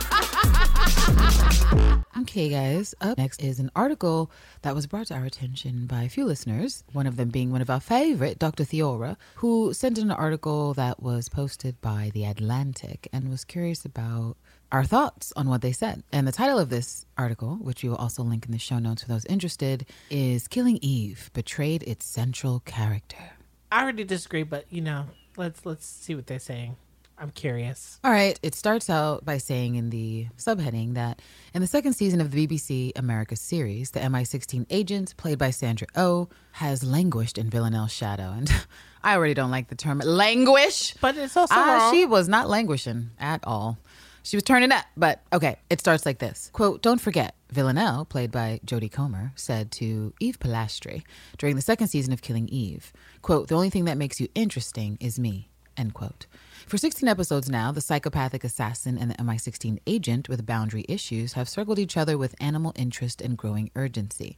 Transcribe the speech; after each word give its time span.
Okay, 2.21 2.49
guys. 2.49 2.93
Up 3.01 3.17
next 3.17 3.41
is 3.41 3.59
an 3.59 3.71
article 3.75 4.31
that 4.61 4.75
was 4.75 4.85
brought 4.85 5.07
to 5.07 5.15
our 5.15 5.25
attention 5.25 5.87
by 5.87 6.03
a 6.03 6.09
few 6.09 6.23
listeners, 6.25 6.83
one 6.93 7.07
of 7.07 7.15
them 7.15 7.29
being 7.29 7.51
one 7.51 7.61
of 7.61 7.69
our 7.69 7.79
favorite, 7.79 8.37
Dr. 8.37 8.63
Theora, 8.63 9.17
who 9.35 9.73
sent 9.73 9.97
an 9.97 10.11
article 10.11 10.73
that 10.75 11.01
was 11.01 11.29
posted 11.29 11.81
by 11.81 12.11
The 12.13 12.25
Atlantic 12.25 13.07
and 13.11 13.29
was 13.29 13.43
curious 13.43 13.85
about 13.85 14.37
our 14.71 14.83
thoughts 14.83 15.33
on 15.35 15.49
what 15.49 15.61
they 15.61 15.71
said. 15.71 16.03
And 16.11 16.27
the 16.27 16.31
title 16.31 16.59
of 16.59 16.69
this 16.69 17.05
article, 17.17 17.55
which 17.55 17.81
we 17.81 17.89
will 17.89 17.97
also 17.97 18.23
link 18.23 18.45
in 18.45 18.51
the 18.51 18.59
show 18.59 18.77
notes 18.77 19.01
for 19.01 19.09
those 19.09 19.25
interested, 19.25 19.85
is 20.09 20.47
Killing 20.47 20.79
Eve 20.81 21.31
Betrayed 21.33 21.83
Its 21.83 22.05
Central 22.05 22.59
Character. 22.61 23.31
I 23.71 23.81
already 23.81 24.03
disagree, 24.03 24.43
but 24.43 24.65
you 24.69 24.81
know, 24.81 25.07
let's 25.37 25.65
let's 25.65 25.85
see 25.85 26.13
what 26.13 26.27
they're 26.27 26.39
saying. 26.39 26.75
I'm 27.21 27.29
curious. 27.29 27.99
All 28.03 28.09
right, 28.11 28.39
it 28.41 28.55
starts 28.55 28.89
out 28.89 29.23
by 29.23 29.37
saying 29.37 29.75
in 29.75 29.91
the 29.91 30.25
subheading 30.37 30.95
that 30.95 31.21
in 31.53 31.61
the 31.61 31.67
second 31.67 31.93
season 31.93 32.19
of 32.19 32.31
the 32.31 32.47
BBC 32.47 32.93
America 32.95 33.35
series, 33.35 33.91
the 33.91 33.99
MI16 33.99 34.65
agent, 34.71 35.15
played 35.17 35.37
by 35.37 35.51
Sandra 35.51 35.87
Oh, 35.95 36.29
has 36.53 36.83
languished 36.83 37.37
in 37.37 37.47
Villanelle's 37.51 37.91
shadow. 37.93 38.33
And 38.35 38.51
I 39.03 39.15
already 39.15 39.35
don't 39.35 39.51
like 39.51 39.67
the 39.67 39.75
term 39.75 39.99
languish. 39.99 40.95
But 40.99 41.15
it's 41.15 41.37
also 41.37 41.53
Ah, 41.55 41.77
wrong. 41.83 41.93
she 41.93 42.07
was 42.07 42.27
not 42.27 42.49
languishing 42.49 43.11
at 43.19 43.41
all. 43.43 43.77
She 44.23 44.35
was 44.35 44.43
turning 44.43 44.71
up, 44.71 44.85
but 44.97 45.21
okay, 45.31 45.57
it 45.69 45.79
starts 45.79 46.07
like 46.07 46.17
this. 46.17 46.49
Quote, 46.53 46.81
don't 46.81 47.01
forget, 47.01 47.35
Villanelle, 47.51 48.05
played 48.05 48.31
by 48.31 48.59
Jodie 48.65 48.91
Comer, 48.91 49.31
said 49.35 49.71
to 49.73 50.13
Eve 50.19 50.39
Polastri 50.39 51.03
during 51.37 51.55
the 51.55 51.61
second 51.61 51.87
season 51.89 52.13
of 52.13 52.21
Killing 52.23 52.47
Eve, 52.49 52.91
quote, 53.21 53.47
the 53.47 53.55
only 53.55 53.69
thing 53.69 53.85
that 53.85 53.97
makes 53.97 54.19
you 54.19 54.27
interesting 54.33 54.97
is 54.99 55.19
me, 55.19 55.49
end 55.77 55.93
quote. 55.93 56.25
For 56.67 56.77
16 56.77 57.09
episodes 57.09 57.49
now, 57.49 57.71
the 57.71 57.81
psychopathic 57.81 58.43
assassin 58.43 58.97
and 58.97 59.11
the 59.11 59.15
MI16 59.15 59.79
agent 59.87 60.29
with 60.29 60.45
boundary 60.45 60.85
issues 60.87 61.33
have 61.33 61.49
circled 61.49 61.79
each 61.79 61.97
other 61.97 62.17
with 62.17 62.35
animal 62.39 62.71
interest 62.75 63.21
and 63.21 63.37
growing 63.37 63.71
urgency. 63.75 64.37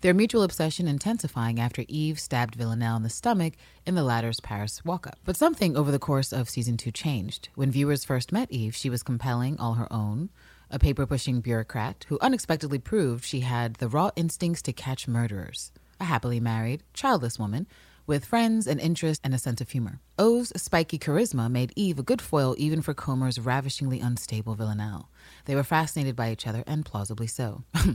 Their 0.00 0.14
mutual 0.14 0.42
obsession 0.42 0.88
intensifying 0.88 1.60
after 1.60 1.84
Eve 1.88 2.18
stabbed 2.18 2.54
Villanelle 2.54 2.96
in 2.96 3.02
the 3.02 3.10
stomach 3.10 3.54
in 3.86 3.94
the 3.94 4.02
latter's 4.02 4.40
Paris 4.40 4.84
walk 4.84 5.06
up. 5.06 5.18
But 5.24 5.36
something 5.36 5.76
over 5.76 5.90
the 5.90 5.98
course 5.98 6.32
of 6.32 6.48
season 6.48 6.76
two 6.76 6.90
changed. 6.90 7.48
When 7.54 7.70
viewers 7.70 8.04
first 8.04 8.32
met 8.32 8.50
Eve, 8.50 8.74
she 8.74 8.90
was 8.90 9.02
compelling, 9.02 9.58
all 9.58 9.74
her 9.74 9.92
own, 9.92 10.30
a 10.70 10.78
paper 10.78 11.06
pushing 11.06 11.40
bureaucrat 11.40 12.06
who 12.08 12.18
unexpectedly 12.20 12.78
proved 12.78 13.24
she 13.24 13.40
had 13.40 13.74
the 13.74 13.88
raw 13.88 14.10
instincts 14.16 14.62
to 14.62 14.72
catch 14.72 15.06
murderers. 15.06 15.70
A 16.00 16.04
happily 16.04 16.40
married, 16.40 16.82
childless 16.92 17.38
woman 17.38 17.66
with 18.06 18.24
friends 18.24 18.66
and 18.66 18.80
interest, 18.80 19.20
and 19.24 19.34
a 19.34 19.38
sense 19.38 19.60
of 19.60 19.70
humor. 19.70 20.00
Oh's 20.18 20.52
spiky 20.56 20.98
charisma 20.98 21.50
made 21.50 21.72
Eve 21.76 21.98
a 21.98 22.02
good 22.02 22.20
foil 22.20 22.54
even 22.58 22.82
for 22.82 22.94
Comer's 22.94 23.38
ravishingly 23.38 24.00
unstable 24.00 24.54
Villanelle. 24.54 25.08
They 25.46 25.54
were 25.54 25.64
fascinated 25.64 26.16
by 26.16 26.32
each 26.32 26.46
other, 26.46 26.64
and 26.66 26.84
plausibly 26.84 27.26
so. 27.26 27.64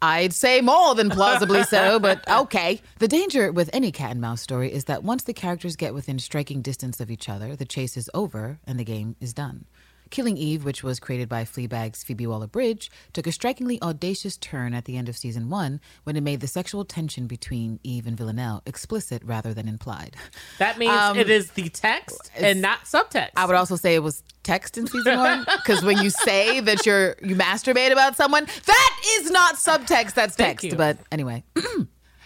I'd 0.00 0.32
say 0.32 0.60
more 0.60 0.94
than 0.94 1.10
plausibly 1.10 1.64
so, 1.64 1.98
but 1.98 2.28
okay. 2.30 2.80
The 2.98 3.08
danger 3.08 3.50
with 3.50 3.68
any 3.72 3.90
cat 3.90 4.12
and 4.12 4.20
mouse 4.20 4.40
story 4.40 4.72
is 4.72 4.84
that 4.84 5.02
once 5.02 5.24
the 5.24 5.34
characters 5.34 5.74
get 5.74 5.92
within 5.92 6.20
striking 6.20 6.62
distance 6.62 7.00
of 7.00 7.10
each 7.10 7.28
other, 7.28 7.56
the 7.56 7.64
chase 7.64 7.96
is 7.96 8.08
over 8.14 8.60
and 8.64 8.78
the 8.78 8.84
game 8.84 9.16
is 9.20 9.34
done. 9.34 9.64
Killing 10.10 10.36
Eve, 10.36 10.64
which 10.64 10.82
was 10.82 10.98
created 11.00 11.28
by 11.28 11.44
Fleabag's 11.44 12.02
Phoebe 12.02 12.26
Waller-Bridge, 12.26 12.90
took 13.12 13.26
a 13.26 13.32
strikingly 13.32 13.80
audacious 13.82 14.36
turn 14.36 14.74
at 14.74 14.84
the 14.84 14.96
end 14.96 15.08
of 15.08 15.16
season 15.16 15.48
one 15.50 15.80
when 16.04 16.16
it 16.16 16.22
made 16.22 16.40
the 16.40 16.46
sexual 16.46 16.84
tension 16.84 17.26
between 17.26 17.80
Eve 17.82 18.06
and 18.06 18.16
Villanelle 18.16 18.62
explicit 18.66 19.22
rather 19.24 19.52
than 19.54 19.68
implied. 19.68 20.16
That 20.58 20.78
means 20.78 20.92
Um, 20.92 21.18
it 21.18 21.30
is 21.30 21.50
the 21.52 21.68
text 21.68 22.30
and 22.36 22.60
not 22.60 22.84
subtext. 22.84 23.30
I 23.36 23.44
would 23.46 23.56
also 23.56 23.76
say 23.76 23.94
it 23.94 24.02
was 24.02 24.22
text 24.42 24.78
in 24.78 24.86
season 24.86 25.18
one 25.18 25.44
because 25.56 25.84
when 25.84 25.98
you 25.98 26.10
say 26.10 26.60
that 26.60 26.86
you're 26.86 27.16
you 27.22 27.36
masturbate 27.36 27.92
about 27.92 28.16
someone, 28.16 28.46
that 28.66 29.00
is 29.20 29.30
not 29.30 29.56
subtext. 29.56 30.14
That's 30.14 30.34
Thank 30.36 30.60
text. 30.60 30.64
you. 30.64 30.74
But 30.74 30.98
anyway. 31.12 31.44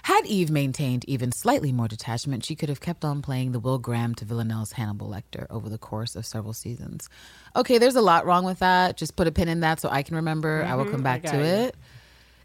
Had 0.03 0.27
Eve 0.27 0.51
maintained 0.51 1.05
even 1.07 1.31
slightly 1.31 1.71
more 1.71 1.87
detachment, 1.87 2.45
she 2.45 2.57
could 2.57 2.69
have 2.69 2.81
kept 2.81 3.05
on 3.05 3.23
playing 3.23 3.53
the 3.53 3.61
Will 3.61 3.79
Graham 3.79 4.17
to 4.17 4.25
Villanelle's 4.25 4.73
Hannibal 4.73 5.09
Lecter 5.09 5.47
over 5.49 5.69
the 5.69 5.79
course 5.79 6.17
of 6.17 6.27
several 6.27 6.53
seasons. 6.53 7.09
Okay, 7.55 7.79
there's 7.79 7.95
a 7.95 8.03
lot 8.03 8.27
wrong 8.27 8.45
with 8.45 8.59
that. 8.59 8.97
Just 8.97 9.15
put 9.15 9.29
a 9.29 9.33
pin 9.33 9.49
in 9.49 9.61
that 9.61 9.79
so 9.79 9.89
I 9.89 10.03
can 10.03 10.17
remember. 10.17 10.65
I 10.65 10.75
will 10.75 10.85
mm-hmm, 10.85 10.95
come 10.95 11.03
back 11.05 11.23
to 11.23 11.37
you. 11.37 11.43
it. 11.43 11.77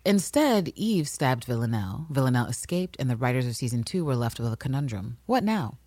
Instead, 0.05 0.71
Eve 0.75 1.07
stabbed 1.07 1.45
Villanelle. 1.45 2.05
Villanelle 2.11 2.45
escaped, 2.45 2.95
and 2.99 3.09
the 3.09 3.17
writers 3.17 3.47
of 3.47 3.55
season 3.55 3.83
two 3.83 4.05
were 4.05 4.15
left 4.15 4.39
with 4.39 4.53
a 4.53 4.57
conundrum. 4.57 5.17
What 5.25 5.43
now? 5.43 5.77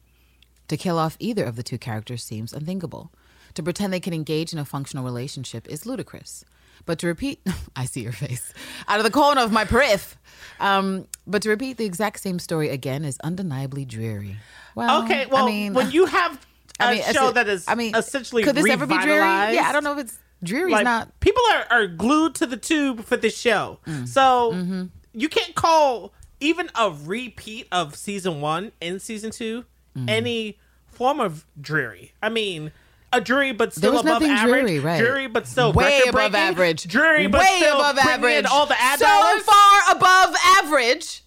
To 0.68 0.76
kill 0.76 0.98
off 0.98 1.16
either 1.20 1.44
of 1.44 1.54
the 1.54 1.62
two 1.62 1.78
characters 1.78 2.24
seems 2.24 2.52
unthinkable. 2.52 3.12
To 3.54 3.62
pretend 3.62 3.92
they 3.92 4.00
can 4.00 4.12
engage 4.12 4.52
in 4.52 4.58
a 4.58 4.64
functional 4.64 5.04
relationship 5.04 5.68
is 5.68 5.86
ludicrous. 5.86 6.44
But 6.86 6.98
to 7.00 7.06
repeat, 7.06 7.40
I 7.76 7.84
see 7.86 8.02
your 8.02 8.12
face 8.12 8.52
out 8.88 8.98
of 8.98 9.04
the 9.04 9.10
corner 9.10 9.40
of 9.42 9.52
my 9.52 9.64
periph. 9.64 10.16
Um, 10.58 11.06
but 11.26 11.42
to 11.42 11.48
repeat 11.48 11.76
the 11.76 11.84
exact 11.84 12.20
same 12.20 12.38
story 12.38 12.68
again 12.68 13.04
is 13.04 13.18
undeniably 13.24 13.84
dreary. 13.84 14.36
Well, 14.74 15.04
okay, 15.04 15.26
well, 15.26 15.44
I 15.44 15.46
mean, 15.46 15.74
when 15.74 15.90
you 15.90 16.06
have 16.06 16.34
a 16.80 16.84
I 16.84 16.94
mean, 16.94 17.02
show 17.12 17.30
that 17.32 17.48
is 17.48 17.66
I 17.68 17.74
mean, 17.74 17.94
essentially 17.94 18.42
could 18.42 18.54
this 18.56 18.68
ever 18.68 18.86
be 18.86 18.98
dreary? 18.98 19.54
Yeah, 19.54 19.64
I 19.66 19.72
don't 19.72 19.84
know 19.84 19.92
if 19.92 19.98
it's 19.98 20.18
dreary. 20.42 20.72
Like 20.72 20.84
not. 20.84 21.18
people 21.20 21.42
are, 21.52 21.66
are 21.70 21.86
glued 21.86 22.34
to 22.36 22.46
the 22.46 22.56
tube 22.56 23.04
for 23.04 23.16
this 23.16 23.36
show, 23.36 23.78
Mm. 23.86 24.06
so 24.08 24.52
Mm-hmm. 24.54 24.84
you 25.12 25.28
can't 25.28 25.54
call 25.54 26.12
even 26.40 26.70
a 26.74 26.90
repeat 26.90 27.66
of 27.72 27.96
season 27.96 28.40
one 28.40 28.72
and 28.80 29.00
season 29.02 29.30
two 29.30 29.64
Mm. 29.96 30.08
any 30.08 30.58
form 30.86 31.20
of 31.20 31.44
dreary. 31.60 32.12
I 32.22 32.28
mean. 32.28 32.72
A 33.12 33.20
dreary, 33.20 33.52
but 33.52 33.72
still 33.74 33.98
above 33.98 34.22
average. 34.22 34.40
dreary, 34.48 34.78
right. 34.78 34.98
Dreary, 35.00 35.26
but 35.26 35.46
still 35.46 35.72
way 35.72 36.02
above 36.08 36.34
average. 36.34 36.86
Dreary, 36.86 37.26
but 37.26 37.40
way 37.40 37.56
still 37.56 37.76
above 37.80 37.98
average. 37.98 38.44
All 38.46 38.66
the 38.66 38.80
ad 38.80 39.00
so 39.00 39.06
dollars. 39.06 39.42
far 39.42 39.80
above 39.96 40.34
average. 40.58 41.22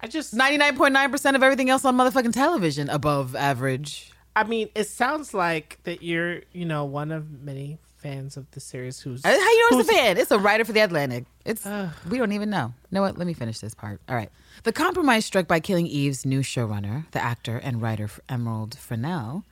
I 0.00 0.06
just, 0.08 0.34
Ninety 0.34 0.58
nine 0.58 0.76
point 0.76 0.92
nine 0.92 1.10
percent 1.10 1.36
of 1.36 1.42
everything 1.42 1.70
else 1.70 1.84
on 1.84 1.96
motherfucking 1.96 2.32
television 2.32 2.88
above 2.88 3.36
average. 3.36 4.12
I 4.34 4.44
mean, 4.44 4.68
it 4.74 4.84
sounds 4.88 5.34
like 5.34 5.78
that 5.84 6.02
you're, 6.02 6.40
you 6.52 6.64
know, 6.64 6.84
one 6.84 7.10
of 7.12 7.42
many 7.42 7.78
fans 7.96 8.36
of 8.36 8.48
the 8.52 8.60
series 8.60 9.00
who's. 9.00 9.24
Uh, 9.24 9.28
How 9.28 9.34
you 9.34 9.70
know 9.70 9.78
it's 9.80 9.88
a 9.88 9.92
fan? 9.92 10.16
It's 10.18 10.30
a 10.30 10.38
writer 10.38 10.64
for 10.64 10.72
the 10.72 10.80
Atlantic. 10.80 11.24
It's 11.44 11.64
we 12.08 12.18
don't 12.18 12.32
even 12.32 12.50
know. 12.50 12.72
You 12.90 12.94
know 12.96 13.02
what? 13.02 13.18
Let 13.18 13.26
me 13.26 13.34
finish 13.34 13.58
this 13.58 13.74
part. 13.74 14.00
All 14.08 14.14
right. 14.16 14.30
The 14.64 14.72
compromise 14.72 15.24
struck 15.24 15.46
by 15.46 15.60
killing 15.60 15.86
Eve's 15.86 16.26
new 16.26 16.40
showrunner, 16.40 17.10
the 17.12 17.22
actor 17.22 17.58
and 17.58 17.80
writer 17.82 18.08
Emerald 18.28 18.76
Fennell, 18.76 19.44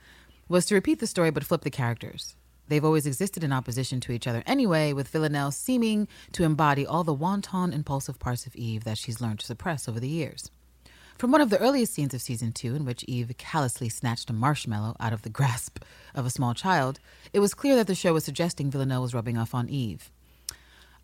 was 0.49 0.65
to 0.65 0.75
repeat 0.75 0.99
the 0.99 1.07
story 1.07 1.31
but 1.31 1.43
flip 1.43 1.61
the 1.61 1.69
characters. 1.69 2.35
They've 2.67 2.83
always 2.83 3.05
existed 3.05 3.43
in 3.43 3.53
opposition 3.53 3.99
to 4.01 4.11
each 4.11 4.27
other 4.27 4.43
anyway, 4.45 4.91
with 4.93 5.07
Villanelle 5.07 5.51
seeming 5.51 6.07
to 6.33 6.43
embody 6.43 6.85
all 6.85 7.03
the 7.03 7.13
wanton, 7.13 7.71
impulsive 7.71 8.19
parts 8.19 8.45
of 8.45 8.55
Eve 8.55 8.83
that 8.83 8.97
she's 8.97 9.21
learned 9.21 9.39
to 9.39 9.45
suppress 9.45 9.87
over 9.87 9.99
the 9.99 10.07
years. 10.07 10.51
From 11.17 11.31
one 11.31 11.41
of 11.41 11.49
the 11.49 11.59
earliest 11.59 11.93
scenes 11.93 12.13
of 12.13 12.21
season 12.21 12.51
two, 12.51 12.75
in 12.75 12.85
which 12.85 13.03
Eve 13.07 13.33
callously 13.37 13.89
snatched 13.89 14.29
a 14.29 14.33
marshmallow 14.33 14.95
out 14.99 15.13
of 15.13 15.23
the 15.23 15.29
grasp 15.37 15.79
of 16.13 16.25
a 16.25 16.29
small 16.29 16.53
child, 16.53 16.99
it 17.33 17.39
was 17.39 17.53
clear 17.53 17.75
that 17.75 17.87
the 17.87 17.95
show 17.95 18.13
was 18.13 18.25
suggesting 18.25 18.69
Villanelle 18.69 19.01
was 19.01 19.13
rubbing 19.13 19.37
off 19.37 19.55
on 19.55 19.69
Eve. 19.69 20.11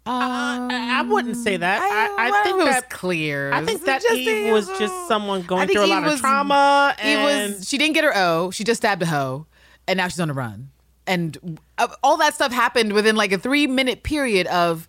I, 0.06 1.00
I 1.00 1.02
wouldn't 1.04 1.38
say 1.38 1.58
that. 1.58 1.82
I, 1.82 2.26
I, 2.26 2.30
I 2.30 2.44
think 2.44 2.56
it 2.60 2.66
was 2.66 2.76
that 2.76 2.90
clear. 2.90 3.54
I 3.54 3.64
think 3.66 3.86
that 3.86 4.02
just- 4.02 4.16
Eve 4.16 4.52
was 4.52 4.68
just 4.78 4.94
someone 5.08 5.44
going 5.44 5.68
think 5.68 5.78
through 5.78 5.84
a 5.84 5.86
Eve 5.86 6.04
lot 6.04 6.08
of 6.14 6.20
trauma. 6.20 6.96
Eve 7.00 7.06
And 7.20 7.56
was 7.56 7.68
she 7.68 7.78
didn't 7.78 7.94
get 7.94 8.04
her 8.04 8.12
O. 8.16 8.52
She 8.52 8.64
just 8.64 8.82
stabbed 8.82 9.02
a 9.02 9.06
hoe, 9.06 9.46
and 9.88 9.98
now 9.98 10.08
she's 10.08 10.20
on 10.20 10.30
a 10.30 10.34
run. 10.34 10.70
And 11.08 11.60
uh, 11.78 11.88
all 12.04 12.18
that 12.18 12.34
stuff 12.34 12.52
happened 12.52 12.94
within 12.94 13.16
like 13.16 13.32
a 13.32 13.38
three 13.38 13.68
minute 13.68 14.04
period 14.04 14.48
of 14.48 14.88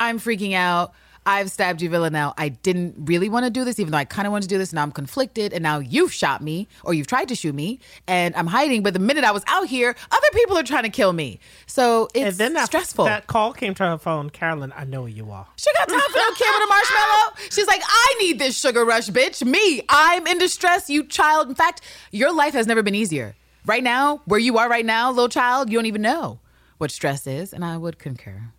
I'm 0.00 0.18
freaking 0.18 0.54
out. 0.54 0.92
I've 1.26 1.50
stabbed 1.50 1.82
you, 1.82 1.90
Villanelle. 1.90 2.34
I 2.38 2.50
didn't 2.50 2.94
really 2.98 3.28
want 3.28 3.44
to 3.44 3.50
do 3.50 3.64
this, 3.64 3.80
even 3.80 3.90
though 3.90 3.98
I 3.98 4.04
kind 4.04 4.26
of 4.26 4.32
wanted 4.32 4.48
to 4.48 4.54
do 4.54 4.58
this. 4.58 4.72
Now 4.72 4.82
I'm 4.82 4.92
conflicted, 4.92 5.52
and 5.52 5.60
now 5.60 5.80
you've 5.80 6.12
shot 6.12 6.40
me, 6.40 6.68
or 6.84 6.94
you've 6.94 7.08
tried 7.08 7.26
to 7.28 7.34
shoot 7.34 7.52
me, 7.54 7.80
and 8.06 8.34
I'm 8.36 8.46
hiding. 8.46 8.84
But 8.84 8.92
the 8.92 9.00
minute 9.00 9.24
I 9.24 9.32
was 9.32 9.42
out 9.48 9.66
here, 9.66 9.96
other 10.12 10.28
people 10.32 10.56
are 10.56 10.62
trying 10.62 10.84
to 10.84 10.88
kill 10.88 11.12
me. 11.12 11.40
So 11.66 12.08
it's 12.14 12.24
and 12.24 12.34
then 12.36 12.52
that, 12.54 12.66
stressful. 12.66 13.06
that 13.06 13.26
call 13.26 13.52
came 13.52 13.74
to 13.74 13.84
her 13.84 13.98
phone. 13.98 14.30
Carolyn, 14.30 14.72
I 14.76 14.84
know 14.84 15.06
you 15.06 15.32
are. 15.32 15.48
She 15.56 15.68
got 15.76 15.88
time 15.88 15.98
for 15.98 16.16
no 16.16 16.30
kid 16.34 16.46
with 16.54 16.62
a 16.62 16.68
marshmallow. 16.68 17.34
She's 17.50 17.66
like, 17.66 17.82
I 17.84 18.14
need 18.20 18.38
this 18.38 18.56
sugar 18.56 18.84
rush, 18.84 19.08
bitch. 19.08 19.44
Me, 19.44 19.82
I'm 19.88 20.28
in 20.28 20.38
distress, 20.38 20.88
you 20.88 21.04
child. 21.04 21.48
In 21.48 21.56
fact, 21.56 21.80
your 22.12 22.32
life 22.32 22.54
has 22.54 22.68
never 22.68 22.84
been 22.84 22.94
easier. 22.94 23.34
Right 23.64 23.82
now, 23.82 24.22
where 24.26 24.38
you 24.38 24.58
are 24.58 24.68
right 24.68 24.86
now, 24.86 25.10
little 25.10 25.28
child, 25.28 25.70
you 25.70 25.78
don't 25.78 25.86
even 25.86 26.02
know 26.02 26.38
what 26.78 26.92
stress 26.92 27.26
is. 27.26 27.52
And 27.52 27.64
I 27.64 27.76
would 27.76 27.98
concur. 27.98 28.52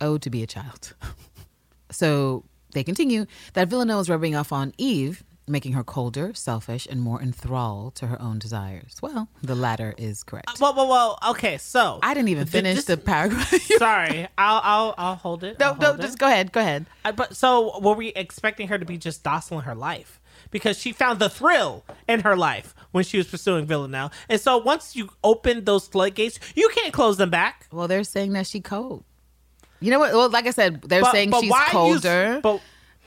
Oh, 0.00 0.18
to 0.18 0.30
be 0.30 0.42
a 0.42 0.46
child. 0.46 0.94
so 1.90 2.44
they 2.72 2.84
continue 2.84 3.26
that 3.54 3.68
Villanelle 3.68 4.00
is 4.00 4.08
rubbing 4.10 4.34
off 4.36 4.52
on 4.52 4.72
Eve, 4.78 5.24
making 5.46 5.72
her 5.72 5.82
colder, 5.82 6.34
selfish, 6.34 6.86
and 6.90 7.00
more 7.00 7.22
enthralled 7.22 7.94
to 7.94 8.06
her 8.06 8.20
own 8.20 8.38
desires. 8.38 8.96
Well, 9.00 9.28
the 9.42 9.54
latter 9.54 9.94
is 9.96 10.22
correct. 10.22 10.60
Well, 10.60 10.74
well, 10.74 10.88
well. 10.88 11.18
Okay, 11.30 11.56
so 11.56 11.98
I 12.02 12.12
didn't 12.12 12.28
even 12.28 12.46
finish 12.46 12.76
this- 12.76 12.84
the 12.84 12.98
paragraph. 12.98 13.48
Sorry, 13.78 14.28
I'll, 14.36 14.60
I'll, 14.62 14.94
I'll 14.98 15.14
hold 15.14 15.44
it. 15.44 15.58
no, 15.58 15.68
I'll 15.70 15.76
no, 15.76 15.86
hold 15.88 16.00
it. 16.00 16.02
just 16.02 16.18
go 16.18 16.26
ahead. 16.26 16.52
Go 16.52 16.60
ahead. 16.60 16.84
Uh, 17.04 17.12
But 17.12 17.34
so 17.34 17.80
were 17.80 17.94
we 17.94 18.08
expecting 18.08 18.68
her 18.68 18.78
to 18.78 18.84
be 18.84 18.98
just 18.98 19.22
docile 19.24 19.58
in 19.60 19.64
her 19.64 19.74
life? 19.74 20.20
Because 20.50 20.78
she 20.78 20.92
found 20.92 21.18
the 21.18 21.28
thrill 21.28 21.84
in 22.06 22.20
her 22.20 22.36
life 22.36 22.74
when 22.92 23.04
she 23.04 23.16
was 23.18 23.26
pursuing 23.26 23.66
Villanelle. 23.66 24.12
And 24.28 24.40
so 24.40 24.56
once 24.58 24.94
you 24.96 25.08
open 25.24 25.64
those 25.64 25.86
floodgates, 25.88 26.38
you 26.54 26.68
can't 26.74 26.92
close 26.92 27.16
them 27.16 27.28
back. 27.30 27.66
Well, 27.72 27.88
they're 27.88 28.04
saying 28.04 28.32
that 28.34 28.46
she 28.46 28.60
cold. 28.60 29.04
You 29.80 29.90
know 29.90 29.98
what? 29.98 30.12
Well, 30.12 30.28
like 30.30 30.46
I 30.46 30.50
said, 30.50 30.82
they're 30.82 31.02
But, 31.02 31.12
saying 31.12 31.30
but 31.30 31.40
she's 31.42 31.54
colder. 31.70 32.40
but 32.42 32.60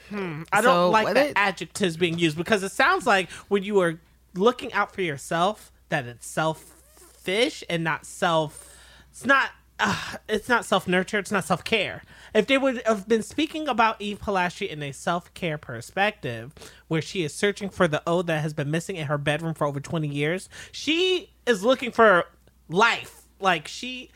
hmm, 0.09 0.43
I 0.51 0.61
So, 0.61 0.67
don't 0.67 0.91
like 0.91 1.13
the 1.13 1.27
it- 1.29 1.33
adjectives 1.35 1.97
being 1.97 2.17
used 2.19 2.37
because 2.37 2.63
it 2.63 2.71
sounds 2.71 3.05
like 3.05 3.29
when 3.49 3.63
you 3.63 3.79
are 3.81 3.99
looking 4.35 4.71
out 4.73 4.93
for 4.93 5.01
yourself, 5.01 5.71
that 5.89 6.05
it's 6.05 6.25
selfish 6.27 7.63
and 7.69 7.83
not 7.83 8.05
self. 8.05 8.75
It's 9.11 9.25
not. 9.25 9.49
Uh, 9.83 9.97
it's 10.29 10.47
not 10.47 10.63
self 10.63 10.87
nurture. 10.87 11.17
It's 11.17 11.31
not 11.31 11.43
self 11.43 11.63
care. 11.63 12.03
If 12.35 12.45
they 12.47 12.57
would 12.57 12.81
have 12.85 13.07
been 13.07 13.23
speaking 13.23 13.67
about 13.67 13.99
Eve 13.99 14.19
Polastri 14.19 14.69
in 14.69 14.81
a 14.83 14.91
self 14.91 15.33
care 15.33 15.57
perspective, 15.57 16.53
where 16.87 17.01
she 17.01 17.23
is 17.23 17.33
searching 17.33 17.67
for 17.69 17.87
the 17.87 18.01
O 18.07 18.21
that 18.21 18.41
has 18.41 18.53
been 18.53 18.69
missing 18.71 18.95
in 18.95 19.07
her 19.07 19.17
bedroom 19.17 19.53
for 19.55 19.65
over 19.65 19.79
twenty 19.79 20.07
years, 20.07 20.47
she 20.71 21.31
is 21.45 21.63
looking 21.63 21.91
for 21.91 22.25
life. 22.69 23.23
Like 23.39 23.67
she 23.67 24.11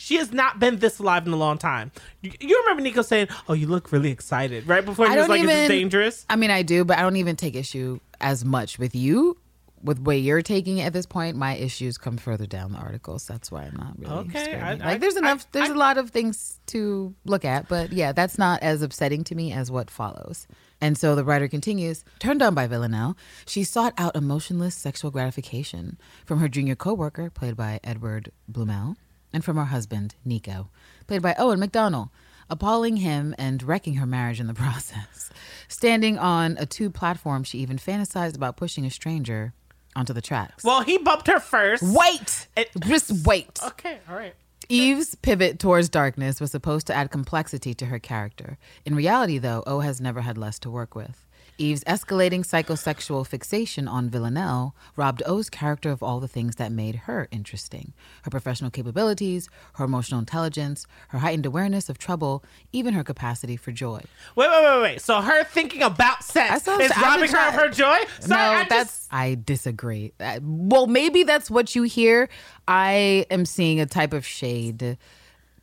she 0.00 0.14
has 0.16 0.32
not 0.32 0.60
been 0.60 0.78
this 0.78 1.00
alive 1.00 1.26
in 1.26 1.32
a 1.32 1.36
long 1.36 1.58
time. 1.58 1.90
You, 2.22 2.30
you 2.40 2.60
remember 2.62 2.82
Nico 2.82 3.02
saying, 3.02 3.28
"Oh, 3.48 3.52
you 3.52 3.66
look 3.66 3.90
really 3.92 4.10
excited," 4.10 4.66
right 4.68 4.84
before 4.84 5.06
he 5.08 5.12
I 5.14 5.18
was 5.18 5.28
like, 5.28 5.40
"Is 5.40 5.46
this 5.48 5.56
even- 5.64 5.68
dangerous?" 5.68 6.24
I 6.30 6.36
mean, 6.36 6.50
I 6.50 6.62
do, 6.62 6.84
but 6.84 6.98
I 6.98 7.02
don't 7.02 7.16
even 7.16 7.34
take 7.36 7.54
issue 7.56 7.98
as 8.20 8.44
much 8.44 8.78
with 8.78 8.94
you. 8.94 9.36
With 9.80 10.00
way 10.00 10.18
you're 10.18 10.42
taking 10.42 10.78
it 10.78 10.86
at 10.86 10.92
this 10.92 11.06
point, 11.06 11.36
my 11.36 11.54
issues 11.54 11.98
come 11.98 12.16
further 12.16 12.46
down 12.46 12.72
the 12.72 12.78
articles. 12.78 13.28
That's 13.28 13.52
why 13.52 13.62
I'm 13.62 13.76
not 13.76 13.96
really. 13.96 14.12
Okay. 14.28 14.56
I- 14.56 14.72
like, 14.74 14.82
I- 14.82 14.98
there's 14.98 15.16
enough. 15.16 15.44
I- 15.44 15.48
there's 15.52 15.68
a 15.68 15.74
lot 15.74 15.98
of 15.98 16.10
things 16.10 16.58
to 16.66 17.14
look 17.24 17.44
at, 17.44 17.68
but 17.68 17.92
yeah, 17.92 18.10
that's 18.12 18.38
not 18.38 18.60
as 18.62 18.82
upsetting 18.82 19.22
to 19.24 19.34
me 19.36 19.52
as 19.52 19.70
what 19.70 19.88
follows. 19.88 20.48
And 20.80 20.96
so 20.98 21.14
the 21.14 21.24
writer 21.24 21.46
continues. 21.48 22.04
Turned 22.18 22.40
on 22.42 22.54
by 22.54 22.66
Villanelle, 22.66 23.16
she 23.46 23.62
sought 23.64 23.94
out 23.98 24.16
emotionless 24.16 24.74
sexual 24.74 25.10
gratification 25.12 25.96
from 26.26 26.40
her 26.40 26.48
junior 26.48 26.74
coworker, 26.76 27.30
played 27.30 27.56
by 27.56 27.78
Edward 27.84 28.32
Bluemel, 28.50 28.96
and 29.32 29.44
from 29.44 29.56
her 29.56 29.66
husband, 29.66 30.14
Nico, 30.24 30.70
played 31.06 31.22
by 31.22 31.34
Owen 31.38 31.60
McDonnell 31.60 32.10
appalling 32.50 32.96
him 32.96 33.34
and 33.38 33.62
wrecking 33.62 33.94
her 33.96 34.06
marriage 34.06 34.40
in 34.40 34.46
the 34.46 34.54
process. 34.64 35.28
Standing 35.68 36.18
on 36.18 36.56
a 36.58 36.64
tube 36.64 36.94
platform, 36.94 37.44
she 37.44 37.58
even 37.58 37.76
fantasized 37.76 38.34
about 38.36 38.56
pushing 38.56 38.86
a 38.86 38.90
stranger 38.90 39.52
onto 39.94 40.14
the 40.14 40.22
tracks. 40.22 40.64
Well, 40.64 40.80
he 40.82 40.96
bumped 40.96 41.26
her 41.26 41.40
first. 41.40 41.82
wait! 41.82 42.48
It- 42.56 42.70
Just 42.80 43.26
wait. 43.26 43.58
Okay, 43.62 43.98
all 44.08 44.16
right. 44.16 44.34
Eve's 44.70 45.14
pivot 45.14 45.58
towards 45.58 45.88
darkness 45.90 46.40
was 46.40 46.50
supposed 46.50 46.86
to 46.88 46.94
add 46.94 47.10
complexity 47.10 47.74
to 47.74 47.86
her 47.86 47.98
character. 47.98 48.56
In 48.86 48.94
reality, 48.94 49.36
though, 49.38 49.62
O 49.66 49.80
has 49.80 50.00
never 50.00 50.20
had 50.22 50.36
less 50.38 50.58
to 50.60 50.70
work 50.70 50.94
with. 50.94 51.26
Eve's 51.58 51.82
escalating 51.84 52.40
psychosexual 52.46 53.26
fixation 53.26 53.88
on 53.88 54.08
Villanelle 54.08 54.74
robbed 54.96 55.22
Oh's 55.26 55.50
character 55.50 55.90
of 55.90 56.02
all 56.02 56.20
the 56.20 56.28
things 56.28 56.56
that 56.56 56.70
made 56.72 56.94
her 57.06 57.28
interesting 57.30 57.92
her 58.22 58.30
professional 58.30 58.70
capabilities, 58.70 59.48
her 59.74 59.84
emotional 59.84 60.20
intelligence, 60.20 60.86
her 61.08 61.18
heightened 61.18 61.44
awareness 61.46 61.88
of 61.88 61.98
trouble, 61.98 62.44
even 62.72 62.94
her 62.94 63.02
capacity 63.04 63.56
for 63.56 63.72
joy. 63.72 64.00
Wait, 64.36 64.48
wait, 64.48 64.62
wait, 64.64 64.82
wait. 64.82 65.00
So 65.00 65.20
her 65.20 65.44
thinking 65.44 65.82
about 65.82 66.22
sex 66.24 66.66
is 66.68 66.90
robbing 66.96 67.30
her 67.30 67.48
of 67.48 67.54
her 67.54 67.68
joy? 67.68 67.96
Sorry, 68.20 68.28
no, 68.28 68.36
I 68.36 68.58
just- 68.60 68.68
that's 68.70 69.08
I 69.10 69.38
disagree. 69.44 70.12
Uh, 70.20 70.40
well, 70.42 70.86
maybe 70.86 71.22
that's 71.24 71.50
what 71.50 71.74
you 71.74 71.82
hear. 71.84 72.28
I 72.66 73.26
am 73.30 73.44
seeing 73.44 73.80
a 73.80 73.86
type 73.86 74.12
of 74.12 74.24
shade 74.26 74.96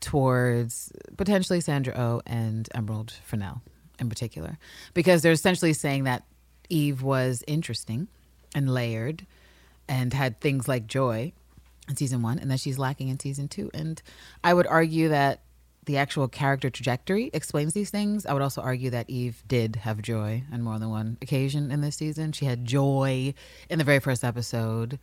towards 0.02 0.92
potentially 1.18 1.62
Sandra 1.62 1.94
O 1.98 2.22
and 2.26 2.68
Emerald 2.76 3.12
Fennell 3.24 3.62
in 4.00 4.10
particular, 4.10 4.58
because 4.94 5.22
they're 5.22 5.32
essentially 5.32 5.74
saying 5.74 6.06
that 6.06 6.24
Eve 6.70 7.02
was 7.02 7.44
interesting 7.48 8.08
and 8.54 8.74
layered 8.74 9.26
and 9.88 10.14
had 10.14 10.40
things 10.40 10.68
like 10.68 10.88
joy 10.88 11.32
in 11.88 11.96
season 11.96 12.22
one, 12.24 12.40
and 12.40 12.50
that 12.50 12.60
she's 12.60 12.80
lacking 12.80 13.10
in 13.10 13.20
season 13.20 13.48
two. 13.48 13.70
And 13.74 14.02
I 14.44 14.54
would 14.54 14.66
argue 14.66 15.10
that 15.10 15.42
the 15.86 15.98
actual 15.98 16.28
character 16.28 16.72
trajectory 16.72 17.30
explains 17.32 17.74
these 17.74 17.92
things. 17.92 18.26
I 18.26 18.34
would 18.34 18.42
also 18.42 18.62
argue 18.62 18.90
that 18.90 19.08
Eve 19.08 19.44
did 19.48 19.76
have 19.76 20.02
joy 20.02 20.42
on 20.52 20.64
more 20.64 20.80
than 20.80 20.90
one 20.90 21.18
occasion 21.22 21.70
in 21.70 21.82
this 21.82 21.96
season. 21.96 22.32
She 22.32 22.46
had 22.46 22.66
joy 22.66 23.36
in 23.70 23.78
the 23.78 23.84
very 23.84 24.00
first 24.00 24.24
episode. 24.24 24.98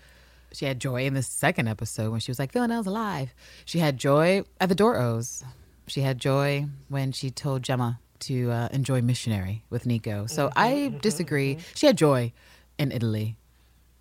She 0.52 0.64
had 0.64 0.80
joy 0.80 1.06
in 1.06 1.14
the 1.14 1.22
second 1.22 1.68
episode 1.68 2.10
when 2.10 2.18
she 2.18 2.32
was 2.32 2.40
like, 2.40 2.50
Villanelle's 2.50 2.88
alive. 2.88 3.32
She 3.64 3.78
had 3.78 3.96
joy 3.96 4.42
at 4.60 4.68
the 4.68 4.74
Doros. 4.74 5.44
She 5.86 6.00
had 6.00 6.18
joy 6.18 6.66
when 6.88 7.12
she 7.12 7.30
told 7.30 7.62
Gemma 7.62 8.00
to 8.22 8.50
uh, 8.50 8.68
enjoy 8.72 9.02
missionary 9.02 9.64
with 9.70 9.86
Nico. 9.86 10.26
So 10.26 10.48
mm-hmm, 10.48 10.58
I 10.58 10.70
mm-hmm, 10.72 10.98
disagree. 10.98 11.54
Mm-hmm. 11.54 11.74
She 11.74 11.86
had 11.86 11.96
joy 11.96 12.32
in 12.78 12.92
Italy 12.92 13.36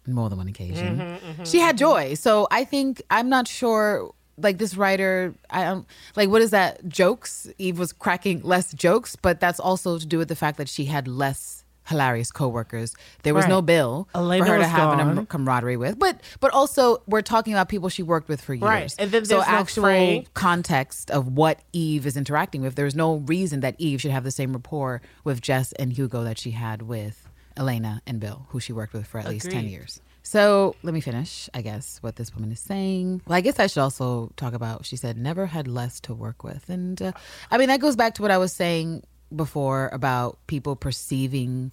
on 0.08 0.14
more 0.14 0.30
than 0.30 0.38
one 0.38 0.48
occasion. 0.48 1.18
She 1.44 1.60
had 1.60 1.78
joy. 1.78 2.16
So 2.16 2.48
I 2.52 2.64
think 2.64 3.02
I'm 3.10 3.30
not 3.30 3.48
sure. 3.48 4.12
Like 4.38 4.58
this 4.58 4.76
writer, 4.76 5.36
I 5.52 5.66
don't 5.66 5.86
like 6.16 6.30
what 6.30 6.42
is 6.42 6.50
that 6.50 6.88
jokes? 6.88 7.48
Eve 7.60 7.78
was 7.78 7.94
cracking 7.94 8.42
less 8.42 8.74
jokes, 8.74 9.16
but 9.16 9.40
that's 9.40 9.60
also 9.60 10.00
to 10.00 10.06
do 10.06 10.18
with 10.18 10.30
the 10.30 10.36
fact 10.36 10.58
that 10.58 10.68
she 10.68 10.86
had 10.86 11.08
less 11.08 11.64
hilarious 11.86 12.32
coworkers. 12.32 12.96
There 13.24 13.34
was 13.34 13.48
no 13.48 13.62
Bill 13.62 14.08
Elena 14.14 14.46
for 14.46 14.52
her 14.52 14.58
to 14.60 14.66
have 14.66 14.98
gone. 14.98 15.26
camaraderie 15.26 15.78
with, 15.78 15.98
but 16.00 16.22
but 16.40 16.52
also 16.52 17.02
we're 17.08 17.22
talking 17.22 17.54
about 17.54 17.70
people 17.70 17.90
she 17.90 18.04
worked 18.04 18.30
with 18.30 18.42
for 18.42 18.54
years. 18.54 18.62
Right. 18.62 18.96
And 19.00 19.12
then 19.12 19.26
so 19.26 19.38
no 19.38 19.44
actual 19.44 19.84
Frank. 19.84 20.34
context 20.34 21.12
of 21.12 21.28
what 21.28 21.60
Eve 21.74 22.06
is 22.06 22.16
interacting 22.18 22.62
with. 22.62 22.76
There's 22.76 22.96
no 22.96 23.16
reason 23.16 23.62
that 23.62 23.76
Eve 23.78 24.02
should 24.02 24.12
have 24.12 24.24
the 24.24 24.32
same 24.32 24.54
rapport 24.54 25.02
with 25.24 25.42
Jess 25.42 25.72
and 25.74 25.92
Hugo 25.94 26.24
that 26.24 26.38
she 26.38 26.52
had 26.52 26.84
with 26.84 27.28
Elena 27.58 28.02
and 28.06 28.20
Bill, 28.20 28.46
who 28.50 28.60
she 28.60 28.74
worked 28.74 28.94
with 28.94 29.08
for 29.08 29.20
at 29.20 29.28
least 29.28 29.50
ten 29.50 29.68
years. 29.68 30.00
So 30.24 30.76
let 30.84 30.94
me 30.94 31.02
finish, 31.02 31.50
I 31.54 31.62
guess, 31.62 31.98
what 32.02 32.16
this 32.16 32.34
woman 32.34 32.52
is 32.52 32.60
saying. 32.60 33.24
Well, 33.26 33.36
I 33.36 33.42
guess 33.42 33.60
I 33.60 33.66
should 33.66 33.82
also 33.82 34.32
talk 34.38 34.54
about, 34.54 34.86
she 34.86 34.96
said, 34.96 35.18
never 35.18 35.48
had 35.48 35.68
less 35.68 36.00
to 36.02 36.14
work 36.14 36.44
with. 36.44 36.70
And 36.70 37.02
uh, 37.02 37.12
I 37.50 37.58
mean, 37.58 37.70
that 37.70 37.80
goes 37.80 37.96
back 37.96 38.14
to 38.16 38.22
what 38.22 38.30
I 38.30 38.38
was 38.38 38.54
saying 38.54 39.04
before 39.36 39.90
about 39.94 40.38
people 40.48 40.76
perceiving 40.76 41.72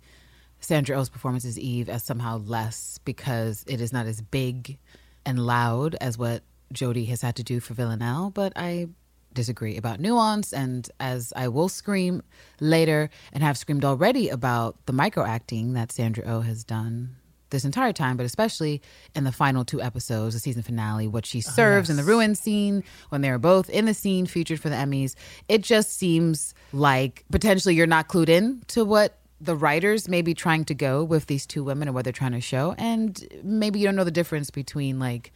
Sandra 0.61 0.97
Oh's 0.97 1.09
performance 1.09 1.45
as 1.45 1.59
Eve 1.59 1.88
as 1.88 2.03
somehow 2.03 2.38
less 2.38 2.99
because 3.05 3.65
it 3.67 3.81
is 3.81 3.93
not 3.93 4.07
as 4.07 4.21
big 4.21 4.79
and 5.25 5.45
loud 5.45 5.95
as 6.00 6.19
what 6.19 6.43
Jodie 6.73 7.09
has 7.09 7.23
had 7.23 7.37
to 7.37 7.43
do 7.43 7.61
for 7.61 7.75
Villanelle. 7.75 8.31
But 8.31 8.53
I 8.57 8.88
disagree 9.35 9.77
about 9.77 10.00
nuance. 10.00 10.53
And 10.53 10.91
as 10.99 11.33
I 11.37 11.49
will 11.49 11.69
scream 11.69 12.23
later 12.61 13.11
and 13.33 13.43
have 13.43 13.57
screamed 13.57 13.85
already 13.85 14.29
about 14.29 14.77
the 14.87 14.93
microacting 14.93 15.75
that 15.75 15.93
Sandra 15.93 16.25
O 16.25 16.41
has 16.41 16.65
done 16.65 17.17
this 17.50 17.64
entire 17.64 17.93
time, 17.93 18.17
but 18.17 18.26
especially 18.26 18.83
in 19.14 19.25
the 19.25 19.33
final 19.33 19.64
two 19.64 19.81
episodes, 19.81 20.35
the 20.35 20.40
season 20.40 20.62
finale, 20.62 21.09
what 21.09 21.26
she 21.26 21.38
oh, 21.38 21.50
serves 21.50 21.90
in 21.90 21.97
the 21.97 22.05
ruin 22.05 22.35
scene, 22.35 22.85
when 23.09 23.21
they're 23.21 23.38
both 23.38 23.71
in 23.71 23.87
the 23.87 23.95
scene 23.95 24.26
featured 24.26 24.61
for 24.61 24.69
the 24.69 24.76
Emmys, 24.76 25.14
it 25.49 25.62
just 25.62 25.97
seems 25.97 26.55
like 26.73 27.25
potentially 27.31 27.75
you're 27.75 27.87
not 27.87 28.09
clued 28.09 28.28
in 28.28 28.62
to 28.69 28.85
what 28.85 29.19
the 29.40 29.55
writers 29.55 30.09
may 30.09 30.23
be 30.23 30.35
trying 30.35 30.64
to 30.64 30.75
go 30.75 31.05
with 31.05 31.26
these 31.26 31.47
two 31.47 31.62
women 31.62 31.88
and 31.88 31.95
what 31.95 32.05
they're 32.05 32.12
trying 32.12 32.33
to 32.33 32.40
show. 32.40 32.75
And 32.76 33.25
maybe 33.43 33.78
you 33.78 33.87
don't 33.87 33.97
know 33.97 34.05
the 34.05 34.11
difference 34.11 34.50
between 34.50 34.99
like 34.99 35.33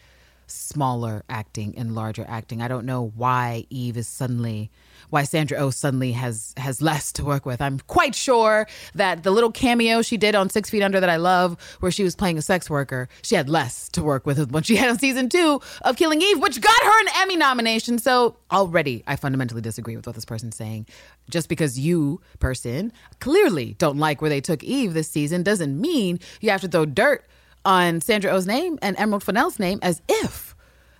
smaller 0.47 1.23
acting 1.29 1.75
and 1.79 1.95
larger 1.95 2.25
acting. 2.29 2.61
I 2.61 2.69
don't 2.69 2.85
know 2.85 3.13
why 3.15 3.67
Eve 3.71 3.97
is 3.97 4.09
suddenly 4.09 4.71
why 5.11 5.25
Sandra 5.25 5.59
Oh 5.59 5.71
suddenly 5.71 6.13
has 6.13 6.55
has 6.57 6.83
less 6.83 7.13
to 7.13 7.25
work 7.25 7.47
with. 7.47 7.61
I'm 7.61 7.79
quite 7.81 8.15
sure 8.15 8.67
that 8.95 9.23
the 9.23 9.31
little 9.31 9.53
cameo 9.53 10.03
she 10.03 10.17
did 10.17 10.35
on 10.35 10.51
Six 10.51 10.71
Feet 10.71 10.83
Under 10.83 11.01
that 11.01 11.11
I 11.11 11.17
love, 11.17 11.57
where 11.81 11.93
she 11.93 12.05
was 12.05 12.17
playing 12.17 12.39
a 12.39 12.43
sex 12.43 12.69
worker, 12.69 13.09
she 13.23 13.35
had 13.35 13.49
less 13.49 13.89
to 13.91 14.03
work 14.03 14.27
with 14.27 14.51
what 14.51 14.67
she 14.67 14.77
had 14.77 14.91
on 14.91 14.99
season 14.99 15.29
two 15.29 15.61
of 15.83 15.97
Killing 15.97 16.23
Eve, 16.23 16.41
which 16.41 16.61
got 16.61 16.83
her 16.83 17.01
an 17.01 17.09
Emmy 17.17 17.37
nomination. 17.37 17.99
So 17.99 18.37
already 18.51 19.03
I 19.07 19.17
fundamentally 19.17 19.63
disagree 19.63 19.97
with 19.97 20.07
what 20.07 20.15
this 20.15 20.25
person's 20.25 20.57
saying. 20.57 20.87
Just 21.31 21.49
because 21.49 21.79
you, 21.79 22.21
person, 22.41 22.93
clearly 23.21 23.75
don't 23.79 23.99
like 23.99 24.21
where 24.21 24.31
they 24.31 24.41
took 24.41 24.63
Eve 24.65 24.95
this 24.95 25.09
season 25.09 25.43
doesn't 25.43 25.81
mean 25.81 26.19
you 26.41 26.51
have 26.51 26.61
to 26.63 26.69
throw 26.69 26.85
dirt 26.85 27.27
on 27.65 28.01
Sandra 28.01 28.33
Oh's 28.33 28.47
name 28.47 28.79
and 28.83 28.99
Emerald 28.99 29.23
Fennell's 29.23 29.59
name 29.59 29.79
as 29.83 30.03
if 30.09 30.52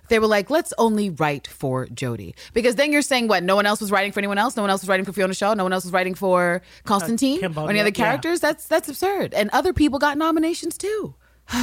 they 0.09 0.19
were 0.19 0.27
like, 0.27 0.49
let's 0.49 0.73
only 0.77 1.09
write 1.09 1.47
for 1.47 1.87
Jodie. 1.87 2.33
Because 2.53 2.75
then 2.75 2.91
you're 2.91 3.01
saying 3.01 3.27
what? 3.27 3.43
No 3.43 3.55
one 3.55 3.65
else 3.65 3.81
was 3.81 3.91
writing 3.91 4.11
for 4.11 4.19
anyone 4.19 4.37
else. 4.37 4.55
No 4.55 4.63
one 4.63 4.69
else 4.69 4.81
was 4.81 4.89
writing 4.89 5.05
for 5.05 5.13
Fiona 5.13 5.33
Shaw. 5.33 5.53
No 5.53 5.63
one 5.63 5.73
else 5.73 5.83
was 5.83 5.93
writing 5.93 6.15
for 6.15 6.61
Constantine 6.83 7.37
uh, 7.39 7.41
Kim 7.41 7.57
or 7.57 7.69
any 7.69 7.79
other 7.79 7.91
Bodnia, 7.91 7.97
yeah. 7.97 8.05
characters. 8.05 8.39
That's 8.39 8.67
that's 8.67 8.89
absurd. 8.89 9.33
And 9.33 9.49
other 9.51 9.73
people 9.73 9.99
got 9.99 10.17
nominations 10.17 10.77
too. 10.77 11.15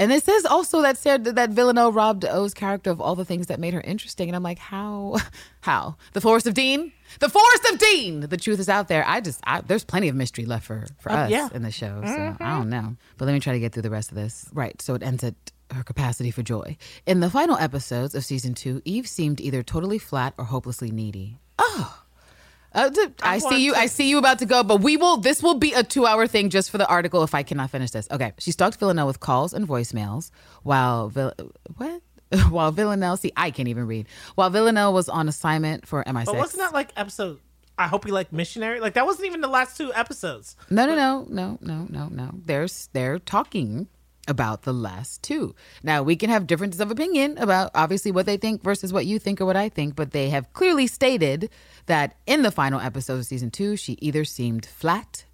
And 0.00 0.10
it 0.12 0.24
says 0.24 0.46
also 0.46 0.80
that 0.80 0.96
Sarah, 0.96 1.18
that 1.18 1.50
Villanelle 1.50 1.92
robbed 1.92 2.24
Oh's 2.24 2.54
character 2.54 2.90
of 2.90 3.02
all 3.02 3.14
the 3.14 3.24
things 3.26 3.48
that 3.48 3.60
made 3.60 3.74
her 3.74 3.82
interesting. 3.82 4.30
And 4.30 4.34
I'm 4.34 4.42
like, 4.42 4.58
how? 4.58 5.18
How? 5.60 5.96
The 6.14 6.22
Forest 6.22 6.46
of 6.46 6.54
Dean? 6.54 6.90
The 7.18 7.28
Forest 7.28 7.66
of 7.70 7.78
Dean! 7.78 8.20
The 8.20 8.38
truth 8.38 8.60
is 8.60 8.70
out 8.70 8.88
there. 8.88 9.04
I 9.06 9.20
just, 9.20 9.40
I, 9.44 9.60
there's 9.60 9.84
plenty 9.84 10.08
of 10.08 10.16
mystery 10.16 10.46
left 10.46 10.64
for, 10.64 10.86
for 11.00 11.12
uh, 11.12 11.24
us 11.24 11.30
yeah. 11.30 11.50
in 11.52 11.60
the 11.60 11.70
show. 11.70 12.00
So 12.02 12.12
I 12.12 12.16
mm-hmm. 12.16 12.42
don't 12.42 12.70
know. 12.70 12.96
But 13.18 13.26
let 13.26 13.34
me 13.34 13.40
try 13.40 13.52
to 13.52 13.60
get 13.60 13.74
through 13.74 13.82
the 13.82 13.90
rest 13.90 14.08
of 14.10 14.14
this. 14.14 14.48
Right. 14.54 14.80
So 14.80 14.94
it 14.94 15.02
ends 15.02 15.22
at 15.22 15.34
her 15.72 15.82
capacity 15.82 16.30
for 16.30 16.42
joy. 16.42 16.76
In 17.06 17.20
the 17.20 17.30
final 17.30 17.56
episodes 17.56 18.14
of 18.14 18.24
season 18.24 18.54
two, 18.54 18.82
Eve 18.84 19.06
seemed 19.06 19.40
either 19.40 19.62
totally 19.62 19.98
flat 19.98 20.34
or 20.38 20.44
hopelessly 20.44 20.90
needy. 20.90 21.38
Oh. 21.58 21.96
Uh, 22.72 22.88
I, 23.22 23.38
want 23.38 23.54
see 23.54 23.64
you. 23.64 23.72
to- 23.72 23.78
I 23.80 23.86
see 23.86 24.08
you 24.08 24.18
about 24.18 24.38
to 24.38 24.46
go, 24.46 24.62
but 24.62 24.80
we 24.80 24.96
will. 24.96 25.16
This 25.16 25.42
will 25.42 25.56
be 25.56 25.72
a 25.72 25.82
two-hour 25.82 26.28
thing 26.28 26.50
just 26.50 26.70
for 26.70 26.78
the 26.78 26.86
article. 26.86 27.24
If 27.24 27.34
I 27.34 27.42
cannot 27.42 27.70
finish 27.70 27.90
this, 27.90 28.06
okay. 28.10 28.32
She 28.38 28.52
stalked 28.52 28.78
Villanelle 28.78 29.08
with 29.08 29.18
calls 29.18 29.52
and 29.52 29.66
voicemails 29.66 30.30
while 30.62 31.08
Vill- 31.08 31.34
what? 31.76 32.00
while 32.50 32.70
Villanelle, 32.70 33.16
see, 33.16 33.32
I 33.36 33.50
can't 33.50 33.68
even 33.68 33.88
read. 33.88 34.06
While 34.36 34.50
Villanelle 34.50 34.92
was 34.92 35.08
on 35.08 35.28
assignment 35.28 35.86
for 35.88 36.04
MI6. 36.04 36.26
But 36.26 36.36
wasn't 36.36 36.62
that 36.62 36.72
like 36.72 36.92
episode? 36.96 37.40
I 37.76 37.88
hope 37.88 38.06
you 38.06 38.12
like 38.12 38.32
missionary. 38.32 38.78
Like 38.78 38.94
that 38.94 39.06
wasn't 39.06 39.26
even 39.26 39.40
the 39.40 39.48
last 39.48 39.76
two 39.76 39.92
episodes. 39.94 40.54
No, 40.68 40.86
no, 40.86 40.94
no, 40.94 41.26
no, 41.28 41.58
no, 41.60 41.86
no, 41.90 42.08
no. 42.08 42.30
There's 42.44 42.88
they're 42.92 43.18
talking 43.18 43.88
about 44.28 44.62
the 44.62 44.72
last 44.72 45.22
two. 45.22 45.54
Now 45.82 46.02
we 46.02 46.16
can 46.16 46.30
have 46.30 46.46
differences 46.46 46.80
of 46.80 46.90
opinion 46.90 47.38
about 47.38 47.70
obviously 47.74 48.10
what 48.10 48.26
they 48.26 48.36
think 48.36 48.62
versus 48.62 48.92
what 48.92 49.06
you 49.06 49.18
think 49.18 49.40
or 49.40 49.46
what 49.46 49.56
I 49.56 49.68
think, 49.68 49.96
but 49.96 50.12
they 50.12 50.30
have 50.30 50.52
clearly 50.52 50.86
stated 50.86 51.50
that 51.86 52.16
in 52.26 52.42
the 52.42 52.50
final 52.50 52.80
episode 52.80 53.18
of 53.18 53.26
season 53.26 53.50
two, 53.50 53.76
she 53.76 53.96
either 54.00 54.24
seemed 54.24 54.66
flat 54.66 55.24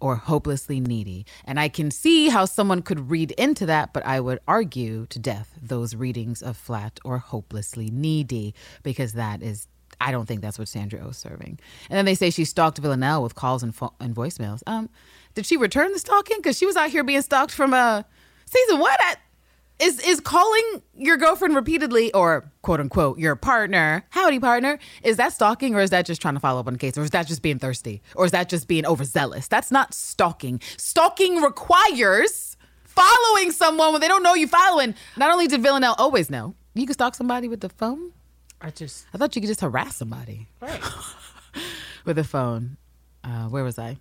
or 0.00 0.16
hopelessly 0.16 0.80
needy. 0.80 1.24
And 1.46 1.58
I 1.58 1.68
can 1.68 1.90
see 1.90 2.28
how 2.28 2.44
someone 2.44 2.82
could 2.82 3.10
read 3.10 3.30
into 3.32 3.64
that, 3.66 3.94
but 3.94 4.04
I 4.04 4.20
would 4.20 4.40
argue 4.46 5.06
to 5.06 5.18
death 5.18 5.58
those 5.62 5.94
readings 5.94 6.42
of 6.42 6.56
flat 6.56 7.00
or 7.04 7.18
hopelessly 7.18 7.90
needy 7.90 8.54
because 8.82 9.14
that 9.14 9.42
is 9.42 9.68
I 10.00 10.10
don't 10.10 10.26
think 10.26 10.42
that's 10.42 10.58
what 10.58 10.68
Sandra 10.68 11.00
O 11.04 11.10
is 11.10 11.16
serving. 11.16 11.58
And 11.88 11.96
then 11.96 12.04
they 12.04 12.16
say 12.16 12.30
she 12.30 12.44
stalked 12.44 12.78
Villanelle 12.78 13.22
with 13.22 13.34
calls 13.34 13.62
and, 13.62 13.74
fo- 13.74 13.94
and 14.00 14.14
voicemails. 14.14 14.62
Um, 14.66 14.90
did 15.34 15.46
she 15.46 15.56
return 15.56 15.92
the 15.92 15.98
stalking? 15.98 16.38
Because 16.38 16.58
she 16.58 16.66
was 16.66 16.76
out 16.76 16.90
here 16.90 17.04
being 17.04 17.22
stalked 17.22 17.52
from 17.52 17.72
uh, 17.72 18.02
season 18.54 18.78
one. 18.80 18.96
At, 19.10 19.18
is 19.80 19.98
is 20.06 20.20
calling 20.20 20.82
your 20.96 21.16
girlfriend 21.16 21.54
repeatedly 21.54 22.12
or 22.12 22.50
quote 22.62 22.80
unquote 22.80 23.18
your 23.18 23.36
partner, 23.36 24.04
howdy 24.10 24.38
partner, 24.38 24.78
is 25.02 25.16
that 25.16 25.32
stalking 25.32 25.74
or 25.74 25.80
is 25.80 25.90
that 25.90 26.06
just 26.06 26.22
trying 26.22 26.34
to 26.34 26.40
follow 26.40 26.60
up 26.60 26.66
on 26.66 26.74
the 26.74 26.78
case 26.78 26.96
or 26.96 27.02
is 27.02 27.10
that 27.10 27.26
just 27.26 27.42
being 27.42 27.58
thirsty 27.58 28.00
or 28.14 28.24
is 28.24 28.30
that 28.30 28.48
just 28.48 28.68
being 28.68 28.86
overzealous? 28.86 29.48
That's 29.48 29.70
not 29.70 29.92
stalking. 29.92 30.60
Stalking 30.76 31.42
requires 31.42 32.56
following 32.84 33.50
someone 33.50 33.92
when 33.92 34.00
they 34.00 34.08
don't 34.08 34.22
know 34.22 34.34
you 34.34 34.46
following. 34.46 34.94
Not 35.16 35.32
only 35.32 35.48
did 35.48 35.62
Villanelle 35.62 35.96
always 35.98 36.30
know, 36.30 36.54
you 36.74 36.86
can 36.86 36.94
stalk 36.94 37.14
somebody 37.16 37.48
with 37.48 37.60
the 37.60 37.68
phone. 37.68 38.12
I 38.60 38.70
just 38.70 39.06
I 39.12 39.18
thought 39.18 39.34
you 39.34 39.42
could 39.42 39.48
just 39.48 39.60
harass 39.60 39.96
somebody 39.96 40.46
right. 40.60 40.80
with 42.04 42.18
a 42.18 42.24
phone. 42.24 42.76
Uh, 43.24 43.48
where 43.48 43.64
was 43.64 43.78
I? 43.78 43.98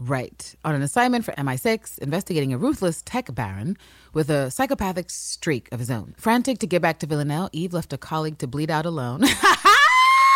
Right. 0.00 0.54
On 0.64 0.74
an 0.74 0.80
assignment 0.82 1.24
for 1.26 1.32
MI6, 1.32 1.98
investigating 1.98 2.52
a 2.54 2.58
ruthless 2.58 3.02
tech 3.02 3.34
baron 3.34 3.76
with 4.14 4.30
a 4.30 4.50
psychopathic 4.50 5.10
streak 5.10 5.68
of 5.72 5.78
his 5.78 5.90
own. 5.90 6.14
Frantic 6.16 6.58
to 6.60 6.66
get 6.66 6.80
back 6.80 6.98
to 7.00 7.06
Villanelle, 7.06 7.50
Eve 7.52 7.74
left 7.74 7.92
a 7.92 7.98
colleague 7.98 8.38
to 8.38 8.46
bleed 8.46 8.70
out 8.70 8.86
alone. 8.86 9.24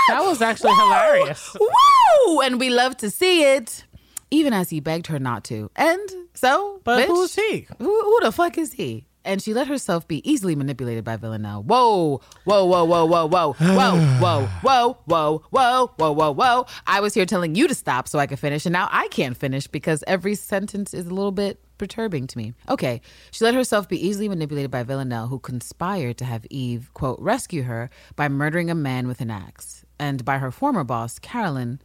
That 0.08 0.20
was 0.20 0.42
actually 0.42 0.74
hilarious. 0.74 1.56
Woo! 1.58 2.40
And 2.42 2.60
we 2.60 2.68
love 2.68 2.94
to 2.98 3.10
see 3.10 3.42
it, 3.42 3.84
even 4.30 4.52
as 4.52 4.68
he 4.68 4.78
begged 4.78 5.06
her 5.06 5.18
not 5.18 5.44
to. 5.44 5.70
And 5.76 6.06
so, 6.34 6.80
But 6.84 7.04
bitch, 7.04 7.06
who's 7.06 7.34
he? 7.34 7.66
Who, 7.78 7.84
who 8.02 8.20
the 8.22 8.30
fuck 8.30 8.58
is 8.58 8.74
he? 8.74 9.06
And 9.24 9.40
she 9.40 9.54
let 9.54 9.68
herself 9.68 10.06
be 10.06 10.28
easily 10.30 10.54
manipulated 10.54 11.02
by 11.02 11.16
Villanelle. 11.16 11.62
Whoa, 11.62 12.20
whoa, 12.44 12.64
whoa, 12.64 12.84
whoa, 12.84 13.06
whoa, 13.06 13.26
whoa, 13.26 13.54
whoa, 13.54 14.18
whoa, 14.20 14.46
whoa, 14.62 14.98
whoa, 15.02 15.42
whoa, 15.50 15.86
whoa, 15.96 16.12
whoa, 16.12 16.32
whoa. 16.32 16.66
I 16.86 17.00
was 17.00 17.14
here 17.14 17.24
telling 17.24 17.54
you 17.54 17.66
to 17.66 17.74
stop 17.74 18.06
so 18.06 18.18
I 18.18 18.26
could 18.26 18.38
finish, 18.38 18.66
and 18.66 18.72
now 18.72 18.88
I 18.90 19.08
can't 19.08 19.36
finish 19.36 19.66
because 19.66 20.04
every 20.06 20.34
sentence 20.34 20.92
is 20.92 21.06
a 21.06 21.14
little 21.14 21.32
bit 21.32 21.58
perturbing 21.78 22.26
to 22.28 22.38
me. 22.38 22.52
Okay, 22.68 23.00
she 23.30 23.44
let 23.44 23.54
herself 23.54 23.88
be 23.88 24.06
easily 24.06 24.28
manipulated 24.28 24.70
by 24.70 24.82
Villanelle, 24.82 25.28
who 25.28 25.38
conspired 25.38 26.18
to 26.18 26.24
have 26.24 26.46
Eve, 26.50 26.90
quote, 26.94 27.18
rescue 27.18 27.62
her 27.62 27.90
by 28.16 28.28
murdering 28.28 28.70
a 28.70 28.74
man 28.74 29.08
with 29.08 29.20
an 29.20 29.30
axe, 29.30 29.84
and 29.98 30.24
by 30.24 30.38
her 30.38 30.50
former 30.50 30.84
boss, 30.84 31.18
Carolyn, 31.18 31.80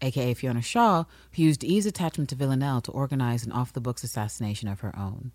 aka 0.00 0.34
Fiona 0.34 0.62
Shaw, 0.62 1.04
who 1.34 1.42
used 1.42 1.62
Eve's 1.62 1.86
attachment 1.86 2.28
to 2.30 2.36
Villanelle 2.36 2.80
to 2.82 2.90
organize 2.90 3.46
an 3.46 3.52
off 3.52 3.72
the 3.72 3.80
books 3.80 4.02
assassination 4.02 4.68
of 4.68 4.80
her 4.80 4.94
own. 4.98 5.32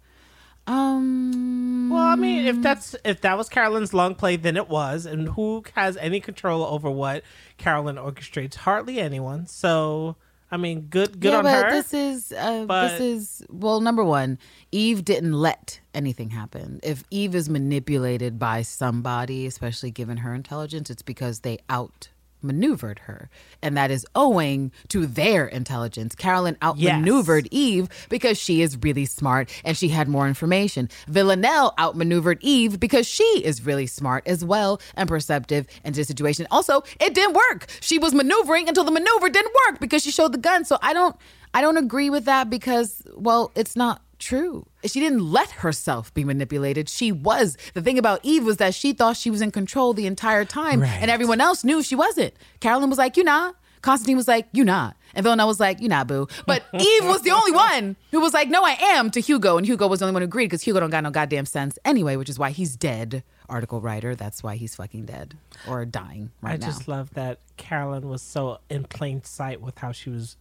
Um. 0.68 1.90
Well, 1.90 2.04
I 2.04 2.16
mean, 2.16 2.46
if 2.46 2.62
that's 2.62 2.96
if 3.06 3.22
that 3.22 3.38
was 3.38 3.48
Carolyn's 3.50 3.94
long 3.94 4.14
play, 4.16 4.36
then 4.36 4.58
it 4.58 4.68
was. 4.68 5.06
And 5.06 5.30
who 5.30 5.64
has 5.76 5.96
any 5.98 6.20
control 6.20 6.64
over 6.64 6.90
what 6.90 7.24
Carolyn 7.58 7.96
orchestrates? 7.96 8.56
Hardly 8.56 9.00
anyone. 9.00 9.48
So, 9.48 10.18
I 10.52 10.58
mean, 10.58 10.82
good 10.90 11.20
good 11.20 11.32
yeah, 11.32 11.38
on 11.38 11.44
but 11.46 11.66
her. 11.66 11.72
this 11.72 11.94
is 11.94 12.32
uh, 12.34 12.66
but- 12.66 12.90
this 12.90 13.00
is 13.00 13.46
well. 13.50 13.80
Number 13.80 14.04
one, 14.04 14.38
Eve 14.72 15.06
didn't 15.06 15.34
let 15.34 15.80
anything 15.94 16.30
happen. 16.32 16.82
If 16.84 17.04
Eve 17.10 17.34
is 17.36 17.50
manipulated 17.50 18.38
by 18.38 18.62
somebody, 18.64 19.46
especially 19.46 19.92
given 19.92 20.18
her 20.18 20.34
intelligence, 20.34 20.90
it's 20.90 21.02
because 21.04 21.40
they 21.40 21.60
out 21.70 22.10
maneuvered 22.42 23.00
her. 23.00 23.30
And 23.62 23.76
that 23.78 23.92
is 23.92 24.06
owing 24.16 24.72
to 24.90 25.06
their 25.06 25.48
intelligence. 25.48 26.16
Carolyn 26.16 26.58
outmaneuvered 26.64 27.48
eve 27.52 27.90
because 28.10 28.38
she 28.38 28.62
is 28.62 28.78
really 28.78 29.06
smart 29.06 29.50
and 29.64 29.76
she 29.76 29.90
had 29.90 30.08
more 30.08 30.28
information. 30.28 30.90
Villanelle 31.08 31.74
outmaneuvered 31.80 32.40
eve 32.42 32.80
because 32.80 33.08
she 33.08 33.24
is 33.44 33.66
really 33.66 33.88
smart 33.88 34.28
as 34.28 34.44
well 34.44 34.82
and 34.96 35.08
perceptive 35.08 35.68
into 35.84 36.02
the 36.02 36.06
situation. 36.06 36.48
Also 36.52 36.84
it 37.00 37.14
didn't 37.14 37.36
work. 37.36 37.68
She 37.82 37.98
was 38.00 38.14
maneuvering 38.14 38.68
until 38.68 38.84
the 38.84 38.92
maneuver 38.92 39.30
didn't 39.30 39.54
work 39.68 39.80
because 39.80 40.04
she 40.04 40.12
showed 40.12 40.32
the 40.32 40.38
gun. 40.38 40.66
So 40.66 40.78
i 40.82 40.94
don't 40.94 41.16
i 41.54 41.62
don't 41.62 41.78
agree 41.78 42.10
with 42.10 42.26
that 42.26 42.50
because 42.50 43.02
well 43.16 43.52
it's 43.56 43.76
not 43.76 44.02
true. 44.28 44.66
She 44.86 45.00
didn't 45.00 45.24
let 45.32 45.50
herself 45.52 46.14
be 46.14 46.24
manipulated. 46.24 46.90
She 46.90 47.12
was. 47.12 47.58
The 47.74 47.82
thing 47.82 47.98
about 47.98 48.20
Eve 48.24 48.44
was 48.46 48.58
that 48.58 48.74
she 48.76 48.94
thought 48.94 49.16
she 49.18 49.30
was 49.32 49.42
in 49.42 49.52
control 49.52 49.94
the 49.94 50.06
entire 50.08 50.46
time, 50.46 50.82
Right. 50.82 51.00
and 51.02 51.10
everyone 51.10 51.40
else 51.42 51.64
knew 51.64 51.82
she 51.82 51.96
wasn't. 51.96 52.34
Carolyn 52.60 52.90
was 52.90 53.00
like, 53.00 53.18
"You 53.18 53.24
not." 53.24 53.56
Constantine 53.82 54.18
was 54.18 54.28
like, 54.28 54.48
"You 54.52 54.66
not," 54.66 54.98
and 55.14 55.24
Villanelle 55.24 55.48
was 55.48 55.60
like, 55.60 55.80
"You 55.80 55.88
not, 55.88 56.08
boo." 56.08 56.28
But 56.46 56.64
Eve 56.74 57.06
was 57.06 57.22
the 57.22 57.32
only 57.32 57.52
one 57.54 57.96
who 58.12 58.20
was 58.20 58.34
like, 58.34 58.50
"No, 58.50 58.64
I 58.66 58.76
am." 58.96 59.10
To 59.12 59.22
Hugo, 59.22 59.58
and 59.58 59.66
Hugo 59.66 59.88
was 59.88 60.00
the 60.00 60.06
only 60.06 60.14
one 60.14 60.24
who 60.24 60.26
agreed 60.26 60.46
because 60.48 60.64
Hugo 60.64 60.80
don't 60.82 60.90
got 60.90 61.04
no 61.04 61.12
goddamn 61.12 61.46
sense 61.46 61.78
anyway, 61.86 62.16
which 62.18 62.30
is 62.30 62.38
why 62.38 62.50
he's 62.52 62.76
dead. 62.76 63.24
Article 63.50 63.80
writer. 63.80 64.14
That's 64.16 64.44
why 64.44 64.56
he's 64.58 64.76
fucking 64.76 65.06
dead 65.06 65.36
or 65.70 65.86
dying 65.86 66.32
right 66.42 66.56
I 66.56 66.58
now. 66.58 66.66
just 66.68 66.88
love 66.90 67.14
that 67.14 67.40
Carolyn 67.56 68.10
was 68.10 68.22
so 68.22 68.60
in 68.70 68.84
plain 68.84 69.24
sight 69.24 69.62
with 69.62 69.78
how 69.78 69.94
she 69.94 70.10
was 70.10 70.36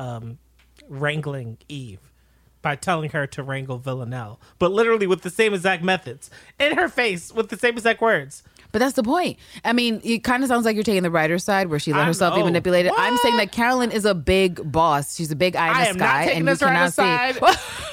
um, 0.00 0.38
wrangling 0.88 1.58
Eve 1.68 2.00
by 2.64 2.74
telling 2.74 3.10
her 3.10 3.26
to 3.28 3.42
wrangle 3.42 3.78
Villanelle, 3.78 4.40
but 4.58 4.72
literally 4.72 5.06
with 5.06 5.20
the 5.20 5.30
same 5.30 5.54
exact 5.54 5.84
methods 5.84 6.30
in 6.58 6.76
her 6.76 6.88
face 6.88 7.32
with 7.32 7.50
the 7.50 7.56
same 7.56 7.74
exact 7.74 8.00
words. 8.00 8.42
But 8.72 8.80
that's 8.80 8.94
the 8.94 9.04
point. 9.04 9.38
I 9.64 9.72
mean, 9.72 10.00
it 10.02 10.24
kind 10.24 10.42
of 10.42 10.48
sounds 10.48 10.64
like 10.64 10.74
you're 10.74 10.82
taking 10.82 11.04
the 11.04 11.10
writer's 11.10 11.44
side 11.44 11.68
where 11.68 11.78
she 11.78 11.92
let 11.92 12.00
I 12.00 12.04
herself 12.06 12.34
be 12.34 12.42
manipulated. 12.42 12.90
I'm 12.96 13.16
saying 13.18 13.36
that 13.36 13.52
Carolyn 13.52 13.92
is 13.92 14.04
a 14.04 14.14
big 14.14 14.72
boss. 14.72 15.14
She's 15.14 15.30
a 15.30 15.36
big 15.36 15.54
eye 15.54 15.68
in 15.68 15.74
I 15.76 15.82
the 15.84 15.88
am 15.90 15.98
sky, 15.98 16.24
and 16.32 16.48
you 16.48 16.56
cannot 16.56 16.92
side. 16.92 17.36
see. 17.36 17.40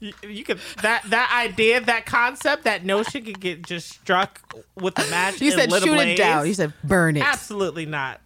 You, 0.00 0.12
you 0.22 0.44
could 0.44 0.60
that 0.82 1.02
that 1.10 1.44
idea, 1.44 1.80
that 1.80 2.06
concept, 2.06 2.62
that 2.62 2.84
notion 2.84 3.24
could 3.24 3.40
get 3.40 3.62
just 3.62 3.88
struck 3.88 4.40
with 4.76 4.96
a 4.96 5.10
match. 5.10 5.40
you 5.40 5.50
said 5.50 5.72
shoot 5.72 5.98
it 5.98 6.16
down. 6.16 6.46
You 6.46 6.54
said 6.54 6.72
burn 6.84 7.16
it. 7.16 7.24
Absolutely 7.24 7.84
not. 7.84 8.20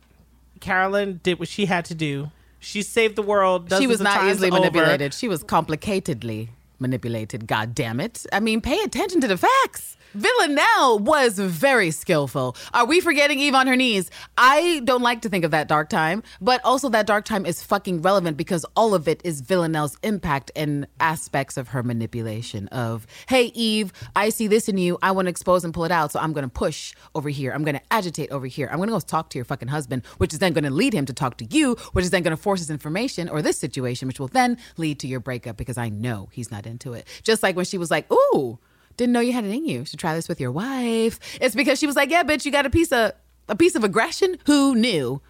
Carolyn 0.60 1.20
did 1.22 1.38
what 1.38 1.48
she 1.48 1.64
had 1.64 1.86
to 1.86 1.94
do. 1.94 2.30
She 2.62 2.82
saved 2.82 3.16
the 3.16 3.22
world. 3.22 3.72
She 3.76 3.86
was 3.86 4.00
not 4.00 4.28
easily 4.28 4.50
over. 4.50 4.60
manipulated. 4.60 5.12
She 5.14 5.28
was 5.28 5.42
complicatedly 5.44 6.48
manipulated. 6.78 7.46
God 7.46 7.74
damn 7.74 8.00
it. 8.00 8.24
I 8.32 8.40
mean, 8.40 8.60
pay 8.60 8.80
attention 8.80 9.20
to 9.20 9.28
the 9.28 9.36
facts. 9.36 9.96
Villanelle 10.14 10.98
was 10.98 11.38
very 11.38 11.90
skillful. 11.90 12.54
Are 12.74 12.84
we 12.84 13.00
forgetting 13.00 13.38
Eve 13.38 13.54
on 13.54 13.66
her 13.66 13.76
knees? 13.76 14.10
I 14.36 14.82
don't 14.84 15.00
like 15.00 15.22
to 15.22 15.30
think 15.30 15.42
of 15.42 15.52
that 15.52 15.68
dark 15.68 15.88
time, 15.88 16.22
but 16.40 16.60
also 16.64 16.90
that 16.90 17.06
dark 17.06 17.24
time 17.24 17.46
is 17.46 17.62
fucking 17.62 18.02
relevant 18.02 18.36
because 18.36 18.66
all 18.76 18.94
of 18.94 19.08
it 19.08 19.22
is 19.24 19.40
Villanelle's 19.40 19.96
impact 20.02 20.50
and 20.54 20.86
aspects 21.00 21.56
of 21.56 21.68
her 21.68 21.82
manipulation 21.82 22.68
of, 22.68 23.06
hey, 23.26 23.46
Eve, 23.54 23.92
I 24.14 24.28
see 24.28 24.48
this 24.48 24.68
in 24.68 24.76
you. 24.76 24.98
I 25.02 25.12
want 25.12 25.26
to 25.26 25.30
expose 25.30 25.64
and 25.64 25.72
pull 25.72 25.84
it 25.84 25.92
out. 25.92 26.12
So 26.12 26.20
I'm 26.20 26.34
going 26.34 26.44
to 26.44 26.50
push 26.50 26.92
over 27.14 27.30
here. 27.30 27.52
I'm 27.52 27.64
going 27.64 27.76
to 27.76 27.82
agitate 27.92 28.30
over 28.30 28.46
here. 28.46 28.68
I'm 28.70 28.76
going 28.76 28.88
to 28.88 28.94
go 28.94 29.00
talk 29.00 29.30
to 29.30 29.38
your 29.38 29.46
fucking 29.46 29.68
husband, 29.68 30.04
which 30.18 30.34
is 30.34 30.40
then 30.40 30.52
going 30.52 30.64
to 30.64 30.70
lead 30.70 30.92
him 30.92 31.06
to 31.06 31.14
talk 31.14 31.38
to 31.38 31.46
you, 31.46 31.76
which 31.92 32.04
is 32.04 32.10
then 32.10 32.22
going 32.22 32.36
to 32.36 32.42
force 32.42 32.60
his 32.60 32.70
information 32.70 33.30
or 33.30 33.40
this 33.40 33.56
situation, 33.56 34.08
which 34.08 34.20
will 34.20 34.28
then 34.28 34.58
lead 34.76 34.98
to 35.00 35.06
your 35.06 35.20
breakup 35.20 35.56
because 35.56 35.78
I 35.78 35.88
know 35.88 36.28
he's 36.32 36.50
not 36.50 36.66
into 36.66 36.92
it. 36.92 37.06
Just 37.22 37.42
like 37.42 37.56
when 37.56 37.64
she 37.64 37.78
was 37.78 37.90
like, 37.90 38.12
ooh, 38.12 38.58
didn't 38.96 39.12
know 39.12 39.20
you 39.20 39.32
had 39.32 39.44
it 39.44 39.50
in 39.50 39.64
you. 39.64 39.84
Should 39.84 39.98
try 39.98 40.14
this 40.14 40.28
with 40.28 40.40
your 40.40 40.52
wife. 40.52 41.18
It's 41.40 41.54
because 41.54 41.78
she 41.78 41.86
was 41.86 41.96
like, 41.96 42.10
yeah, 42.10 42.22
bitch, 42.22 42.44
you 42.44 42.52
got 42.52 42.66
a 42.66 42.70
piece 42.70 42.92
of 42.92 43.12
a 43.48 43.56
piece 43.56 43.74
of 43.74 43.84
aggression. 43.84 44.38
Who 44.46 44.74
knew? 44.74 45.20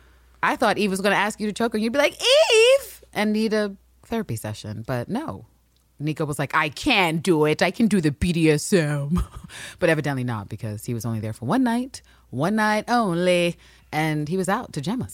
I 0.42 0.56
thought 0.56 0.78
Eve 0.78 0.90
was 0.90 1.00
going 1.00 1.12
to 1.12 1.18
ask 1.18 1.38
you 1.40 1.46
to 1.46 1.52
choke 1.52 1.72
her. 1.72 1.78
You'd 1.78 1.92
be 1.92 1.98
like, 1.98 2.20
Eve, 2.20 3.04
and 3.12 3.32
need 3.32 3.52
a 3.52 3.76
therapy 4.04 4.36
session. 4.36 4.82
But 4.86 5.08
no, 5.08 5.46
Nico 6.00 6.24
was 6.24 6.38
like, 6.38 6.54
I 6.54 6.68
can 6.68 7.18
do 7.18 7.44
it. 7.44 7.62
I 7.62 7.70
can 7.70 7.86
do 7.86 8.00
the 8.00 8.10
BDSM. 8.10 9.24
but 9.78 9.88
evidently 9.88 10.24
not 10.24 10.48
because 10.48 10.84
he 10.84 10.94
was 10.94 11.04
only 11.04 11.20
there 11.20 11.32
for 11.32 11.46
one 11.46 11.62
night, 11.62 12.02
one 12.30 12.56
night 12.56 12.84
only, 12.88 13.56
and 13.92 14.28
he 14.28 14.36
was 14.36 14.48
out 14.48 14.72
to 14.72 14.80
gem. 14.80 15.06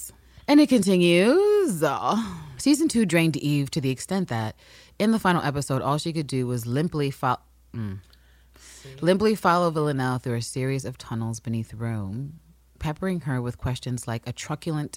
And 0.47 0.61
it 0.61 0.69
continues. 0.69 1.83
Uh, 1.83 2.17
season 2.57 2.89
two 2.89 3.05
drained 3.05 3.37
Eve 3.37 3.71
to 3.73 3.81
the 3.81 3.91
extent 3.91 4.29
that 4.29 4.57
in 4.99 5.13
the 5.13 5.19
final 5.19 5.43
episode, 5.43 5.83
all 5.83 5.99
she 5.99 6.13
could 6.13 6.27
do 6.27 6.47
was 6.47 6.67
limply 6.67 7.11
follow. 7.11 7.39
Limply 9.01 9.35
follow 9.35 9.71
Villanelle 9.71 10.19
through 10.19 10.37
a 10.37 10.43
series 10.43 10.85
of 10.85 10.99
tunnels 10.99 11.41
beneath 11.41 11.73
Rome, 11.75 12.41
peppering 12.79 13.21
her 13.23 13.41
with 13.43 13.59
questions 13.59 14.07
like 14.09 14.23
a 14.27 14.33
truculent 14.33 14.97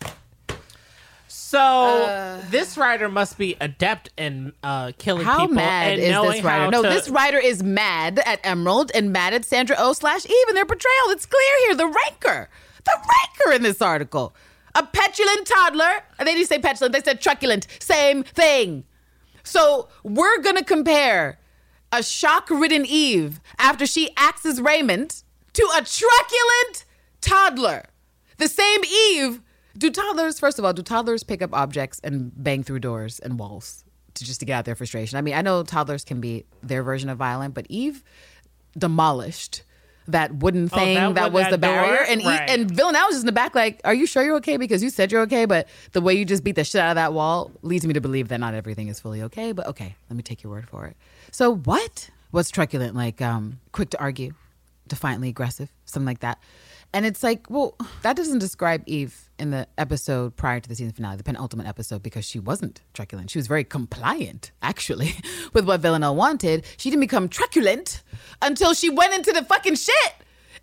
So 1.27 2.41
this 2.49 2.77
writer 2.77 3.07
must 3.07 3.37
be 3.37 3.55
adept 3.61 4.09
in 4.17 4.51
uh, 4.63 4.91
killing 4.97 5.23
How 5.25 5.41
people 5.41 5.55
mad 5.55 5.97
is 5.97 6.09
this 6.09 6.43
writer? 6.43 6.71
No, 6.71 6.83
to- 6.83 6.89
this 6.89 7.09
writer 7.09 7.37
is 7.37 7.63
mad 7.63 8.19
at 8.19 8.39
Emerald 8.43 8.91
and 8.93 9.11
mad 9.13 9.33
at 9.33 9.45
Sandra 9.45 9.75
O 9.79 9.93
slash 9.93 10.25
Eve 10.25 10.47
and 10.49 10.57
their 10.57 10.65
portrayal. 10.65 11.07
It's 11.09 11.25
clear 11.25 11.57
here. 11.67 11.75
The 11.75 11.85
rancor. 11.87 12.49
The 12.83 12.91
rancor 12.97 13.55
in 13.55 13.63
this 13.63 13.81
article. 13.81 14.35
A 14.75 14.83
petulant 14.85 15.47
toddler. 15.47 16.03
And 16.19 16.27
they 16.27 16.33
didn't 16.33 16.47
say 16.47 16.59
petulant, 16.59 16.93
they 16.93 17.01
said 17.01 17.21
truculent. 17.21 17.67
Same 17.79 18.23
thing. 18.23 18.83
So 19.43 19.87
we're 20.03 20.39
gonna 20.41 20.63
compare 20.63 21.39
a 21.91 22.01
shock-ridden 22.03 22.85
Eve 22.85 23.39
after 23.57 23.85
she 23.85 24.11
axes 24.15 24.61
Raymond 24.61 25.23
to 25.53 25.63
a 25.77 25.83
truculent 25.83 26.85
toddler. 27.19 27.85
The 28.37 28.47
same 28.47 28.81
Eve. 28.83 29.41
Do 29.77 29.89
toddlers, 29.89 30.39
first 30.39 30.59
of 30.59 30.65
all, 30.65 30.73
do 30.73 30.81
toddlers 30.81 31.23
pick 31.23 31.41
up 31.41 31.53
objects 31.53 31.99
and 32.03 32.31
bang 32.35 32.63
through 32.63 32.79
doors 32.79 33.19
and 33.19 33.39
walls 33.39 33.83
to 34.15 34.25
just 34.25 34.39
to 34.41 34.45
get 34.45 34.53
out 34.53 34.65
their 34.65 34.75
frustration? 34.75 35.17
I 35.17 35.21
mean, 35.21 35.33
I 35.33 35.41
know 35.41 35.63
toddlers 35.63 36.03
can 36.03 36.19
be 36.19 36.45
their 36.61 36.83
version 36.83 37.09
of 37.09 37.17
violent, 37.17 37.53
but 37.53 37.67
Eve 37.69 38.03
demolished 38.77 39.63
that 40.07 40.35
wooden 40.35 40.67
thing 40.67 40.97
Oh, 40.97 41.13
that 41.13 41.15
that, 41.15 41.31
was 41.31 41.43
that 41.43 41.51
the 41.51 41.57
barrier, 41.57 41.95
door? 41.97 42.05
and 42.09 42.23
Right. 42.25 42.49
and 42.49 42.69
Villanelle 42.71 43.05
was 43.07 43.15
just 43.15 43.21
in 43.23 43.25
the 43.27 43.31
back, 43.31 43.53
like, 43.55 43.79
"Are 43.83 43.93
you 43.93 44.05
sure 44.05 44.23
you're 44.23 44.35
okay?" 44.37 44.57
Because 44.57 44.81
you 44.83 44.89
said 44.89 45.11
you're 45.11 45.21
okay, 45.21 45.45
but 45.45 45.67
the 45.91 46.01
way 46.01 46.13
you 46.13 46.25
just 46.25 46.43
beat 46.43 46.55
the 46.55 46.63
shit 46.63 46.81
out 46.81 46.89
of 46.89 46.95
that 46.95 47.13
wall 47.13 47.51
leads 47.61 47.85
me 47.85 47.93
to 47.93 48.01
believe 48.01 48.27
that 48.29 48.39
not 48.39 48.53
everything 48.53 48.87
is 48.87 48.99
fully 48.99 49.21
okay. 49.23 49.51
But 49.51 49.67
okay, 49.67 49.95
let 50.09 50.17
me 50.17 50.23
take 50.23 50.43
your 50.43 50.51
word 50.51 50.67
for 50.67 50.85
it. 50.85 50.97
So 51.31 51.55
what? 51.55 52.09
What's 52.31 52.49
truculent? 52.49 52.95
Like, 52.95 53.21
um, 53.21 53.59
quick 53.73 53.89
to 53.91 53.99
argue, 53.99 54.33
defiantly 54.87 55.29
aggressive, 55.29 55.69
something 55.85 56.05
like 56.07 56.21
that. 56.21 56.39
And 56.93 57.05
it's 57.05 57.23
like, 57.23 57.49
well, 57.49 57.77
that 58.01 58.17
doesn't 58.17 58.39
describe 58.39 58.83
Eve 58.85 59.29
in 59.39 59.51
the 59.51 59.67
episode 59.77 60.35
prior 60.35 60.59
to 60.59 60.67
the 60.67 60.75
season 60.75 60.93
finale, 60.93 61.15
the 61.15 61.23
penultimate 61.23 61.65
episode, 61.65 62.03
because 62.03 62.25
she 62.25 62.37
wasn't 62.37 62.81
truculent. 62.93 63.29
She 63.29 63.39
was 63.39 63.47
very 63.47 63.63
compliant, 63.63 64.51
actually, 64.61 65.15
with 65.53 65.65
what 65.65 65.79
Villanelle 65.79 66.15
wanted. 66.15 66.65
She 66.77 66.89
didn't 66.89 67.01
become 67.01 67.29
truculent 67.29 68.03
until 68.41 68.73
she 68.73 68.89
went 68.89 69.13
into 69.13 69.31
the 69.31 69.43
fucking 69.43 69.75
shit. 69.75 70.13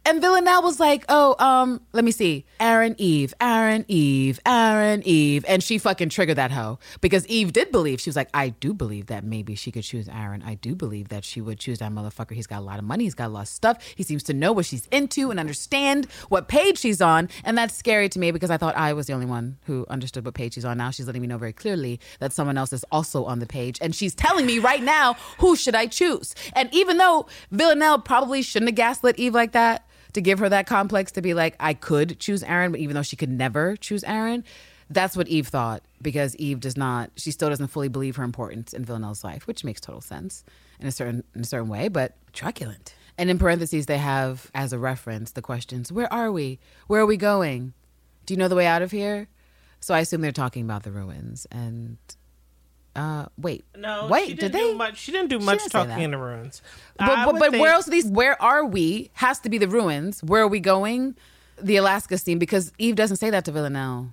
And 0.05 0.23
Villanelle 0.23 0.63
was 0.63 0.81
like, 0.81 1.05
oh, 1.11 1.37
um, 1.39 1.83
let 1.93 2.03
me 2.03 2.13
see. 2.13 2.47
Aaron, 2.61 2.95
Eve, 2.97 3.35
Aaron, 3.41 3.85
Eve, 3.89 4.41
Aaron, 4.47 5.03
Eve. 5.05 5.45
And 5.47 5.63
she 5.63 5.77
fucking 5.77 6.09
triggered 6.09 6.39
that 6.39 6.51
hoe 6.51 6.79
because 7.03 7.27
Eve 7.27 7.53
did 7.53 7.71
believe. 7.71 8.01
She 8.01 8.09
was 8.09 8.17
like, 8.17 8.31
I 8.33 8.49
do 8.49 8.73
believe 8.73 9.07
that 9.07 9.23
maybe 9.23 9.55
she 9.55 9.71
could 9.71 9.83
choose 9.83 10.09
Aaron. 10.09 10.43
I 10.43 10.55
do 10.55 10.75
believe 10.75 11.09
that 11.09 11.25
she 11.25 11.43
would 11.43 11.59
choose 11.59 11.81
that 11.81 11.93
motherfucker. 11.93 12.33
He's 12.33 12.47
got 12.47 12.61
a 12.61 12.65
lot 12.65 12.79
of 12.79 12.87
money. 12.87 13.05
He's 13.05 13.15
got 13.15 13.27
a 13.27 13.35
lot 13.35 13.43
of 13.43 13.49
stuff. 13.49 13.85
He 13.97 14.03
seems 14.03 14.23
to 14.25 14.33
know 14.33 14.53
what 14.53 14.65
she's 14.65 14.87
into 14.87 15.31
and 15.31 15.39
understand 15.39 16.07
what 16.31 16.49
page 16.49 16.79
she's 16.79 17.03
on. 17.03 17.29
And 17.45 17.59
that's 17.59 17.75
scary 17.75 18.09
to 18.09 18.19
me 18.19 18.31
because 18.31 18.51
I 18.51 18.57
thought 18.57 18.77
I 18.77 18.95
was 18.95 19.09
the 19.09 19.13
only 19.13 19.27
one 19.27 19.59
who 19.67 19.85
understood 19.91 20.25
what 20.25 20.33
page 20.33 20.55
she's 20.55 20.65
on. 20.65 20.79
Now 20.79 20.91
she's 20.91 21.07
letting 21.07 21.21
me 21.21 21.29
know 21.29 21.39
very 21.39 21.53
clearly 21.53 22.01
that 22.21 22.33
someone 22.33 22.57
else 22.57 22.73
is 22.73 22.85
also 22.91 23.25
on 23.25 23.41
the 23.41 23.47
page. 23.47 23.79
And 23.83 23.95
she's 23.95 24.15
telling 24.15 24.47
me 24.47 24.59
right 24.59 24.83
now, 24.83 25.15
who 25.39 25.55
should 25.55 25.75
I 25.75 25.87
choose? 25.87 26.35
And 26.55 26.73
even 26.73 26.97
though 26.97 27.27
Villanelle 27.51 27.99
probably 27.99 28.41
shouldn't 28.41 28.71
have 28.71 28.77
gaslit 28.77 29.19
Eve 29.19 29.35
like 29.35 29.53
that, 29.53 29.85
to 30.13 30.21
give 30.21 30.39
her 30.39 30.49
that 30.49 30.67
complex 30.67 31.13
to 31.13 31.23
be 31.23 31.35
like, 31.35 31.57
I 31.61 31.75
could 31.75 32.19
choose 32.19 32.43
Aaron, 32.43 32.73
but 32.73 32.81
even 32.81 32.95
though 32.95 33.03
she 33.03 33.17
could 33.17 33.31
never 33.31 33.77
choose 33.77 34.05
Aaron, 34.05 34.45
that's 34.91 35.17
what 35.17 35.29
Eve 35.29 35.49
thought 35.49 35.83
because 36.01 36.35
Eve 36.37 36.61
does 36.61 36.77
not, 36.77 37.11
she 37.17 37.31
still 37.31 37.51
doesn't 37.51 37.69
fully 37.69 37.89
believe 37.89 38.17
her 38.17 38.25
importance 38.25 38.73
in 38.73 38.85
Villanelle's 38.85 39.23
life, 39.23 39.47
which 39.47 39.65
makes 39.65 39.81
total 39.81 40.01
sense 40.01 40.45
in 40.81 40.87
a 40.87 40.93
certain 40.93 41.25
in 41.35 41.43
a 41.43 41.45
certain 41.45 41.69
way, 41.69 41.89
but 41.89 42.15
truculent. 42.33 42.95
And 43.19 43.31
in 43.31 43.39
parentheses, 43.39 43.87
they 43.87 43.99
have 43.99 44.51
as 44.55 44.73
a 44.73 44.79
reference 44.79 45.33
the 45.33 45.43
questions: 45.43 45.91
Where 45.91 46.11
are 46.13 46.31
we? 46.31 46.59
Where 46.87 47.03
are 47.03 47.07
we 47.07 47.17
going? 47.17 47.75
Do 48.27 48.35
you 48.35 48.39
know 48.39 48.49
the 48.49 48.55
way 48.55 48.67
out 48.67 48.83
of 48.83 48.91
here? 48.93 49.29
So 49.81 49.95
I 49.95 50.01
assume 50.01 50.21
they're 50.21 50.33
talking 50.33 50.65
about 50.65 50.85
the 50.85 50.91
ruins. 50.91 51.47
And 51.51 51.99
uh, 52.99 53.27
wait, 53.39 53.65
No, 53.77 54.09
wait, 54.11 54.27
she 54.29 54.35
did 54.35 54.41
didn't 54.41 54.53
they? 54.53 54.73
do 54.73 54.77
much. 54.77 54.99
She 54.99 55.13
didn't 55.13 55.29
do 55.31 55.39
much 55.39 55.59
didn't 55.61 55.73
talking 55.73 56.03
in 56.03 56.11
the 56.11 56.19
ruins. 56.19 56.63
But, 56.99 57.25
but, 57.25 57.39
but 57.39 57.51
think- 57.53 57.63
where 57.63 57.73
else 57.73 57.87
are 57.89 57.91
these? 57.91 58.07
Where 58.07 58.41
are 58.43 58.65
we? 58.65 59.11
Has 59.15 59.39
to 59.41 59.49
be 59.49 59.59
the 59.59 59.69
ruins. 59.69 60.23
Where 60.23 60.43
are 60.43 60.49
we 60.49 60.61
going? 60.61 61.17
The 61.61 61.77
Alaska 61.77 62.19
scene 62.19 62.39
because 62.39 62.73
Eve 62.79 62.95
doesn't 62.97 63.17
say 63.19 63.31
that 63.31 63.45
to 63.47 63.53
Villanelle. 63.53 64.11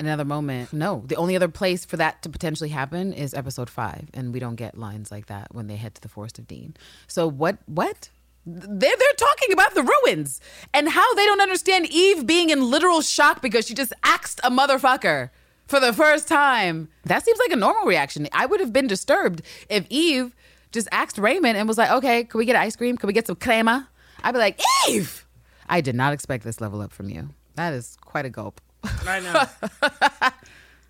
Another 0.00 0.24
moment. 0.24 0.72
No, 0.72 1.02
the 1.06 1.16
only 1.16 1.34
other 1.34 1.48
place 1.48 1.84
for 1.84 1.96
that 1.96 2.22
to 2.22 2.28
potentially 2.28 2.68
happen 2.70 3.12
is 3.12 3.34
episode 3.34 3.68
five, 3.68 4.08
and 4.14 4.32
we 4.32 4.38
don't 4.38 4.54
get 4.54 4.78
lines 4.78 5.10
like 5.10 5.26
that 5.26 5.48
when 5.52 5.66
they 5.66 5.74
head 5.76 5.96
to 5.96 6.00
the 6.00 6.08
Forest 6.08 6.38
of 6.38 6.46
Dean. 6.46 6.76
So 7.08 7.26
what? 7.26 7.58
What? 7.66 8.08
They're 8.46 8.96
they're 8.96 9.12
talking 9.18 9.52
about 9.52 9.74
the 9.74 9.82
ruins 9.82 10.40
and 10.72 10.88
how 10.88 11.14
they 11.14 11.24
don't 11.26 11.40
understand 11.40 11.86
Eve 11.90 12.26
being 12.26 12.48
in 12.50 12.70
literal 12.70 13.00
shock 13.02 13.42
because 13.42 13.66
she 13.66 13.74
just 13.74 13.92
axed 14.04 14.40
a 14.44 14.50
motherfucker 14.50 15.30
for 15.68 15.78
the 15.78 15.92
first 15.92 16.26
time. 16.26 16.88
That 17.04 17.24
seems 17.24 17.38
like 17.38 17.52
a 17.52 17.56
normal 17.56 17.84
reaction. 17.84 18.26
I 18.32 18.46
would 18.46 18.60
have 18.60 18.72
been 18.72 18.86
disturbed 18.86 19.42
if 19.68 19.86
Eve 19.88 20.34
just 20.72 20.88
asked 20.90 21.18
Raymond 21.18 21.56
and 21.56 21.68
was 21.68 21.78
like, 21.78 21.90
okay, 21.90 22.24
can 22.24 22.38
we 22.38 22.44
get 22.44 22.56
ice 22.56 22.74
cream? 22.74 22.96
Can 22.96 23.06
we 23.06 23.12
get 23.12 23.26
some 23.26 23.36
crema? 23.36 23.88
I'd 24.22 24.32
be 24.32 24.38
like, 24.38 24.60
Eve! 24.88 25.24
I 25.68 25.80
did 25.80 25.94
not 25.94 26.12
expect 26.12 26.44
this 26.44 26.60
level 26.60 26.80
up 26.80 26.92
from 26.92 27.08
you. 27.08 27.30
That 27.54 27.74
is 27.74 27.96
quite 28.00 28.24
a 28.24 28.30
gulp. 28.30 28.60
I 29.06 29.20
know. 29.20 30.30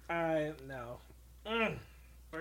I 0.14 0.52
know. 0.68 0.98
Mm. 1.46 1.76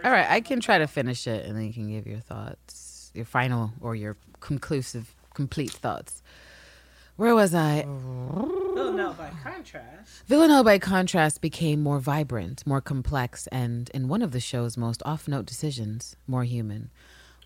All 0.03 0.11
right, 0.11 0.29
I 0.29 0.41
can 0.41 0.59
try 0.59 0.77
to 0.77 0.87
finish 0.87 1.27
it 1.27 1.45
and 1.45 1.57
then 1.57 1.65
you 1.65 1.73
can 1.73 1.89
give 1.89 2.05
your 2.05 2.19
thoughts, 2.19 3.11
your 3.13 3.25
final 3.25 3.71
or 3.81 3.95
your 3.95 4.17
conclusive, 4.39 5.15
complete 5.33 5.71
thoughts. 5.71 6.21
Where 7.17 7.33
was 7.33 7.55
I? 7.55 7.81
No, 7.81 9.13
by 9.17 9.31
contrast. 9.43 10.23
Villanelle, 10.27 10.63
by 10.63 10.77
contrast, 10.77 11.41
became 11.41 11.81
more 11.81 11.99
vibrant, 11.99 12.65
more 12.67 12.79
complex, 12.79 13.47
and 13.47 13.89
in 13.89 14.07
one 14.07 14.21
of 14.21 14.31
the 14.31 14.39
show's 14.39 14.77
most 14.77 15.01
off-note 15.03 15.47
decisions, 15.47 16.15
more 16.27 16.43
human. 16.43 16.91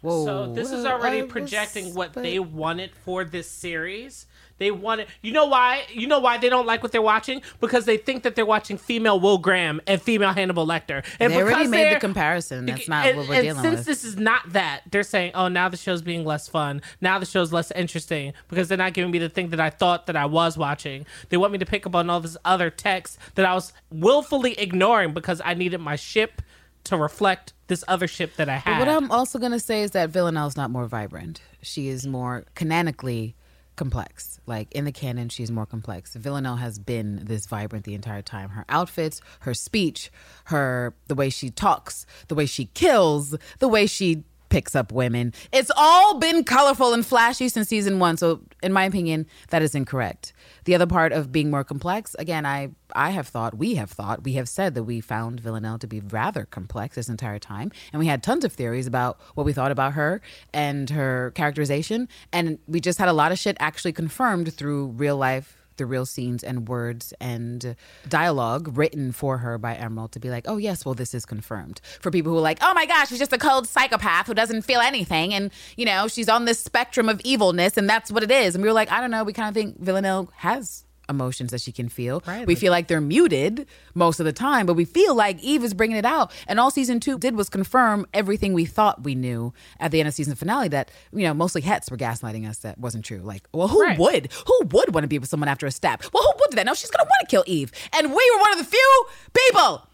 Whoa! 0.01 0.25
So 0.25 0.53
this 0.53 0.71
is 0.71 0.85
already 0.85 1.23
projecting 1.23 1.93
what 1.93 2.13
they 2.13 2.39
wanted 2.39 2.91
for 3.03 3.23
this 3.23 3.49
series. 3.49 4.25
They 4.61 4.69
wanted, 4.69 5.07
you 5.23 5.31
know 5.31 5.47
why? 5.47 5.85
You 5.91 6.05
know 6.05 6.19
why 6.19 6.37
they 6.37 6.47
don't 6.47 6.67
like 6.67 6.83
what 6.83 6.91
they're 6.91 7.01
watching? 7.01 7.41
Because 7.59 7.85
they 7.85 7.97
think 7.97 8.21
that 8.21 8.35
they're 8.35 8.45
watching 8.45 8.77
female 8.77 9.19
Will 9.19 9.39
Graham 9.39 9.81
and 9.87 9.99
female 9.99 10.33
Hannibal 10.33 10.67
Lecter. 10.67 11.03
And 11.19 11.33
They 11.33 11.41
already 11.41 11.67
made 11.67 11.95
the 11.95 11.99
comparison. 11.99 12.67
That's 12.67 12.87
not 12.87 13.07
and, 13.07 13.17
what 13.17 13.27
we're 13.27 13.33
and 13.33 13.43
dealing 13.43 13.61
since 13.63 13.77
with. 13.77 13.85
this 13.87 14.03
is 14.03 14.17
not 14.17 14.53
that, 14.53 14.81
they're 14.91 15.01
saying, 15.01 15.31
"Oh, 15.33 15.47
now 15.47 15.67
the 15.67 15.77
show's 15.77 16.03
being 16.03 16.25
less 16.25 16.47
fun. 16.47 16.83
Now 17.01 17.17
the 17.17 17.25
show's 17.25 17.51
less 17.51 17.71
interesting 17.71 18.33
because 18.49 18.67
they're 18.67 18.77
not 18.77 18.93
giving 18.93 19.09
me 19.09 19.17
the 19.17 19.29
thing 19.29 19.49
that 19.49 19.59
I 19.59 19.71
thought 19.71 20.05
that 20.05 20.15
I 20.15 20.25
was 20.25 20.59
watching. 20.59 21.07
They 21.29 21.37
want 21.37 21.53
me 21.53 21.57
to 21.57 21.65
pick 21.65 21.87
up 21.87 21.95
on 21.95 22.07
all 22.11 22.19
this 22.19 22.37
other 22.45 22.69
text 22.69 23.17
that 23.33 23.47
I 23.47 23.55
was 23.55 23.73
willfully 23.89 24.53
ignoring 24.59 25.15
because 25.15 25.41
I 25.43 25.55
needed 25.55 25.79
my 25.79 25.95
ship 25.95 26.39
to 26.83 26.97
reflect 26.97 27.53
this 27.71 27.83
other 27.87 28.07
ship 28.07 28.35
that 28.35 28.49
I 28.49 28.57
had." 28.57 28.79
What 28.79 28.89
I'm 28.89 29.09
also 29.09 29.39
going 29.39 29.53
to 29.53 29.59
say 29.59 29.81
is 29.81 29.91
that 29.91 30.09
Villanelle's 30.09 30.57
not 30.57 30.69
more 30.69 30.85
vibrant. 30.85 31.41
She 31.61 31.87
is 31.87 32.05
more 32.05 32.43
canonically 32.53 33.35
complex. 33.77 34.39
Like 34.45 34.71
in 34.73 34.85
the 34.85 34.91
canon, 34.91 35.29
she's 35.29 35.49
more 35.49 35.65
complex. 35.65 36.13
Villanelle 36.15 36.57
has 36.57 36.77
been 36.77 37.25
this 37.25 37.45
vibrant 37.45 37.85
the 37.85 37.95
entire 37.95 38.21
time. 38.21 38.49
Her 38.49 38.65
outfits, 38.69 39.21
her 39.41 39.53
speech, 39.53 40.11
her 40.45 40.93
the 41.07 41.15
way 41.15 41.29
she 41.29 41.49
talks, 41.49 42.05
the 42.27 42.35
way 42.35 42.45
she 42.45 42.65
kills, 42.65 43.35
the 43.59 43.67
way 43.67 43.85
she 43.87 44.23
picks 44.51 44.75
up 44.75 44.91
women. 44.91 45.33
It's 45.51 45.71
all 45.75 46.19
been 46.19 46.43
colorful 46.43 46.93
and 46.93 47.03
flashy 47.03 47.49
since 47.49 47.69
season 47.69 47.97
1. 47.97 48.17
So 48.17 48.41
in 48.61 48.71
my 48.71 48.83
opinion, 48.83 49.25
that 49.49 49.63
is 49.63 49.73
incorrect. 49.73 50.33
The 50.65 50.75
other 50.75 50.85
part 50.85 51.11
of 51.11 51.31
being 51.31 51.49
more 51.49 51.63
complex, 51.63 52.15
again, 52.19 52.45
I 52.45 52.69
I 52.93 53.11
have 53.11 53.27
thought, 53.27 53.57
we 53.57 53.75
have 53.75 53.89
thought, 53.89 54.23
we 54.23 54.33
have 54.33 54.49
said 54.49 54.75
that 54.75 54.83
we 54.83 55.01
found 55.01 55.39
Villanelle 55.39 55.79
to 55.79 55.87
be 55.87 56.01
rather 56.01 56.45
complex 56.45 56.95
this 56.95 57.09
entire 57.09 57.39
time. 57.39 57.71
And 57.93 57.99
we 57.99 58.07
had 58.07 58.21
tons 58.21 58.43
of 58.43 58.53
theories 58.53 58.85
about 58.85 59.19
what 59.35 59.45
we 59.45 59.53
thought 59.53 59.71
about 59.71 59.93
her 59.93 60.21
and 60.53 60.89
her 60.89 61.31
characterization. 61.35 62.09
And 62.33 62.59
we 62.67 62.79
just 62.81 62.99
had 62.99 63.07
a 63.07 63.13
lot 63.13 63.31
of 63.31 63.39
shit 63.39 63.57
actually 63.59 63.93
confirmed 63.93 64.53
through 64.53 64.87
real 64.87 65.17
life, 65.17 65.60
the 65.77 65.85
real 65.85 66.05
scenes 66.05 66.43
and 66.43 66.67
words 66.67 67.13
and 67.19 67.75
dialogue 68.07 68.77
written 68.77 69.11
for 69.11 69.39
her 69.39 69.57
by 69.57 69.75
Emerald 69.75 70.11
to 70.13 70.19
be 70.19 70.29
like, 70.29 70.45
oh, 70.47 70.57
yes, 70.57 70.85
well, 70.85 70.93
this 70.93 71.13
is 71.13 71.25
confirmed. 71.25 71.81
For 72.01 72.11
people 72.11 72.31
who 72.31 72.37
are 72.37 72.41
like, 72.41 72.59
oh 72.61 72.73
my 72.73 72.85
gosh, 72.85 73.09
she's 73.09 73.19
just 73.19 73.33
a 73.33 73.37
cold 73.37 73.67
psychopath 73.67 74.27
who 74.27 74.33
doesn't 74.33 74.63
feel 74.63 74.79
anything. 74.79 75.33
And, 75.33 75.51
you 75.77 75.85
know, 75.85 76.07
she's 76.07 76.29
on 76.29 76.45
this 76.45 76.59
spectrum 76.59 77.09
of 77.09 77.21
evilness 77.23 77.77
and 77.77 77.89
that's 77.89 78.11
what 78.11 78.23
it 78.23 78.31
is. 78.31 78.55
And 78.55 78.61
we 78.61 78.69
were 78.69 78.73
like, 78.73 78.91
I 78.91 79.01
don't 79.01 79.11
know. 79.11 79.23
We 79.23 79.33
kind 79.33 79.49
of 79.49 79.53
think 79.53 79.79
Villanelle 79.79 80.29
has 80.35 80.85
emotions 81.11 81.51
that 81.51 81.61
she 81.61 81.71
can 81.71 81.87
feel. 81.89 82.23
Right, 82.25 82.47
We 82.47 82.55
like- 82.55 82.59
feel 82.59 82.71
like 82.71 82.87
they're 82.87 82.99
muted 82.99 83.67
most 83.93 84.19
of 84.19 84.25
the 84.25 84.33
time, 84.33 84.65
but 84.65 84.73
we 84.73 84.85
feel 84.85 85.13
like 85.13 85.39
Eve 85.43 85.63
is 85.63 85.75
bringing 85.75 85.97
it 85.97 86.05
out. 86.05 86.31
And 86.47 86.59
all 86.59 86.71
season 86.71 86.99
two 86.99 87.19
did 87.19 87.35
was 87.35 87.49
confirm 87.49 88.07
everything 88.13 88.53
we 88.53 88.65
thought 88.65 89.03
we 89.03 89.13
knew 89.13 89.53
at 89.79 89.91
the 89.91 89.99
end 89.99 90.07
of 90.07 90.15
season 90.15 90.33
finale 90.35 90.69
that, 90.69 90.89
you 91.13 91.23
know, 91.27 91.33
mostly 91.35 91.61
hets 91.61 91.91
were 91.91 91.97
gaslighting 91.97 92.49
us 92.49 92.57
that 92.59 92.79
wasn't 92.79 93.05
true. 93.05 93.19
Like, 93.19 93.47
well, 93.53 93.67
who 93.67 93.81
Right. 93.83 93.99
would? 93.99 94.31
Who 94.47 94.59
would 94.71 94.93
want 94.95 95.03
to 95.03 95.07
be 95.07 95.19
with 95.19 95.29
someone 95.29 95.49
after 95.49 95.67
a 95.67 95.71
stab? 95.71 96.01
Well, 96.11 96.23
who 96.23 96.31
would 96.39 96.49
do 96.49 96.55
that? 96.55 96.65
No, 96.65 96.73
she's 96.73 96.89
going 96.89 97.05
to 97.05 97.09
want 97.09 97.29
to 97.29 97.35
kill 97.35 97.43
Eve. 97.45 97.71
And 97.93 98.07
we 98.07 98.31
were 98.35 98.39
one 98.41 98.53
of 98.53 98.57
the 98.57 98.63
few 98.65 99.05
people 99.33 99.87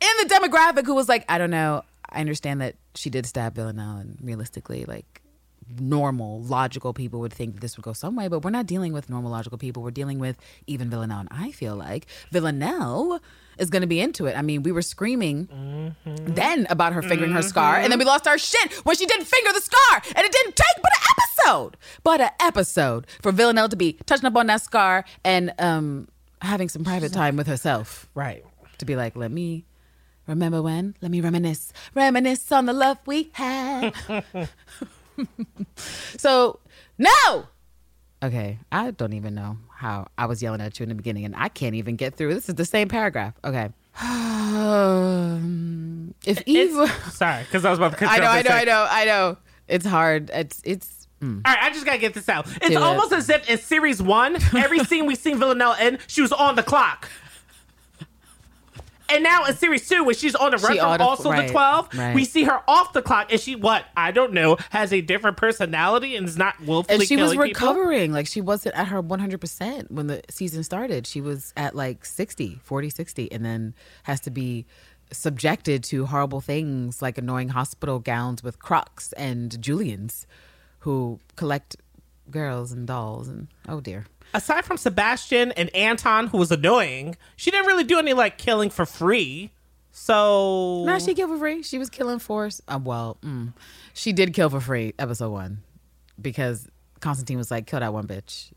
in 0.00 0.28
the 0.28 0.34
demographic 0.34 0.84
who 0.86 0.94
was 0.94 1.08
like, 1.08 1.24
I 1.28 1.38
don't 1.38 1.50
know. 1.50 1.82
I 2.10 2.20
understand 2.20 2.60
that 2.60 2.74
she 2.94 3.08
did 3.08 3.24
stab 3.24 3.54
Villanelle, 3.54 3.96
and 3.96 4.18
realistically, 4.20 4.84
like 4.84 5.21
normal, 5.78 6.42
logical 6.42 6.92
people 6.92 7.20
would 7.20 7.32
think 7.32 7.60
this 7.60 7.76
would 7.76 7.84
go 7.84 7.92
some 7.92 8.16
way, 8.16 8.28
but 8.28 8.44
we're 8.44 8.50
not 8.50 8.66
dealing 8.66 8.92
with 8.92 9.08
normal, 9.10 9.30
logical 9.30 9.58
people. 9.58 9.82
We're 9.82 9.90
dealing 9.90 10.18
with 10.18 10.36
even 10.66 10.90
Villanelle. 10.90 11.20
And 11.20 11.28
I 11.30 11.50
feel 11.52 11.74
like 11.76 12.06
Villanelle 12.30 13.20
is 13.58 13.68
going 13.70 13.82
to 13.82 13.86
be 13.86 14.00
into 14.00 14.26
it. 14.26 14.36
I 14.36 14.42
mean, 14.42 14.62
we 14.62 14.72
were 14.72 14.82
screaming 14.82 15.94
then 16.04 16.66
about 16.70 16.92
her 16.94 17.02
fingering 17.02 17.32
her 17.32 17.42
scar, 17.42 17.76
and 17.76 17.92
then 17.92 17.98
we 17.98 18.04
lost 18.04 18.26
our 18.26 18.38
shit 18.38 18.72
when 18.84 18.96
she 18.96 19.06
didn't 19.06 19.26
finger 19.26 19.52
the 19.52 19.60
scar, 19.60 20.02
and 20.16 20.24
it 20.24 20.32
didn't 20.32 20.56
take 20.56 20.82
but 20.82 20.90
an 20.96 21.14
episode, 21.18 21.76
but 22.02 22.20
an 22.20 22.30
episode 22.40 23.06
for 23.20 23.30
Villanelle 23.32 23.68
to 23.68 23.76
be 23.76 23.92
touching 24.06 24.26
up 24.26 24.36
on 24.36 24.46
that 24.46 24.62
scar 24.62 25.04
and 25.24 25.52
um, 25.58 26.08
having 26.40 26.68
some 26.68 26.82
private 26.84 27.12
time 27.12 27.36
with 27.36 27.46
herself 27.46 28.08
Right. 28.14 28.44
to 28.78 28.84
be 28.86 28.96
like, 28.96 29.16
let 29.16 29.30
me 29.30 29.64
remember 30.26 30.62
when, 30.62 30.96
let 31.02 31.10
me 31.10 31.20
reminisce, 31.20 31.72
reminisce 31.94 32.50
on 32.52 32.64
the 32.66 32.72
love 32.72 32.98
we 33.06 33.30
had. 33.34 33.92
so, 35.76 36.58
no. 36.98 37.46
Okay, 38.22 38.58
I 38.70 38.92
don't 38.92 39.14
even 39.14 39.34
know 39.34 39.58
how 39.74 40.06
I 40.16 40.26
was 40.26 40.42
yelling 40.42 40.60
at 40.60 40.78
you 40.78 40.84
in 40.84 40.88
the 40.90 40.94
beginning, 40.94 41.24
and 41.24 41.34
I 41.36 41.48
can't 41.48 41.74
even 41.74 41.96
get 41.96 42.14
through. 42.14 42.34
This 42.34 42.48
is 42.48 42.54
the 42.54 42.64
same 42.64 42.88
paragraph. 42.88 43.34
Okay. 43.44 43.70
if 46.24 46.42
Eve, 46.46 46.70
It's, 46.78 47.14
sorry, 47.16 47.42
because 47.44 47.64
I 47.64 47.70
was 47.70 47.78
about 47.78 47.92
to 47.92 47.96
cut 47.98 48.08
I 48.10 48.18
know, 48.18 48.26
I 48.26 48.42
know, 48.42 48.48
say- 48.50 48.60
I 48.60 48.64
know, 48.64 48.86
I 48.90 49.04
know. 49.04 49.36
It's 49.68 49.86
hard. 49.86 50.30
It's 50.34 50.60
it's. 50.64 51.06
mm. 51.20 51.40
All 51.44 51.52
right, 51.54 51.62
I 51.62 51.70
just 51.72 51.84
gotta 51.86 51.98
get 51.98 52.14
this 52.14 52.28
out. 52.28 52.46
It's 52.56 52.68
Do 52.68 52.72
it. 52.76 52.82
almost 52.82 53.12
as 53.12 53.28
if 53.28 53.48
in 53.48 53.58
series 53.58 54.02
one, 54.02 54.36
every 54.56 54.78
scene 54.84 55.06
we 55.06 55.14
seen 55.14 55.38
Villanelle 55.38 55.74
in, 55.80 55.98
she 56.06 56.20
was 56.20 56.32
on 56.32 56.56
the 56.56 56.62
clock. 56.62 57.08
And 59.12 59.22
now 59.22 59.44
in 59.44 59.54
series 59.54 59.88
two, 59.88 60.04
when 60.04 60.14
she's 60.14 60.34
on 60.34 60.50
the 60.52 60.58
run 60.58 60.78
from 60.78 61.00
also 61.00 61.30
right, 61.30 61.46
the 61.46 61.52
twelve, 61.52 61.88
right. 61.94 62.14
we 62.14 62.24
see 62.24 62.44
her 62.44 62.60
off 62.68 62.92
the 62.92 63.02
clock, 63.02 63.30
and 63.30 63.40
she 63.40 63.56
what? 63.56 63.84
I 63.96 64.10
don't 64.10 64.32
know, 64.32 64.56
has 64.70 64.92
a 64.92 65.00
different 65.00 65.36
personality 65.36 66.16
and 66.16 66.28
is 66.28 66.36
not 66.36 66.60
willfully 66.60 66.96
and 66.96 67.06
she 67.06 67.16
was 67.16 67.32
killing 67.32 67.48
people. 67.48 67.68
recovering 67.68 68.12
like 68.12 68.26
she 68.26 68.40
wasn't 68.40 68.74
at 68.76 68.88
her 68.88 69.02
100% 69.02 69.90
when 69.90 70.06
the 70.06 70.22
season 70.30 70.62
started 70.62 71.06
she 71.06 71.20
was 71.20 71.52
at 71.56 71.74
like 71.74 72.04
60 72.04 72.60
40 72.62 72.90
60 72.90 73.32
and 73.32 73.44
then 73.44 73.74
has 74.04 74.20
to 74.20 74.30
be 74.30 74.66
subjected 75.10 75.84
to 75.84 76.06
horrible 76.06 76.40
things 76.40 77.02
like 77.02 77.18
annoying 77.18 77.50
hospital 77.50 77.98
gowns 77.98 78.42
with 78.42 78.58
crocs 78.58 79.12
and 79.14 79.60
julians 79.60 80.26
who 80.80 81.20
collect 81.36 81.76
girls 82.30 82.72
and 82.72 82.86
dolls 82.86 83.28
and 83.28 83.48
oh 83.68 83.80
dear 83.80 84.06
Aside 84.34 84.64
from 84.64 84.76
Sebastian 84.76 85.52
and 85.52 85.74
Anton, 85.74 86.28
who 86.28 86.38
was 86.38 86.50
annoying, 86.50 87.16
she 87.36 87.50
didn't 87.50 87.66
really 87.66 87.84
do 87.84 87.98
any 87.98 88.12
like 88.14 88.38
killing 88.38 88.70
for 88.70 88.86
free. 88.86 89.50
So 89.90 90.84
no 90.86 90.98
she 90.98 91.14
killed 91.14 91.30
for 91.30 91.38
free. 91.38 91.62
She 91.62 91.78
was 91.78 91.90
killing 91.90 92.18
for 92.18 92.48
uh, 92.66 92.80
well 92.82 93.18
mm, 93.22 93.52
she 93.92 94.12
did 94.12 94.32
kill 94.32 94.48
for 94.48 94.60
free 94.60 94.94
episode 94.98 95.30
one 95.30 95.62
because 96.20 96.66
constantine 97.00 97.36
was 97.36 97.50
like 97.50 97.66
kill 97.66 97.80
that 97.80 97.92
one 97.92 98.06
bitch 98.06 98.52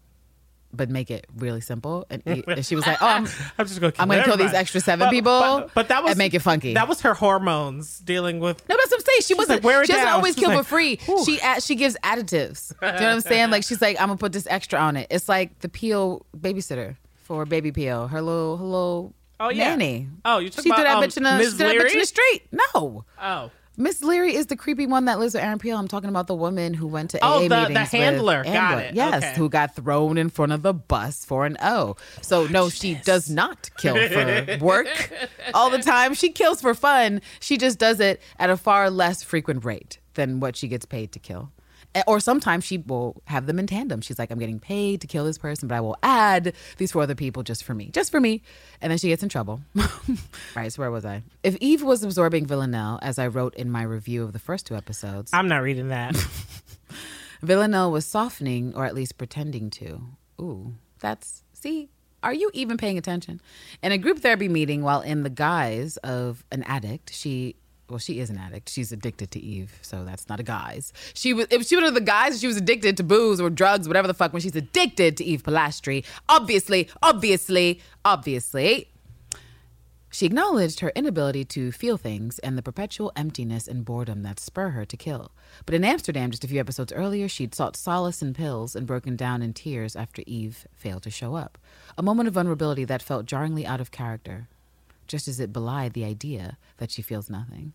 but 0.76 0.90
make 0.90 1.10
it 1.10 1.26
really 1.36 1.62
simple 1.62 2.06
and, 2.10 2.22
and 2.48 2.66
she 2.66 2.76
was 2.76 2.86
like 2.86 3.02
oh 3.02 3.08
i'm 3.08 3.28
I'm 3.58 3.66
just 3.68 3.80
gonna 3.82 3.92
kill 3.92 4.04
I'm 4.04 4.10
gonna 4.10 4.24
kill 4.24 4.38
these 4.38 4.54
extra 4.54 4.80
seven 4.82 5.08
But- 5.08 5.12
people 5.12 5.32
but, 5.40 5.74
but 5.74 5.88
that 5.90 6.04
was 6.04 6.12
and 6.12 6.18
make 6.18 6.34
it 6.34 6.40
funky. 6.42 6.74
That 6.74 6.88
was 6.88 7.02
her 7.02 7.14
hormones 7.14 8.00
dealing 8.00 8.40
with. 8.40 8.68
No, 8.70 8.76
that's 8.78 8.92
what 8.92 9.00
I'm 9.00 9.06
saying. 9.06 9.22
She 9.22 9.34
wasn't. 9.34 9.64
like, 9.64 9.86
she 9.86 9.94
doesn't 9.94 10.08
always 10.08 10.36
She's 10.36 10.44
kill 10.44 10.50
like, 10.54 10.60
for 10.60 10.64
free. 10.66 10.98
whew. 11.06 11.24
She 11.26 11.40
she 11.62 11.76
gives 11.76 11.96
additives. 12.04 12.70
Do 12.80 12.86
you 12.86 12.92
know 12.92 12.94
what 12.94 13.02
I'm 13.04 13.22
saying? 13.22 13.50
Like 13.52 13.64
she's 13.64 13.82
like, 13.82 14.00
I'm 14.00 14.08
gonna 14.08 14.18
put 14.18 14.32
this 14.34 14.48
extra 14.50 14.80
on 14.80 14.98
it. 14.98 15.08
It's 15.10 15.28
like 15.30 15.60
the 15.60 15.70
Peel 15.70 16.26
babysitter 16.38 16.96
for 17.24 17.46
baby 17.46 17.72
Peel. 17.72 18.08
Her 18.08 18.22
little, 18.22 18.58
her 18.58 18.64
little 18.64 19.14
Oh, 19.40 19.50
yeah. 19.50 19.70
nanny. 19.76 20.08
Oh, 20.24 20.38
you're 20.40 20.50
she 20.52 20.58
talking 20.58 20.74
threw 20.74 20.84
that 20.84 20.92
about, 20.92 21.04
um, 21.04 21.10
bitch 21.10 21.18
in 21.18 21.24
the 21.24 21.38
Ms. 21.38 21.52
she 21.52 21.58
threw 21.58 21.68
that 21.68 21.78
bitch 21.88 21.94
in 21.94 22.00
the 22.00 22.06
street. 22.06 22.42
No. 22.52 23.06
Oh, 23.22 23.52
Miss 23.78 24.02
Leary 24.02 24.36
is 24.36 24.46
the 24.48 24.56
creepy 24.56 24.88
one 24.88 25.06
that 25.06 25.20
lives 25.20 25.34
with 25.34 25.44
Aaron 25.44 25.60
Peel. 25.60 25.78
I'm 25.78 25.88
talking 25.88 26.10
about 26.10 26.28
the 26.28 26.36
woman 26.36 26.74
who 26.74 26.88
went 26.88 27.10
to 27.12 27.20
Oh, 27.22 27.40
AA 27.46 27.48
the- 27.48 27.74
the 27.74 27.80
with 27.80 27.92
handler. 27.92 28.44
Got 28.44 28.54
Amber. 28.56 28.82
it. 28.86 28.96
Yes, 28.96 29.24
Okay. 29.24 29.34
who 29.36 29.50
got 29.50 29.76
thrown 29.76 30.18
in 30.18 30.30
front 30.30 30.52
of 30.54 30.62
the 30.62 30.74
bus 30.74 31.26
for 31.26 31.46
an 31.46 31.58
O. 31.62 31.96
So 32.22 32.48
no, 32.48 32.70
she 32.70 32.96
does 32.96 33.30
not 33.30 33.70
kill 33.78 33.96
for 34.10 34.58
work 34.62 34.88
all 35.54 35.70
the 35.70 35.80
time. 35.82 36.14
She 36.14 36.32
kills 36.32 36.62
for 36.62 36.74
fun. 36.74 37.22
She 37.40 37.58
just 37.58 37.78
does 37.80 38.00
it 38.00 38.22
at 38.40 38.50
a 38.50 38.58
far 38.58 38.90
less 38.90 39.24
frequent 39.24 39.66
rate 39.66 40.00
than 40.14 40.40
what 40.40 40.56
she 40.56 40.68
gets 40.68 40.86
paid 40.86 41.12
to 41.12 41.20
kill. 41.20 41.52
Or 42.08 42.20
sometimes 42.20 42.64
she 42.66 42.78
will 42.78 43.22
have 43.26 43.46
them 43.46 43.58
in 43.60 43.68
tandem. 43.68 44.02
She's 44.02 44.20
like, 44.20 44.32
I'm 44.32 44.40
getting 44.40 44.60
paid 44.60 45.02
to 45.02 45.08
kill 45.08 45.24
this 45.26 45.38
person, 45.38 45.68
but 45.68 45.76
I 45.76 45.82
will 45.82 45.98
add 46.04 46.54
these 46.78 46.92
four 46.92 47.04
other 47.04 47.16
people 47.16 47.44
just 47.44 47.64
for 47.64 47.74
me, 47.74 47.90
just 47.92 48.12
for 48.12 48.20
me. 48.20 48.42
And 48.82 48.92
then 48.92 48.98
she 48.98 49.08
gets 49.08 49.24
in 49.24 49.30
trouble. 49.30 49.62
right, 50.56 50.72
so 50.72 50.82
where 50.82 50.92
was 50.92 51.06
I? 51.06 51.24
If 51.44 51.56
Eve 51.62 51.84
was 51.84 52.04
absorbing 52.04 52.46
Villanelle, 52.46 53.00
as 53.02 53.18
I 53.18 53.28
wrote 53.28 53.56
in 53.56 53.72
my 53.72 53.84
review 53.84 54.24
of 54.24 54.34
the 54.34 54.40
first 54.40 54.68
two 54.68 54.76
episodes, 54.76 55.32
I'm 55.34 55.48
not 55.48 55.62
reading 55.62 55.90
that. 55.90 56.16
Villanelle 57.42 57.92
was 57.92 58.06
softening, 58.06 58.74
or 58.76 58.86
at 58.86 58.96
least 58.96 59.18
pretending 59.18 59.70
to. 59.72 60.02
Ooh, 60.40 60.74
that's, 61.00 61.44
see, 61.54 61.90
are 62.24 62.34
you 62.34 62.50
even 62.54 62.78
paying 62.78 62.98
attention? 62.98 63.40
In 63.84 63.92
a 63.92 63.98
group 63.98 64.20
therapy 64.20 64.50
meeting, 64.50 64.84
while 64.84 65.02
in 65.02 65.24
the 65.24 65.30
guise 65.30 65.98
of 65.98 66.44
an 66.52 66.64
addict, 66.64 67.14
she, 67.14 67.56
well, 67.90 68.00
she 68.00 68.20
is 68.20 68.30
an 68.30 68.38
addict. 68.38 68.70
She's 68.70 68.92
addicted 68.92 69.32
to 69.32 69.40
Eve, 69.40 69.78
so 69.82 70.04
that's 70.06 70.28
not 70.28 70.40
a 70.40 70.44
guise. 70.44 70.92
She 71.14 71.34
was, 71.34 71.48
if 71.52 71.68
she 71.68 71.76
was 71.76 71.94
the 71.94 72.02
guys, 72.02 72.40
she 72.42 72.48
was 72.48 72.58
addicted 72.58 72.98
to 72.98 73.04
booze 73.04 73.40
or 73.40 73.50
drugs, 73.50 73.88
whatever 73.88 74.08
the 74.08 74.14
fuck, 74.14 74.34
when 74.34 74.42
she's 74.42 74.56
addicted 74.56 75.18
to 75.18 75.24
Eve 75.24 75.44
Polastri. 75.44 76.04
Obviously, 76.28 76.90
obviously, 77.04 77.80
obviously, 78.04 78.90
she 80.16 80.26
acknowledged 80.26 80.80
her 80.80 80.94
inability 80.96 81.44
to 81.44 81.74
feel 81.74 81.98
things 81.98 82.40
and 82.40 82.58
the 82.58 82.64
perpetual 82.64 83.12
emptiness 83.18 83.68
and 83.68 83.84
boredom 83.84 84.24
that 84.24 84.40
spur 84.40 84.70
her 84.70 84.86
to 84.86 84.96
kill. 84.96 85.32
But 85.66 85.76
in 85.76 85.84
Amsterdam, 85.84 86.32
just 86.32 86.46
a 86.46 86.48
few 86.48 86.60
episodes 86.60 86.94
earlier, 86.94 87.28
she'd 87.28 87.54
sought 87.54 87.76
solace 87.76 88.22
in 88.22 88.34
pills 88.34 88.78
and 88.78 88.88
broken 88.88 89.18
down 89.18 89.42
in 89.42 89.54
tears 89.54 89.94
after 89.94 90.24
Eve 90.26 90.66
failed 90.74 91.04
to 91.04 91.12
show 91.12 91.36
up. 91.36 91.58
A 91.98 92.02
moment 92.02 92.28
of 92.28 92.34
vulnerability 92.34 92.86
that 92.86 93.04
felt 93.04 93.26
jarringly 93.26 93.66
out 93.66 93.82
of 93.82 93.92
character, 93.92 94.48
just 95.08 95.28
as 95.28 95.40
it 95.40 95.54
belied 95.54 95.94
the 95.94 96.04
idea 96.06 96.58
that 96.78 96.92
she 96.92 97.02
feels 97.02 97.30
nothing. 97.30 97.74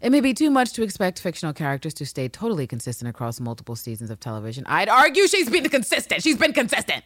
It 0.00 0.10
may 0.10 0.20
be 0.20 0.34
too 0.34 0.50
much 0.50 0.72
to 0.74 0.82
expect 0.82 1.18
fictional 1.20 1.54
characters 1.54 1.94
to 1.94 2.04
stay 2.06 2.28
totally 2.28 2.66
consistent 2.66 3.08
across 3.08 3.40
multiple 3.40 3.74
seasons 3.76 4.10
of 4.10 4.20
television. 4.20 4.64
I'd 4.66 4.88
argue 4.88 5.26
she's 5.26 5.48
been 5.48 5.68
consistent. 5.68 6.22
She's 6.22 6.36
been 6.36 6.52
consistent. 6.52 7.04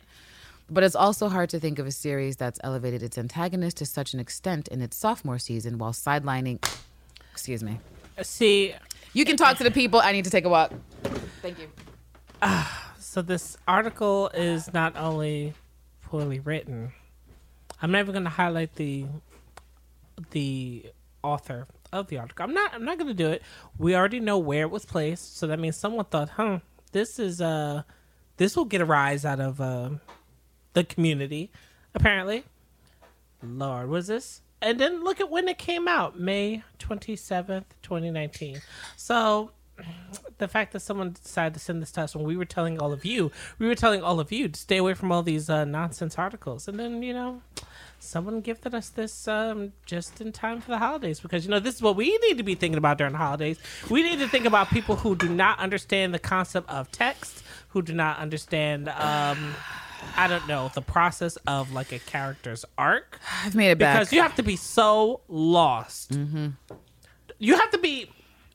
But 0.70 0.84
it's 0.84 0.96
also 0.96 1.28
hard 1.28 1.48
to 1.50 1.60
think 1.60 1.78
of 1.78 1.86
a 1.86 1.92
series 1.92 2.36
that's 2.36 2.58
elevated 2.64 3.02
its 3.02 3.16
antagonist 3.16 3.76
to 3.78 3.86
such 3.86 4.14
an 4.14 4.20
extent 4.20 4.68
in 4.68 4.82
its 4.82 4.96
sophomore 4.96 5.38
season 5.38 5.78
while 5.78 5.92
sidelining. 5.92 6.62
Excuse 7.32 7.62
me. 7.62 7.78
Uh, 8.18 8.22
see, 8.22 8.74
You 9.12 9.24
can 9.24 9.36
talk 9.36 9.56
to 9.58 9.64
the 9.64 9.70
people. 9.70 10.00
I 10.00 10.12
need 10.12 10.24
to 10.24 10.30
take 10.30 10.44
a 10.44 10.48
walk. 10.48 10.72
Thank 11.40 11.58
you. 11.60 11.68
Ah, 12.42 12.92
so 12.98 13.22
this 13.22 13.56
article 13.66 14.28
is 14.34 14.72
not 14.72 14.96
only 14.96 15.54
poorly 16.02 16.40
written. 16.40 16.92
I'm 17.80 17.90
not 17.90 18.00
even 18.00 18.12
going 18.12 18.24
to 18.24 18.30
highlight 18.30 18.74
the 18.76 19.06
the 20.30 20.86
author 21.22 21.66
of 21.92 22.08
the 22.08 22.18
article. 22.18 22.44
I'm 22.44 22.54
not. 22.54 22.74
I'm 22.74 22.84
not 22.84 22.98
going 22.98 23.08
to 23.08 23.14
do 23.14 23.28
it. 23.28 23.42
We 23.78 23.94
already 23.94 24.20
know 24.20 24.38
where 24.38 24.62
it 24.62 24.70
was 24.70 24.84
placed, 24.84 25.36
so 25.36 25.46
that 25.46 25.58
means 25.58 25.76
someone 25.76 26.04
thought, 26.06 26.30
"Huh, 26.30 26.60
this 26.92 27.18
is 27.18 27.40
uh, 27.40 27.82
this 28.36 28.56
will 28.56 28.64
get 28.64 28.80
a 28.80 28.84
rise 28.84 29.24
out 29.24 29.40
of 29.40 29.60
uh, 29.60 29.90
the 30.72 30.84
community." 30.84 31.50
Apparently, 31.94 32.44
Lord, 33.42 33.88
was 33.88 34.06
this? 34.08 34.42
And 34.60 34.80
then 34.80 35.04
look 35.04 35.20
at 35.20 35.30
when 35.30 35.48
it 35.48 35.56
came 35.56 35.86
out, 35.86 36.18
May 36.18 36.64
27th, 36.80 37.64
2019. 37.82 38.60
So 38.96 39.52
the 40.38 40.48
fact 40.48 40.72
that 40.72 40.80
someone 40.80 41.12
decided 41.12 41.54
to 41.54 41.60
send 41.60 41.82
this 41.82 41.90
to 41.92 42.02
us 42.02 42.14
when 42.14 42.24
we 42.24 42.36
were 42.36 42.44
telling 42.44 42.78
all 42.78 42.92
of 42.92 43.04
you, 43.04 43.30
we 43.58 43.66
were 43.66 43.74
telling 43.74 44.02
all 44.02 44.20
of 44.20 44.32
you 44.32 44.48
to 44.48 44.58
stay 44.58 44.76
away 44.76 44.94
from 44.94 45.12
all 45.12 45.22
these 45.22 45.50
uh, 45.50 45.64
nonsense 45.64 46.18
articles. 46.18 46.68
And 46.68 46.78
then, 46.78 47.02
you 47.02 47.12
know, 47.12 47.42
someone 47.98 48.40
gifted 48.40 48.74
us 48.74 48.88
this 48.88 49.26
um, 49.28 49.72
just 49.84 50.20
in 50.20 50.32
time 50.32 50.60
for 50.60 50.70
the 50.70 50.78
holidays 50.78 51.20
because, 51.20 51.44
you 51.44 51.50
know, 51.50 51.60
this 51.60 51.74
is 51.76 51.82
what 51.82 51.96
we 51.96 52.16
need 52.18 52.38
to 52.38 52.44
be 52.44 52.54
thinking 52.54 52.78
about 52.78 52.98
during 52.98 53.12
the 53.12 53.18
holidays. 53.18 53.58
We 53.90 54.02
need 54.02 54.20
to 54.20 54.28
think 54.28 54.46
about 54.46 54.70
people 54.70 54.96
who 54.96 55.16
do 55.16 55.28
not 55.28 55.58
understand 55.58 56.14
the 56.14 56.18
concept 56.18 56.70
of 56.70 56.90
text, 56.92 57.42
who 57.68 57.82
do 57.82 57.92
not 57.92 58.18
understand. 58.18 58.88
Um, 58.88 59.54
I 60.16 60.28
don't 60.28 60.46
know 60.46 60.70
the 60.74 60.82
process 60.82 61.36
of 61.48 61.72
like 61.72 61.90
a 61.90 61.98
character's 61.98 62.64
arc 62.76 63.18
I've 63.44 63.56
made 63.56 63.72
it 63.72 63.78
back. 63.78 63.98
because 63.98 64.12
you 64.12 64.22
have 64.22 64.36
to 64.36 64.44
be 64.44 64.54
so 64.54 65.22
lost. 65.26 66.12
Mm-hmm. 66.12 66.48
You 67.40 67.56
have 67.56 67.70
to 67.70 67.78
be 67.78 68.10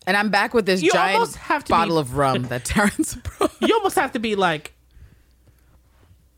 and 0.07 0.17
I'm 0.17 0.29
back 0.29 0.53
with 0.53 0.65
this 0.65 0.81
You 0.81 0.91
giant 0.91 1.37
bottle 1.67 1.95
be- 1.95 2.01
of 2.01 2.17
rum 2.17 2.43
that 2.43 2.65
Terrance 2.65 3.15
brought. 3.15 3.51
you 3.61 3.73
almost 3.75 3.95
have 3.95 4.11
to 4.13 4.19
be 4.19 4.35
like 4.35 4.73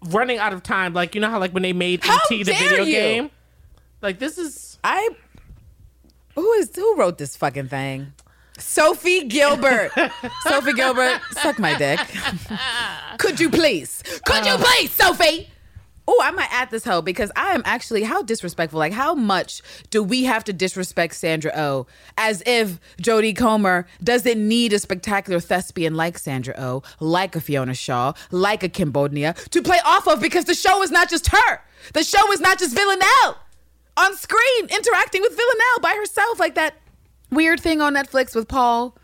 running 0.10 0.38
out 0.38 0.54
of 0.54 0.64
time. 0.64 0.94
Like 0.94 1.16
you 1.16 1.22
know 1.22 1.30
how 1.30 1.40
like 1.40 1.52
when 1.52 1.64
they 1.64 1.74
made 1.74 2.04
How 2.04 2.16
ET 2.16 2.30
the 2.30 2.44
video 2.44 2.84
you! 2.84 2.92
game. 2.94 3.32
Like 4.02 4.20
this 4.20 4.38
is 4.38 4.78
I 4.84 5.10
who 6.36 6.52
is 6.54 6.72
who 6.76 6.96
wrote 6.98 7.18
this 7.18 7.36
fucking 7.36 7.70
thing? 7.70 8.14
Sophie 8.58 9.26
Gilbert. 9.26 9.92
Sophie 10.44 10.74
Gilbert, 10.74 11.20
suck 11.32 11.60
my 11.60 11.78
dick. 11.78 12.00
Could 13.18 13.40
you 13.40 13.50
please? 13.50 14.02
Could 14.26 14.46
you 14.46 14.56
please, 14.58 14.92
Sophie? 14.92 15.50
Oh, 16.08 16.20
I 16.24 16.32
might 16.32 16.52
add 16.52 16.70
this 16.70 16.86
hoe 16.86 17.02
because 17.02 17.32
I 17.36 17.54
am 17.54 17.64
actually 17.66 18.04
how 18.04 18.22
disrespectful. 18.22 18.78
Like, 18.78 18.94
how 18.94 19.16
much 19.16 19.62
do 19.90 20.04
we 20.04 20.26
have 20.26 20.44
to 20.46 20.54
disrespect 20.54 21.16
Sandra 21.16 21.52
Oh 21.56 21.88
as 22.18 22.44
if 22.46 22.80
Jodie 23.02 23.36
Comer 23.36 23.88
doesn't 24.04 24.48
need 24.48 24.74
a 24.74 24.80
spectacular 24.80 25.40
thespian 25.40 25.96
like 25.96 26.18
Sandra 26.18 26.54
Oh, 26.58 26.84
like 27.00 27.36
a 27.36 27.42
Fiona 27.42 27.74
Shaw, 27.74 28.14
like 28.32 28.64
a 28.64 28.70
Kim 28.70 28.94
Bodnia 28.94 29.34
to 29.50 29.62
play 29.62 29.80
off 29.86 30.08
of 30.08 30.22
because 30.22 30.46
the 30.46 30.54
show 30.54 30.84
is 30.84 30.92
not 30.92 31.10
just 31.10 31.28
her. 31.28 31.62
The 31.94 32.04
show 32.04 32.32
is 32.32 32.40
not 32.40 32.60
just 32.60 32.76
Villanelle 32.76 33.38
on 33.98 34.16
screen 34.16 34.66
interacting 34.70 35.22
with 35.22 35.36
Villanelle 35.36 35.80
by 35.82 35.96
herself, 35.98 36.40
like 36.40 36.56
that 36.56 36.76
weird 37.32 37.60
thing 37.60 37.82
on 37.82 37.96
Netflix 37.96 38.36
with 38.36 38.48
Paul 38.48 38.96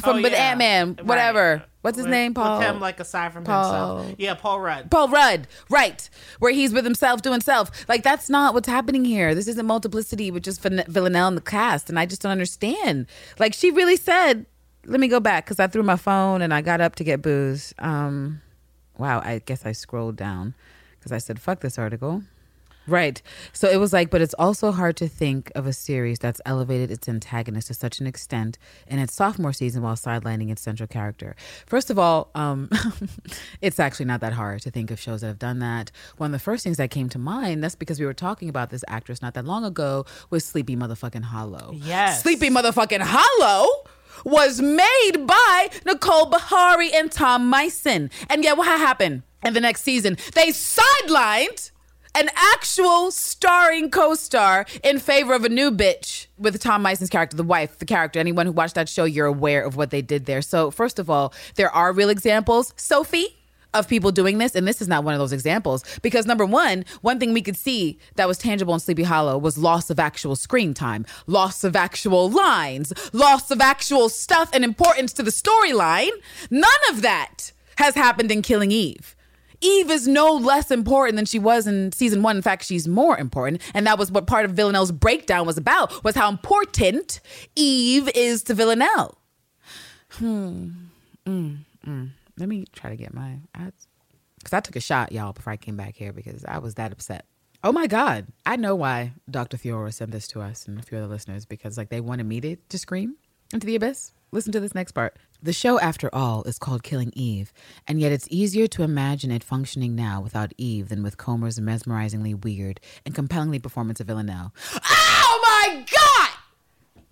from 0.00 0.18
Oh, 0.18 0.22
with 0.22 0.32
yeah. 0.32 0.38
Ant 0.50 0.58
Man, 0.58 0.88
Right. 0.98 1.06
whatever. 1.06 1.62
What's 1.82 1.96
his 1.96 2.04
With- 2.06 2.10
name? 2.10 2.34
Paul. 2.34 2.58
With 2.58 2.66
him 2.68 2.80
like 2.80 2.98
aside 2.98 3.32
from 3.32 3.44
Paul- 3.44 3.98
himself. 3.98 4.16
Yeah, 4.18 4.34
Paul 4.34 4.60
Rudd. 4.60 4.90
Paul 4.90 5.08
Rudd, 5.08 5.46
right, 5.70 6.08
where 6.40 6.52
he's 6.52 6.72
with 6.72 6.84
himself 6.84 7.22
doing 7.22 7.40
self. 7.40 7.70
Like 7.88 8.02
that's 8.02 8.28
not 8.28 8.54
what's 8.54 8.68
happening 8.68 9.04
here. 9.04 9.34
This 9.34 9.46
isn't 9.48 9.66
multiplicity 9.66 10.30
with 10.30 10.42
just 10.42 10.60
Villanelle 10.62 11.28
in 11.28 11.34
the 11.36 11.40
cast, 11.40 11.88
and 11.88 11.98
I 11.98 12.06
just 12.06 12.22
don't 12.22 12.32
understand. 12.32 13.06
Like 13.38 13.54
she 13.54 13.70
really 13.70 13.96
said, 13.96 14.46
"Let 14.84 14.98
me 15.00 15.06
go 15.08 15.20
back" 15.20 15.44
because 15.44 15.60
I 15.60 15.68
threw 15.68 15.82
my 15.84 15.96
phone 15.96 16.42
and 16.42 16.52
I 16.52 16.60
got 16.60 16.80
up 16.80 16.96
to 16.96 17.04
get 17.04 17.22
booze. 17.22 17.72
Um, 17.78 18.40
wow, 18.98 19.20
I 19.24 19.40
guess 19.44 19.64
I 19.64 19.72
scrolled 19.72 20.16
down 20.16 20.54
because 20.98 21.12
I 21.12 21.18
said, 21.18 21.40
"Fuck 21.40 21.60
this 21.60 21.78
article." 21.78 22.22
Right. 22.86 23.20
So 23.52 23.68
it 23.68 23.78
was 23.78 23.92
like, 23.92 24.10
but 24.10 24.20
it's 24.20 24.34
also 24.34 24.72
hard 24.72 24.96
to 24.98 25.08
think 25.08 25.50
of 25.54 25.66
a 25.66 25.72
series 25.72 26.18
that's 26.18 26.40
elevated 26.46 26.90
its 26.90 27.08
antagonist 27.08 27.68
to 27.68 27.74
such 27.74 28.00
an 28.00 28.06
extent 28.06 28.58
in 28.86 28.98
its 28.98 29.14
sophomore 29.14 29.52
season 29.52 29.82
while 29.82 29.96
sidelining 29.96 30.50
its 30.50 30.62
central 30.62 30.86
character. 30.86 31.34
First 31.66 31.90
of 31.90 31.98
all, 31.98 32.30
um, 32.34 32.70
it's 33.60 33.80
actually 33.80 34.06
not 34.06 34.20
that 34.20 34.32
hard 34.32 34.62
to 34.62 34.70
think 34.70 34.90
of 34.90 35.00
shows 35.00 35.22
that 35.22 35.28
have 35.28 35.38
done 35.38 35.58
that. 35.60 35.90
One 36.16 36.28
of 36.28 36.32
the 36.32 36.38
first 36.38 36.62
things 36.64 36.76
that 36.76 36.90
came 36.90 37.08
to 37.10 37.18
mind, 37.18 37.62
that's 37.62 37.74
because 37.74 37.98
we 37.98 38.06
were 38.06 38.14
talking 38.14 38.48
about 38.48 38.70
this 38.70 38.84
actress 38.88 39.20
not 39.22 39.34
that 39.34 39.44
long 39.44 39.64
ago, 39.64 40.04
was 40.30 40.44
Sleepy 40.44 40.76
Motherfucking 40.76 41.24
Hollow. 41.24 41.72
Yes. 41.74 42.22
Sleepy 42.22 42.50
Motherfucking 42.50 43.02
Hollow 43.02 43.84
was 44.24 44.60
made 44.60 45.26
by 45.26 45.68
Nicole 45.84 46.30
Beharie 46.30 46.94
and 46.94 47.10
Tom 47.10 47.50
Mison. 47.50 48.10
And 48.30 48.42
yet, 48.44 48.56
what 48.56 48.66
happened 48.66 49.22
in 49.44 49.54
the 49.54 49.60
next 49.60 49.82
season? 49.82 50.16
They 50.34 50.48
sidelined 50.48 51.70
an 52.16 52.30
actual 52.34 53.10
starring 53.10 53.90
co-star 53.90 54.64
in 54.82 54.98
favor 54.98 55.34
of 55.34 55.44
a 55.44 55.50
new 55.50 55.70
bitch 55.70 56.26
with 56.38 56.58
Tom 56.60 56.82
Mison's 56.82 57.10
character, 57.10 57.36
the 57.36 57.42
wife, 57.42 57.78
the 57.78 57.84
character. 57.84 58.18
Anyone 58.18 58.46
who 58.46 58.52
watched 58.52 58.74
that 58.74 58.88
show, 58.88 59.04
you're 59.04 59.26
aware 59.26 59.62
of 59.62 59.76
what 59.76 59.90
they 59.90 60.00
did 60.00 60.24
there. 60.24 60.40
So, 60.40 60.70
first 60.70 60.98
of 60.98 61.10
all, 61.10 61.34
there 61.56 61.70
are 61.70 61.92
real 61.92 62.08
examples. 62.08 62.72
Sophie 62.76 63.36
of 63.74 63.86
people 63.86 64.10
doing 64.10 64.38
this, 64.38 64.54
and 64.54 64.66
this 64.66 64.80
is 64.80 64.88
not 64.88 65.04
one 65.04 65.12
of 65.12 65.20
those 65.20 65.34
examples 65.34 65.84
because 66.00 66.24
number 66.24 66.46
one, 66.46 66.86
one 67.02 67.20
thing 67.20 67.34
we 67.34 67.42
could 67.42 67.56
see 67.56 67.98
that 68.14 68.26
was 68.26 68.38
tangible 68.38 68.72
in 68.72 68.80
Sleepy 68.80 69.02
Hollow 69.02 69.36
was 69.36 69.58
loss 69.58 69.90
of 69.90 70.00
actual 70.00 70.36
screen 70.36 70.72
time, 70.72 71.04
loss 71.26 71.64
of 71.64 71.76
actual 71.76 72.30
lines, 72.30 72.94
loss 73.12 73.50
of 73.50 73.60
actual 73.60 74.08
stuff 74.08 74.48
and 74.54 74.64
importance 74.64 75.12
to 75.12 75.22
the 75.22 75.30
storyline. 75.30 76.12
None 76.50 76.70
of 76.88 77.02
that 77.02 77.52
has 77.76 77.94
happened 77.94 78.30
in 78.30 78.40
Killing 78.40 78.70
Eve. 78.70 79.15
Eve 79.60 79.90
is 79.90 80.06
no 80.06 80.32
less 80.32 80.70
important 80.70 81.16
than 81.16 81.24
she 81.24 81.38
was 81.38 81.66
in 81.66 81.92
season 81.92 82.22
one. 82.22 82.36
In 82.36 82.42
fact, 82.42 82.64
she's 82.64 82.86
more 82.86 83.18
important. 83.18 83.62
And 83.74 83.86
that 83.86 83.98
was 83.98 84.10
what 84.10 84.26
part 84.26 84.44
of 84.44 84.52
Villanelle's 84.52 84.92
breakdown 84.92 85.46
was 85.46 85.56
about, 85.58 86.04
was 86.04 86.14
how 86.14 86.28
important 86.28 87.20
Eve 87.54 88.08
is 88.14 88.42
to 88.44 88.54
Villanelle. 88.54 89.18
Hmm. 90.12 90.68
Mm, 91.26 91.58
mm. 91.86 92.10
Let 92.38 92.48
me 92.48 92.64
try 92.72 92.90
to 92.90 92.96
get 92.96 93.12
my 93.12 93.38
because 94.46 94.52
I 94.52 94.60
took 94.60 94.76
a 94.76 94.80
shot, 94.80 95.10
y'all, 95.10 95.32
before 95.32 95.52
I 95.52 95.56
came 95.56 95.76
back 95.76 95.96
here 95.96 96.12
because 96.12 96.44
I 96.44 96.58
was 96.58 96.76
that 96.76 96.92
upset. 96.92 97.26
Oh 97.64 97.72
my 97.72 97.88
God. 97.88 98.26
I 98.44 98.54
know 98.54 98.76
why 98.76 99.12
Dr. 99.28 99.56
Theora 99.56 99.92
sent 99.92 100.12
this 100.12 100.28
to 100.28 100.40
us 100.40 100.68
and 100.68 100.78
a 100.78 100.82
few 100.82 100.98
other 100.98 101.08
listeners 101.08 101.44
because 101.44 101.76
like 101.76 101.88
they 101.88 102.00
wanted 102.00 102.26
me 102.26 102.40
to, 102.40 102.54
to 102.54 102.78
scream 102.78 103.16
into 103.52 103.66
the 103.66 103.74
abyss. 103.74 104.12
Listen 104.30 104.52
to 104.52 104.60
this 104.60 104.74
next 104.74 104.92
part. 104.92 105.16
The 105.42 105.52
show, 105.52 105.78
after 105.78 106.12
all, 106.14 106.42
is 106.44 106.58
called 106.58 106.82
Killing 106.82 107.12
Eve, 107.14 107.52
and 107.86 108.00
yet 108.00 108.10
it's 108.12 108.26
easier 108.30 108.66
to 108.68 108.82
imagine 108.82 109.30
it 109.30 109.44
functioning 109.44 109.94
now 109.94 110.20
without 110.20 110.52
Eve 110.56 110.88
than 110.88 111.02
with 111.02 111.16
Comer's 111.18 111.60
mesmerizingly 111.60 112.34
weird 112.34 112.80
and 113.04 113.14
compellingly 113.14 113.58
performance 113.58 114.00
of 114.00 114.06
Villanelle. 114.06 114.52
Oh 114.84 115.40
my 115.42 115.84
God! 115.92 117.02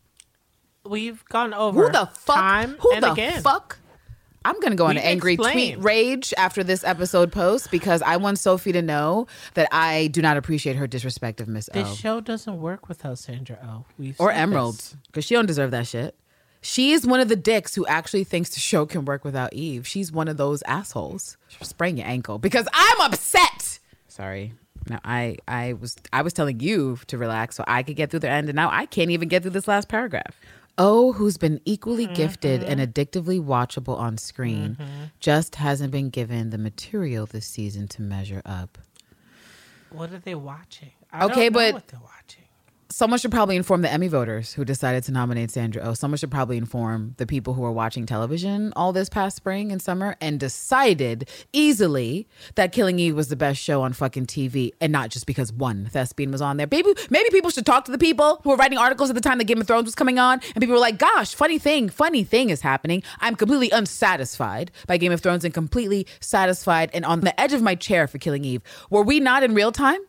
We've 0.90 1.24
gone 1.26 1.54
over 1.54 1.86
Who 1.86 1.92
the 1.92 2.06
fuck? 2.06 2.36
time 2.36 2.76
Who 2.80 3.00
the 3.00 3.12
again. 3.12 3.42
fuck? 3.42 3.78
I'm 4.46 4.60
gonna 4.60 4.74
go 4.76 4.84
on 4.86 4.98
an 4.98 5.02
angry 5.02 5.34
explained. 5.34 5.74
tweet 5.76 5.82
rage 5.84 6.34
after 6.36 6.62
this 6.62 6.84
episode 6.84 7.32
post 7.32 7.70
because 7.70 8.02
I 8.02 8.18
want 8.18 8.38
Sophie 8.38 8.72
to 8.72 8.82
know 8.82 9.26
that 9.54 9.68
I 9.72 10.08
do 10.08 10.20
not 10.20 10.36
appreciate 10.36 10.76
her 10.76 10.86
disrespect 10.86 11.40
of 11.40 11.48
Miss 11.48 11.70
This 11.72 11.94
show 11.96 12.20
doesn't 12.20 12.60
work 12.60 12.86
without 12.88 13.18
Sandra 13.18 13.58
Oh. 13.64 13.84
We've 13.98 14.20
or 14.20 14.30
Emerald 14.30 14.82
because 15.06 15.24
she 15.24 15.34
don't 15.34 15.46
deserve 15.46 15.70
that 15.70 15.86
shit. 15.86 16.14
She's 16.66 17.06
one 17.06 17.20
of 17.20 17.28
the 17.28 17.36
dicks 17.36 17.74
who 17.74 17.84
actually 17.86 18.24
thinks 18.24 18.48
the 18.50 18.58
show 18.58 18.86
can 18.86 19.04
work 19.04 19.22
without 19.22 19.52
Eve. 19.52 19.86
She's 19.86 20.10
one 20.10 20.28
of 20.28 20.38
those 20.38 20.62
assholes. 20.62 21.36
Sprain 21.60 21.98
your 21.98 22.06
ankle 22.06 22.38
because 22.38 22.66
I'm 22.72 23.00
upset. 23.02 23.78
Sorry. 24.08 24.54
Now 24.88 24.98
I 25.04 25.36
I 25.46 25.74
was 25.74 25.96
I 26.10 26.22
was 26.22 26.32
telling 26.32 26.60
you 26.60 26.98
to 27.08 27.18
relax 27.18 27.56
so 27.56 27.64
I 27.66 27.82
could 27.82 27.96
get 27.96 28.10
through 28.10 28.20
the 28.20 28.30
end, 28.30 28.48
and 28.48 28.56
now 28.56 28.70
I 28.72 28.86
can't 28.86 29.10
even 29.10 29.28
get 29.28 29.42
through 29.42 29.50
this 29.50 29.68
last 29.68 29.88
paragraph. 29.88 30.40
Oh, 30.78 31.12
who's 31.12 31.36
been 31.36 31.60
equally 31.66 32.06
gifted 32.06 32.62
and 32.62 32.80
mm-hmm. 32.80 32.90
addictively 32.90 33.44
watchable 33.44 33.98
on 33.98 34.16
screen, 34.16 34.78
mm-hmm. 34.80 35.04
just 35.20 35.56
hasn't 35.56 35.92
been 35.92 36.08
given 36.08 36.48
the 36.48 36.58
material 36.58 37.26
this 37.26 37.46
season 37.46 37.88
to 37.88 38.02
measure 38.02 38.40
up. 38.46 38.78
What 39.90 40.12
are 40.12 40.18
they 40.18 40.34
watching? 40.34 40.92
I 41.12 41.26
Okay, 41.26 41.50
don't 41.50 41.52
know 41.52 41.58
but- 41.58 41.74
what 41.74 41.88
they're 41.88 42.00
watching. 42.00 42.43
Someone 42.90 43.18
should 43.18 43.30
probably 43.30 43.56
inform 43.56 43.82
the 43.82 43.90
Emmy 43.90 44.08
voters 44.08 44.52
who 44.52 44.64
decided 44.64 45.02
to 45.04 45.12
nominate 45.12 45.50
Sandra 45.50 45.82
Oh. 45.84 45.94
Someone 45.94 46.18
should 46.18 46.30
probably 46.30 46.56
inform 46.56 47.14
the 47.16 47.26
people 47.26 47.54
who 47.54 47.62
were 47.62 47.72
watching 47.72 48.06
television 48.06 48.72
all 48.76 48.92
this 48.92 49.08
past 49.08 49.36
spring 49.36 49.72
and 49.72 49.82
summer 49.82 50.16
and 50.20 50.38
decided 50.38 51.28
easily 51.52 52.28
that 52.54 52.72
Killing 52.72 52.98
Eve 52.98 53.16
was 53.16 53.28
the 53.28 53.36
best 53.36 53.60
show 53.60 53.82
on 53.82 53.92
fucking 53.94 54.26
TV 54.26 54.72
and 54.80 54.92
not 54.92 55.10
just 55.10 55.26
because 55.26 55.52
one 55.52 55.86
thespian 55.86 56.30
was 56.30 56.40
on 56.42 56.56
there. 56.56 56.68
Maybe 56.70 56.94
maybe 57.10 57.30
people 57.30 57.50
should 57.50 57.66
talk 57.66 57.84
to 57.86 57.92
the 57.92 57.98
people 57.98 58.40
who 58.44 58.50
were 58.50 58.56
writing 58.56 58.78
articles 58.78 59.08
at 59.10 59.14
the 59.14 59.22
time 59.22 59.38
that 59.38 59.44
Game 59.44 59.60
of 59.60 59.66
Thrones 59.66 59.86
was 59.86 59.94
coming 59.94 60.18
on 60.18 60.40
and 60.54 60.60
people 60.60 60.74
were 60.74 60.80
like, 60.80 60.98
"Gosh, 60.98 61.34
funny 61.34 61.58
thing, 61.58 61.88
funny 61.88 62.22
thing 62.22 62.50
is 62.50 62.60
happening. 62.60 63.02
I'm 63.20 63.34
completely 63.34 63.70
unsatisfied 63.70 64.70
by 64.86 64.98
Game 64.98 65.12
of 65.12 65.20
Thrones 65.20 65.44
and 65.44 65.52
completely 65.54 66.06
satisfied 66.20 66.90
and 66.94 67.04
on 67.04 67.20
the 67.20 67.38
edge 67.40 67.52
of 67.52 67.62
my 67.62 67.74
chair 67.74 68.06
for 68.06 68.18
Killing 68.18 68.44
Eve." 68.44 68.62
Were 68.90 69.02
we 69.02 69.20
not 69.20 69.42
in 69.42 69.54
real 69.54 69.72
time? 69.72 70.00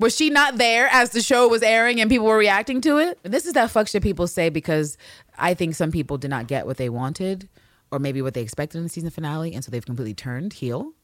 Was 0.00 0.16
she 0.16 0.30
not 0.30 0.56
there 0.56 0.88
as 0.90 1.10
the 1.10 1.20
show 1.20 1.46
was 1.46 1.62
airing 1.62 2.00
and 2.00 2.08
people 2.08 2.26
were 2.26 2.38
reacting 2.38 2.80
to 2.80 2.96
it? 2.96 3.18
This 3.22 3.44
is 3.44 3.52
that 3.52 3.70
fuck 3.70 3.86
shit 3.86 4.02
people 4.02 4.26
say 4.26 4.48
because 4.48 4.96
I 5.38 5.52
think 5.52 5.74
some 5.74 5.92
people 5.92 6.16
did 6.16 6.30
not 6.30 6.46
get 6.46 6.64
what 6.64 6.78
they 6.78 6.88
wanted 6.88 7.50
or 7.90 7.98
maybe 7.98 8.22
what 8.22 8.32
they 8.32 8.40
expected 8.40 8.78
in 8.78 8.84
the 8.84 8.88
season 8.88 9.10
finale. 9.10 9.52
And 9.52 9.62
so 9.62 9.70
they've 9.70 9.84
completely 9.84 10.14
turned 10.14 10.54
heel 10.54 10.94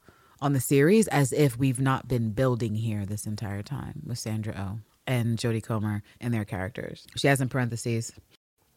on 0.41 0.55
the 0.55 0.61
series 0.61 1.09
as 1.09 1.35
if 1.35 1.59
we've 1.59 1.79
not 1.79 2.09
been 2.09 2.31
building 2.31 2.75
here 2.75 3.05
this 3.05 3.27
entire 3.27 3.63
time 3.63 4.01
with 4.07 4.19
Sandra 4.19 4.55
Oh 4.57 4.79
and 5.07 5.37
Jodie 5.37 5.63
Comer 5.63 6.03
and 6.19 6.33
their 6.33 6.47
characters. 6.47 7.07
She 7.17 7.29
has 7.29 7.43
in 7.43 7.51
parentheses. 7.51 8.15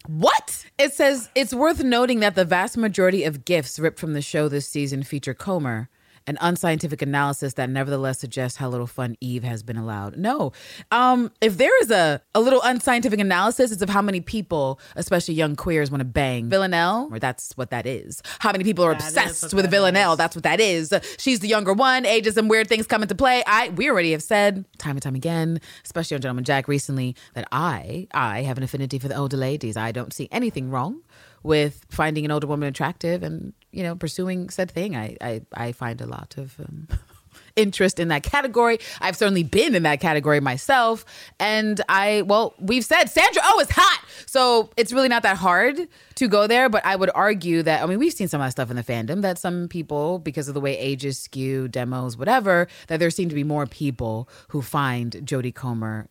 What? 0.05 0.65
It 0.77 0.91
says 0.91 1.29
it's 1.33 1.53
worth 1.53 1.81
noting 1.81 2.19
that 2.19 2.35
the 2.35 2.43
vast 2.43 2.75
majority 2.75 3.23
of 3.23 3.45
gifts 3.45 3.79
ripped 3.79 3.99
from 3.99 4.11
the 4.11 4.21
show 4.21 4.49
this 4.49 4.67
season 4.67 5.03
feature 5.03 5.33
Comer, 5.33 5.87
an 6.29 6.37
unscientific 6.41 7.01
analysis 7.01 7.55
that 7.55 7.69
nevertheless 7.71 8.19
suggests 8.19 8.57
how 8.59 8.69
little 8.69 8.85
fun 8.85 9.17
Eve 9.19 9.43
has 9.43 9.63
been 9.63 9.77
allowed. 9.77 10.15
No. 10.15 10.51
Um, 10.91 11.31
if 11.41 11.57
there 11.57 11.75
is 11.81 11.89
a, 11.89 12.21
a 12.35 12.39
little 12.39 12.61
unscientific 12.63 13.19
analysis, 13.19 13.71
it's 13.71 13.81
of 13.81 13.89
how 13.89 14.03
many 14.03 14.21
people, 14.21 14.79
especially 14.95 15.33
young 15.33 15.55
queers, 15.55 15.89
want 15.89 16.01
to 16.01 16.05
bang 16.05 16.47
Villanelle, 16.47 17.09
or 17.11 17.17
that's 17.17 17.53
what 17.57 17.71
that 17.71 17.87
is. 17.87 18.21
How 18.37 18.51
many 18.51 18.63
people 18.63 18.85
are 18.85 18.93
That 18.93 19.03
obsessed 19.07 19.55
with 19.55 19.65
that 19.65 19.71
Villanelle, 19.71 20.11
is. 20.13 20.17
that's 20.19 20.35
what 20.35 20.43
that 20.43 20.59
is. 20.59 20.93
She's 21.17 21.39
the 21.39 21.47
younger 21.47 21.73
one, 21.73 22.05
ages 22.05 22.37
and 22.37 22.47
weird 22.47 22.67
things 22.67 22.85
come 22.85 23.01
into 23.01 23.15
play. 23.15 23.43
I 23.47 23.69
we 23.69 23.89
already 23.89 24.11
have 24.11 24.21
said 24.21 24.65
time 24.77 24.91
and 24.91 25.01
time 25.01 25.15
again, 25.15 25.59
especially 25.83 26.13
on 26.15 26.21
Gentleman 26.21 26.43
Jack 26.43 26.67
recently, 26.67 27.15
that 27.33 27.47
I 27.51 28.07
I 28.13 28.43
have 28.43 28.57
an 28.57 28.63
affinity 28.63 28.99
for 28.99 29.07
the 29.07 29.15
older 29.15 29.37
ladies. 29.37 29.75
I 29.75 29.91
don't 29.91 30.13
see 30.13 30.29
anything 30.31 30.69
wrong 30.69 31.01
with 31.43 31.85
finding 31.89 32.25
an 32.25 32.31
older 32.31 32.47
woman 32.47 32.67
attractive 32.67 33.23
and 33.23 33.53
you 33.71 33.83
know 33.83 33.95
pursuing 33.95 34.49
said 34.49 34.71
thing. 34.71 34.95
I 34.95 35.17
I, 35.21 35.41
I 35.53 35.71
find 35.71 36.01
a 36.01 36.05
lot 36.05 36.35
of 36.37 36.59
um, 36.59 36.87
interest 37.55 37.99
in 37.99 38.07
that 38.07 38.23
category. 38.23 38.79
I've 39.01 39.15
certainly 39.15 39.43
been 39.43 39.75
in 39.75 39.83
that 39.83 39.99
category 39.99 40.39
myself. 40.39 41.05
And 41.39 41.81
I, 41.89 42.23
well, 42.23 42.55
we've 42.59 42.85
said 42.85 43.05
Sandra 43.05 43.41
Oh 43.45 43.59
is 43.59 43.69
hot. 43.69 44.03
So 44.25 44.69
it's 44.77 44.93
really 44.93 45.09
not 45.09 45.23
that 45.23 45.37
hard 45.37 45.87
to 46.15 46.27
go 46.27 46.47
there. 46.47 46.69
But 46.69 46.85
I 46.85 46.95
would 46.95 47.11
argue 47.13 47.63
that, 47.63 47.83
I 47.83 47.85
mean, 47.85 47.99
we've 47.99 48.13
seen 48.13 48.27
some 48.27 48.41
of 48.41 48.47
that 48.47 48.51
stuff 48.51 48.69
in 48.69 48.75
the 48.75 48.83
fandom 48.83 49.21
that 49.21 49.37
some 49.37 49.67
people, 49.67 50.19
because 50.19 50.47
of 50.47 50.53
the 50.53 50.61
way 50.61 50.77
ages 50.77 51.19
skew, 51.19 51.67
demos, 51.67 52.17
whatever, 52.17 52.67
that 52.87 52.97
there 52.97 53.09
seem 53.09 53.29
to 53.29 53.35
be 53.35 53.43
more 53.43 53.65
people 53.65 54.29
who 54.49 54.61
find 54.61 55.13
Jodie 55.13 55.53
Comer 55.53 56.07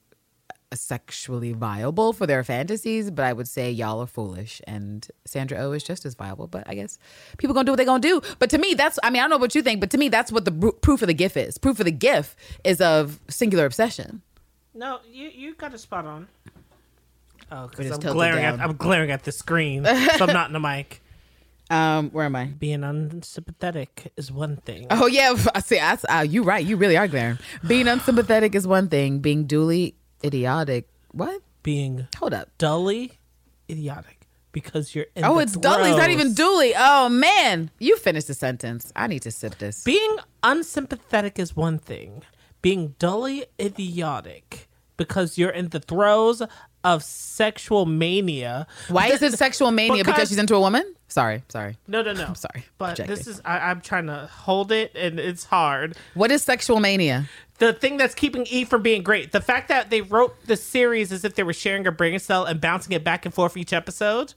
sexually 0.75 1.53
viable 1.53 2.13
for 2.13 2.27
their 2.27 2.45
fantasies, 2.45 3.11
but 3.11 3.25
I 3.25 3.33
would 3.33 3.49
say 3.49 3.71
y'all 3.71 4.01
are 4.01 4.07
foolish 4.07 4.61
and 4.67 5.07
Sandra 5.25 5.59
O 5.59 5.69
oh 5.69 5.73
is 5.73 5.83
just 5.83 6.05
as 6.05 6.15
viable. 6.15 6.47
But 6.47 6.69
I 6.69 6.75
guess 6.75 6.99
people 7.39 7.55
gonna 7.55 7.65
do 7.65 7.73
what 7.73 7.77
they 7.77 7.85
gonna 7.85 8.01
do. 8.01 8.21
But 8.39 8.51
to 8.51 8.59
me, 8.59 8.75
that's 8.75 8.99
I 9.03 9.11
mean 9.11 9.21
I 9.21 9.23
don't 9.25 9.31
know 9.31 9.39
what 9.39 9.55
you 9.55 9.63
think, 9.63 9.81
but 9.81 9.91
to 9.91 9.99
me 9.99 10.09
that's 10.09 10.31
what 10.31 10.45
the 10.45 10.51
br- 10.51 10.71
proof 10.71 11.03
of 11.03 11.09
the 11.09 11.15
GIF 11.15 11.37
is. 11.37 11.59
Proof 11.59 11.79
of 11.79 11.85
the 11.85 11.93
GIF 11.93 12.37
is 12.65 12.81
of 12.81 13.21
singular 13.29 13.65
obsession. 13.65 14.23
No, 14.75 15.01
you 15.11 15.29
you 15.29 15.55
got 15.55 15.75
a 15.75 15.79
spot 15.79 16.05
on. 16.05 16.29
Oh, 17.51 17.63
We're 17.63 17.69
because 17.69 17.91
I'm 17.93 18.13
glaring 18.13 18.43
down. 18.43 18.61
at 18.61 18.69
I'm 18.69 18.77
glaring 18.77 19.11
at 19.11 19.25
the 19.25 19.33
screen, 19.33 19.85
so 19.85 20.27
I'm 20.27 20.33
not 20.33 20.49
in 20.49 20.53
the 20.53 20.61
mic. 20.61 21.03
Um, 21.71 22.09
where 22.13 22.25
am 22.25 22.35
I? 22.35 22.47
Being 22.47 22.83
unsympathetic 22.83 24.11
is 24.17 24.33
one 24.33 24.57
thing. 24.57 24.87
Oh 24.91 25.07
yeah, 25.07 25.35
I 25.55 25.61
see. 25.61 25.79
I, 25.79 25.99
uh, 26.09 26.23
you 26.23 26.43
right. 26.43 26.65
You 26.65 26.77
really 26.77 26.97
are 26.97 27.07
glaring. 27.07 27.39
Being 27.67 27.89
unsympathetic 27.89 28.55
is 28.55 28.67
one 28.67 28.89
thing. 28.89 29.19
Being 29.19 29.45
duly 29.45 29.95
idiotic. 30.25 30.89
What? 31.13 31.43
Being 31.63 32.09
Hold 32.19 32.35
up. 32.35 32.49
dully 32.59 33.19
idiotic 33.71 34.27
because 34.53 34.95
you're 34.95 35.07
in 35.15 35.25
Oh, 35.25 35.39
it's 35.39 35.53
dully. 35.57 35.91
It's 35.91 35.99
not 35.99 36.11
even 36.11 36.29
throes. 36.35 36.35
duly. 36.37 36.73
Oh 36.77 37.09
man, 37.09 37.71
you 37.79 37.97
finished 37.97 38.29
the 38.29 38.35
sentence. 38.35 38.93
I 38.97 39.07
need 39.07 39.23
to 39.23 39.31
sip 39.31 39.59
this. 39.59 39.85
Being 39.85 40.17
unsympathetic 40.43 41.39
is 41.39 41.55
one 41.57 41.79
thing. 41.79 42.23
Being 42.63 42.95
dully 42.99 43.45
idiotic 43.61 44.69
because 44.97 45.39
you're 45.39 45.51
in 45.51 45.69
the 45.69 45.81
throes 45.81 46.43
of 46.85 47.03
sexual 47.03 47.87
mania. 47.87 48.67
Why 48.89 49.09
is 49.09 49.23
it 49.23 49.33
sexual 49.35 49.71
mania? 49.71 50.03
Because, 50.03 50.15
Because- 50.15 50.29
she's 50.31 50.39
into 50.39 50.55
a 50.55 50.61
woman? 50.61 50.95
Sorry, 51.09 51.43
sorry. 51.49 51.77
No, 51.87 52.03
no, 52.03 52.13
no. 52.13 52.25
I'm 52.29 52.35
sorry. 52.35 52.65
But 52.79 52.97
Projecting. 52.97 53.17
this 53.17 53.27
is 53.27 53.41
I, 53.45 53.59
I'm 53.71 53.81
trying 53.81 54.07
to 54.07 54.29
hold 54.33 54.71
it, 54.73 54.93
and 54.95 55.19
it's 55.19 55.45
hard. 55.45 55.97
What 56.15 56.31
is 56.31 56.43
sexual 56.43 56.81
mania? 56.81 57.29
The 57.59 57.73
thing 57.73 57.97
that's 57.97 58.15
keeping 58.15 58.47
E 58.51 58.65
from 58.65 58.83
being 58.83 59.03
great, 59.03 59.33
the 59.33 59.41
fact 59.41 59.69
that 59.69 59.91
they 59.91 60.01
wrote 60.03 60.47
the 60.47 60.57
series 60.57 61.11
as 61.11 61.25
if 61.25 61.35
they 61.35 61.43
were 61.43 61.53
sharing 61.53 61.87
a 61.87 61.91
brain 61.93 62.19
cell 62.21 62.45
and 62.45 62.61
bouncing 62.61 62.93
it 62.93 63.03
back 63.03 63.25
and 63.25 63.35
forth 63.35 63.57
each 63.57 63.73
episode. 63.73 64.35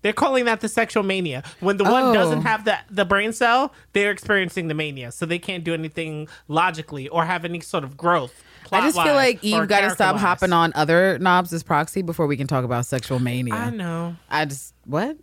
They're 0.00 0.12
calling 0.12 0.44
that 0.44 0.60
the 0.60 0.68
sexual 0.68 1.02
mania. 1.02 1.42
When 1.58 1.76
the 1.76 1.82
one 1.82 2.04
Oh. 2.04 2.14
doesn't 2.14 2.42
have 2.42 2.64
the 2.64 2.78
the 2.88 3.04
brain 3.04 3.32
cell, 3.32 3.74
they're 3.92 4.12
experiencing 4.12 4.68
the 4.68 4.74
mania, 4.74 5.10
so 5.10 5.26
they 5.26 5.40
can't 5.40 5.64
do 5.64 5.74
anything 5.74 6.28
logically 6.46 7.08
or 7.08 7.24
have 7.24 7.44
any 7.44 7.58
sort 7.60 7.82
of 7.82 7.96
growth. 7.96 8.32
I 8.70 8.80
just 8.82 9.00
feel 9.02 9.14
like 9.14 9.42
Eve 9.42 9.66
got 9.66 9.80
to 9.80 9.90
stop 9.90 10.16
hopping 10.16 10.52
on 10.52 10.72
other 10.74 11.18
knobs 11.18 11.52
as 11.52 11.62
proxy 11.62 12.02
before 12.02 12.26
we 12.26 12.36
can 12.36 12.46
talk 12.46 12.64
about 12.64 12.86
sexual 12.86 13.18
mania. 13.18 13.54
I 13.54 13.70
know. 13.70 14.14
I 14.30 14.44
just 14.44 14.72
what? 14.84 15.16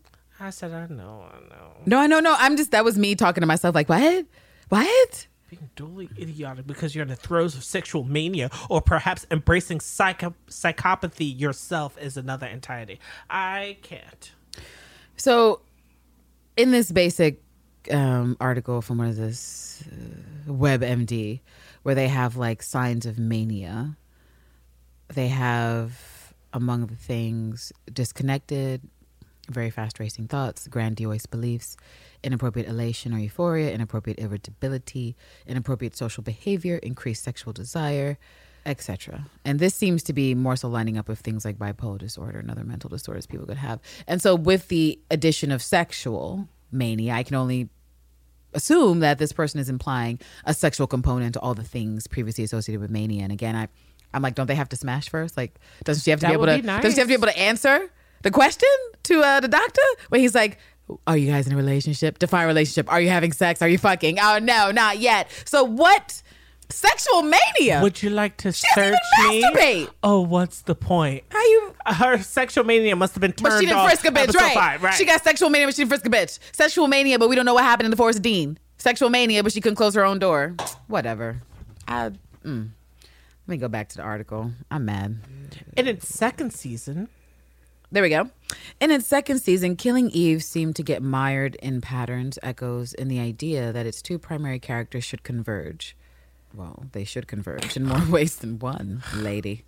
I 0.45 0.51
said 0.51 0.71
I 0.71 0.85
know. 0.93 1.25
I 1.31 1.39
know. 1.49 1.71
No, 1.87 1.97
I 1.97 2.07
know, 2.07 2.19
no. 2.19 2.35
I'm 2.37 2.55
just 2.55 2.71
that 2.71 2.85
was 2.85 2.97
me 2.99 3.15
talking 3.15 3.41
to 3.41 3.47
myself. 3.47 3.73
Like 3.73 3.89
what? 3.89 4.25
What? 4.69 5.27
Being 5.49 5.69
duly 5.75 6.09
idiotic 6.19 6.67
because 6.67 6.93
you're 6.93 7.01
in 7.03 7.07
the 7.09 7.15
throes 7.15 7.55
of 7.55 7.63
sexual 7.63 8.03
mania, 8.03 8.51
or 8.69 8.81
perhaps 8.81 9.25
embracing 9.31 9.79
psycho- 9.79 10.35
psychopathy 10.47 11.39
yourself 11.39 11.97
is 11.99 12.15
another 12.15 12.45
entirety. 12.47 12.99
I 13.29 13.77
can't. 13.81 14.31
So, 15.17 15.61
in 16.57 16.71
this 16.71 16.91
basic 16.91 17.41
um, 17.91 18.37
article 18.39 18.81
from 18.81 18.99
one 18.99 19.07
of 19.07 19.15
this 19.15 19.83
uh, 19.91 20.51
WebMD, 20.51 21.39
where 21.83 21.95
they 21.95 22.07
have 22.07 22.37
like 22.37 22.61
signs 22.61 23.05
of 23.05 23.17
mania, 23.17 23.97
they 25.13 25.27
have 25.27 26.33
among 26.53 26.87
the 26.87 26.95
things 26.95 27.71
disconnected, 27.91 28.81
very 29.49 29.69
fast 29.69 29.99
racing 29.99 30.27
thoughts, 30.27 30.67
grandiose 30.67 31.25
beliefs, 31.25 31.77
inappropriate 32.23 32.67
elation 32.67 33.13
or 33.13 33.19
euphoria, 33.19 33.71
inappropriate 33.71 34.19
irritability, 34.19 35.15
inappropriate 35.45 35.95
social 35.95 36.23
behavior, 36.23 36.77
increased 36.77 37.23
sexual 37.23 37.53
desire, 37.53 38.17
etc. 38.65 39.27
And 39.43 39.59
this 39.59 39.75
seems 39.75 40.03
to 40.03 40.13
be 40.13 40.33
more 40.33 40.55
so 40.55 40.67
lining 40.67 40.97
up 40.97 41.07
with 41.07 41.19
things 41.19 41.45
like 41.45 41.57
bipolar 41.57 41.99
disorder 41.99 42.39
and 42.39 42.49
other 42.49 42.63
mental 42.63 42.89
disorders 42.89 43.25
people 43.25 43.45
could 43.45 43.57
have. 43.57 43.79
And 44.07 44.21
so, 44.21 44.35
with 44.35 44.67
the 44.69 44.99
addition 45.11 45.51
of 45.51 45.61
sexual 45.61 46.47
mania, 46.71 47.13
I 47.13 47.23
can 47.23 47.35
only 47.35 47.69
assume 48.53 49.01
that 49.01 49.19
this 49.19 49.31
person 49.31 49.59
is 49.59 49.69
implying 49.69 50.19
a 50.45 50.53
sexual 50.53 50.87
component 50.87 51.33
to 51.33 51.39
all 51.41 51.53
the 51.53 51.63
things 51.63 52.07
previously 52.07 52.43
associated 52.43 52.81
with 52.81 52.89
mania. 52.89 53.23
And 53.23 53.31
again, 53.31 53.55
I, 53.55 53.67
I'm 54.13 54.21
like, 54.21 54.35
don't 54.35 54.47
they 54.47 54.55
have 54.55 54.69
to 54.69 54.77
smash 54.77 55.09
first? 55.09 55.37
Like, 55.37 55.59
doesn't 55.83 56.03
she 56.03 56.11
have 56.11 56.21
to 56.21 56.25
That 56.25 56.29
be 56.29 56.33
able 56.33 56.45
to? 56.47 56.55
be 56.55 56.61
Doesn't 56.61 56.93
she 56.93 56.99
have 56.99 57.07
to 57.07 57.07
be 57.07 57.13
able 57.13 57.27
to 57.27 57.37
answer 57.37 57.91
the 58.23 58.31
question 58.31 58.69
to 59.03 59.21
uh, 59.21 59.39
the 59.39 59.47
doctor 59.47 59.81
when 60.09 60.21
he's 60.21 60.35
like, 60.35 60.57
"Are 61.07 61.17
you 61.17 61.31
guys 61.31 61.47
in 61.47 61.53
a 61.53 61.57
relationship? 61.57 62.19
Define 62.19 62.47
relationship. 62.47 62.91
Are 62.91 63.01
you 63.01 63.09
having 63.09 63.31
sex? 63.31 63.61
Are 63.61 63.67
you 63.67 63.77
fucking? 63.77 64.19
Oh 64.19 64.39
no, 64.41 64.71
not 64.71 64.99
yet. 64.99 65.29
So 65.45 65.63
what? 65.63 66.21
Sexual 66.69 67.21
mania? 67.21 67.79
Would 67.83 68.01
you 68.01 68.09
like 68.09 68.37
to 68.37 68.47
doesn't 68.47 68.67
search 68.73 68.97
me? 69.27 69.43
masturbate. 69.43 69.89
Oh, 70.01 70.21
what's 70.21 70.61
the 70.63 70.73
point? 70.73 71.23
How 71.29 71.39
you? 71.43 71.75
Her 71.85 72.17
sexual 72.23 72.63
mania 72.63 72.95
must 72.95 73.13
have 73.13 73.21
been 73.21 73.33
turned 73.33 73.43
But 73.51 73.59
she 73.59 73.67
didn't 73.67 73.85
frisk 73.85 74.03
a 74.05 74.09
bitch, 74.09 74.33
right? 74.33 74.55
five, 74.55 74.81
right? 74.81 74.95
She 74.95 75.05
got 75.05 75.23
sexual 75.23 75.51
mania, 75.51 75.67
but 75.67 75.75
she 75.75 75.83
didn't 75.83 75.89
frisk 75.89 76.05
a 76.07 76.09
bitch. 76.09 76.39
Sexual 76.53 76.87
mania, 76.87 77.19
but 77.19 77.29
we 77.29 77.35
don't 77.35 77.45
know 77.45 77.53
what 77.53 77.63
happened 77.63 77.85
in 77.85 77.91
the 77.91 77.97
Forest 77.97 78.23
Dean. 78.23 78.57
Sexual 78.79 79.09
mania, 79.11 79.43
but 79.43 79.51
she 79.51 79.61
couldn't 79.61 79.75
close 79.75 79.93
her 79.93 80.03
own 80.03 80.17
door. 80.17 80.55
Whatever. 80.87 81.37
I. 81.87 82.11
Mm. 82.43 82.69
Let 83.47 83.51
me 83.51 83.57
go 83.57 83.67
back 83.67 83.89
to 83.89 83.97
the 83.97 84.03
article. 84.03 84.51
I'm 84.71 84.85
mad. 84.85 85.19
in 85.77 85.87
its 85.87 86.07
second 86.07 86.51
season. 86.51 87.09
There 87.91 88.03
we 88.03 88.09
go. 88.09 88.29
In 88.79 88.91
its 88.91 89.07
second 89.07 89.39
season, 89.39 89.75
Killing 89.75 90.09
Eve 90.09 90.43
seemed 90.43 90.75
to 90.75 90.83
get 90.83 91.01
mired 91.01 91.55
in 91.55 91.81
patterns, 91.81 92.37
echoes, 92.43 92.93
and 92.93 93.09
the 93.09 93.19
idea 93.19 93.71
that 93.71 93.85
its 93.85 94.01
two 94.01 94.17
primary 94.17 94.59
characters 94.59 95.03
should 95.03 95.23
converge. 95.23 95.95
Well, 96.53 96.85
they 96.93 97.03
should 97.03 97.27
converge 97.27 97.75
in 97.77 97.85
more 97.85 98.03
ways 98.09 98.37
than 98.37 98.59
one, 98.59 99.03
lady. 99.15 99.63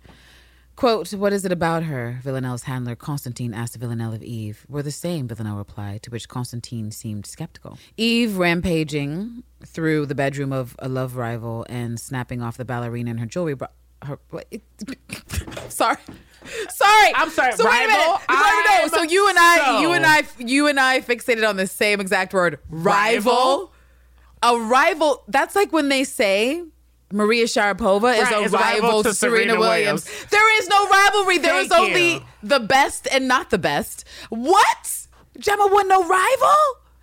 Quote, 0.76 1.12
what 1.12 1.32
is 1.32 1.44
it 1.44 1.50
about 1.50 1.82
her? 1.84 2.20
Villanelle's 2.22 2.62
handler, 2.62 2.94
Constantine, 2.94 3.52
asked 3.52 3.74
Villanelle 3.76 4.12
of 4.14 4.22
Eve. 4.22 4.64
We're 4.68 4.82
the 4.82 4.92
same, 4.92 5.26
Villanelle 5.26 5.56
replied, 5.56 6.04
to 6.04 6.10
which 6.10 6.28
Constantine 6.28 6.92
seemed 6.92 7.26
skeptical. 7.26 7.78
Eve, 7.96 8.36
rampaging 8.36 9.42
through 9.66 10.06
the 10.06 10.14
bedroom 10.14 10.52
of 10.52 10.76
a 10.78 10.88
love 10.88 11.16
rival 11.16 11.66
and 11.68 11.98
snapping 11.98 12.42
off 12.42 12.56
the 12.56 12.64
ballerina 12.64 13.10
and 13.10 13.18
her 13.18 13.26
jewelry. 13.26 13.54
Bro- 13.54 13.68
her, 14.02 14.20
sorry. 15.68 15.96
Sorry. 16.70 17.12
I'm 17.14 17.30
sorry, 17.30 17.52
So 17.52 17.64
wait 17.64 17.84
a 17.84 17.88
minute. 17.88 17.96
rival? 17.96 18.18
Before 18.28 18.82
we 18.84 18.88
so 18.90 19.02
you 19.12 19.28
and 19.28 19.38
I, 19.38 19.80
you 19.80 19.92
and 19.92 20.06
I, 20.06 20.22
you 20.38 20.66
and 20.66 20.80
I 20.80 21.00
fixated 21.00 21.48
on 21.48 21.56
the 21.56 21.66
same 21.66 22.00
exact 22.00 22.32
word, 22.32 22.58
rival. 22.70 23.32
Rival? 23.32 23.72
A 24.42 24.58
rival. 24.60 25.24
That's 25.28 25.56
like 25.56 25.72
when 25.72 25.88
they 25.88 26.04
say 26.04 26.62
Maria 27.12 27.44
Sharapova 27.46 28.16
is 28.20 28.30
a 28.30 28.40
is 28.40 28.52
rival, 28.52 29.02
to 29.02 29.12
Serena, 29.14 29.58
Williams. 29.58 30.04
Williams. 30.06 30.26
There 30.30 30.58
is 30.60 30.68
no 30.68 30.86
rivalry. 30.88 31.38
There 31.38 31.58
is 31.60 31.68
Thank 31.68 31.82
only 31.88 32.12
you. 32.14 32.20
the 32.42 32.60
best 32.60 33.08
and 33.10 33.26
not 33.26 33.50
the 33.50 33.58
best. 33.58 34.04
What? 34.28 35.06
Gemma 35.38 35.66
wasn't 35.70 35.88
no 35.88 36.06
rival? 36.06 36.56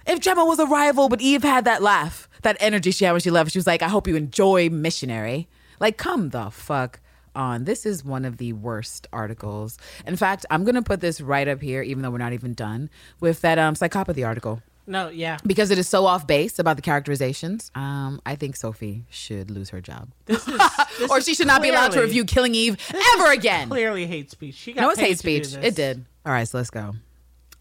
If 0.07 0.19
Gemma 0.19 0.45
was 0.45 0.59
a 0.59 0.65
rival, 0.65 1.09
but 1.09 1.19
Eve 1.21 1.43
had 1.43 1.65
that 1.65 1.81
laugh, 1.81 2.29
that 2.43 2.55
energy 2.59 2.91
she 2.91 3.05
had 3.05 3.13
when 3.13 3.21
she 3.21 3.31
left, 3.31 3.51
she 3.51 3.57
was 3.57 3.65
like, 3.67 3.81
I 3.81 3.87
hope 3.89 4.07
you 4.07 4.15
enjoy 4.15 4.69
missionary. 4.69 5.47
Like, 5.79 5.97
come 5.97 6.29
the 6.29 6.51
fuck 6.51 6.99
on. 7.35 7.65
This 7.65 7.85
is 7.85 8.03
one 8.03 8.25
of 8.25 8.37
the 8.37 8.53
worst 8.53 9.07
articles. 9.13 9.77
In 10.05 10.15
fact, 10.15 10.45
I'm 10.49 10.63
gonna 10.63 10.81
put 10.81 11.01
this 11.01 11.21
right 11.21 11.47
up 11.47 11.61
here, 11.61 11.81
even 11.81 12.03
though 12.03 12.11
we're 12.11 12.17
not 12.17 12.33
even 12.33 12.53
done, 12.53 12.89
with 13.19 13.41
that 13.41 13.59
um 13.59 13.75
psychopathy 13.75 14.25
article. 14.25 14.61
No, 14.87 15.09
yeah. 15.09 15.37
Because 15.45 15.71
it 15.71 15.77
is 15.77 15.87
so 15.87 16.05
off 16.05 16.27
base 16.27 16.59
about 16.59 16.75
the 16.75 16.81
characterizations, 16.81 17.71
um, 17.73 18.21
I 18.25 18.35
think 18.35 18.55
Sophie 18.55 19.05
should 19.09 19.49
lose 19.49 19.69
her 19.69 19.81
job. 19.81 20.09
This 20.25 20.47
is, 20.47 20.61
this 20.99 21.09
or 21.09 21.21
she 21.21 21.33
should 21.33 21.47
not 21.47 21.61
be 21.61 21.69
allowed 21.69 21.91
to 21.93 22.01
review 22.01 22.23
Killing 22.23 22.53
Eve 22.53 22.77
ever 23.13 23.31
again. 23.31 23.67
Clearly 23.67 24.05
hate 24.05 24.29
speech. 24.29 24.55
She 24.55 24.73
got 24.73 24.81
No, 24.81 24.89
it's 24.91 24.99
hate 24.99 25.17
speech. 25.17 25.53
It 25.55 25.75
did. 25.75 26.05
All 26.25 26.31
right, 26.31 26.47
so 26.47 26.57
let's 26.59 26.69
go. 26.69 26.93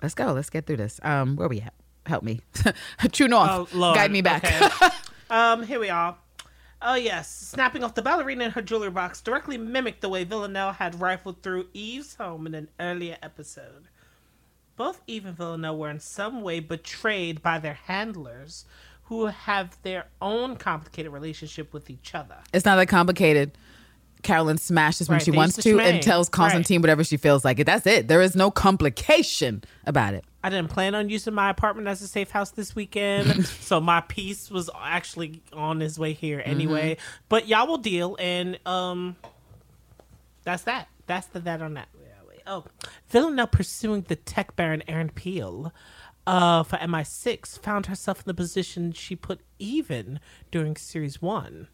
Let's 0.02 0.14
go. 0.14 0.32
Let's 0.32 0.50
get 0.50 0.66
through 0.66 0.76
this. 0.76 1.00
Um, 1.02 1.36
where 1.36 1.48
we 1.48 1.60
at? 1.62 1.72
Help 2.04 2.22
me. 2.24 2.40
True 3.12 3.28
North. 3.28 3.50
Oh, 3.50 3.68
Lord. 3.72 3.96
Guide 3.96 4.10
me 4.10 4.20
back. 4.20 4.44
Okay. 4.44 4.88
um, 5.30 5.62
here 5.62 5.80
we 5.80 5.88
are. 5.88 6.16
Oh, 6.86 6.94
yes. 6.96 7.30
Snapping 7.34 7.82
off 7.82 7.94
the 7.94 8.02
ballerina 8.02 8.44
in 8.44 8.50
her 8.50 8.60
jewelry 8.62 8.90
box 8.90 9.20
directly 9.22 9.56
mimicked 9.56 10.02
the 10.02 10.08
way 10.10 10.24
Villanelle 10.24 10.72
had 10.72 11.00
rifled 11.00 11.42
through 11.42 11.66
Eve's 11.72 12.14
home 12.16 12.46
in 12.46 12.54
an 12.54 12.68
earlier 12.78 13.16
episode. 13.22 13.88
Both 14.76 15.00
Eve 15.06 15.24
and 15.24 15.36
Villanelle 15.36 15.78
were 15.78 15.88
in 15.88 16.00
some 16.00 16.42
way 16.42 16.60
betrayed 16.60 17.40
by 17.42 17.58
their 17.58 17.74
handlers, 17.74 18.66
who 19.04 19.26
have 19.26 19.76
their 19.82 20.06
own 20.20 20.56
complicated 20.56 21.12
relationship 21.12 21.72
with 21.72 21.88
each 21.90 22.14
other. 22.14 22.36
it's 22.52 22.64
not 22.64 22.76
that 22.76 22.88
complicated. 22.88 23.56
Carolyn 24.22 24.56
smashes 24.56 25.08
when 25.08 25.16
Right, 25.16 25.24
she 25.24 25.30
wants 25.30 25.56
to 25.56 25.62
to 25.62 25.78
and 25.80 26.02
tells 26.02 26.30
Constantine 26.30 26.80
whatever 26.80 27.04
she 27.04 27.18
feels 27.18 27.44
like 27.44 27.58
it. 27.58 27.64
That's 27.64 27.86
it. 27.86 28.08
There 28.08 28.22
is 28.22 28.34
no 28.34 28.50
complication 28.50 29.62
about 29.86 30.14
it. 30.14 30.24
I 30.44 30.50
didn't 30.50 30.68
plan 30.68 30.94
on 30.94 31.08
using 31.08 31.32
my 31.32 31.48
apartment 31.48 31.88
as 31.88 32.02
a 32.02 32.06
safe 32.06 32.30
house 32.30 32.50
this 32.50 32.76
weekend, 32.76 33.46
so 33.62 33.80
my 33.80 34.02
piece 34.02 34.50
was 34.50 34.68
actually 34.78 35.40
on 35.54 35.80
his 35.80 35.98
way 35.98 36.12
here 36.12 36.42
anyway. 36.44 36.98
But 37.30 37.48
y'all 37.48 37.66
will 37.66 37.78
deal, 37.78 38.14
and 38.20 38.58
um, 38.66 39.16
that's 40.42 40.64
that. 40.64 40.88
That's 41.06 41.28
the 41.28 41.40
that 41.40 41.62
on 41.62 41.72
that. 41.74 41.88
Oh, 42.46 42.64
Villanelle 43.08 43.46
pursuing 43.46 44.02
the 44.02 44.16
tech 44.16 44.54
baron 44.54 44.82
Aaron 44.86 45.08
Peel 45.08 45.72
uh, 46.26 46.62
for 46.62 46.76
MI6 46.76 47.58
found 47.58 47.86
herself 47.86 48.18
in 48.18 48.24
the 48.26 48.34
position 48.34 48.92
she 48.92 49.16
put 49.16 49.40
even 49.58 50.20
during 50.50 50.76
series 50.76 51.22
one. 51.22 51.68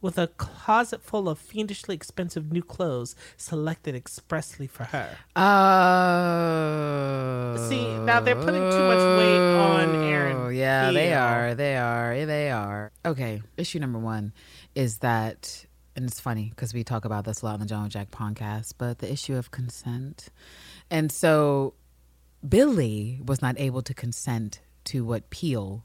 With 0.00 0.18
a 0.18 0.28
closet 0.28 1.02
full 1.02 1.28
of 1.28 1.38
fiendishly 1.38 1.94
expensive 1.94 2.50
new 2.52 2.62
clothes 2.62 3.14
selected 3.36 3.94
expressly 3.94 4.66
for 4.66 4.84
her. 4.84 5.18
Oh. 5.34 5.42
See, 7.68 7.98
now 7.98 8.20
they're 8.20 8.36
putting 8.36 8.70
too 8.70 8.88
much 8.88 9.18
weight 9.18 9.56
on 9.56 9.96
oh, 9.96 10.02
Aaron 10.02 10.36
Oh, 10.36 10.48
Yeah, 10.48 10.92
they 10.92 11.12
are. 11.12 11.54
They 11.54 11.76
are. 11.76 12.24
They 12.26 12.50
are. 12.50 12.92
Okay. 13.04 13.42
Issue 13.56 13.80
number 13.80 13.98
one 13.98 14.32
is 14.74 14.98
that, 14.98 15.66
and 15.96 16.06
it's 16.06 16.20
funny 16.20 16.50
because 16.50 16.72
we 16.72 16.84
talk 16.84 17.04
about 17.04 17.24
this 17.24 17.42
a 17.42 17.46
lot 17.46 17.54
on 17.54 17.60
the 17.60 17.66
John 17.66 17.82
and 17.84 17.90
Jack 17.90 18.10
podcast, 18.10 18.74
but 18.78 18.98
the 18.98 19.10
issue 19.10 19.36
of 19.36 19.50
consent. 19.50 20.28
And 20.90 21.10
so 21.10 21.74
Billy 22.46 23.20
was 23.24 23.42
not 23.42 23.58
able 23.58 23.82
to 23.82 23.94
consent 23.94 24.60
to 24.84 25.04
what 25.04 25.30
Peel 25.30 25.84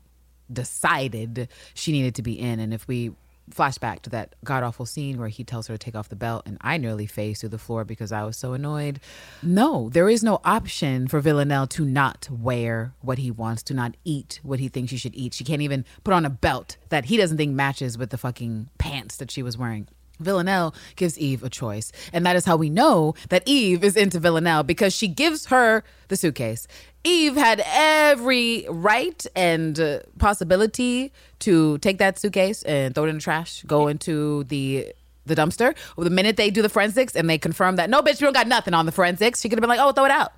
decided 0.52 1.48
she 1.74 1.92
needed 1.92 2.16
to 2.16 2.22
be 2.22 2.40
in. 2.40 2.60
And 2.60 2.74
if 2.74 2.88
we 2.88 3.12
flash 3.52 3.78
back 3.78 4.02
to 4.04 4.10
that 4.10 4.36
god 4.44 4.64
awful 4.64 4.86
scene 4.86 5.18
where 5.20 5.28
he 5.28 5.44
tells 5.44 5.68
her 5.68 5.76
to 5.76 5.78
take 5.78 5.96
off 5.96 6.10
the 6.10 6.16
belt 6.16 6.44
and 6.46 6.58
I 6.62 6.78
nearly 6.78 7.06
phased 7.06 7.42
through 7.42 7.50
the 7.50 7.58
floor 7.58 7.84
because 7.84 8.12
I 8.12 8.24
was 8.24 8.38
so 8.38 8.54
annoyed. 8.54 9.00
No, 9.42 9.90
there 9.90 10.10
is 10.10 10.24
no 10.24 10.40
option 10.44 11.08
for 11.08 11.20
Villanelle 11.22 11.68
to 11.68 11.86
not 11.86 12.30
wear 12.30 12.94
what 13.02 13.18
he 13.18 13.32
wants, 13.32 13.64
to 13.64 13.74
not 13.74 13.96
eat 14.04 14.40
what 14.44 14.60
he 14.60 14.70
thinks 14.70 14.92
she 14.92 14.98
should 14.98 15.16
eat. 15.16 15.34
She 15.34 15.44
can't 15.44 15.62
even 15.62 15.86
put 16.04 16.14
on 16.14 16.26
a 16.26 16.30
belt 16.30 16.78
that 16.90 17.06
he 17.06 17.18
doesn't 17.18 17.38
think 17.38 17.54
matches 17.54 17.98
with 17.98 18.10
the 18.10 18.18
fucking 18.18 18.70
pants 18.78 19.18
that 19.18 19.32
she 19.32 19.44
was 19.44 19.58
wearing. 19.58 19.88
Villanelle 20.22 20.74
gives 20.96 21.18
Eve 21.18 21.44
a 21.44 21.50
choice. 21.50 21.92
And 22.14 22.26
that 22.26 22.36
is 22.36 22.46
how 22.46 22.56
we 22.56 22.70
know 22.70 23.16
that 23.30 23.44
Eve 23.46 23.84
is 23.84 23.96
into 23.96 24.20
Villanelle 24.20 24.64
because 24.64 24.94
she 24.94 25.08
gives 25.08 25.48
her 25.48 25.84
the 26.08 26.16
suitcase. 26.16 26.68
Eve 27.04 27.36
had 27.36 27.64
every 27.66 28.66
right 28.70 29.26
and 29.36 29.80
uh, 29.80 30.00
possibility 30.20 31.12
to 31.40 31.78
take 31.80 31.98
that 31.98 32.20
suitcase 32.20 32.62
and 32.64 32.94
throw 32.94 33.06
it 33.06 33.10
in 33.10 33.16
the 33.16 33.22
trash, 33.22 33.64
go 33.64 33.88
into 33.88 34.44
the 34.46 34.94
the 35.24 35.36
dumpster. 35.36 35.76
Well, 35.96 36.04
the 36.04 36.10
minute 36.10 36.36
they 36.36 36.50
do 36.50 36.64
the 36.64 36.70
forensics 36.70 37.16
and 37.16 37.30
they 37.30 37.38
confirm 37.38 37.76
that 37.76 37.90
no, 37.90 38.02
bitch, 38.02 38.20
you 38.20 38.26
don't 38.26 38.34
got 38.34 38.48
nothing 38.48 38.74
on 38.74 38.86
the 38.86 38.92
forensics, 38.92 39.42
she 39.42 39.50
could 39.50 39.58
have 39.58 39.62
been 39.62 39.70
like, 39.70 39.80
oh, 39.80 39.92
throw 39.92 40.06
it 40.06 40.12
out 40.12 40.34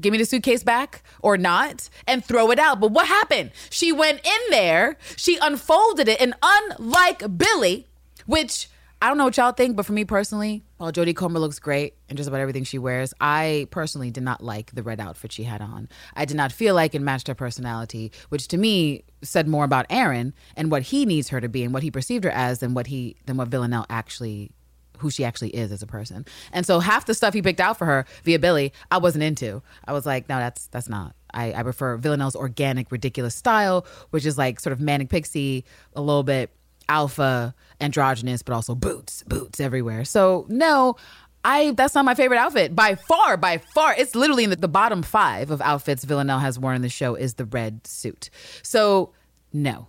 give 0.00 0.12
me 0.12 0.18
the 0.18 0.24
suitcase 0.24 0.62
back 0.62 1.02
or 1.22 1.36
not 1.36 1.88
and 2.06 2.24
throw 2.24 2.50
it 2.50 2.58
out. 2.58 2.80
But 2.80 2.90
what 2.90 3.06
happened? 3.06 3.50
She 3.68 3.92
went 3.92 4.24
in 4.24 4.50
there, 4.50 4.96
she 5.16 5.38
unfolded 5.40 6.08
it, 6.08 6.20
and 6.20 6.34
unlike 6.42 7.36
Billy, 7.36 7.86
which 8.26 8.68
I 9.02 9.08
don't 9.08 9.16
know 9.16 9.24
what 9.24 9.36
y'all 9.38 9.52
think, 9.52 9.76
but 9.76 9.86
for 9.86 9.94
me 9.94 10.04
personally, 10.04 10.62
while 10.76 10.92
Jodie 10.92 11.16
Comer 11.16 11.38
looks 11.38 11.58
great 11.58 11.94
and 12.10 12.18
just 12.18 12.28
about 12.28 12.40
everything 12.40 12.64
she 12.64 12.78
wears, 12.78 13.14
I 13.18 13.66
personally 13.70 14.10
did 14.10 14.22
not 14.22 14.44
like 14.44 14.74
the 14.74 14.82
red 14.82 15.00
outfit 15.00 15.32
she 15.32 15.44
had 15.44 15.62
on. 15.62 15.88
I 16.14 16.26
did 16.26 16.36
not 16.36 16.52
feel 16.52 16.74
like 16.74 16.94
it 16.94 17.00
matched 17.00 17.26
her 17.28 17.34
personality, 17.34 18.12
which 18.28 18.46
to 18.48 18.58
me 18.58 19.04
said 19.22 19.48
more 19.48 19.64
about 19.64 19.86
Aaron 19.88 20.34
and 20.54 20.70
what 20.70 20.82
he 20.82 21.06
needs 21.06 21.30
her 21.30 21.40
to 21.40 21.48
be 21.48 21.64
and 21.64 21.72
what 21.72 21.82
he 21.82 21.90
perceived 21.90 22.24
her 22.24 22.30
as 22.30 22.58
than 22.58 22.74
what 22.74 22.88
he 22.88 23.16
than 23.24 23.38
what 23.38 23.48
Villanelle 23.48 23.86
actually 23.88 24.50
who 24.98 25.10
she 25.10 25.24
actually 25.24 25.48
is 25.50 25.72
as 25.72 25.82
a 25.82 25.86
person. 25.86 26.26
And 26.52 26.66
so 26.66 26.78
half 26.78 27.06
the 27.06 27.14
stuff 27.14 27.32
he 27.32 27.40
picked 27.40 27.60
out 27.60 27.78
for 27.78 27.86
her 27.86 28.04
via 28.22 28.38
Billy, 28.38 28.70
I 28.90 28.98
wasn't 28.98 29.24
into. 29.24 29.62
I 29.86 29.94
was 29.94 30.04
like, 30.04 30.28
no, 30.28 30.36
that's 30.36 30.66
that's 30.66 30.90
not. 30.90 31.14
I, 31.32 31.54
I 31.54 31.62
prefer 31.62 31.96
Villanelle's 31.96 32.36
organic, 32.36 32.92
ridiculous 32.92 33.34
style, 33.34 33.86
which 34.10 34.26
is 34.26 34.36
like 34.36 34.60
sort 34.60 34.74
of 34.74 34.80
manic 34.80 35.08
pixie, 35.08 35.64
a 35.94 36.02
little 36.02 36.22
bit 36.22 36.50
alpha, 36.90 37.54
androgynous, 37.80 38.42
but 38.42 38.52
also 38.52 38.74
boots, 38.74 39.22
boots 39.26 39.60
everywhere. 39.60 40.04
So 40.04 40.44
no, 40.48 40.96
I 41.44 41.70
that's 41.72 41.94
not 41.94 42.04
my 42.04 42.14
favorite 42.14 42.38
outfit 42.38 42.74
by 42.76 42.96
far. 42.96 43.36
By 43.36 43.58
far, 43.58 43.94
it's 43.96 44.14
literally 44.14 44.44
in 44.44 44.50
the, 44.50 44.56
the 44.56 44.68
bottom 44.68 45.02
five 45.02 45.50
of 45.50 45.60
outfits 45.62 46.04
Villanelle 46.04 46.40
has 46.40 46.58
worn 46.58 46.76
in 46.76 46.82
the 46.82 46.88
show 46.90 47.14
is 47.14 47.34
the 47.34 47.46
red 47.46 47.86
suit. 47.86 48.28
So 48.62 49.12
no. 49.52 49.86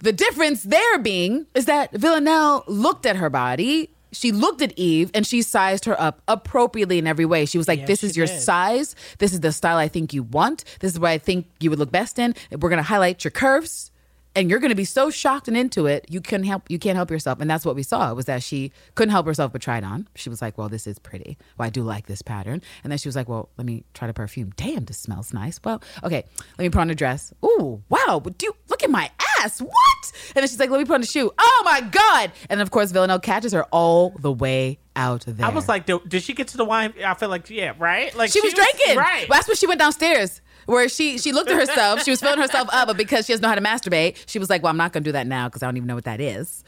The 0.00 0.12
difference 0.12 0.62
there 0.62 0.98
being 0.98 1.46
is 1.54 1.64
that 1.64 1.90
Villanelle 1.92 2.64
looked 2.68 3.06
at 3.06 3.16
her 3.16 3.30
body. 3.30 3.90
She 4.12 4.30
looked 4.30 4.60
at 4.62 4.72
Eve 4.78 5.10
and 5.14 5.26
she 5.26 5.40
sized 5.42 5.86
her 5.86 5.98
up 6.00 6.22
appropriately 6.28 6.98
in 6.98 7.06
every 7.06 7.24
way. 7.24 7.46
She 7.46 7.58
was 7.58 7.66
like, 7.66 7.80
Yes, 7.80 7.88
This 7.88 8.04
is 8.04 8.16
your 8.16 8.26
did. 8.26 8.40
size. 8.40 8.94
This 9.18 9.32
is 9.32 9.40
the 9.40 9.52
style 9.52 9.78
I 9.78 9.88
think 9.88 10.12
you 10.12 10.22
want. 10.22 10.64
This 10.80 10.92
is 10.92 11.00
what 11.00 11.10
I 11.10 11.18
think 11.18 11.46
you 11.60 11.70
would 11.70 11.78
look 11.78 11.90
best 11.90 12.18
in. 12.18 12.34
We're 12.52 12.68
going 12.68 12.76
to 12.76 12.82
highlight 12.82 13.24
your 13.24 13.30
curves 13.32 13.90
and 14.36 14.50
you're 14.50 14.60
going 14.60 14.70
to 14.70 14.76
be 14.76 14.84
so 14.84 15.10
shocked 15.10 15.48
and 15.48 15.56
into 15.56 15.86
it 15.86 16.04
you 16.08 16.20
can 16.20 16.44
help 16.44 16.70
you 16.70 16.78
can't 16.78 16.94
help 16.94 17.10
yourself. 17.10 17.40
And 17.40 17.50
that's 17.50 17.64
what 17.64 17.74
we 17.74 17.82
saw 17.82 18.12
was 18.12 18.26
that 18.26 18.42
she 18.42 18.70
couldn't 18.94 19.10
help 19.10 19.26
herself 19.26 19.50
but 19.50 19.62
try 19.62 19.78
it 19.78 19.84
on. 19.84 20.06
She 20.14 20.28
was 20.28 20.40
like 20.40 20.56
well 20.58 20.68
this 20.68 20.86
is 20.86 20.98
pretty. 20.98 21.36
Well 21.58 21.66
i 21.66 21.70
do 21.70 21.82
like 21.82 22.06
this 22.06 22.22
pattern. 22.22 22.62
And 22.84 22.92
then 22.92 22.98
she 22.98 23.08
was 23.08 23.16
like 23.16 23.28
well 23.28 23.48
let 23.56 23.66
me 23.66 23.84
try 23.94 24.06
the 24.06 24.14
perfume. 24.14 24.52
Damn 24.56 24.84
this 24.84 24.98
smells 24.98 25.32
nice. 25.32 25.58
Well 25.64 25.82
okay 26.04 26.24
let 26.58 26.64
me 26.64 26.68
put 26.68 26.80
on 26.82 26.90
a 26.90 26.94
dress. 26.94 27.32
Ooh 27.44 27.82
wow 27.88 28.20
but 28.22 28.38
do 28.38 28.46
you 28.46 28.54
look 28.68 28.84
at 28.84 28.90
my 28.90 29.10
ass 29.40 29.60
what? 29.60 30.12
And 30.28 30.42
then 30.42 30.48
she's 30.48 30.60
like 30.60 30.70
let 30.70 30.78
me 30.78 30.84
put 30.84 30.94
on 30.94 31.02
a 31.02 31.06
shoe. 31.06 31.32
Oh 31.38 31.62
my 31.64 31.80
god. 31.80 32.30
And 32.50 32.60
of 32.60 32.70
course 32.70 32.92
villanelle 32.92 33.18
catches 33.18 33.52
her 33.52 33.64
all 33.64 34.10
the 34.10 34.32
way 34.32 34.78
out 34.96 35.24
there. 35.26 35.46
I 35.46 35.50
was 35.50 35.68
like, 35.68 35.86
did 35.86 36.22
she 36.22 36.32
get 36.32 36.48
to 36.48 36.56
the 36.56 36.64
wine? 36.64 36.94
I 37.04 37.14
feel 37.14 37.28
like, 37.28 37.50
yeah, 37.50 37.74
right? 37.78 38.14
Like 38.16 38.30
she 38.30 38.40
was 38.40 38.54
drinking. 38.54 38.96
right? 38.96 39.26
That's 39.28 39.46
when 39.46 39.56
she 39.56 39.66
went 39.66 39.78
downstairs. 39.78 40.40
Where 40.66 40.88
she 40.88 41.18
she 41.18 41.32
looked 41.32 41.50
at 41.50 41.58
herself, 41.58 42.02
she 42.02 42.10
was 42.10 42.20
filling 42.20 42.40
herself 42.40 42.68
up, 42.72 42.88
but 42.88 42.96
because 42.96 43.26
she 43.26 43.32
doesn't 43.32 43.42
know 43.42 43.48
how 43.48 43.54
to 43.54 43.60
masturbate, 43.60 44.16
she 44.26 44.38
was 44.38 44.50
like, 44.50 44.62
"Well, 44.62 44.70
I'm 44.70 44.76
not 44.76 44.92
to 44.92 45.00
do 45.00 45.12
that 45.12 45.26
now 45.26 45.48
because 45.48 45.62
I 45.62 45.66
don't 45.66 45.76
even 45.76 45.86
know 45.86 45.94
what 45.94 46.04
that 46.04 46.20
is." 46.20 46.64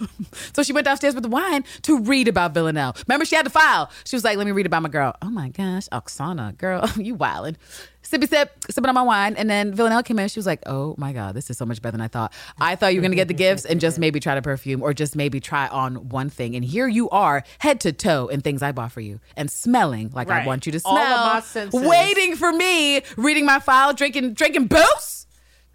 so 0.54 0.62
she 0.62 0.72
went 0.72 0.84
downstairs 0.86 1.14
with 1.14 1.22
the 1.22 1.30
wine 1.30 1.64
to 1.82 2.00
read 2.00 2.28
about 2.28 2.54
Villanelle. 2.54 2.96
Remember, 3.06 3.24
she 3.24 3.36
had 3.36 3.46
the 3.46 3.50
file. 3.50 3.90
She 4.04 4.16
was 4.16 4.24
like, 4.24 4.36
"Let 4.36 4.46
me 4.46 4.52
read 4.52 4.66
about 4.66 4.82
my 4.82 4.88
girl." 4.88 5.14
Oh 5.22 5.30
my 5.30 5.48
gosh, 5.50 5.88
Oksana, 5.92 6.56
girl, 6.56 6.88
you 6.96 7.16
wildin'. 7.16 7.56
Sippy 8.02 8.28
sip, 8.28 8.52
sipping 8.68 8.88
on 8.88 8.94
my 8.94 9.02
wine, 9.02 9.36
and 9.36 9.48
then 9.48 9.72
Villanelle 9.74 10.02
came 10.02 10.18
in. 10.18 10.28
She 10.28 10.38
was 10.38 10.46
like, 10.46 10.60
"Oh 10.66 10.94
my 10.98 11.12
god, 11.12 11.34
this 11.34 11.48
is 11.50 11.56
so 11.56 11.64
much 11.64 11.80
better 11.80 11.92
than 11.92 12.00
I 12.00 12.08
thought. 12.08 12.32
I 12.60 12.74
thought 12.74 12.94
you 12.94 13.00
were 13.00 13.02
gonna 13.02 13.14
get 13.14 13.28
the 13.28 13.34
gifts 13.34 13.64
and 13.64 13.80
just 13.80 13.98
maybe 13.98 14.18
try 14.20 14.34
the 14.34 14.42
perfume, 14.42 14.82
or 14.82 14.92
just 14.92 15.14
maybe 15.16 15.38
try 15.40 15.68
on 15.68 16.08
one 16.08 16.28
thing. 16.28 16.56
And 16.56 16.64
here 16.64 16.88
you 16.88 17.08
are, 17.10 17.44
head 17.58 17.80
to 17.80 17.92
toe 17.92 18.26
in 18.26 18.40
things 18.40 18.60
I 18.62 18.72
bought 18.72 18.92
for 18.92 19.00
you, 19.00 19.20
and 19.36 19.50
smelling 19.50 20.10
like 20.14 20.30
I 20.30 20.44
want 20.44 20.66
you 20.66 20.72
to 20.72 20.80
smell. 20.80 20.96
All 20.96 21.06
of 21.28 21.34
my 21.34 21.40
senses. 21.40 21.80
Waiting 21.80 22.36
for 22.36 22.52
me, 22.52 23.02
reading 23.16 23.46
my 23.46 23.60
file, 23.60 23.94
drinking 23.94 24.34
drinking 24.34 24.66
booze. 24.66 25.26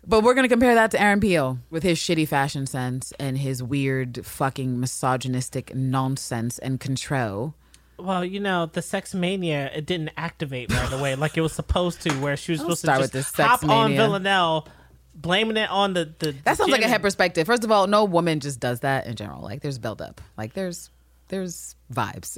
But 0.06 0.24
we're 0.24 0.36
gonna 0.36 0.48
compare 0.48 0.76
that 0.76 0.92
to 0.92 1.02
Aaron 1.02 1.20
Peel 1.20 1.60
with 1.70 1.84
his 1.84 1.98
shitty 1.98 2.28
fashion 2.28 2.66
sense 2.66 3.12
and 3.20 3.38
his 3.38 3.62
weird 3.64 4.26
fucking 4.26 4.80
misogynistic 4.80 5.76
nonsense 5.76 6.60
and 6.60 6.80
control. 6.80 7.56
Well, 8.00 8.24
you 8.24 8.40
know, 8.40 8.68
the 8.68 8.82
sex 8.82 9.16
mania 9.16 9.72
it 9.74 9.86
didn't 9.86 10.12
activate 10.18 10.72
right 10.72 10.92
away 10.94 11.16
like 11.16 11.38
it 11.38 11.42
was 11.42 11.54
supposed 11.54 12.02
to, 12.04 12.14
where 12.16 12.38
she 12.38 12.52
was 12.52 12.62
supposed 12.62 12.80
start 12.80 12.98
to 12.98 13.02
with 13.04 13.12
just 13.14 13.36
this 13.36 13.36
sex 13.36 13.62
hop 13.62 13.70
on. 13.70 13.96
Villanelle, 13.96 14.68
blaming 15.16 15.58
it 15.58 15.70
on 15.70 15.94
the 15.94 16.14
the. 16.20 16.36
That 16.44 16.58
sounds 16.58 16.72
like 16.72 16.84
a 16.84 16.88
head 16.88 17.02
perspective. 17.02 17.48
First 17.48 17.64
of 17.64 17.72
all, 17.72 17.88
no 17.88 18.04
woman 18.06 18.40
just 18.40 18.60
does 18.60 18.82
that 18.82 19.08
in 19.08 19.16
general. 19.16 19.42
Like 19.42 19.62
there's 19.62 19.80
buildup. 19.80 20.22
Like 20.38 20.54
there's 20.54 20.92
there's 21.30 21.76
vibes 21.92 22.34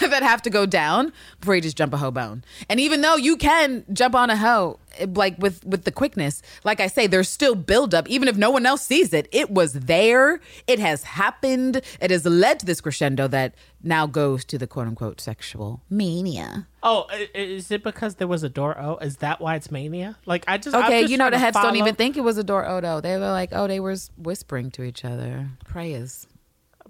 that 0.00 0.22
have 0.22 0.42
to 0.42 0.50
go 0.50 0.66
down 0.66 1.12
before 1.40 1.54
you 1.54 1.60
just 1.60 1.76
jump 1.76 1.94
a 1.94 1.96
hoe 1.96 2.10
bone. 2.10 2.44
And 2.68 2.78
even 2.78 3.00
though 3.00 3.16
you 3.16 3.36
can 3.36 3.84
jump 3.92 4.14
on 4.14 4.30
a 4.30 4.36
hoe 4.36 4.78
like 5.14 5.38
with 5.38 5.64
with 5.64 5.84
the 5.84 5.92
quickness, 5.92 6.42
like 6.64 6.80
I 6.80 6.86
say, 6.86 7.06
there's 7.06 7.28
still 7.28 7.54
build 7.54 7.94
up. 7.94 8.08
Even 8.08 8.28
if 8.28 8.36
no 8.36 8.50
one 8.50 8.66
else 8.66 8.82
sees 8.84 9.12
it, 9.12 9.28
it 9.32 9.50
was 9.50 9.72
there. 9.72 10.40
It 10.66 10.78
has 10.78 11.04
happened. 11.04 11.80
It 12.00 12.10
has 12.10 12.24
led 12.26 12.60
to 12.60 12.66
this 12.66 12.80
crescendo 12.80 13.28
that 13.28 13.54
now 13.82 14.06
goes 14.06 14.44
to 14.46 14.58
the 14.58 14.66
quote 14.66 14.86
unquote 14.86 15.20
sexual 15.20 15.82
mania. 15.88 16.66
Oh, 16.82 17.06
is 17.34 17.70
it 17.70 17.82
because 17.82 18.16
there 18.16 18.28
was 18.28 18.42
a 18.42 18.48
door? 18.48 18.76
Oh, 18.78 18.96
is 18.96 19.18
that 19.18 19.40
why 19.40 19.56
it's 19.56 19.70
mania? 19.70 20.18
Like 20.26 20.44
I 20.46 20.58
just 20.58 20.76
Okay, 20.76 21.02
just 21.02 21.10
you 21.10 21.16
know 21.16 21.30
the 21.30 21.38
heads 21.38 21.56
don't 21.56 21.76
even 21.76 21.94
think 21.94 22.16
it 22.16 22.22
was 22.22 22.36
a 22.36 22.44
door 22.44 22.68
odo. 22.68 23.00
They 23.00 23.16
were 23.16 23.30
like, 23.30 23.50
oh, 23.52 23.66
they 23.66 23.80
were 23.80 23.96
whispering 24.18 24.70
to 24.72 24.82
each 24.82 25.04
other 25.04 25.48
prayers. 25.64 26.26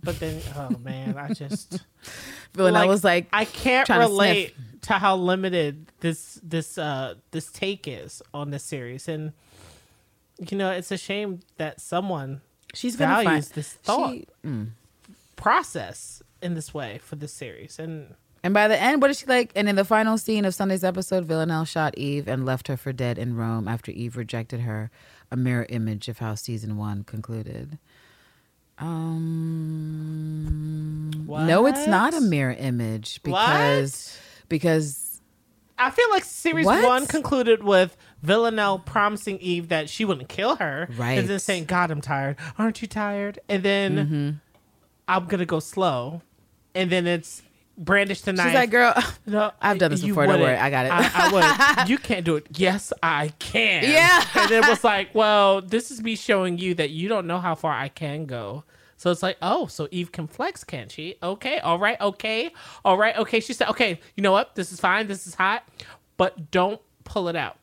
But 0.03 0.18
then, 0.18 0.40
oh 0.57 0.70
man, 0.78 1.16
I 1.16 1.32
just 1.32 1.80
I 2.59 2.86
was 2.86 3.05
like, 3.05 3.28
I 3.32 3.44
can't 3.44 3.86
trying 3.86 4.00
to 4.00 4.07
relate 4.07 4.55
to, 4.82 4.94
how 4.94 5.16
limited 5.16 5.92
this 6.00 6.40
this 6.42 6.76
uh 6.76 7.14
this 7.30 7.50
take 7.53 7.86
is 7.86 8.20
on 8.34 8.50
this 8.50 8.64
series, 8.64 9.09
and 9.09 9.32
you 10.38 10.59
know 10.59 10.70
it's 10.70 10.90
a 10.90 10.98
shame 10.98 11.40
that 11.57 11.80
someone 11.80 12.40
she's 12.74 12.96
values 12.96 13.24
find 13.24 13.44
this 13.55 13.72
thought 13.72 14.12
She- 14.12 14.26
mm. 14.44 14.70
process 15.36 16.22
in 16.40 16.55
this 16.55 16.74
way 16.74 16.98
for 16.98 17.14
this 17.14 17.32
series, 17.32 17.78
and 17.78 18.14
and 18.42 18.53
by 18.53 18.66
the 18.66 18.80
end, 18.80 19.00
what 19.00 19.11
is 19.11 19.20
she 19.20 19.26
like? 19.26 19.53
And 19.55 19.68
in 19.68 19.76
the 19.76 19.84
final 19.84 20.18
scene 20.18 20.44
of 20.44 20.55
Sunday's 20.55 20.82
episode, 20.82 21.24
Villanelle 21.26 21.64
shot 21.64 21.96
Eve 21.96 22.26
and 22.26 22.44
left 22.44 22.66
her 22.66 22.76
for 22.76 22.92
dead 22.92 23.18
in 23.18 23.36
Rome 23.36 23.68
after 23.68 23.92
Eve 23.92 24.16
rejected 24.16 24.61
her. 24.61 24.90
A 25.30 25.36
mirror 25.36 25.64
image 25.70 26.09
of 26.09 26.18
how 26.18 26.34
season 26.34 26.76
one 26.76 27.05
concluded. 27.05 27.78
Um, 29.53 31.25
no, 31.27 31.66
it's 31.66 31.87
not 31.87 32.14
a 32.14 32.20
mirror 32.20 32.53
image 32.59 33.23
because 33.23 34.18
What? 34.18 34.49
because 34.49 35.20
I 35.79 35.91
feel 35.91 36.09
like 36.11 36.25
series 36.25 36.66
What? 36.66 36.85
one 36.85 37.07
concluded 37.07 37.62
with 37.62 37.97
Villanelle 38.23 38.79
promising 38.79 39.39
Eve 39.39 39.68
that 39.68 39.89
she 39.89 40.05
wouldn't 40.05 40.29
kill 40.29 40.57
her, 40.57 40.89
Right. 40.97 41.18
And 41.18 41.29
then 41.29 41.39
saying, 41.39 41.64
"God, 41.66 41.91
I'm 41.91 42.01
tired. 42.01 42.37
Aren't 42.59 42.83
you 42.83 42.89
tired?" 42.89 43.39
And 43.49 43.62
then 43.62 43.97
Mm-hmm. 43.97 44.31
I'm 45.09 45.27
gonna 45.27 45.47
go 45.47 45.59
slow, 45.61 46.23
and 46.75 46.91
then 46.91 47.07
it's 47.07 47.43
brandish 47.77 48.23
the 48.23 48.33
knife. 48.33 48.47
She's 48.47 48.55
like, 48.55 48.70
girl, 48.70 48.95
No, 49.27 49.53
I've 49.61 49.79
done 49.79 49.91
this 49.91 50.03
before, 50.03 50.27
don't 50.27 50.41
worry, 50.41 50.57
I 50.57 50.70
got 50.70 50.87
it. 50.87 50.93
I, 50.93 51.11
I 51.14 51.33
would. 51.33 51.89
You 51.89 51.99
can't 51.99 52.25
do 52.25 52.37
it. 52.37 52.47
Yes, 52.57 52.93
I 53.03 53.29
can. 53.39 53.85
Yeah. 53.85 54.25
And 54.35 54.51
it 54.51 54.68
was 54.68 54.85
like, 54.93 55.14
well, 55.14 55.61
this 55.61 55.91
is 55.91 56.03
me 56.03 56.16
showing 56.16 56.59
you 56.59 56.75
that 56.75 56.91
you 56.91 57.09
don't 57.09 57.27
know 57.27 57.39
how 57.41 57.55
far 57.55 57.73
I 57.73 57.89
can 57.89 58.27
go. 58.27 58.64
So 58.97 59.11
it's 59.11 59.23
like, 59.23 59.37
oh, 59.43 59.66
so 59.66 59.89
Eve 59.91 60.12
can 60.12 60.29
flex, 60.29 60.62
can't 60.62 60.91
she? 60.91 61.16
Okay, 61.23 61.59
all 61.59 61.79
right, 61.79 62.01
okay, 62.01 62.53
all 62.85 62.97
right, 62.97 63.16
okay. 63.18 63.41
She 63.41 63.53
said, 63.53 63.68
okay, 63.70 63.99
you 64.14 64.23
know 64.23 64.31
what? 64.31 64.55
This 64.55 64.70
is 64.70 64.79
fine. 64.79 65.09
This 65.09 65.27
is 65.27 65.35
hot, 65.35 65.64
but 66.16 66.53
don't 66.53 66.81
pull 67.03 67.27
it 67.29 67.35
out. 67.35 67.57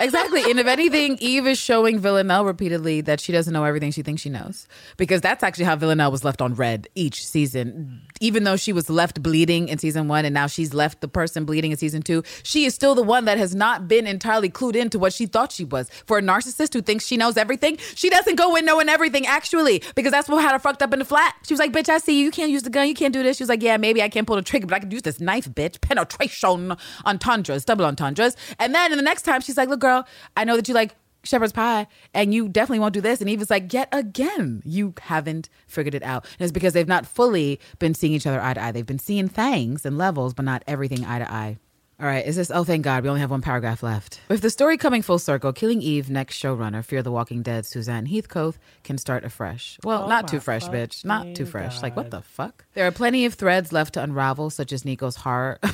Exactly. 0.00 0.42
And 0.50 0.58
if 0.58 0.66
anything, 0.66 1.18
Eve 1.20 1.46
is 1.46 1.58
showing 1.58 1.98
Villanelle 1.98 2.44
repeatedly 2.44 3.00
that 3.02 3.20
she 3.20 3.32
doesn't 3.32 3.52
know 3.52 3.64
everything 3.64 3.90
she 3.90 4.02
thinks 4.02 4.22
she 4.22 4.30
knows. 4.30 4.66
Because 4.96 5.20
that's 5.20 5.42
actually 5.42 5.66
how 5.66 5.76
Villanelle 5.76 6.10
was 6.10 6.24
left 6.24 6.40
on 6.40 6.54
red 6.54 6.88
each 6.94 7.26
season. 7.26 8.00
Even 8.20 8.44
though 8.44 8.56
she 8.56 8.72
was 8.72 8.88
left 8.88 9.22
bleeding 9.22 9.68
in 9.68 9.78
season 9.78 10.08
one 10.08 10.24
and 10.24 10.32
now 10.32 10.46
she's 10.46 10.72
left 10.72 11.00
the 11.00 11.08
person 11.08 11.44
bleeding 11.44 11.70
in 11.70 11.76
season 11.76 12.02
two, 12.02 12.22
she 12.42 12.64
is 12.64 12.74
still 12.74 12.94
the 12.94 13.02
one 13.02 13.26
that 13.26 13.38
has 13.38 13.54
not 13.54 13.86
been 13.88 14.06
entirely 14.06 14.48
clued 14.48 14.74
into 14.76 14.98
what 14.98 15.12
she 15.12 15.26
thought 15.26 15.52
she 15.52 15.64
was. 15.64 15.90
For 16.06 16.18
a 16.18 16.22
narcissist 16.22 16.72
who 16.72 16.80
thinks 16.80 17.06
she 17.06 17.16
knows 17.16 17.36
everything, 17.36 17.76
she 17.94 18.08
doesn't 18.08 18.36
go 18.36 18.56
in 18.56 18.64
knowing 18.64 18.88
everything 18.88 19.26
actually. 19.26 19.82
Because 19.94 20.12
that's 20.12 20.28
what 20.28 20.42
had 20.42 20.52
her 20.52 20.58
fucked 20.58 20.82
up 20.82 20.92
in 20.92 20.98
the 20.98 21.04
flat. 21.04 21.34
She 21.46 21.52
was 21.52 21.60
like, 21.60 21.72
bitch, 21.72 21.88
I 21.88 21.98
see 21.98 22.18
you. 22.18 22.24
You 22.24 22.30
can't 22.30 22.50
use 22.50 22.62
the 22.62 22.70
gun. 22.70 22.88
You 22.88 22.94
can't 22.94 23.12
do 23.12 23.22
this. 23.22 23.36
She 23.36 23.42
was 23.42 23.50
like, 23.50 23.62
yeah, 23.62 23.76
maybe 23.76 24.02
I 24.02 24.08
can't 24.08 24.26
pull 24.26 24.36
the 24.36 24.42
trigger, 24.42 24.66
but 24.66 24.76
I 24.76 24.78
can 24.78 24.90
use 24.90 25.02
this 25.02 25.20
knife, 25.20 25.48
bitch. 25.48 25.80
Penetration 25.80 26.76
entendres, 27.04 27.64
double 27.64 27.84
entendres. 27.84 28.36
And 28.58 28.74
then 28.74 28.93
in 28.94 28.98
the 28.98 29.04
next 29.04 29.22
time, 29.22 29.40
she's 29.40 29.56
like, 29.56 29.68
look, 29.68 29.80
girl, 29.80 30.06
I 30.36 30.44
know 30.44 30.56
that 30.56 30.68
you 30.68 30.74
like 30.74 30.94
shepherd's 31.24 31.52
pie 31.52 31.86
and 32.12 32.32
you 32.32 32.48
definitely 32.48 32.78
won't 32.78 32.94
do 32.94 33.00
this. 33.00 33.20
And 33.20 33.28
Eva's 33.28 33.50
like, 33.50 33.72
yet 33.72 33.88
again, 33.92 34.62
you 34.64 34.94
haven't 35.00 35.48
figured 35.66 35.94
it 35.94 36.02
out. 36.02 36.24
And 36.38 36.44
it's 36.44 36.52
because 36.52 36.72
they've 36.72 36.86
not 36.86 37.06
fully 37.06 37.60
been 37.78 37.94
seeing 37.94 38.12
each 38.12 38.26
other 38.26 38.40
eye 38.40 38.54
to 38.54 38.62
eye. 38.62 38.72
They've 38.72 38.86
been 38.86 38.98
seeing 38.98 39.28
things 39.28 39.84
and 39.84 39.98
levels, 39.98 40.34
but 40.34 40.44
not 40.44 40.62
everything 40.66 41.04
eye 41.04 41.18
to 41.18 41.32
eye. 41.32 41.58
All 42.00 42.06
right, 42.06 42.26
is 42.26 42.34
this? 42.34 42.50
Oh, 42.50 42.64
thank 42.64 42.82
God, 42.82 43.04
we 43.04 43.08
only 43.08 43.20
have 43.20 43.30
one 43.30 43.40
paragraph 43.40 43.80
left. 43.80 44.20
With 44.28 44.40
the 44.40 44.50
story 44.50 44.76
coming 44.76 45.00
full 45.00 45.20
circle, 45.20 45.52
Killing 45.52 45.80
Eve 45.80 46.10
next 46.10 46.42
showrunner, 46.42 46.84
Fear 46.84 47.04
the 47.04 47.12
Walking 47.12 47.40
Dead, 47.40 47.64
Suzanne 47.66 48.06
Heathcote, 48.06 48.56
can 48.82 48.98
start 48.98 49.24
afresh. 49.24 49.78
Well, 49.84 50.02
Oh 50.02 50.08
not 50.08 50.26
too 50.26 50.40
fresh, 50.40 50.66
bitch. 50.66 51.04
Not 51.04 51.36
too 51.36 51.46
fresh. 51.46 51.82
Like, 51.82 51.94
what 51.94 52.10
the 52.10 52.20
fuck? 52.20 52.64
There 52.74 52.84
are 52.84 52.90
plenty 52.90 53.26
of 53.26 53.34
threads 53.34 53.72
left 53.72 53.94
to 53.94 54.02
unravel, 54.02 54.50
such 54.50 54.72
as 54.72 54.84
Niko's 54.84 55.14
horror. 55.16 55.60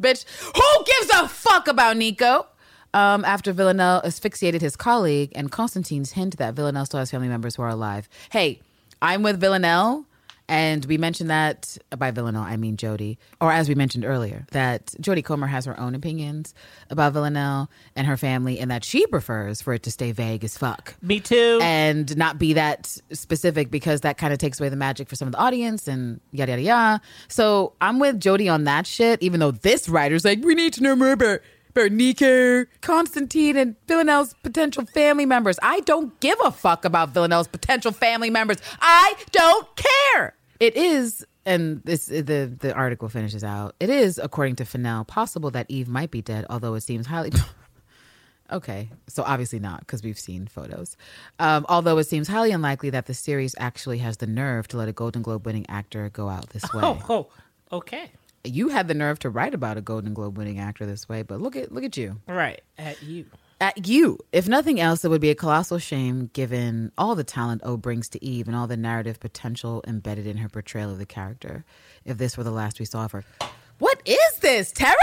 bitch, 0.00 0.24
who 0.40 0.84
gives 0.84 1.10
a 1.14 1.28
fuck 1.28 1.68
about 1.68 1.96
Niko? 1.96 2.46
Um, 2.94 3.24
after 3.24 3.54
Villanelle 3.54 4.02
asphyxiated 4.04 4.60
his 4.60 4.76
colleague 4.76 5.32
and 5.34 5.50
Constantine's 5.50 6.12
hint 6.12 6.36
that 6.36 6.54
Villanelle 6.54 6.84
still 6.84 6.98
has 6.98 7.10
family 7.10 7.28
members 7.28 7.56
who 7.56 7.62
are 7.62 7.70
alive. 7.70 8.06
Hey, 8.30 8.60
I'm 9.00 9.22
with 9.22 9.40
Villanelle. 9.40 10.04
And 10.48 10.84
we 10.84 10.98
mentioned 10.98 11.30
that 11.30 11.78
by 11.96 12.10
Villanelle, 12.10 12.42
I 12.42 12.56
mean 12.56 12.76
Jodie, 12.76 13.16
or 13.40 13.50
as 13.52 13.68
we 13.68 13.74
mentioned 13.74 14.04
earlier, 14.04 14.46
that 14.50 14.86
Jodie 15.00 15.24
Comer 15.24 15.46
has 15.46 15.64
her 15.64 15.78
own 15.78 15.94
opinions 15.94 16.54
about 16.90 17.12
Villanelle 17.12 17.70
and 17.96 18.06
her 18.06 18.16
family, 18.16 18.58
and 18.58 18.70
that 18.70 18.84
she 18.84 19.06
prefers 19.06 19.62
for 19.62 19.72
it 19.72 19.82
to 19.84 19.90
stay 19.90 20.12
vague 20.12 20.44
as 20.44 20.58
fuck 20.58 20.94
Me 21.00 21.20
too. 21.20 21.58
and 21.62 22.16
not 22.16 22.38
be 22.38 22.52
that 22.54 22.86
specific 23.12 23.70
because 23.70 24.02
that 24.02 24.18
kind 24.18 24.32
of 24.32 24.38
takes 24.38 24.60
away 24.60 24.68
the 24.68 24.76
magic 24.76 25.08
for 25.08 25.16
some 25.16 25.28
of 25.28 25.32
the 25.32 25.38
audience 25.38 25.88
and 25.88 26.20
yada 26.32 26.52
yada 26.52 26.62
yada. 26.62 27.00
So 27.28 27.72
I'm 27.80 27.98
with 27.98 28.20
Jodie 28.20 28.52
on 28.52 28.64
that 28.64 28.86
shit, 28.86 29.22
even 29.22 29.40
though 29.40 29.52
this 29.52 29.88
writer's 29.88 30.24
like, 30.24 30.42
we 30.44 30.54
need 30.54 30.72
to 30.74 30.82
know 30.82 30.96
more 30.96 31.12
about 31.12 31.40
about 31.74 32.68
Constantine, 32.80 33.56
and 33.56 33.76
Villanelle's 33.86 34.34
potential 34.42 34.84
family 34.86 35.26
members. 35.26 35.58
I 35.62 35.80
don't 35.80 36.18
give 36.20 36.38
a 36.44 36.50
fuck 36.50 36.84
about 36.84 37.10
Villanelle's 37.10 37.48
potential 37.48 37.92
family 37.92 38.30
members. 38.30 38.58
I 38.80 39.14
don't 39.30 39.68
care. 39.76 40.34
It 40.60 40.76
is. 40.76 41.26
And 41.44 41.82
this 41.84 42.06
the 42.06 42.54
the 42.56 42.72
article 42.72 43.08
finishes 43.08 43.42
out. 43.42 43.74
It 43.80 43.90
is, 43.90 44.18
according 44.18 44.56
to 44.56 44.64
Fennell, 44.64 45.04
possible 45.04 45.50
that 45.50 45.66
Eve 45.68 45.88
might 45.88 46.10
be 46.12 46.22
dead, 46.22 46.46
although 46.48 46.74
it 46.74 46.82
seems 46.82 47.06
highly 47.06 47.32
Okay, 48.52 48.90
so 49.08 49.22
obviously 49.22 49.58
not 49.58 49.80
because 49.80 50.02
we've 50.02 50.18
seen 50.18 50.46
photos. 50.46 50.96
Um, 51.38 51.64
although 51.70 51.96
it 51.96 52.04
seems 52.04 52.28
highly 52.28 52.50
unlikely 52.52 52.90
that 52.90 53.06
the 53.06 53.14
series 53.14 53.54
actually 53.58 53.98
has 53.98 54.18
the 54.18 54.26
nerve 54.26 54.68
to 54.68 54.76
let 54.76 54.88
a 54.88 54.92
Golden 54.92 55.22
Globe 55.22 55.46
winning 55.46 55.64
actor 55.70 56.10
go 56.10 56.28
out 56.28 56.50
this 56.50 56.62
way. 56.74 56.82
oh, 56.84 56.98
oh, 57.08 57.28
okay. 57.76 58.12
You 58.44 58.70
had 58.70 58.88
the 58.88 58.94
nerve 58.94 59.20
to 59.20 59.30
write 59.30 59.54
about 59.54 59.76
a 59.76 59.80
Golden 59.80 60.14
Globe 60.14 60.36
winning 60.36 60.58
actor 60.58 60.84
this 60.84 61.08
way, 61.08 61.22
but 61.22 61.40
look 61.40 61.54
at 61.54 61.70
look 61.70 61.84
at 61.84 61.96
you. 61.96 62.20
Right 62.26 62.60
at 62.76 63.00
you. 63.02 63.26
At 63.60 63.86
you. 63.86 64.18
If 64.32 64.48
nothing 64.48 64.80
else, 64.80 65.04
it 65.04 65.08
would 65.08 65.20
be 65.20 65.30
a 65.30 65.36
colossal 65.36 65.78
shame 65.78 66.28
given 66.32 66.90
all 66.98 67.14
the 67.14 67.22
talent 67.22 67.62
O 67.64 67.76
brings 67.76 68.08
to 68.10 68.24
Eve 68.24 68.48
and 68.48 68.56
all 68.56 68.66
the 68.66 68.76
narrative 68.76 69.20
potential 69.20 69.84
embedded 69.86 70.26
in 70.26 70.38
her 70.38 70.48
portrayal 70.48 70.90
of 70.90 70.98
the 70.98 71.06
character. 71.06 71.64
If 72.04 72.18
this 72.18 72.36
were 72.36 72.42
the 72.42 72.50
last 72.50 72.80
we 72.80 72.84
saw 72.84 73.04
of 73.04 73.12
her. 73.12 73.24
What 73.78 74.02
is 74.04 74.36
this, 74.40 74.72
Terrance? 74.72 74.98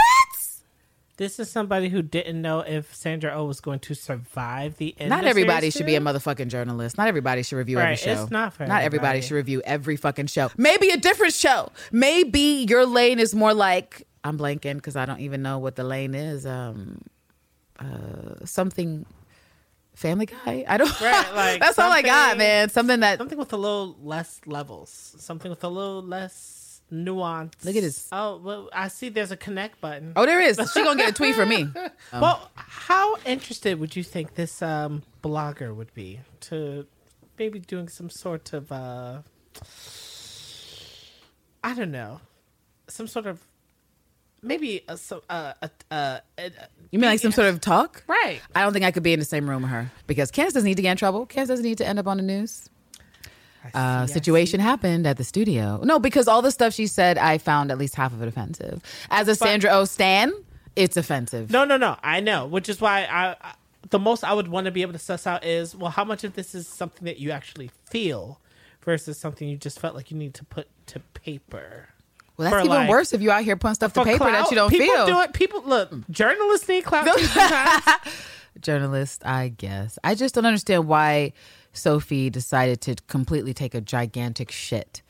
This 1.20 1.38
is 1.38 1.50
somebody 1.50 1.90
who 1.90 2.00
didn't 2.00 2.40
know 2.40 2.60
if 2.60 2.94
Sandra 2.94 3.34
Oh 3.34 3.44
was 3.44 3.60
going 3.60 3.80
to 3.80 3.94
survive 3.94 4.78
the 4.78 4.94
end. 4.98 5.10
Not 5.10 5.24
everybody 5.24 5.68
should 5.68 5.84
be 5.84 5.94
a 5.94 6.00
motherfucking 6.00 6.48
journalist. 6.48 6.96
Not 6.96 7.08
everybody 7.08 7.42
should 7.42 7.56
review 7.56 7.78
every 7.78 7.90
Right, 7.90 7.98
show. 7.98 8.22
it's 8.22 8.30
not 8.30 8.54
for 8.54 8.62
Not 8.64 8.82
everybody 8.84 9.18
everybody. 9.18 9.20
should 9.20 9.34
review 9.34 9.60
every 9.66 9.96
fucking 9.96 10.28
show. 10.28 10.50
Maybe 10.56 10.88
a 10.88 10.96
different 10.96 11.34
show. 11.34 11.72
Maybe 11.92 12.64
your 12.66 12.86
lane 12.86 13.18
is 13.18 13.34
more 13.34 13.52
like 13.52 14.06
I'm 14.24 14.38
blanking 14.38 14.76
because 14.76 14.96
I 14.96 15.04
don't 15.04 15.20
even 15.20 15.42
know 15.42 15.58
what 15.58 15.76
the 15.76 15.84
lane 15.84 16.14
is. 16.14 16.46
Um, 16.46 17.02
uh, 17.78 18.46
something. 18.46 19.04
Family 19.92 20.24
Guy. 20.24 20.64
I 20.66 20.78
don't. 20.78 21.00
Right, 21.02 21.32
like 21.34 21.60
that's 21.60 21.78
all 21.78 21.92
I 21.92 22.00
got, 22.00 22.38
man. 22.38 22.70
Something 22.70 23.00
that. 23.00 23.18
Something 23.18 23.36
with 23.36 23.52
a 23.52 23.58
little 23.58 23.94
less 24.02 24.40
levels. 24.46 24.88
Something 25.18 25.50
with 25.50 25.64
a 25.64 25.68
little 25.68 26.02
less 26.02 26.59
nuance. 26.90 27.54
Look 27.64 27.76
at 27.76 27.82
this. 27.82 28.08
Oh, 28.12 28.38
well, 28.38 28.68
I 28.72 28.88
see. 28.88 29.08
There's 29.08 29.30
a 29.30 29.36
connect 29.36 29.80
button. 29.80 30.12
Oh, 30.16 30.26
there 30.26 30.40
is. 30.40 30.60
She 30.72 30.82
gonna 30.84 31.00
get 31.00 31.10
a 31.10 31.12
tweet 31.12 31.34
from 31.34 31.48
me. 31.48 31.68
Well, 32.12 32.50
how 32.54 33.16
interested 33.24 33.78
would 33.78 33.94
you 33.94 34.02
think 34.02 34.34
this 34.34 34.62
um, 34.62 35.02
blogger 35.22 35.74
would 35.74 35.94
be 35.94 36.20
to 36.40 36.86
maybe 37.38 37.58
doing 37.60 37.88
some 37.88 38.10
sort 38.10 38.52
of, 38.52 38.70
uh, 38.72 39.22
I 41.62 41.74
don't 41.74 41.92
know, 41.92 42.20
some 42.88 43.06
sort 43.06 43.26
of 43.26 43.40
maybe 44.42 44.82
a, 44.88 44.96
so, 44.96 45.22
uh, 45.28 45.52
a, 45.62 45.70
a, 45.90 46.20
a, 46.38 46.50
You 46.90 46.98
mean 46.98 47.08
like 47.10 47.20
some 47.20 47.32
sort 47.32 47.48
of 47.48 47.60
talk? 47.60 48.02
right? 48.08 48.40
I 48.54 48.62
don't 48.62 48.72
think 48.72 48.84
I 48.84 48.90
could 48.90 49.02
be 49.02 49.12
in 49.12 49.18
the 49.18 49.24
same 49.24 49.48
room 49.48 49.62
with 49.62 49.70
her 49.70 49.90
because 50.06 50.30
Candace 50.30 50.54
doesn't 50.54 50.66
need 50.66 50.76
to 50.76 50.82
get 50.82 50.92
in 50.92 50.96
trouble. 50.96 51.26
Candace 51.26 51.48
doesn't 51.48 51.64
need 51.64 51.78
to 51.78 51.86
end 51.86 51.98
up 51.98 52.06
on 52.06 52.16
the 52.16 52.22
news. 52.22 52.68
Uh, 53.74 54.06
situation 54.06 54.60
happened 54.60 55.06
at 55.06 55.16
the 55.16 55.24
studio. 55.24 55.80
No, 55.82 55.98
because 55.98 56.28
all 56.28 56.42
the 56.42 56.50
stuff 56.50 56.72
she 56.72 56.86
said, 56.86 57.18
I 57.18 57.38
found 57.38 57.70
at 57.70 57.78
least 57.78 57.94
half 57.94 58.12
of 58.12 58.22
it 58.22 58.28
offensive. 58.28 58.82
As 59.10 59.28
a 59.28 59.34
Sandra 59.34 59.70
O 59.70 59.84
stan, 59.84 60.32
it's 60.76 60.96
offensive. 60.96 61.50
No, 61.50 61.64
no, 61.64 61.76
no. 61.76 61.96
I 62.02 62.20
know, 62.20 62.46
which 62.46 62.68
is 62.68 62.80
why 62.80 63.04
I, 63.04 63.36
I 63.40 63.54
the 63.90 63.98
most 63.98 64.24
I 64.24 64.32
would 64.32 64.48
want 64.48 64.66
to 64.66 64.70
be 64.70 64.82
able 64.82 64.92
to 64.92 64.98
suss 64.98 65.26
out 65.26 65.44
is 65.44 65.74
well, 65.74 65.90
how 65.90 66.04
much 66.04 66.24
of 66.24 66.34
this 66.34 66.54
is 66.54 66.66
something 66.68 67.04
that 67.06 67.18
you 67.18 67.30
actually 67.30 67.70
feel 67.84 68.40
versus 68.82 69.18
something 69.18 69.48
you 69.48 69.56
just 69.56 69.78
felt 69.80 69.94
like 69.94 70.10
you 70.10 70.16
need 70.16 70.34
to 70.34 70.44
put 70.44 70.68
to 70.86 71.00
paper. 71.14 71.88
well, 72.36 72.50
that's 72.50 72.64
even 72.64 72.76
like- 72.76 72.88
worse 72.88 73.12
if 73.12 73.20
you 73.20 73.30
out 73.30 73.44
here 73.44 73.56
putting 73.56 73.74
stuff 73.74 73.92
to 73.94 74.04
paper 74.04 74.24
that 74.24 74.50
you 74.50 74.56
don't 74.56 74.70
people 74.70 74.86
feel. 74.86 75.06
do 75.06 75.20
it. 75.20 75.32
People 75.32 75.62
look. 75.64 75.92
Journalists 76.10 76.68
need 76.68 76.84
clout 76.84 77.08
journalists, 78.60 79.24
I 79.24 79.48
guess. 79.48 79.98
I 80.04 80.14
just 80.14 80.34
don't 80.34 80.46
understand 80.46 80.86
why 80.86 81.32
Sophie 81.72 82.30
decided 82.30 82.80
to 82.82 82.96
completely 83.06 83.54
take 83.54 83.74
a 83.74 83.80
gigantic 83.80 84.50
shit 84.50 85.02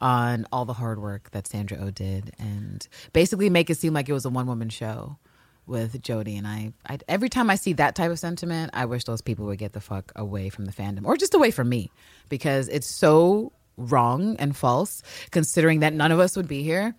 on 0.00 0.46
all 0.52 0.64
the 0.64 0.74
hard 0.74 1.00
work 1.00 1.30
that 1.30 1.46
Sandra 1.46 1.78
O 1.78 1.90
did 1.90 2.32
and 2.38 2.86
basically 3.12 3.48
make 3.48 3.70
it 3.70 3.78
seem 3.78 3.92
like 3.94 4.08
it 4.08 4.12
was 4.12 4.24
a 4.24 4.30
one 4.30 4.46
woman 4.46 4.68
show 4.68 5.18
with 5.66 6.00
Jodie. 6.02 6.38
And 6.38 6.46
I, 6.46 6.72
I, 6.88 6.98
every 7.08 7.28
time 7.28 7.50
I 7.50 7.56
see 7.56 7.72
that 7.74 7.94
type 7.94 8.10
of 8.10 8.18
sentiment, 8.18 8.70
I 8.74 8.84
wish 8.84 9.04
those 9.04 9.22
people 9.22 9.46
would 9.46 9.58
get 9.58 9.72
the 9.72 9.80
fuck 9.80 10.12
away 10.14 10.48
from 10.48 10.64
the 10.64 10.72
fandom 10.72 11.04
or 11.04 11.16
just 11.16 11.34
away 11.34 11.50
from 11.50 11.68
me 11.68 11.90
because 12.28 12.68
it's 12.68 12.86
so 12.86 13.52
wrong 13.76 14.36
and 14.38 14.56
false 14.56 15.02
considering 15.30 15.80
that 15.80 15.92
none 15.92 16.12
of 16.12 16.20
us 16.20 16.36
would 16.36 16.48
be 16.48 16.62
here. 16.62 16.94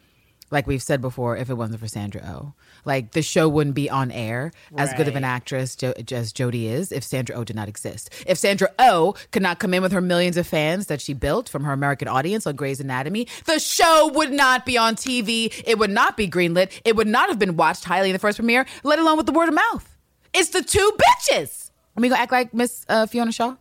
Like 0.49 0.65
we've 0.65 0.81
said 0.81 1.01
before, 1.01 1.35
if 1.35 1.49
it 1.49 1.55
wasn't 1.55 1.79
for 1.81 1.87
Sandra 1.89 2.21
Oh, 2.25 2.53
like 2.85 3.11
the 3.11 3.21
show 3.21 3.49
wouldn't 3.49 3.75
be 3.75 3.89
on 3.89 4.11
air 4.11 4.53
as 4.77 4.93
good 4.93 5.07
of 5.09 5.15
an 5.17 5.25
actress 5.25 5.75
jo- 5.75 5.93
as 6.11 6.31
Jodie 6.31 6.65
is 6.71 6.93
if 6.93 7.03
Sandra 7.03 7.35
Oh 7.35 7.43
did 7.43 7.55
not 7.57 7.67
exist. 7.67 8.09
If 8.25 8.37
Sandra 8.37 8.69
Oh 8.79 9.15
could 9.31 9.41
not 9.41 9.59
come 9.59 9.73
in 9.73 9.81
with 9.81 9.91
her 9.91 9.99
millions 9.99 10.37
of 10.37 10.47
fans 10.47 10.87
that 10.87 11.01
she 11.01 11.13
built 11.13 11.49
from 11.49 11.65
her 11.65 11.73
American 11.73 12.07
audience 12.07 12.47
on 12.47 12.55
Grey's 12.55 12.79
Anatomy, 12.79 13.27
the 13.45 13.59
show 13.59 14.09
would 14.13 14.31
not 14.31 14.65
be 14.65 14.77
on 14.77 14.95
TV. 14.95 15.53
It 15.65 15.77
would 15.79 15.89
not 15.91 16.15
be 16.15 16.29
greenlit. 16.29 16.71
It 16.85 16.95
would 16.95 17.07
not 17.07 17.27
have 17.27 17.39
been 17.39 17.57
watched 17.57 17.83
highly 17.83 18.09
in 18.09 18.13
the 18.13 18.19
first 18.19 18.37
premiere, 18.37 18.65
let 18.85 18.99
alone 18.99 19.17
with 19.17 19.25
the 19.25 19.33
word 19.33 19.49
of 19.49 19.55
mouth. 19.55 19.97
It's 20.33 20.49
the 20.51 20.61
two 20.63 20.93
bitches. 20.97 21.71
Are 21.97 22.01
we 22.01 22.07
gonna 22.07 22.21
act 22.21 22.31
like 22.31 22.53
Miss 22.53 22.85
uh, 22.87 23.05
Fiona 23.05 23.33
Shaw 23.33 23.55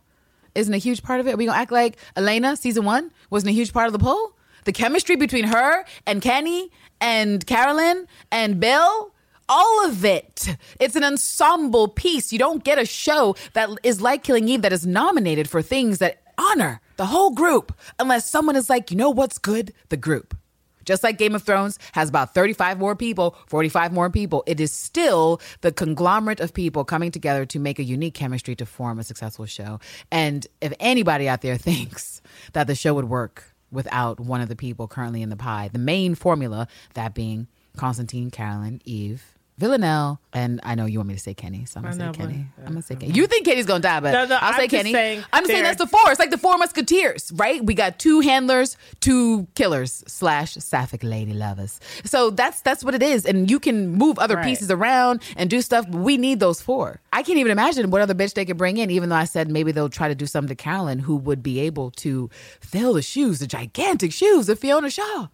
isn't 0.55 0.73
a 0.73 0.77
huge 0.77 1.03
part 1.03 1.19
of 1.19 1.27
it? 1.27 1.33
Are 1.33 1.37
we 1.37 1.47
gonna 1.47 1.57
act 1.57 1.71
like 1.73 1.97
Elena 2.15 2.55
season 2.55 2.85
one 2.85 3.11
wasn't 3.29 3.49
a 3.49 3.53
huge 3.53 3.73
part 3.73 3.87
of 3.87 3.93
the 3.93 3.99
poll? 3.99 4.33
The 4.67 4.73
chemistry 4.73 5.15
between 5.15 5.45
her 5.45 5.85
and 6.05 6.21
Kenny 6.21 6.71
and 6.99 7.47
Carolyn 7.47 8.05
and 8.33 8.59
Bill 8.59 9.13
all 9.47 9.85
of 9.85 10.03
it. 10.03 10.57
It's 10.77 10.97
an 10.97 11.05
ensemble 11.05 11.87
piece. 11.87 12.33
You 12.33 12.39
don't 12.39 12.65
get 12.65 12.77
a 12.77 12.85
show 12.85 13.37
that 13.53 13.69
is 13.81 14.01
like 14.01 14.25
Killing 14.25 14.49
Eve 14.49 14.63
that 14.63 14.73
is 14.73 14.85
nominated 14.85 15.49
for 15.49 15.61
things 15.61 15.99
that 15.99 16.21
honor 16.37 16.81
the 16.97 17.05
whole 17.05 17.31
group 17.31 17.71
unless 17.97 18.29
someone 18.29 18.57
is 18.57 18.69
like, 18.69 18.91
you 18.91 18.97
know 18.97 19.09
what's 19.09 19.37
good? 19.37 19.71
The 19.87 19.95
group. 19.95 20.35
Just 20.83 21.01
like 21.01 21.17
Game 21.17 21.33
of 21.33 21.43
Thrones 21.43 21.79
has 21.93 22.09
about 22.09 22.33
35 22.33 22.77
more 22.77 22.97
people, 22.97 23.37
45 23.47 23.93
more 23.93 24.09
people, 24.09 24.43
it 24.47 24.59
is 24.59 24.73
still 24.73 25.39
the 25.61 25.71
conglomerate 25.71 26.41
of 26.41 26.53
people 26.53 26.83
coming 26.83 27.11
together 27.11 27.45
to 27.45 27.59
make 27.59 27.79
a 27.79 27.83
unique 27.83 28.15
chemistry 28.15 28.53
to 28.57 28.65
form 28.65 28.99
a 28.99 29.05
successful 29.05 29.45
show. 29.45 29.79
And 30.11 30.45
if 30.59 30.73
anybody 30.81 31.29
out 31.29 31.39
there 31.39 31.55
thinks 31.69 32.21
that 32.51 32.67
the 32.67 32.75
show 32.75 32.93
would 32.95 33.07
work 33.07 33.53
without 33.71 34.19
one 34.19 34.41
of 34.41 34.49
the 34.49 34.55
people 34.55 34.87
currently 34.87 35.21
in 35.21 35.29
the 35.29 35.35
pie, 35.35 35.69
the 35.71 35.79
main 35.79 36.15
formula, 36.15 36.67
that 36.93 37.13
being 37.13 37.47
Constantine, 37.75 38.31
Carolyn, 38.31 38.81
Eve, 38.85 39.36
Villanelle, 39.59 40.19
and 40.33 40.59
I 40.63 40.75
know 40.75 40.85
you 40.85 40.99
want 40.99 41.07
me 41.09 41.15
to 41.15 41.19
say 41.19 41.33
Kenny, 41.33 41.65
so 41.65 41.79
I'm 41.79 41.83
gonna 41.85 42.13
say 42.13 42.17
Kenny. 42.19 42.45
I'm 42.59 42.65
gonna 42.73 42.81
say 42.83 42.93
uh, 42.93 42.99
Kenny. 42.99 43.13
You 43.13 43.25
think 43.25 43.43
Kenny's 43.45 43.65
gonna 43.65 43.79
die, 43.79 43.99
but 44.01 44.11
No, 44.11 44.25
no, 44.25 44.37
I'll 44.39 44.53
say 44.53 44.63
I'm 44.65 44.69
just 44.69 44.71
Kenny. 44.83 44.91
saying 44.93 45.23
I'm 45.33 45.41
just 45.43 45.51
saying 45.51 45.63
that's 45.63 45.79
the 45.79 45.87
four. 45.87 46.11
It's 46.11 46.19
like 46.19 46.29
the 46.29 46.37
four 46.37 46.57
musketeers, 46.59 47.31
right? 47.35 47.65
We 47.65 47.73
got 47.73 47.97
two 47.97 48.19
handlers, 48.19 48.77
two 48.99 49.47
killers 49.55 50.03
slash 50.05 50.53
sapphic 50.53 51.03
lady 51.03 51.33
lovers. 51.33 51.79
So 52.05 52.29
that's 52.29 52.61
that's 52.61 52.83
what 52.83 52.93
it 52.93 53.01
is, 53.01 53.25
and 53.25 53.49
you 53.49 53.59
can 53.59 53.93
move 53.93 54.19
other 54.19 54.35
Right. 54.35 54.45
pieces 54.45 54.69
around 54.69 55.23
and 55.35 55.49
do 55.49 55.59
stuff. 55.63 55.85
But 55.89 56.01
we 56.01 56.17
need 56.17 56.39
those 56.39 56.61
four. 56.61 57.01
I 57.11 57.23
can't 57.23 57.39
even 57.39 57.51
imagine 57.51 57.89
what 57.89 58.01
other 58.01 58.13
bitch 58.13 58.35
they 58.35 58.45
could 58.45 58.57
bring 58.57 58.77
in. 58.77 58.91
Even 58.91 59.09
though 59.09 59.15
I 59.15 59.25
said 59.25 59.49
maybe 59.49 59.71
they'll 59.71 59.89
try 59.89 60.07
to 60.07 60.13
do 60.15 60.27
something 60.27 60.49
to 60.55 60.63
Carolyn, 60.63 60.99
who 60.99 61.15
would 61.15 61.41
be 61.41 61.61
able 61.61 61.89
to 61.91 62.29
fill 62.59 62.93
the 62.93 63.01
shoes, 63.01 63.39
the 63.39 63.47
gigantic 63.47 64.11
shoes 64.13 64.49
of 64.49 64.59
Fiona 64.59 64.91
Shaw. 64.91 65.29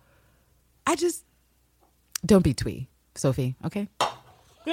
I 0.87 0.95
just 0.95 1.25
don't 2.25 2.41
be 2.43 2.53
twee, 2.53 2.87
Sophie. 3.15 3.55
Okay. 3.65 3.87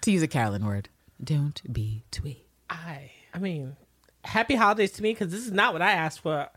to 0.00 0.10
use 0.10 0.22
a 0.22 0.28
Carolyn 0.28 0.64
word, 0.64 0.88
don't 1.22 1.60
be 1.72 2.04
twee. 2.10 2.44
I 2.68 3.10
I 3.32 3.38
mean, 3.38 3.76
happy 4.24 4.54
holidays 4.54 4.92
to 4.92 5.02
me 5.02 5.12
because 5.12 5.30
this 5.30 5.46
is 5.46 5.52
not 5.52 5.72
what 5.72 5.82
I 5.82 5.92
asked 5.92 6.20
for. 6.20 6.48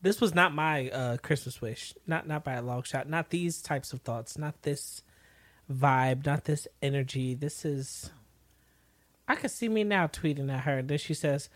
This 0.00 0.20
was 0.20 0.34
not 0.34 0.54
my 0.54 0.88
uh, 0.90 1.16
Christmas 1.18 1.60
wish. 1.60 1.94
Not 2.06 2.26
not 2.26 2.42
by 2.42 2.54
a 2.54 2.62
long 2.62 2.82
shot. 2.82 3.08
Not 3.08 3.30
these 3.30 3.62
types 3.62 3.92
of 3.92 4.00
thoughts. 4.00 4.36
Not 4.36 4.62
this 4.62 5.02
vibe. 5.70 6.26
Not 6.26 6.44
this 6.44 6.66
energy. 6.80 7.34
This 7.34 7.64
is. 7.64 8.10
I 9.28 9.36
could 9.36 9.50
see 9.50 9.68
me 9.68 9.84
now 9.84 10.08
tweeting 10.08 10.52
at 10.52 10.64
her. 10.64 10.78
And 10.78 10.88
then 10.88 10.98
she 10.98 11.14
says, 11.14 11.48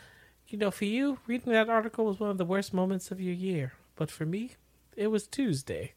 "You 0.46 0.58
know, 0.58 0.70
for 0.70 0.84
you, 0.84 1.18
reading 1.26 1.52
that 1.52 1.68
article 1.68 2.04
was 2.04 2.20
one 2.20 2.30
of 2.30 2.38
the 2.38 2.44
worst 2.44 2.72
moments 2.72 3.10
of 3.10 3.20
your 3.20 3.34
year. 3.34 3.72
But 3.96 4.10
for 4.10 4.26
me, 4.26 4.52
it 4.94 5.08
was 5.08 5.26
Tuesday. 5.26 5.94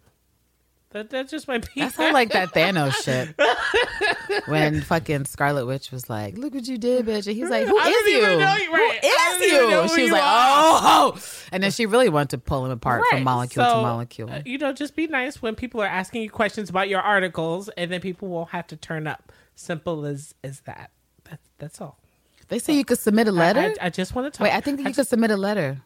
That 0.92 1.12
that 1.12 1.30
just 1.30 1.48
might 1.48 1.72
be. 1.74 1.82
That 1.82 1.94
sounds 1.94 2.14
like 2.14 2.32
that 2.32 2.50
Thanos 2.50 2.94
shit. 3.04 3.36
when 4.48 4.82
fucking 4.82 5.26
Scarlet 5.26 5.66
Witch 5.68 5.92
was 5.92 6.10
like, 6.10 6.36
"Look 6.38 6.54
what 6.56 6.68
you 6.68 6.78
did, 6.80 7.06
bitch," 7.06 7.28
and 7.28 7.36
he's 7.36 7.50
like, 7.50 7.68
"Who 7.68 7.78
I 7.80 7.88
is 7.90 8.12
you? 8.12 8.18
even 8.18 8.40
know 8.40 8.56
you, 8.56 8.74
right. 8.74 9.00
Who 9.02 9.08
I 9.08 9.40
is 9.44 9.52
you?" 9.52 9.70
who 9.70 9.88
she 9.90 10.02
was 10.02 10.08
you 10.08 10.12
like. 10.14 10.22
"Oh," 10.26 11.20
and 11.52 11.62
then 11.62 11.70
she 11.72 11.86
really 11.86 12.10
wanted 12.10 12.30
to 12.32 12.38
pull 12.40 12.66
him 12.66 12.72
apart 12.72 13.04
from 13.10 13.18
Right. 13.18 13.24
molecule 13.24 13.66
to 13.66 13.72
molecule. 13.76 14.32
uh, 14.32 14.42
you 14.46 14.58
know, 14.58 14.74
just 14.74 14.96
be 14.96 15.06
nice 15.08 15.42
when 15.44 15.56
people 15.56 15.80
are 15.82 15.88
asking 15.88 16.24
you 16.24 16.30
questions 16.32 16.70
about 16.72 16.90
your 16.90 17.02
articles, 17.02 17.70
and 17.78 17.92
then 17.92 18.02
people 18.02 18.28
won't 18.28 18.50
have 18.50 18.66
to 18.68 18.76
turn 18.76 19.06
up. 19.06 19.32
Simple 19.56 20.06
as 20.06 20.34
as 20.44 20.62
that. 20.62 20.90
That's 21.26 21.50
that's 21.60 21.82
all. 21.82 22.00
they 22.48 22.58
say 22.58 22.74
you 22.74 22.84
could 22.86 22.98
submit 23.00 23.28
a 23.28 23.32
letter. 23.32 23.60
I, 23.80 23.88
I 23.88 23.90
just 23.92 24.16
want 24.16 24.34
to 24.34 24.36
talk. 24.36 24.46
Wait, 24.46 24.56
I 24.56 24.62
think 24.62 24.78
that 24.78 24.88
you 24.90 24.94
could 24.96 25.08
submit 25.08 25.30
a 25.30 25.38
letter. 25.38 25.82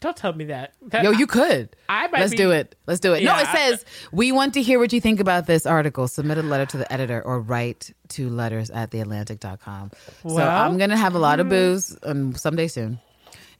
Don't 0.00 0.16
tell 0.16 0.32
me 0.32 0.44
that. 0.46 0.74
That- 0.88 1.02
Yo, 1.02 1.10
you 1.10 1.26
could. 1.26 1.74
I 1.88 2.06
might 2.08 2.20
Let's 2.20 2.30
be- 2.32 2.36
do 2.36 2.50
it. 2.52 2.76
Let's 2.86 3.00
do 3.00 3.14
it. 3.14 3.24
no, 3.24 3.36
it 3.36 3.46
says 3.48 3.84
we 4.12 4.30
want 4.32 4.54
to 4.54 4.62
hear 4.62 4.78
what 4.78 4.92
you 4.92 5.00
think 5.00 5.18
about 5.20 5.46
this 5.46 5.66
article. 5.66 6.06
Submit 6.06 6.38
a 6.38 6.42
letter 6.42 6.66
to 6.66 6.76
the 6.76 6.92
editor 6.92 7.20
or 7.20 7.40
write 7.40 7.92
to 8.10 8.28
letters 8.30 8.70
at 8.70 8.90
theatlantic.com. 8.90 9.90
so 10.22 10.38
I'm 10.38 10.78
gonna 10.78 10.96
have 10.96 11.14
a 11.14 11.18
lot 11.18 11.40
of 11.40 11.48
booze 11.48 11.96
um, 12.04 12.34
someday 12.34 12.68
soon. 12.68 13.00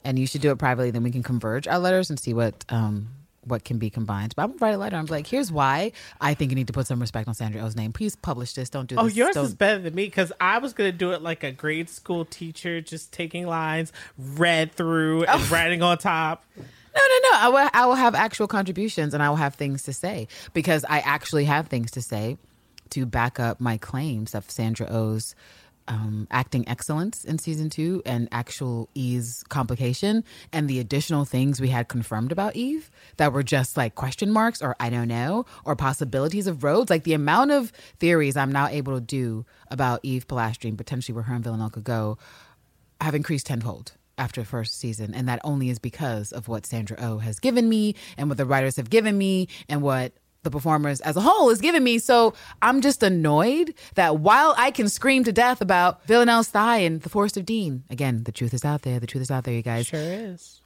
And 0.05 0.16
you 0.18 0.26
should 0.28 0.41
do 0.41 0.53
it 0.53 0.59
privately, 0.59 0.93
then 0.93 1.03
we 1.03 1.11
can 1.11 1.24
converge 1.24 1.66
our 1.66 1.78
letters 1.80 2.09
and 2.09 2.18
see 2.20 2.32
what 2.32 2.64
um 2.68 3.09
what 3.49 3.64
can 3.64 3.78
be 3.78 3.90
combined. 3.90 4.34
But 4.36 4.42
I'm 4.44 4.49
gonna 4.53 4.61
write 4.61 4.74
a 4.74 4.78
letter. 4.78 4.96
I'm 4.96 5.07
like, 5.07 5.26
here's 5.26 5.51
why 5.51 5.92
I 6.20 6.34
think 6.34 6.51
you 6.51 6.55
need 6.55 6.66
to 6.68 6.72
put 6.72 6.86
some 6.86 7.01
respect 7.01 7.28
on 7.28 7.34
Sandra 7.34 7.62
Oh's 7.62 7.76
name. 7.76 7.92
Please 7.92 8.16
publish 8.16 8.53
this. 8.53 8.70
Don't 8.70 8.88
do 8.88 8.96
oh, 8.96 9.05
this. 9.05 9.14
Oh, 9.14 9.16
yours 9.16 9.34
Don't- 9.34 9.44
is 9.46 9.55
better 9.55 9.80
than 9.80 9.94
me 9.94 10.05
because 10.05 10.32
I 10.40 10.59
was 10.59 10.72
gonna 10.72 10.92
do 10.92 11.12
it 11.12 11.22
like 11.22 11.42
a 11.44 11.53
grade 11.53 11.88
school 11.90 12.24
teacher, 12.24 12.80
just 12.80 13.12
taking 13.12 13.46
lines, 13.46 13.92
read 14.16 14.72
through, 14.72 15.24
and 15.24 15.40
Oh. 15.42 15.49
writing 15.51 15.82
on 15.82 15.99
top. 15.99 16.44
No, 16.57 16.62
no, 16.96 17.30
no. 17.30 17.38
I 17.38 17.49
will, 17.49 17.70
I 17.74 17.86
will 17.86 17.94
have 17.94 18.14
actual 18.14 18.49
contributions 18.49 19.14
and 19.14 19.22
I 19.22 19.28
will 19.28 19.36
have 19.36 19.55
things 19.55 19.84
to 19.84 19.92
say 19.92 20.26
because 20.53 20.84
I 20.88 20.99
actually 21.01 21.44
have 21.44 21.68
things 21.68 21.90
to 21.92 22.03
say 22.03 22.38
to 22.90 23.07
back 23.07 23.38
up 23.38 23.61
my 23.61 23.76
claims 23.76 24.34
of 24.34 24.51
Sandra 24.51 24.86
Oh's 24.90 25.34
um, 25.89 26.28
acting 26.30 26.68
excellence 26.68 27.24
in 27.24 27.39
season 27.39 27.70
two 27.70 28.03
and 28.07 28.28
actual 28.30 28.89
Eve's 28.95 29.43
complication 29.49 30.22
and 30.53 30.68
the 30.68 30.78
additional 30.78 31.24
things 31.24 31.61
we 31.61 31.68
had 31.68 31.89
confirmed 31.89 32.30
about 32.30 32.55
Eve 32.55 32.91
that 33.16 33.32
were 33.32 33.43
just 33.43 33.76
like 33.76 33.95
question 33.95 34.30
marks 34.30 34.62
or 34.62 34.76
I 34.78 34.91
don't 34.91 35.09
know 35.09 35.47
or 35.64 35.74
possibilities 35.74 36.47
of 36.47 36.62
roads. 36.62 36.91
Like 36.91 37.05
the 37.05 37.14
amount 37.14 37.51
of 37.51 37.72
theories 37.99 38.36
I'm 38.36 38.53
now 38.53 38.68
able 38.68 38.95
to 38.95 39.01
do 39.01 39.47
about 39.70 40.01
Eve 40.03 40.28
Polastri 40.28 40.68
and 40.68 40.78
potentially 40.78 41.14
where 41.14 41.24
her 41.24 41.34
and 41.34 41.43
Villanelle 41.43 41.70
could 41.70 41.84
go 41.84 42.18
have 43.01 43.14
increased 43.14 43.47
tenfold 43.47 43.93
after 44.18 44.41
the 44.41 44.47
first 44.47 44.78
season, 44.78 45.14
and 45.14 45.28
that 45.28 45.41
only 45.45 45.70
is 45.70 45.78
because 45.78 46.32
of 46.32 46.49
what 46.49 46.66
Sandra 46.66 46.97
O 47.01 47.18
has 47.18 47.39
given 47.39 47.68
me, 47.68 47.95
and 48.16 48.28
what 48.28 48.36
the 48.36 48.45
writers 48.45 48.74
have 48.76 48.91
given 48.91 49.16
me, 49.16 49.47
and 49.68 49.80
what 49.80 50.12
the 50.45 50.51
performers 50.51 51.01
as 51.01 51.16
a 51.16 51.20
whole 51.20 51.49
has 51.49 51.61
given 51.61 51.82
me. 51.82 51.99
So 51.99 52.34
I'm 52.62 52.80
just 52.80 53.03
annoyed 53.03 53.74
that 53.95 54.18
while 54.18 54.55
I 54.57 54.70
can 54.70 54.89
scream 54.89 55.24
to 55.24 55.32
death 55.32 55.61
about 55.61 56.07
Villanelle's 56.07 56.49
thigh 56.49 56.78
and 56.78 57.01
the 57.03 57.09
Forest 57.09 57.36
of 57.36 57.45
Dean, 57.45 57.84
again, 57.91 58.22
the 58.24 58.32
truth 58.32 58.55
is 58.55 58.64
out 58.64 58.82
there. 58.82 59.01
The 59.01 59.07
truth 59.07 59.22
is 59.22 59.30
out 59.30 59.45
there, 59.45 59.55
you 59.55 59.62
guys 59.62 59.86
Sure 59.86 60.01
is. 60.01 60.61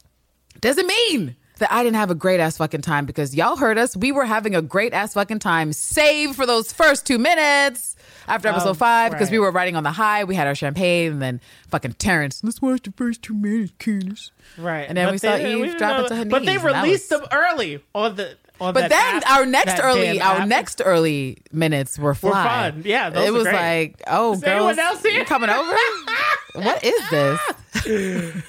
doesn't 0.60 0.86
mean 0.86 1.36
that 1.58 1.72
I 1.72 1.84
didn't 1.84 1.96
have 1.96 2.10
a 2.10 2.14
great 2.14 2.40
ass 2.40 2.56
fucking 2.56 2.80
time 2.82 3.06
because 3.06 3.34
y'all 3.36 3.56
heard 3.56 3.78
us. 3.78 3.96
We 3.96 4.10
were 4.12 4.24
having 4.24 4.54
a 4.54 4.62
great 4.62 4.92
ass 4.92 5.14
fucking 5.14 5.38
time, 5.38 5.72
save 5.72 6.34
for 6.34 6.44
those 6.44 6.72
first 6.72 7.06
two 7.06 7.18
minutes 7.18 7.94
after 8.26 8.48
episode 8.48 8.70
Um, 8.70 8.76
five 8.76 9.12
because 9.12 9.30
we 9.30 9.38
were 9.38 9.50
riding 9.52 9.76
on 9.76 9.84
the 9.84 9.92
high. 9.92 10.24
We 10.24 10.34
had 10.34 10.46
our 10.46 10.54
champagne 10.54 11.12
and 11.12 11.22
then 11.22 11.40
fucking 11.68 11.94
Terrance. 11.94 12.42
Let's 12.42 12.60
watch 12.60 12.82
the 12.82 12.92
first 12.92 13.22
two 13.22 13.34
minutes, 13.34 13.72
Candace. 13.78 14.32
Right. 14.58 14.86
And 14.88 14.96
then 14.98 15.10
we 15.12 15.18
saw 15.18 15.36
Eve 15.36 15.76
drop 15.78 16.02
into 16.02 16.16
her 16.16 16.24
knees. 16.24 16.30
But 16.32 16.44
they 16.44 16.52
knees, 16.56 16.64
and 16.64 16.74
that 16.74 16.82
released 16.82 17.10
was- 17.10 17.20
them 17.20 17.28
early 17.32 17.82
on 17.94 18.16
the. 18.16 18.36
But 18.70 18.90
then 18.90 19.16
app- 19.16 19.30
our 19.30 19.46
next 19.46 19.80
early, 19.82 20.20
our 20.20 20.36
app. 20.42 20.48
next 20.48 20.80
early 20.84 21.38
minutes 21.50 21.98
were 21.98 22.14
fly. 22.14 22.70
fun. 22.70 22.82
Yeah, 22.84 23.10
those 23.10 23.28
it 23.28 23.32
was 23.32 23.42
great. 23.44 23.54
like, 23.54 24.02
oh, 24.06 24.34
Is 24.34 24.40
girls, 24.40 24.46
anyone 24.46 24.78
else 24.78 25.02
here? 25.02 25.18
you 25.18 25.24
coming 25.24 25.50
over? 25.50 25.72
what 26.54 26.84
is 26.84 27.10
this? 27.10 27.40
is 27.86 28.42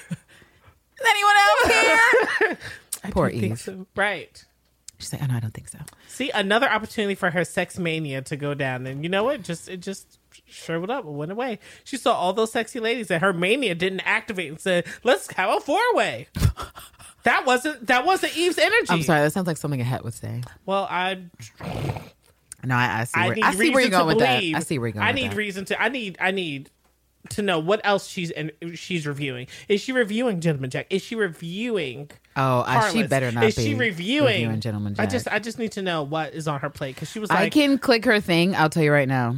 anyone 1.08 1.34
else 1.36 1.72
here? 1.72 2.58
Poor 3.10 3.28
Eve. 3.28 3.58
so. 3.58 3.86
Right. 3.96 4.44
She's 4.98 5.12
like, 5.12 5.22
oh 5.22 5.26
no, 5.26 5.34
I 5.34 5.40
don't 5.40 5.52
think 5.52 5.68
so. 5.68 5.78
See, 6.08 6.30
another 6.30 6.70
opportunity 6.70 7.14
for 7.16 7.30
her 7.30 7.44
sex 7.44 7.78
mania 7.78 8.22
to 8.22 8.36
go 8.36 8.54
down, 8.54 8.86
and 8.86 9.02
you 9.02 9.08
know 9.08 9.24
what? 9.24 9.42
Just 9.42 9.68
it 9.68 9.78
just 9.80 10.18
shriveled 10.46 10.90
up, 10.90 11.04
and 11.04 11.16
went 11.18 11.32
away. 11.32 11.58
She 11.82 11.96
saw 11.96 12.14
all 12.14 12.32
those 12.32 12.52
sexy 12.52 12.78
ladies, 12.78 13.10
and 13.10 13.20
her 13.20 13.32
mania 13.32 13.74
didn't 13.74 14.00
activate, 14.00 14.48
and 14.50 14.60
said, 14.60 14.86
"Let's 15.02 15.30
have 15.32 15.50
a 15.56 15.60
four 15.60 15.82
way." 15.94 16.28
that 17.24 17.44
wasn't 17.44 17.86
that 17.88 18.06
wasn't 18.06 18.36
Eve's 18.36 18.58
energy. 18.58 18.86
I'm 18.90 19.02
sorry, 19.02 19.20
that 19.22 19.32
sounds 19.32 19.46
like 19.46 19.56
something 19.56 19.80
a 19.80 19.84
het 19.84 20.04
would 20.04 20.14
say. 20.14 20.42
Well, 20.64 20.86
I 20.90 21.24
No, 22.64 22.74
I, 22.76 23.00
I 23.00 23.04
see 23.04 23.20
I 23.20 23.28
where, 23.28 23.36
I 23.42 23.54
see 23.54 23.70
where 23.70 23.80
you're 23.80 23.90
going 23.90 24.06
with 24.06 24.18
that. 24.20 24.42
I 24.42 24.60
see 24.60 24.78
where 24.78 24.88
you're 24.88 24.92
going 24.94 25.04
I 25.06 25.10
with 25.10 25.16
need 25.16 25.30
that. 25.32 25.36
reason 25.36 25.64
to. 25.66 25.82
I 25.82 25.88
need. 25.88 26.16
I 26.20 26.30
need 26.30 26.70
to 27.30 27.42
know 27.42 27.58
what 27.58 27.80
else 27.84 28.06
she's 28.06 28.30
and 28.30 28.52
she's 28.74 29.06
reviewing. 29.06 29.46
Is 29.68 29.80
she 29.80 29.92
reviewing 29.92 30.40
Gentleman 30.40 30.70
Jack? 30.70 30.86
Is 30.90 31.02
she 31.02 31.14
reviewing? 31.14 32.10
Oh, 32.36 32.60
uh, 32.60 32.90
she 32.90 33.02
better 33.04 33.32
not 33.32 33.44
Is 33.44 33.56
be 33.56 33.64
she 33.64 33.74
reviewing? 33.74 34.26
reviewing 34.42 34.60
Gentleman 34.60 34.94
I 34.98 35.06
just. 35.06 35.28
I 35.28 35.38
just 35.38 35.58
need 35.58 35.72
to 35.72 35.82
know 35.82 36.02
what 36.02 36.34
is 36.34 36.46
on 36.48 36.60
her 36.60 36.70
plate 36.70 36.94
because 36.96 37.10
she 37.10 37.18
was 37.20 37.30
like. 37.30 37.38
I 37.38 37.48
can 37.50 37.78
click 37.78 38.04
her 38.04 38.20
thing. 38.20 38.54
I'll 38.54 38.70
tell 38.70 38.82
you 38.82 38.92
right 38.92 39.08
now. 39.08 39.36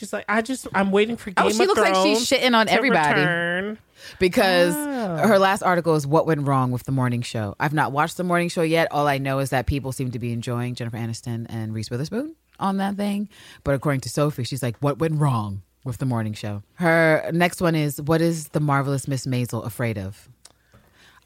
She's 0.00 0.14
like, 0.14 0.24
I 0.30 0.40
just. 0.40 0.66
I'm 0.74 0.90
waiting 0.92 1.18
for 1.18 1.28
oh, 1.28 1.32
Game 1.34 1.46
Oh, 1.46 1.50
she 1.50 1.62
of 1.62 1.66
looks 1.68 1.80
like 1.80 1.94
she's 1.94 2.26
shitting 2.26 2.56
on 2.56 2.70
everybody. 2.70 3.20
return. 3.20 3.78
because 4.18 4.74
Oh. 4.74 5.28
her 5.28 5.38
last 5.38 5.62
article 5.62 5.94
is 5.94 6.06
what 6.06 6.26
went 6.26 6.46
wrong 6.48 6.70
with 6.70 6.84
the 6.84 6.92
morning 6.92 7.20
show. 7.20 7.54
I've 7.60 7.74
not 7.74 7.92
watched 7.92 8.16
the 8.16 8.24
morning 8.24 8.48
show 8.48 8.62
yet. 8.62 8.88
All 8.90 9.06
I 9.06 9.18
know 9.18 9.40
is 9.40 9.50
that 9.50 9.66
people 9.66 9.92
seem 9.92 10.10
to 10.12 10.18
be 10.18 10.32
enjoying 10.32 10.74
Jennifer 10.74 10.96
Aniston 10.96 11.44
and 11.50 11.74
Reese 11.74 11.90
Witherspoon 11.90 12.34
on 12.58 12.78
that 12.78 12.96
thing. 12.96 13.28
But 13.62 13.74
according 13.74 14.00
to 14.02 14.08
Sophie, 14.08 14.44
she's 14.44 14.62
like, 14.62 14.78
what 14.78 14.98
went 15.00 15.20
wrong 15.20 15.60
with 15.84 15.98
the 15.98 16.06
morning 16.06 16.32
show? 16.32 16.62
Her 16.76 17.30
next 17.34 17.60
one 17.60 17.74
is 17.74 18.00
what 18.00 18.22
is 18.22 18.48
the 18.48 18.60
marvelous 18.60 19.06
Miss 19.06 19.26
Maisel 19.26 19.66
afraid 19.66 19.98
of? 19.98 20.30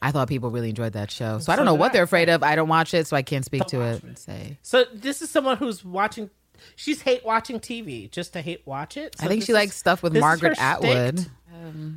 I 0.01 0.11
thought 0.11 0.27
people 0.27 0.51
really 0.51 0.69
enjoyed 0.69 0.93
that 0.93 1.09
show. 1.09 1.39
So 1.39 1.51
I 1.53 1.55
don't 1.55 1.65
know 1.65 1.73
what 1.73 1.93
they're 1.93 2.03
afraid 2.03 2.27
of. 2.29 2.43
I 2.43 2.55
don't 2.57 2.67
watch 2.67 2.93
it, 2.93 3.07
so 3.07 3.15
I 3.15 3.21
can't 3.21 3.45
speak 3.45 3.65
to 3.67 3.81
it 3.81 4.03
and 4.03 4.17
say. 4.17 4.57
So 4.61 4.83
this 4.93 5.21
is 5.21 5.29
someone 5.29 5.55
who's 5.57 5.83
watching. 5.85 6.29
She's 6.75 7.01
hate 7.01 7.25
watching 7.25 7.59
TV 7.59 8.09
just 8.11 8.33
to 8.33 8.41
hate 8.41 8.61
watch 8.65 8.97
it. 8.97 9.15
I 9.19 9.27
think 9.27 9.43
she 9.43 9.51
is- 9.51 9.55
likes 9.55 9.75
stuff 9.75 10.01
with 10.03 10.15
Margaret 10.17 10.57
Atwood. 10.59 11.19
shtick? 11.19 11.31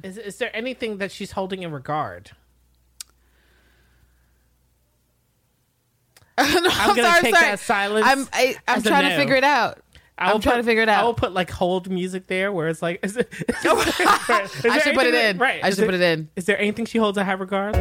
Is, 0.05 0.17
is 0.19 0.37
there 0.39 0.55
anything 0.57 0.99
that 0.99 1.11
she's 1.13 1.33
holding 1.33 1.63
in 1.63 1.71
regard? 1.73 2.31
I'm, 6.39 6.57
I'm 6.57 6.63
gonna 6.97 7.03
sorry, 7.03 7.21
take 7.23 7.35
sorry. 7.35 7.47
that 7.51 7.59
silence 7.59 8.07
I'm 8.09 8.29
I, 8.33 8.57
I'm 8.69 8.79
as 8.79 8.87
a 8.87 8.89
trying 8.89 9.11
to 9.11 9.17
figure 9.17 9.35
it 9.35 9.43
out. 9.45 9.81
I 10.17 10.29
will 10.29 10.37
I'm 10.37 10.41
trying 10.41 10.59
to 10.59 10.63
figure 10.63 10.83
it 10.83 10.89
out. 10.89 11.03
I 11.03 11.05
will 11.05 11.15
put 11.15 11.33
like 11.33 11.51
hold 11.51 11.91
music 11.91 12.27
there, 12.29 12.53
where 12.53 12.69
it's 12.69 12.81
like. 12.83 13.01
Is 13.05 13.17
it, 13.17 13.29
is 13.33 13.45
there- 13.63 14.73
I 14.73 14.79
should 14.83 14.95
put 14.95 15.07
it 15.07 15.15
in. 15.15 15.37
that- 15.37 15.39
Right. 15.39 15.63
I 15.65 15.71
should 15.71 15.85
put 15.87 15.95
it 15.95 16.01
in. 16.01 16.29
Is 16.37 16.45
there 16.47 16.59
anything 16.59 16.87
she 16.87 16.99
holds 16.99 17.19
in 17.19 17.25
high 17.27 17.33
regard? 17.33 17.75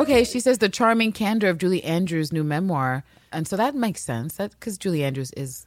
Okay, 0.00 0.24
she 0.24 0.40
says 0.40 0.58
the 0.58 0.68
charming 0.68 1.12
candor 1.12 1.48
of 1.48 1.58
Julie 1.58 1.84
Andrews' 1.84 2.32
new 2.32 2.42
memoir, 2.44 3.04
and 3.32 3.46
so 3.46 3.56
that 3.56 3.74
makes 3.74 4.02
sense. 4.02 4.36
That 4.36 4.52
because 4.52 4.78
Julie 4.78 5.04
Andrews 5.04 5.30
is, 5.32 5.66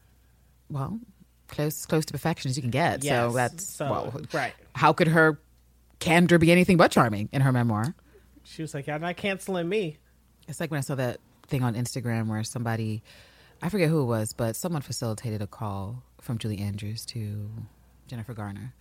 well, 0.69 0.99
close 1.47 1.85
close 1.85 2.05
to 2.05 2.13
perfection 2.13 2.49
as 2.49 2.57
you 2.57 2.61
can 2.61 2.71
get. 2.71 3.03
Yes. 3.03 3.13
So 3.13 3.35
that's 3.35 3.65
So, 3.65 3.91
well, 3.91 4.21
right. 4.33 4.53
How 4.75 4.91
could 4.93 5.09
her 5.09 5.39
candor 5.99 6.37
be 6.37 6.51
anything 6.51 6.77
but 6.77 6.91
charming 6.91 7.29
in 7.31 7.41
her 7.41 7.51
memoir? 7.51 7.95
She 8.43 8.61
was 8.61 8.73
like, 8.73 8.87
"You're 8.87 8.99
not 8.99 9.17
canceling 9.17 9.69
me." 9.69 9.97
It's 10.47 10.59
like 10.59 10.71
when 10.71 10.79
I 10.79 10.81
saw 10.81 10.95
that 10.95 11.19
thing 11.47 11.63
on 11.63 11.75
Instagram 11.75 12.27
where 12.27 12.43
somebody, 12.43 13.03
I 13.61 13.69
forget 13.69 13.89
who 13.89 14.01
it 14.01 14.05
was, 14.05 14.33
but 14.33 14.55
someone 14.55 14.81
facilitated 14.81 15.41
a 15.41 15.47
call 15.47 16.03
from 16.19 16.37
Julie 16.37 16.59
Andrews 16.59 17.05
to 17.07 17.49
Jennifer 18.07 18.33
Garner. 18.33 18.73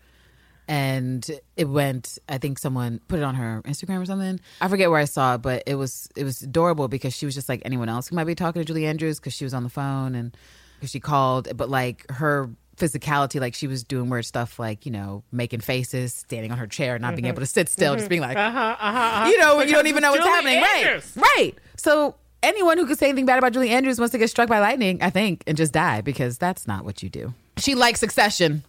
And 0.69 1.29
it 1.57 1.65
went, 1.69 2.19
I 2.29 2.39
think 2.39 2.59
someone 2.59 3.01
put 3.09 3.19
it 3.19 3.23
on 3.23 3.35
her 3.35 3.63
Instagram 3.65 4.01
or 4.01 4.07
something. 4.07 4.41
I 4.61 4.69
forget 4.69 4.91
where 4.91 5.01
I 5.01 5.05
saw 5.07 5.35
it, 5.35 5.39
but 5.43 5.65
it 5.67 5.75
was 5.75 6.09
it 6.17 6.25
was 6.25 6.43
adorable 6.43 6.89
because 6.89 7.15
she 7.15 7.27
was 7.27 7.35
just 7.35 7.49
like 7.49 7.63
anyone 7.65 7.89
else 7.89 8.09
who 8.09 8.17
might 8.17 8.25
be 8.25 8.35
talking 8.35 8.61
to 8.61 8.65
Julie 8.65 8.87
Andrews 8.87 9.19
because 9.19 9.35
she 9.35 9.45
was 9.45 9.55
on 9.55 9.65
the 9.65 9.69
phone 9.69 10.15
and 10.15 10.37
because 10.79 10.91
she 10.91 11.01
called, 11.01 11.55
but 11.57 11.69
like 11.69 12.09
her 12.11 12.49
physicality, 12.77 13.41
like 13.41 13.55
she 13.55 13.67
was 13.67 13.85
doing 13.85 14.09
weird 14.09 14.25
stuff 14.25 14.59
like, 14.59 14.87
you 14.87 14.93
know, 14.93 15.23
making 15.31 15.61
faces, 15.61 16.15
standing 16.15 16.51
on 16.51 16.59
her 16.59 16.67
chair, 16.67 16.99
not 16.99 17.15
being 17.15 17.27
able 17.27 17.41
to 17.41 17.47
sit 17.47 17.69
still, 17.69 17.95
just 17.97 18.09
being 18.09 18.21
like, 18.23 18.37
Uh 18.37 18.51
huh. 18.51 18.77
Uh 18.81 18.93
huh. 18.93 19.29
you 19.29 19.39
know, 19.39 19.61
you 19.63 19.73
don't 19.73 19.87
even 19.89 20.01
know 20.03 20.13
what's 20.13 20.25
Julie 20.25 20.55
happening. 20.55 20.65
Andrews. 20.85 21.13
Right. 21.17 21.27
Right. 21.37 21.55
So 21.77 22.15
anyone 22.43 22.79
who 22.79 22.87
could 22.87 22.99
say 22.99 23.09
anything 23.09 23.27
bad 23.27 23.39
about 23.39 23.53
Julie 23.53 23.71
Andrews 23.71 23.99
wants 23.99 24.13
to 24.13 24.19
get 24.19 24.31
struck 24.31 24.49
by 24.49 24.59
lightning, 24.61 25.03
I 25.03 25.11
think, 25.11 25.43
and 25.47 25.57
just 25.57 25.73
die 25.73 26.01
because 26.01 26.39
that's 26.39 26.67
not 26.67 26.85
what 26.85 27.03
you 27.03 27.09
do. 27.11 27.35
She 27.59 27.75
likes 27.75 28.01
Succession. 28.01 28.65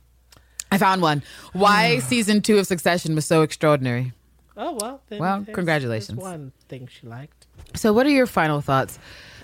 I 0.73 0.77
found 0.77 1.01
one. 1.01 1.23
Why 1.53 1.99
season 1.99 2.41
two 2.41 2.57
of 2.57 2.67
Succession 2.67 3.15
was 3.15 3.25
so 3.25 3.41
extraordinary. 3.41 4.13
Oh 4.55 4.77
well. 4.79 5.01
Well, 5.09 5.45
congratulations. 5.51 6.19
one 6.19 6.51
thing 6.69 6.87
she 6.87 7.07
liked. 7.07 7.47
So, 7.75 7.91
what 7.93 8.05
are 8.05 8.11
your 8.11 8.27
final 8.27 8.61
thoughts? 8.61 8.99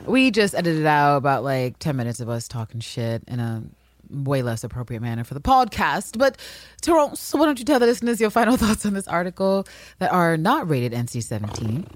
We 0.05 0.31
just 0.31 0.53
edited 0.55 0.85
out 0.85 1.17
about 1.17 1.43
like 1.43 1.79
10 1.79 1.95
minutes 1.95 2.19
of 2.19 2.29
us 2.29 2.47
talking 2.47 2.79
shit 2.79 3.23
in 3.27 3.39
a 3.39 3.63
way 4.09 4.41
less 4.41 4.63
appropriate 4.63 5.01
manner 5.01 5.23
for 5.23 5.33
the 5.33 5.41
podcast. 5.41 6.17
But, 6.17 6.37
Terrance, 6.81 7.33
why 7.33 7.45
don't 7.45 7.59
you 7.59 7.65
tell 7.65 7.79
the 7.79 7.85
listeners 7.85 8.21
your 8.21 8.29
final 8.29 8.57
thoughts 8.63 8.85
on 8.85 8.93
this 8.93 9.07
article 9.07 9.67
that 9.99 10.11
are 10.11 10.37
not 10.37 10.69
rated 10.69 10.93
NC 10.93 11.23
17, 11.23 11.87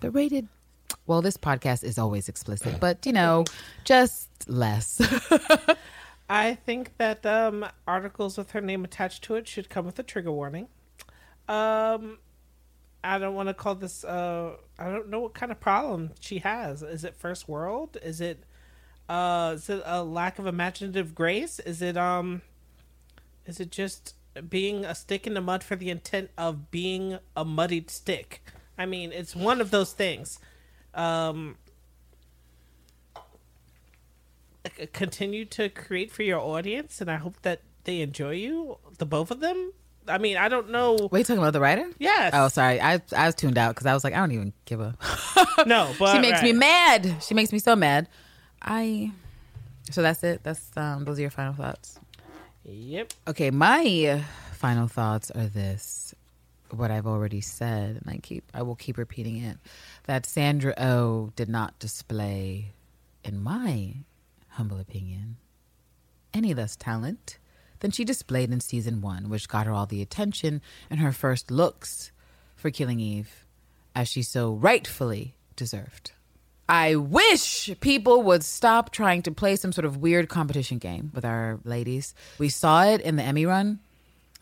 but 0.00 0.10
rated, 0.14 0.48
well, 1.06 1.22
this 1.22 1.36
podcast 1.36 1.84
is 1.84 1.98
always 1.98 2.28
explicit, 2.28 2.78
but, 2.80 3.04
you 3.06 3.12
know, 3.12 3.44
just 3.84 4.28
less. 4.48 5.00
I 6.28 6.54
think 6.54 6.96
that 6.98 7.26
um, 7.26 7.66
articles 7.86 8.38
with 8.38 8.52
her 8.52 8.60
name 8.60 8.84
attached 8.84 9.22
to 9.24 9.34
it 9.34 9.46
should 9.46 9.68
come 9.68 9.84
with 9.84 9.98
a 9.98 10.02
trigger 10.02 10.32
warning. 10.32 10.68
Um, 11.48 12.18
I 13.04 13.18
don't 13.18 13.34
want 13.34 13.48
to 13.48 13.54
call 13.54 13.74
this. 13.74 14.04
Uh, 14.04 14.52
I 14.78 14.90
don't 14.90 15.08
know 15.08 15.20
what 15.20 15.34
kind 15.34 15.52
of 15.52 15.60
problem 15.60 16.10
she 16.20 16.38
has. 16.38 16.82
Is 16.82 17.04
it 17.04 17.16
first 17.16 17.48
world? 17.48 17.98
Is 18.02 18.20
it? 18.20 18.44
Uh, 19.08 19.52
is 19.56 19.68
it 19.68 19.82
a 19.84 20.02
lack 20.02 20.38
of 20.38 20.46
imaginative 20.46 21.14
grace? 21.14 21.58
Is 21.58 21.82
it 21.82 21.96
um? 21.96 22.42
Is 23.44 23.58
it 23.60 23.70
just 23.70 24.14
being 24.48 24.84
a 24.84 24.94
stick 24.94 25.26
in 25.26 25.34
the 25.34 25.40
mud 25.40 25.64
for 25.64 25.76
the 25.76 25.90
intent 25.90 26.30
of 26.38 26.70
being 26.70 27.18
a 27.36 27.44
muddied 27.44 27.90
stick? 27.90 28.42
I 28.78 28.86
mean, 28.86 29.12
it's 29.12 29.36
one 29.36 29.60
of 29.60 29.70
those 29.70 29.92
things. 29.92 30.38
Um, 30.94 31.56
c- 34.66 34.71
continue 34.92 35.44
to 35.46 35.68
create 35.68 36.10
for 36.10 36.22
your 36.22 36.40
audience, 36.40 37.00
and 37.00 37.10
I 37.10 37.16
hope 37.16 37.40
that 37.42 37.60
they 37.84 38.00
enjoy 38.00 38.32
you, 38.32 38.78
the 38.98 39.06
both 39.06 39.30
of 39.30 39.40
them. 39.40 39.72
I 40.08 40.18
mean, 40.18 40.36
I 40.36 40.48
don't 40.48 40.70
know. 40.70 41.08
Wait, 41.12 41.26
talking 41.26 41.40
about 41.40 41.52
the 41.52 41.60
writer? 41.60 41.88
Yes. 41.98 42.32
Oh, 42.34 42.48
sorry. 42.48 42.80
I, 42.80 43.00
I 43.16 43.26
was 43.26 43.34
tuned 43.34 43.56
out 43.56 43.74
because 43.74 43.86
I 43.86 43.94
was 43.94 44.02
like, 44.02 44.14
I 44.14 44.16
don't 44.16 44.32
even 44.32 44.52
give 44.64 44.80
a. 44.80 44.96
No, 45.66 45.92
but 45.98 46.12
she 46.14 46.18
makes 46.18 46.42
me 46.42 46.52
mad. 46.52 47.16
She 47.20 47.34
makes 47.34 47.52
me 47.52 47.58
so 47.58 47.76
mad. 47.76 48.08
I. 48.60 49.12
So 49.90 50.02
that's 50.02 50.22
it. 50.24 50.42
That's 50.42 50.76
um. 50.76 51.04
Those 51.04 51.18
are 51.18 51.22
your 51.22 51.30
final 51.30 51.52
thoughts. 51.52 52.00
Yep. 52.64 53.12
Okay, 53.28 53.50
my 53.50 54.24
final 54.52 54.88
thoughts 54.88 55.30
are 55.30 55.46
this: 55.46 56.14
what 56.70 56.90
I've 56.90 57.06
already 57.06 57.40
said, 57.40 58.00
and 58.02 58.08
I 58.08 58.18
keep 58.18 58.44
I 58.54 58.62
will 58.62 58.76
keep 58.76 58.98
repeating 58.98 59.36
it. 59.36 59.58
That 60.04 60.26
Sandra 60.26 60.74
O 60.78 61.32
did 61.36 61.48
not 61.48 61.78
display, 61.78 62.72
in 63.24 63.40
my 63.40 63.94
humble 64.52 64.78
opinion, 64.78 65.36
any 66.34 66.54
less 66.54 66.76
talent 66.76 67.38
than 67.80 67.90
she 67.90 68.04
displayed 68.04 68.50
in 68.52 68.60
season 68.60 69.00
one, 69.00 69.28
which 69.28 69.48
got 69.48 69.66
her 69.66 69.72
all 69.72 69.86
the 69.86 70.02
attention 70.02 70.60
and 70.88 71.00
her 71.00 71.12
first 71.12 71.50
looks 71.50 72.12
for 72.54 72.70
Killing 72.70 73.00
Eve, 73.00 73.44
as 73.94 74.08
she 74.08 74.22
so 74.22 74.52
rightfully 74.52 75.34
deserved. 75.56 76.12
I 76.68 76.94
wish 76.94 77.70
people 77.80 78.22
would 78.22 78.44
stop 78.44 78.90
trying 78.90 79.22
to 79.22 79.32
play 79.32 79.56
some 79.56 79.72
sort 79.72 79.84
of 79.84 79.96
weird 79.96 80.28
competition 80.28 80.78
game 80.78 81.10
with 81.14 81.24
our 81.24 81.58
ladies. 81.64 82.14
We 82.38 82.48
saw 82.48 82.84
it 82.84 83.00
in 83.00 83.16
the 83.16 83.22
Emmy 83.22 83.46
run. 83.46 83.80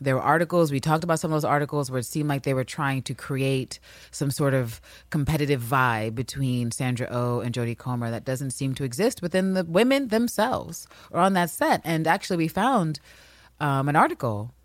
There 0.01 0.15
were 0.15 0.21
articles, 0.21 0.71
we 0.71 0.79
talked 0.79 1.03
about 1.03 1.19
some 1.19 1.31
of 1.31 1.35
those 1.35 1.45
articles 1.45 1.91
where 1.91 1.99
it 1.99 2.05
seemed 2.05 2.27
like 2.27 2.41
they 2.41 2.55
were 2.55 2.63
trying 2.63 3.03
to 3.03 3.13
create 3.13 3.79
some 4.09 4.31
sort 4.31 4.55
of 4.55 4.81
competitive 5.11 5.61
vibe 5.61 6.15
between 6.15 6.71
Sandra 6.71 7.07
O 7.11 7.37
oh 7.37 7.39
and 7.41 7.53
Jodie 7.53 7.77
Comer 7.77 8.09
that 8.09 8.25
doesn't 8.25 8.49
seem 8.49 8.73
to 8.75 8.83
exist 8.83 9.21
within 9.21 9.53
the 9.53 9.63
women 9.63 10.07
themselves 10.07 10.87
or 11.11 11.19
on 11.19 11.33
that 11.33 11.51
set. 11.51 11.81
And 11.83 12.07
actually, 12.07 12.37
we 12.37 12.47
found 12.47 12.99
um, 13.59 13.87
an 13.87 13.95
article 13.95 14.55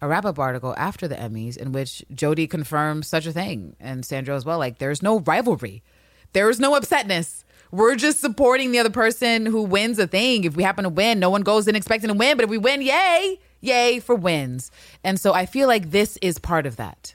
a 0.00 0.08
wrap 0.08 0.24
up 0.24 0.38
article 0.38 0.74
after 0.78 1.06
the 1.06 1.16
Emmys 1.16 1.56
in 1.56 1.72
which 1.72 2.04
Jodie 2.14 2.48
confirms 2.48 3.08
such 3.08 3.26
a 3.26 3.32
thing 3.32 3.76
and 3.78 4.06
Sandra 4.06 4.34
as 4.34 4.44
well. 4.44 4.58
Like, 4.58 4.78
there's 4.78 5.02
no 5.02 5.20
rivalry, 5.20 5.82
there's 6.32 6.58
no 6.58 6.78
upsetness. 6.78 7.44
We're 7.70 7.96
just 7.96 8.20
supporting 8.20 8.72
the 8.72 8.78
other 8.78 8.88
person 8.88 9.44
who 9.44 9.62
wins 9.62 9.98
a 9.98 10.06
thing. 10.06 10.44
If 10.44 10.56
we 10.56 10.62
happen 10.62 10.84
to 10.84 10.88
win, 10.88 11.20
no 11.20 11.28
one 11.28 11.42
goes 11.42 11.68
in 11.68 11.76
expecting 11.76 12.08
to 12.08 12.14
win, 12.14 12.38
but 12.38 12.44
if 12.44 12.50
we 12.50 12.56
win, 12.56 12.80
yay, 12.80 13.38
yay 13.60 14.00
for 14.00 14.14
wins. 14.14 14.70
And 15.04 15.18
so 15.18 15.32
I 15.34 15.46
feel 15.46 15.68
like 15.68 15.90
this 15.90 16.18
is 16.22 16.38
part 16.38 16.66
of 16.66 16.76
that. 16.76 17.14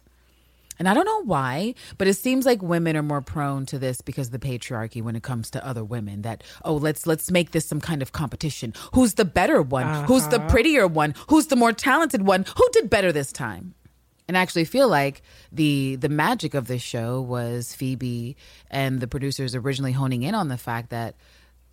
And 0.80 0.90
I 0.90 0.94
don't 0.94 1.06
know 1.06 1.24
why, 1.24 1.76
but 1.98 2.08
it 2.08 2.16
seems 2.16 2.46
like 2.46 2.62
women 2.62 2.98
are 2.98 3.04
more 3.04 3.22
prone 3.22 3.66
to 3.68 3.80
this 3.80 4.02
because 4.02 4.28
of 4.28 4.34
the 4.34 4.40
patriarchy 4.40 5.02
when 5.02 5.16
it 5.16 5.24
comes 5.24 5.50
to 5.52 5.66
other 5.66 5.84
women 5.84 6.24
that 6.24 6.44
oh 6.66 6.76
let's 6.76 7.06
let's 7.06 7.30
make 7.32 7.52
this 7.52 7.66
some 7.66 7.80
kind 7.80 8.02
of 8.02 8.12
competition. 8.12 8.74
Who's 8.94 9.14
the 9.14 9.26
better 9.26 9.62
one? 9.62 10.06
Who's 10.06 10.28
the 10.28 10.40
uh-huh. 10.40 10.50
prettier 10.50 10.88
one? 10.88 11.14
Who's 11.30 11.48
the 11.48 11.56
more 11.56 11.74
talented 11.74 12.26
one? 12.26 12.46
Who 12.58 12.68
did 12.74 12.90
better 12.90 13.12
this 13.12 13.32
time? 13.32 13.76
And 14.28 14.38
I 14.38 14.42
actually 14.42 14.66
feel 14.66 14.88
like 14.88 15.22
the 15.52 15.96
the 15.98 16.10
magic 16.10 16.54
of 16.54 16.68
this 16.68 16.82
show 16.82 17.22
was 17.22 17.74
Phoebe 17.76 18.36
and 18.72 19.00
the 19.00 19.08
producers 19.08 19.56
originally 19.56 19.92
honing 19.92 20.24
in 20.24 20.34
on 20.34 20.48
the 20.48 20.58
fact 20.58 20.90
that 20.90 21.16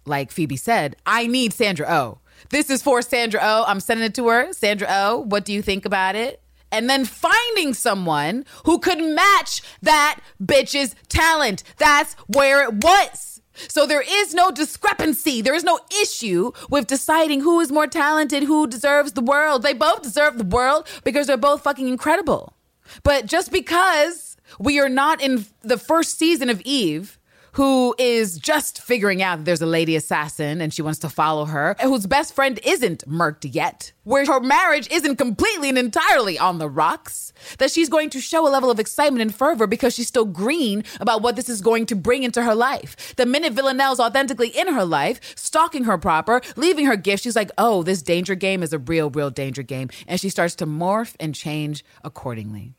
like 0.07 0.31
Phoebe 0.31 0.57
said, 0.57 0.97
I 1.07 1.27
need 1.27 1.53
Sandra 1.53 1.91
O. 1.91 2.18
This 2.49 2.70
is 2.70 2.82
for 2.82 3.03
Sandra 3.03 3.41
O. 3.43 3.64
I'm 3.66 3.80
sending 3.80 4.07
it 4.07 4.14
to 4.14 4.28
her. 4.28 4.53
Sandra 4.53 4.88
O, 4.91 5.18
what 5.18 5.45
do 5.45 5.53
you 5.53 5.62
think 5.62 5.84
about 5.84 6.16
it? 6.16 6.43
And 6.72 6.88
then 6.88 7.05
finding 7.05 7.74
someone 7.74 8.45
who 8.64 8.78
could 8.78 9.03
match 9.03 9.62
that 9.82 10.20
bitch's 10.43 10.95
talent. 11.09 11.62
That's 11.78 12.14
where 12.28 12.62
it 12.62 12.74
was. 12.74 13.43
So 13.68 13.86
there 13.86 14.03
is 14.07 14.32
no 14.32 14.51
discrepancy. 14.51 15.43
There 15.43 15.55
is 15.55 15.64
no 15.64 15.80
issue 16.03 16.53
with 16.70 16.86
deciding 16.86 17.41
who 17.41 17.61
is 17.61 17.70
more 17.70 17.86
talented, 17.86 18.45
who 18.45 18.66
deserves 18.66 19.12
the 19.12 19.20
world. 19.20 19.62
They 19.62 19.74
both 19.74 20.03
deserve 20.03 20.38
the 20.38 20.45
world 20.45 20.88
because 21.05 21.26
they're 21.26 21.36
both 21.36 21.62
fucking 21.62 21.88
incredible. 21.88 22.55
But 23.03 23.26
just 23.26 23.53
because 23.53 24.36
we 24.59 24.80
are 24.80 24.88
not 24.88 25.20
in 25.20 25.47
the 25.62 25.78
first 25.78 26.18
season 26.18 26.49
of 26.49 26.61
Eve, 26.62 27.18
who 27.53 27.94
is 27.98 28.38
just 28.38 28.80
figuring 28.80 29.22
out 29.22 29.38
that 29.38 29.44
there's 29.44 29.62
a 29.62 29.66
lady 29.66 29.96
assassin 29.96 30.61
and 30.61 30.72
she 30.72 30.82
wants 30.82 30.98
to 31.01 31.09
follow 31.09 31.44
her, 31.46 31.76
whose 31.82 32.07
best 32.07 32.34
friend 32.34 32.61
isn't 32.64 33.07
murked 33.09 33.53
yet, 33.55 33.92
where 34.05 34.24
her 34.26 34.40
marriage 34.40 34.88
isn't 34.90 35.16
completely 35.16 35.68
and 35.68 35.78
entirely 35.78 36.38
on 36.38 36.59
the 36.59 36.68
rocks, 36.68 37.32
that 37.59 37.70
she's 37.70 37.88
going 37.88 38.11
to 38.11 38.20
show 38.20 38.46
a 38.46 38.51
level 38.51 38.70
of 38.70 38.80
excitement 38.80 39.22
and 39.22 39.34
fervor 39.34 39.66
because 39.66 39.94
she's 39.94 40.09
still 40.09 40.24
green 40.24 40.84
about 41.01 41.22
what 41.22 41.36
this 41.36 41.48
is 41.48 41.61
going 41.61 41.86
to 41.86 41.96
bring 41.96 42.22
into 42.22 42.42
her 42.42 42.55
life. 42.55 43.14
The 43.16 43.26
minute 43.26 43.53
Villanelle's 43.53 44.01
authentically 44.01 44.48
in 44.48 44.68
her 44.72 44.84
life, 44.84 45.20
stalking 45.36 45.84
her 45.84 45.98
proper, 45.98 46.40
leaving 46.57 46.86
her 46.86 46.96
gift, 46.96 47.24
she's 47.24 47.36
like, 47.36 47.51
oh, 47.59 47.82
this 47.82 48.03
danger 48.03 48.34
game 48.34 48.62
is 48.62 48.72
a 48.72 48.78
real, 48.78 49.11
real 49.11 49.30
danger 49.30 49.62
game. 49.62 49.90
And 50.07 50.20
she 50.20 50.28
starts 50.28 50.55
to 50.57 50.66
morph 50.66 51.14
and 51.18 51.34
change 51.34 51.84
accordingly. 52.05 52.74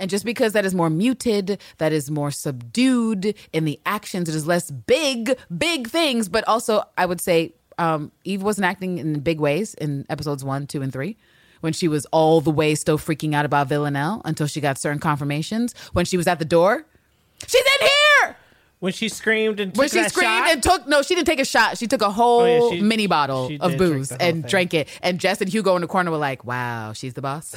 And 0.00 0.10
just 0.10 0.24
because 0.24 0.54
that 0.54 0.64
is 0.64 0.74
more 0.74 0.90
muted, 0.90 1.60
that 1.78 1.92
is 1.92 2.10
more 2.10 2.30
subdued 2.32 3.34
in 3.52 3.66
the 3.66 3.78
actions, 3.84 4.28
it 4.28 4.34
is 4.34 4.46
less 4.46 4.70
big, 4.70 5.36
big 5.56 5.88
things. 5.88 6.28
But 6.28 6.42
also, 6.48 6.82
I 6.98 7.06
would 7.06 7.20
say 7.20 7.52
um, 7.78 8.10
Eve 8.24 8.42
wasn't 8.42 8.64
acting 8.64 8.98
in 8.98 9.20
big 9.20 9.38
ways 9.38 9.74
in 9.74 10.06
episodes 10.08 10.42
one, 10.42 10.66
two, 10.66 10.82
and 10.82 10.92
three. 10.92 11.16
when 11.60 11.72
she 11.72 11.88
was 11.88 12.06
all 12.06 12.40
the 12.40 12.50
way 12.50 12.74
still 12.74 12.98
freaking 12.98 13.34
out 13.34 13.44
about 13.44 13.68
Villanelle 13.68 14.22
until 14.24 14.46
she 14.46 14.60
got 14.60 14.78
certain 14.78 14.98
confirmations. 14.98 15.74
When 15.92 16.04
she 16.04 16.16
was 16.16 16.26
at 16.26 16.38
the 16.38 16.44
door, 16.44 16.86
she's 17.46 17.60
in 17.60 17.86
here. 17.86 18.36
When 18.80 18.94
she 18.94 19.10
screamed 19.10 19.60
and 19.60 19.74
took 19.74 19.78
When 19.78 19.88
she 19.90 20.00
that 20.00 20.10
screamed 20.10 20.44
shot, 20.46 20.50
and 20.52 20.62
took 20.62 20.88
no, 20.88 21.02
she 21.02 21.14
didn't 21.14 21.26
take 21.26 21.38
a 21.38 21.44
shot. 21.44 21.76
She 21.76 21.86
took 21.86 22.00
a 22.00 22.10
whole 22.10 22.40
Oh, 22.40 22.70
yeah, 22.70 22.76
she- 22.76 22.80
mini 22.80 23.06
bottle 23.06 23.48
she 23.48 23.58
of 23.60 23.76
booze 23.76 24.10
and 24.10 24.20
thing. 24.20 24.40
drank 24.42 24.72
it. 24.74 24.88
And 25.02 25.20
Jess 25.20 25.42
and 25.42 25.50
Hugo 25.52 25.76
in 25.76 25.82
the 25.82 25.86
corner 25.86 26.10
were 26.10 26.16
like, 26.16 26.44
"Wow, 26.46 26.94
she's 26.94 27.12
the 27.12 27.20
boss." 27.20 27.54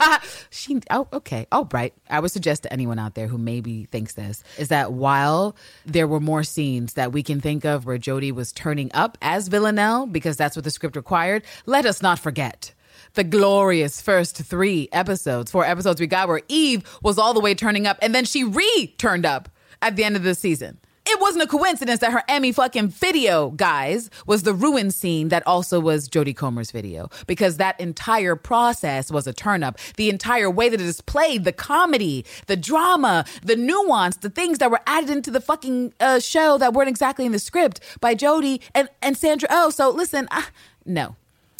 she, 0.50 0.80
oh, 0.90 1.06
okay, 1.12 1.46
all 1.52 1.68
right. 1.72 1.94
I 2.10 2.18
would 2.20 2.32
suggest 2.32 2.64
to 2.64 2.72
anyone 2.72 2.98
out 2.98 3.14
there 3.14 3.28
who 3.28 3.38
maybe 3.38 3.84
thinks 3.84 4.14
this 4.14 4.42
is 4.58 4.68
that 4.68 4.92
while 4.92 5.54
there 5.86 6.08
were 6.08 6.20
more 6.20 6.42
scenes 6.42 6.94
that 6.94 7.12
we 7.12 7.22
can 7.22 7.40
think 7.40 7.64
of 7.64 7.86
where 7.86 7.98
Jodie 7.98 8.32
was 8.32 8.50
turning 8.52 8.90
up 8.94 9.16
as 9.22 9.48
Villanelle 9.48 10.06
because 10.06 10.36
that's 10.36 10.56
what 10.56 10.64
the 10.64 10.70
script 10.72 10.96
required, 10.96 11.44
let 11.66 11.86
us 11.86 12.02
not 12.02 12.18
forget 12.18 12.72
the 13.14 13.22
glorious 13.24 14.00
first 14.00 14.36
three 14.38 14.88
episodes, 14.92 15.50
four 15.52 15.64
episodes 15.64 16.00
we 16.00 16.06
got 16.08 16.26
where 16.26 16.42
Eve 16.48 16.82
was 17.02 17.16
all 17.16 17.32
the 17.32 17.38
way 17.40 17.54
turning 17.54 17.86
up 17.86 17.96
and 18.02 18.12
then 18.12 18.24
she 18.24 18.42
re 18.42 18.92
turned 18.98 19.24
up 19.24 19.48
at 19.84 19.96
the 19.96 20.02
end 20.02 20.16
of 20.16 20.22
the 20.22 20.34
season. 20.34 20.78
It 21.06 21.20
wasn't 21.20 21.44
a 21.44 21.46
coincidence 21.46 22.00
that 22.00 22.12
her 22.12 22.22
Emmy 22.28 22.50
fucking 22.50 22.88
video, 22.88 23.50
guys, 23.50 24.08
was 24.26 24.42
the 24.42 24.54
ruin 24.54 24.90
scene 24.90 25.28
that 25.28 25.46
also 25.46 25.78
was 25.78 26.08
Jodie 26.08 26.34
Comer's 26.34 26.70
video 26.70 27.10
because 27.26 27.58
that 27.58 27.78
entire 27.78 28.36
process 28.36 29.10
was 29.10 29.26
a 29.26 29.34
turn 29.34 29.62
up. 29.62 29.78
The 29.98 30.08
entire 30.08 30.50
way 30.50 30.70
that 30.70 30.80
it 30.80 30.86
is 30.86 31.02
played, 31.02 31.44
the 31.44 31.52
comedy, 31.52 32.24
the 32.46 32.56
drama, 32.56 33.26
the 33.42 33.54
nuance, 33.54 34.16
the 34.16 34.30
things 34.30 34.58
that 34.58 34.70
were 34.70 34.80
added 34.86 35.10
into 35.10 35.30
the 35.30 35.42
fucking 35.42 35.92
uh, 36.00 36.20
show 36.20 36.56
that 36.56 36.72
weren't 36.72 36.88
exactly 36.88 37.26
in 37.26 37.32
the 37.32 37.38
script 37.38 37.80
by 38.00 38.14
Jodie 38.14 38.62
and, 38.74 38.88
and 39.02 39.14
Sandra 39.14 39.48
Oh. 39.52 39.68
So 39.68 39.90
listen, 39.90 40.26
ah, 40.30 40.48
no, 40.86 41.16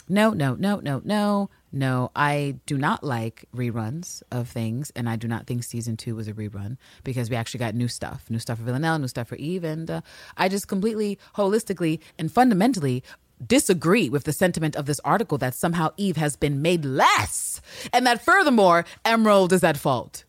no, 0.08 0.30
no, 0.30 0.54
no, 0.54 0.80
no, 0.80 1.02
no, 1.04 1.50
no. 1.74 2.10
I 2.16 2.56
do 2.66 2.78
not 2.78 3.04
like 3.04 3.44
reruns 3.54 4.22
of 4.30 4.48
things, 4.48 4.90
and 4.96 5.08
I 5.08 5.16
do 5.16 5.28
not 5.28 5.46
think 5.46 5.64
season 5.64 5.96
two 5.96 6.14
was 6.14 6.28
a 6.28 6.32
rerun 6.32 6.76
because 7.02 7.28
we 7.28 7.36
actually 7.36 7.58
got 7.58 7.74
new 7.74 7.88
stuff, 7.88 8.24
new 8.30 8.38
stuff 8.38 8.58
for 8.58 8.64
Villanelle, 8.64 8.98
new 8.98 9.08
stuff 9.08 9.28
for 9.28 9.36
Eve, 9.36 9.64
and 9.64 9.90
uh, 9.90 10.00
I 10.36 10.48
just 10.48 10.68
completely, 10.68 11.18
holistically, 11.36 12.00
and 12.18 12.32
fundamentally 12.32 13.02
disagree 13.44 14.08
with 14.08 14.24
the 14.24 14.32
sentiment 14.32 14.76
of 14.76 14.86
this 14.86 15.00
article 15.00 15.36
that 15.38 15.54
somehow 15.54 15.90
Eve 15.96 16.16
has 16.16 16.36
been 16.36 16.62
made 16.62 16.84
less, 16.84 17.60
and 17.92 18.06
that 18.06 18.24
furthermore, 18.24 18.84
Emerald 19.04 19.52
is 19.52 19.64
at 19.64 19.76
fault. 19.76 20.24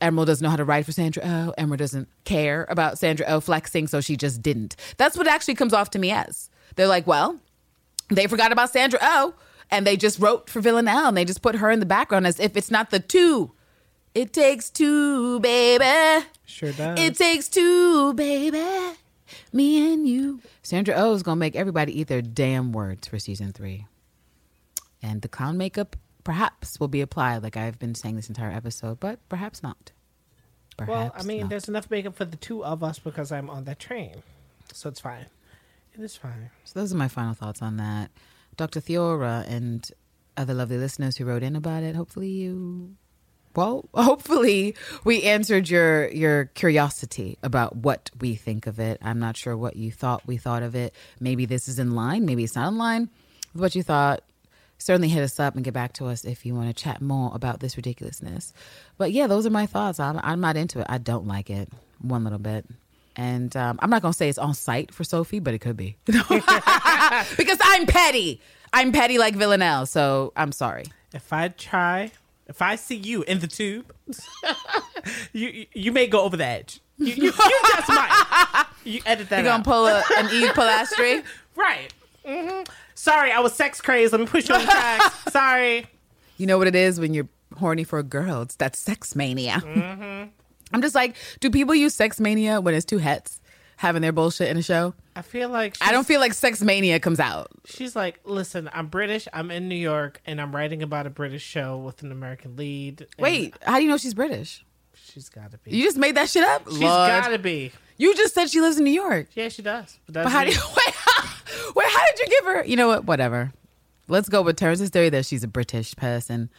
Emerald 0.00 0.26
doesn't 0.26 0.44
know 0.44 0.50
how 0.50 0.56
to 0.56 0.64
write 0.64 0.84
for 0.84 0.92
Sandra 0.92 1.22
Oh. 1.24 1.54
Emerald 1.56 1.78
doesn't 1.78 2.08
care 2.24 2.66
about 2.68 2.98
Sandra 2.98 3.26
Oh 3.28 3.40
flexing, 3.40 3.86
so 3.86 4.00
she 4.00 4.16
just 4.16 4.42
didn't. 4.42 4.76
That's 4.96 5.16
what 5.16 5.26
actually 5.26 5.54
comes 5.54 5.72
off 5.72 5.90
to 5.90 5.98
me 5.98 6.10
as. 6.10 6.50
They're 6.74 6.86
like, 6.86 7.06
well, 7.06 7.38
they 8.08 8.26
forgot 8.26 8.52
about 8.52 8.70
Sandra 8.70 8.98
Oh, 9.02 9.34
and 9.70 9.86
they 9.86 9.96
just 9.96 10.18
wrote 10.18 10.48
for 10.48 10.60
Villanelle, 10.60 11.08
and 11.08 11.16
they 11.16 11.24
just 11.24 11.42
put 11.42 11.56
her 11.56 11.70
in 11.70 11.80
the 11.80 11.86
background 11.86 12.26
as 12.26 12.38
if 12.40 12.56
it's 12.56 12.70
not 12.70 12.90
the 12.90 13.00
two. 13.00 13.52
It 14.14 14.32
takes 14.32 14.70
two, 14.70 15.40
baby. 15.40 16.26
Sure 16.44 16.72
does. 16.72 16.98
It 16.98 17.16
takes 17.16 17.48
two, 17.48 18.14
baby. 18.14 18.96
Me 19.52 19.92
and 19.92 20.08
you. 20.08 20.40
Sandra 20.62 20.94
Oh 20.96 21.12
is 21.12 21.22
gonna 21.22 21.36
make 21.36 21.56
everybody 21.56 22.00
eat 22.00 22.08
their 22.08 22.22
damn 22.22 22.72
words 22.72 23.08
for 23.08 23.18
season 23.18 23.52
three, 23.52 23.86
and 25.02 25.22
the 25.22 25.28
clown 25.28 25.56
makeup 25.58 25.96
perhaps 26.24 26.80
will 26.80 26.88
be 26.88 27.00
applied, 27.00 27.42
like 27.42 27.56
I've 27.56 27.78
been 27.78 27.94
saying 27.94 28.16
this 28.16 28.28
entire 28.28 28.50
episode, 28.50 28.98
but 28.98 29.20
perhaps 29.28 29.62
not. 29.62 29.92
Perhaps 30.76 30.90
well, 30.90 31.12
I 31.14 31.22
mean, 31.22 31.42
not. 31.42 31.50
there's 31.50 31.68
enough 31.68 31.90
makeup 31.90 32.16
for 32.16 32.24
the 32.24 32.36
two 32.36 32.64
of 32.64 32.82
us 32.82 32.98
because 32.98 33.30
I'm 33.32 33.48
on 33.48 33.64
that 33.64 33.78
train, 33.78 34.22
so 34.72 34.88
it's 34.88 35.00
fine. 35.00 35.26
It 35.94 36.00
is 36.00 36.16
fine. 36.16 36.50
So 36.64 36.80
those 36.80 36.92
are 36.92 36.96
my 36.96 37.08
final 37.08 37.34
thoughts 37.34 37.62
on 37.62 37.76
that. 37.78 38.10
Dr. 38.56 38.80
Theora 38.80 39.44
and 39.48 39.90
other 40.36 40.54
lovely 40.54 40.78
listeners 40.78 41.16
who 41.16 41.24
wrote 41.24 41.42
in 41.42 41.56
about 41.56 41.82
it. 41.82 41.96
Hopefully 41.96 42.28
you 42.28 42.96
well, 43.56 43.88
hopefully 43.94 44.76
we 45.04 45.22
answered 45.22 45.68
your 45.68 46.08
your 46.08 46.46
curiosity 46.46 47.38
about 47.42 47.76
what 47.76 48.10
we 48.20 48.34
think 48.34 48.66
of 48.66 48.78
it. 48.78 48.98
I'm 49.02 49.18
not 49.18 49.36
sure 49.36 49.56
what 49.56 49.76
you 49.76 49.90
thought 49.90 50.26
we 50.26 50.36
thought 50.36 50.62
of 50.62 50.74
it. 50.74 50.94
Maybe 51.18 51.46
this 51.46 51.68
is 51.68 51.78
in 51.78 51.94
line, 51.94 52.26
maybe 52.26 52.44
it's 52.44 52.54
not 52.54 52.68
in 52.68 52.78
line 52.78 53.08
with 53.52 53.62
what 53.62 53.74
you 53.74 53.82
thought. 53.82 54.22
Certainly 54.78 55.08
hit 55.08 55.22
us 55.22 55.40
up 55.40 55.54
and 55.54 55.64
get 55.64 55.72
back 55.72 55.94
to 55.94 56.06
us 56.06 56.26
if 56.26 56.44
you 56.44 56.54
want 56.54 56.68
to 56.68 56.74
chat 56.74 57.00
more 57.00 57.30
about 57.34 57.60
this 57.60 57.78
ridiculousness. 57.78 58.52
But 58.98 59.10
yeah, 59.10 59.26
those 59.26 59.46
are 59.46 59.50
my 59.50 59.64
thoughts. 59.64 59.98
I'm, 59.98 60.20
I'm 60.22 60.40
not 60.42 60.58
into 60.58 60.80
it. 60.80 60.86
I 60.90 60.98
don't 60.98 61.26
like 61.26 61.48
it 61.48 61.70
one 61.98 62.24
little 62.24 62.38
bit. 62.38 62.66
And 63.16 63.56
um, 63.56 63.78
I'm 63.82 63.88
not 63.90 64.02
to 64.02 64.12
say 64.12 64.28
it's 64.28 64.38
on 64.38 64.52
site 64.54 64.92
for 64.92 65.02
Sophie, 65.04 65.38
but 65.38 65.54
it 65.54 65.58
could 65.60 65.76
be. 65.76 65.96
because 66.04 67.58
I'm 67.62 67.86
petty. 67.86 68.40
I'm 68.72 68.92
petty 68.92 69.16
like 69.18 69.34
Villanelle, 69.34 69.86
so 69.86 70.32
I'm 70.36 70.52
sorry. 70.52 70.84
If 71.14 71.32
I 71.32 71.48
try, 71.48 72.10
if 72.46 72.60
I 72.60 72.76
see 72.76 72.96
you 72.96 73.22
in 73.22 73.38
the 73.38 73.46
tube, 73.46 73.92
you 75.32 75.66
you- 75.72 75.92
may 75.92 76.06
go 76.06 76.22
over 76.22 76.36
the 76.36 76.44
edge. 76.44 76.80
You, 76.98 77.06
you, 77.06 77.22
you 77.24 77.32
just 77.32 77.88
might. 77.88 78.66
You 78.84 79.00
edit 79.04 79.28
that 79.30 79.38
You 79.38 79.44
gonna 79.44 79.58
out. 79.58 79.64
pull 79.64 79.86
a, 79.86 80.02
an 80.16 80.26
Eve 80.32 80.50
Polastri? 80.50 81.24
right. 81.56 81.92
hmm 82.24 82.62
Sorry, 82.94 83.32
I 83.32 83.40
was 83.40 83.52
sex 83.52 83.80
crazed. 83.80 84.12
Let 84.12 84.20
me 84.20 84.26
push 84.28 84.48
you 84.48 84.54
on 84.54 84.60
the 84.60 84.66
tracks. 84.70 85.32
Sorry. 85.32 85.86
You 86.38 86.46
know 86.46 86.56
what 86.56 86.68
it 86.68 86.76
is 86.76 87.00
when 87.00 87.12
you're 87.12 87.28
horny 87.58 87.82
for 87.82 87.98
a 87.98 88.02
girl? 88.04 88.42
It's 88.42 88.54
that 88.56 88.76
sex 88.76 89.16
mania. 89.16 89.60
I'm 90.72 90.82
just 90.82 90.94
like, 90.94 91.16
do 91.40 91.50
people 91.50 91.74
use 91.74 91.94
sex 91.94 92.20
mania 92.20 92.60
when 92.60 92.74
it's 92.74 92.84
two 92.84 92.98
hets 92.98 93.40
having 93.76 94.02
their 94.02 94.12
bullshit 94.12 94.48
in 94.48 94.56
a 94.56 94.62
show? 94.62 94.94
I 95.14 95.22
feel 95.22 95.48
like 95.48 95.76
I 95.80 95.92
don't 95.92 96.06
feel 96.06 96.20
like 96.20 96.34
sex 96.34 96.60
mania 96.62 97.00
comes 97.00 97.20
out. 97.20 97.48
She's 97.64 97.94
like, 97.96 98.20
listen, 98.24 98.68
I'm 98.72 98.88
British. 98.88 99.28
I'm 99.32 99.50
in 99.50 99.68
New 99.68 99.76
York, 99.76 100.20
and 100.26 100.40
I'm 100.40 100.54
writing 100.54 100.82
about 100.82 101.06
a 101.06 101.10
British 101.10 101.42
show 101.42 101.78
with 101.78 102.02
an 102.02 102.12
American 102.12 102.56
lead. 102.56 103.06
Wait, 103.18 103.54
how 103.62 103.76
do 103.76 103.82
you 103.82 103.88
know 103.88 103.96
she's 103.96 104.14
British? 104.14 104.64
she's 105.16 105.28
got 105.28 105.50
to 105.52 105.58
be. 105.58 105.70
You 105.74 105.82
just 105.84 105.96
made 105.96 106.16
that 106.16 106.28
shit 106.28 106.44
up? 106.44 106.68
She's 106.68 106.80
got 106.80 107.28
to 107.28 107.38
be. 107.38 107.72
You 107.96 108.14
just 108.14 108.34
said 108.34 108.50
she 108.50 108.60
lives 108.60 108.76
in 108.76 108.84
New 108.84 108.90
York. 108.90 109.28
Yeah, 109.34 109.48
she 109.48 109.62
does. 109.62 109.98
But, 110.06 110.24
But 110.24 110.28
how 110.28 110.44
do 110.44 110.50
you 110.50 110.58
wait? 110.76 110.94
Wait, 111.74 111.86
how 111.88 112.06
did 112.06 112.18
you 112.18 112.26
give 112.28 112.44
her? 112.44 112.64
You 112.64 112.76
know 112.76 112.88
what? 112.88 113.04
Whatever. 113.04 113.52
Let's 114.08 114.28
go 114.28 114.42
with 114.42 114.56
Terrance's 114.56 114.90
theory 114.90 115.08
that 115.10 115.24
she's 115.26 115.42
a 115.42 115.48
British 115.48 115.94
person. 115.96 116.50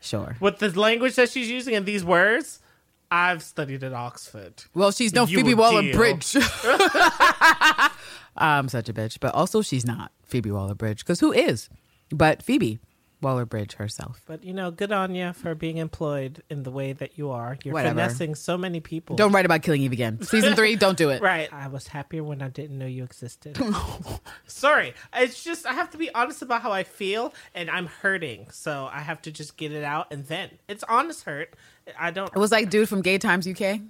Sure. 0.00 0.36
with 0.38 0.58
the 0.58 0.68
language 0.78 1.16
that 1.16 1.28
she's 1.28 1.50
using 1.50 1.74
and 1.74 1.84
these 1.84 2.04
words? 2.04 2.60
I've 3.10 3.42
studied 3.42 3.82
at 3.84 3.92
Oxford. 3.92 4.64
Well, 4.74 4.90
she's 4.92 5.12
no 5.14 5.26
You 5.26 5.38
Phoebe 5.38 5.54
Waller 5.54 5.82
deal. 5.82 5.96
Bridge. 5.96 6.36
I'm 8.36 8.68
such 8.68 8.88
a 8.88 8.92
bitch, 8.92 9.18
but 9.20 9.34
also 9.34 9.62
she's 9.62 9.86
not 9.86 10.12
Phoebe 10.24 10.50
Waller 10.50 10.74
Bridge 10.74 11.00
because 11.00 11.20
who 11.20 11.32
is? 11.32 11.68
But 12.10 12.42
Phoebe 12.42 12.78
Waller 13.20 13.44
Bridge 13.44 13.74
herself. 13.74 14.22
But 14.26 14.44
you 14.44 14.52
know, 14.52 14.70
good 14.70 14.92
on 14.92 15.14
you 15.14 15.32
for 15.32 15.54
being 15.54 15.78
employed 15.78 16.42
in 16.48 16.62
the 16.62 16.70
way 16.70 16.92
that 16.92 17.18
you 17.18 17.30
are. 17.30 17.58
You're 17.64 17.74
Whatever. 17.74 17.94
finessing 18.00 18.34
so 18.34 18.56
many 18.56 18.80
people. 18.80 19.16
Don't 19.16 19.32
write 19.32 19.44
about 19.44 19.62
killing 19.62 19.82
Eve 19.82 19.92
again. 19.92 20.22
Season 20.22 20.54
three, 20.54 20.76
don't 20.76 20.96
do 20.96 21.10
it. 21.10 21.20
Right. 21.28 21.52
I 21.52 21.68
was 21.68 21.88
happier 21.88 22.22
when 22.24 22.40
I 22.42 22.48
didn't 22.48 22.78
know 22.78 22.86
you 22.86 23.04
existed. 23.04 23.58
Sorry. 24.46 24.94
It's 25.14 25.42
just 25.42 25.66
I 25.66 25.72
have 25.72 25.90
to 25.90 25.98
be 25.98 26.12
honest 26.14 26.42
about 26.42 26.62
how 26.62 26.72
I 26.72 26.84
feel 26.84 27.34
and 27.54 27.68
I'm 27.70 27.86
hurting. 27.86 28.48
So 28.50 28.88
I 28.90 29.00
have 29.00 29.20
to 29.22 29.32
just 29.32 29.56
get 29.56 29.72
it 29.72 29.84
out 29.84 30.06
and 30.10 30.26
then 30.26 30.50
it's 30.68 30.84
honest 30.88 31.24
hurt. 31.24 31.54
I 31.98 32.10
don't 32.10 32.30
It 32.34 32.38
was 32.38 32.52
like 32.52 32.70
dude 32.70 32.88
from 32.88 33.02
Gay 33.02 33.18
Times 33.18 33.46
UK. 33.46 33.80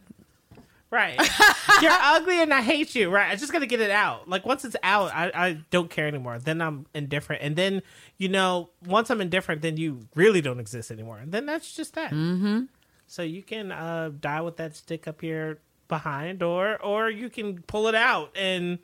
Right. 0.90 1.18
You're 1.82 1.90
ugly 1.92 2.40
and 2.40 2.52
I 2.52 2.62
hate 2.62 2.94
you. 2.94 3.10
Right. 3.10 3.30
I 3.30 3.36
just 3.36 3.52
gotta 3.52 3.66
get 3.66 3.80
it 3.80 3.90
out. 3.90 4.28
Like 4.28 4.46
once 4.46 4.64
it's 4.64 4.76
out, 4.82 5.12
I, 5.14 5.30
I 5.34 5.58
don't 5.70 5.90
care 5.90 6.06
anymore. 6.06 6.38
Then 6.38 6.62
I'm 6.62 6.86
indifferent. 6.94 7.42
And 7.42 7.56
then, 7.56 7.82
you 8.16 8.28
know, 8.28 8.70
once 8.86 9.10
I'm 9.10 9.20
indifferent, 9.20 9.62
then 9.62 9.76
you 9.76 10.00
really 10.14 10.40
don't 10.40 10.60
exist 10.60 10.90
anymore. 10.90 11.18
And 11.18 11.30
then 11.30 11.46
that's 11.46 11.74
just 11.74 11.94
that. 11.94 12.10
Mm-hmm. 12.10 12.62
So 13.06 13.22
you 13.22 13.42
can 13.42 13.72
uh, 13.72 14.10
die 14.18 14.40
with 14.40 14.56
that 14.56 14.76
stick 14.76 15.08
up 15.08 15.20
here 15.20 15.58
behind, 15.88 16.42
or 16.42 16.80
or 16.82 17.10
you 17.10 17.30
can 17.30 17.62
pull 17.62 17.88
it 17.88 17.94
out 17.94 18.36
and 18.36 18.78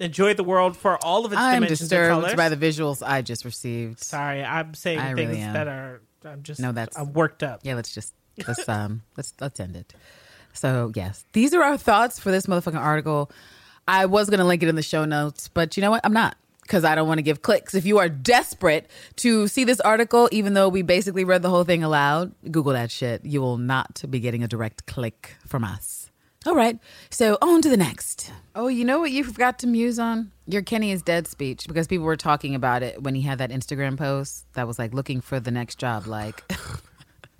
enjoy 0.00 0.34
the 0.34 0.44
world 0.44 0.76
for 0.76 1.02
all 1.04 1.24
of 1.24 1.32
its 1.32 1.40
I'm 1.40 1.56
dimensions 1.56 1.80
and 1.80 1.88
disturbed 1.88 2.22
colors. 2.22 2.34
by 2.34 2.48
the 2.50 2.56
visuals 2.56 3.02
I 3.06 3.22
just 3.22 3.44
received. 3.44 4.00
Sorry, 4.00 4.44
I'm 4.44 4.74
saying 4.74 4.98
I 4.98 5.14
things 5.14 5.30
really 5.30 5.40
that 5.40 5.66
are. 5.66 6.02
I'm 6.24 6.42
just. 6.42 6.60
No, 6.60 6.72
that's- 6.72 6.98
I'm 6.98 7.12
worked 7.14 7.42
up. 7.42 7.60
Yeah, 7.62 7.74
let's 7.74 7.94
just 7.94 8.14
let's 8.46 8.68
um 8.68 9.02
let's 9.16 9.32
let's 9.40 9.58
end 9.60 9.76
it. 9.76 9.94
So 10.52 10.92
yes, 10.94 11.24
these 11.32 11.54
are 11.54 11.62
our 11.62 11.76
thoughts 11.76 12.18
for 12.18 12.30
this 12.30 12.46
motherfucking 12.46 12.80
article. 12.80 13.30
I 13.88 14.06
was 14.06 14.30
gonna 14.30 14.44
link 14.44 14.62
it 14.62 14.68
in 14.68 14.76
the 14.76 14.82
show 14.82 15.04
notes, 15.04 15.48
but 15.48 15.76
you 15.76 15.80
know 15.80 15.90
what? 15.90 16.00
I'm 16.04 16.12
not 16.12 16.36
because 16.70 16.84
I 16.84 16.94
don't 16.94 17.08
want 17.08 17.18
to 17.18 17.22
give 17.22 17.42
clicks. 17.42 17.74
If 17.74 17.84
you 17.84 17.98
are 17.98 18.08
desperate 18.08 18.88
to 19.16 19.48
see 19.48 19.64
this 19.64 19.80
article, 19.80 20.28
even 20.30 20.54
though 20.54 20.68
we 20.68 20.82
basically 20.82 21.24
read 21.24 21.42
the 21.42 21.50
whole 21.50 21.64
thing 21.64 21.82
aloud, 21.82 22.32
Google 22.48 22.74
that 22.74 22.92
shit. 22.92 23.24
You 23.24 23.40
will 23.40 23.58
not 23.58 24.04
be 24.08 24.20
getting 24.20 24.44
a 24.44 24.48
direct 24.48 24.86
click 24.86 25.36
from 25.44 25.64
us. 25.64 26.10
All 26.46 26.54
right, 26.54 26.78
so 27.10 27.36
on 27.42 27.60
to 27.62 27.68
the 27.68 27.76
next. 27.76 28.32
Oh, 28.54 28.68
you 28.68 28.84
know 28.84 29.00
what 29.00 29.10
you 29.10 29.24
forgot 29.24 29.58
to 29.58 29.66
muse 29.66 29.98
on? 29.98 30.30
Your 30.46 30.62
Kenny 30.62 30.92
is 30.92 31.02
dead 31.02 31.26
speech 31.26 31.66
because 31.66 31.86
people 31.86 32.06
were 32.06 32.16
talking 32.16 32.54
about 32.54 32.82
it 32.84 33.02
when 33.02 33.16
he 33.16 33.22
had 33.22 33.38
that 33.38 33.50
Instagram 33.50 33.98
post 33.98 34.46
that 34.54 34.66
was 34.66 34.78
like 34.78 34.94
looking 34.94 35.20
for 35.20 35.40
the 35.40 35.50
next 35.50 35.78
job, 35.78 36.06
like. 36.06 36.44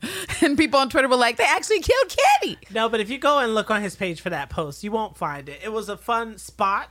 and 0.42 0.57
people 0.57 0.80
on 0.80 0.88
Twitter 0.88 1.09
were 1.09 1.16
like, 1.16 1.36
"They 1.36 1.44
actually 1.44 1.80
killed 1.80 2.16
Kenny." 2.40 2.59
No, 2.72 2.88
but 2.88 3.01
if 3.01 3.11
you 3.11 3.18
go 3.18 3.38
and 3.38 3.55
look 3.55 3.70
on 3.70 3.82
his 3.82 3.96
page 3.96 4.20
for 4.20 4.30
that 4.30 4.51
post, 4.51 4.82
you 4.84 4.90
won't 4.92 5.16
find 5.16 5.48
it. 5.48 5.61
It 5.62 5.72
was 5.72 5.88
a 5.88 5.96
fun 5.96 6.38
spot. 6.38 6.88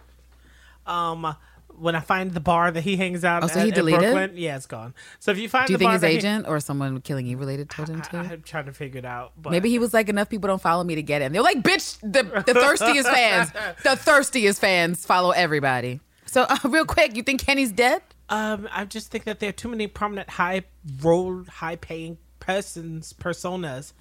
Um, 0.86 1.36
when 1.78 1.96
I 1.96 2.02
find 2.02 2.34
the 2.34 2.40
bar 2.42 2.72
that 2.72 2.82
he 2.82 2.98
hangs 2.98 3.24
out 3.24 3.44
Oh, 3.44 3.48
so 3.48 3.60
at 3.60 3.64
he 3.64 3.70
in 3.70 3.76
deleted? 3.76 4.00
Brooklyn, 4.02 4.32
yeah, 4.36 4.58
it's 4.58 4.66
gone. 4.66 4.94
So 5.20 5.32
if 5.32 5.38
you 5.38 5.48
find 5.48 5.68
Do 5.68 5.74
you 5.74 5.78
the 5.78 5.84
think 5.84 5.94
his 5.94 6.02
that 6.02 6.12
he- 6.12 6.18
agent 6.18 6.46
or 6.48 6.60
someone 6.60 7.00
killing 7.02 7.26
you 7.26 7.38
related 7.38 7.70
told 7.70 7.90
him 7.90 8.02
to? 8.02 8.18
I, 8.18 8.24
am 8.34 8.42
trying 8.42 8.66
to 8.66 8.74
figure 8.74 9.00
it 9.00 9.06
out. 9.06 9.32
But 9.42 9.52
Maybe 9.52 9.70
he 9.70 9.80
was 9.80 9.94
like, 9.94 10.10
enough 10.10 10.30
people 10.30 10.48
don't 10.48 10.62
follow 10.62 10.84
me 10.84 10.96
to 10.96 11.04
get 11.04 11.22
in. 11.22 11.32
They're 11.32 11.42
like, 11.42 11.62
bitch, 11.62 12.00
the, 12.02 12.24
the 12.46 12.54
thirstiest 12.54 13.10
fans, 13.10 13.52
the 13.84 13.96
thirstiest 13.96 14.60
fans 14.60 15.06
follow 15.06 15.32
everybody. 15.32 16.02
So, 16.26 16.44
uh, 16.44 16.58
real 16.66 16.86
quick, 16.86 17.16
you 17.16 17.24
think 17.24 17.42
Kenny's 17.46 17.72
dead? 17.72 18.02
Um, 18.28 18.68
I 18.72 18.86
just 18.86 19.10
think 19.10 19.24
that 19.24 19.40
there 19.40 19.50
are 19.50 19.54
too 19.54 19.70
many 19.70 19.88
prominent, 19.88 20.30
high 20.30 20.64
role, 21.02 21.44
high 21.46 21.78
paying 21.78 22.18
persons, 22.40 23.14
personas, 23.14 23.94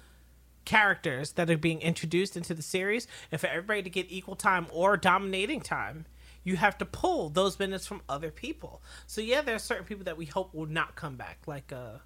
characters 0.65 1.31
that 1.33 1.49
are 1.49 1.57
being 1.57 1.81
introduced 1.81 2.37
into 2.37 2.53
the 2.53 2.61
series. 2.61 3.07
And 3.31 3.39
for 3.41 3.47
everybody 3.47 3.83
to 3.83 3.89
get 3.89 4.05
equal 4.09 4.35
time 4.35 4.67
or 4.71 4.97
dominating 4.97 5.61
time, 5.61 6.05
you 6.43 6.55
have 6.57 6.77
to 6.77 6.85
pull 6.85 7.29
those 7.29 7.59
minutes 7.59 7.85
from 7.85 8.01
other 8.07 8.31
people. 8.31 8.81
So 9.07 9.21
yeah, 9.21 9.41
there 9.41 9.55
are 9.55 9.59
certain 9.59 9.85
people 9.85 10.05
that 10.05 10.17
we 10.17 10.25
hope 10.25 10.53
will 10.53 10.67
not 10.67 10.95
come 10.95 11.15
back, 11.15 11.39
like 11.47 11.71
uh, 11.73 11.97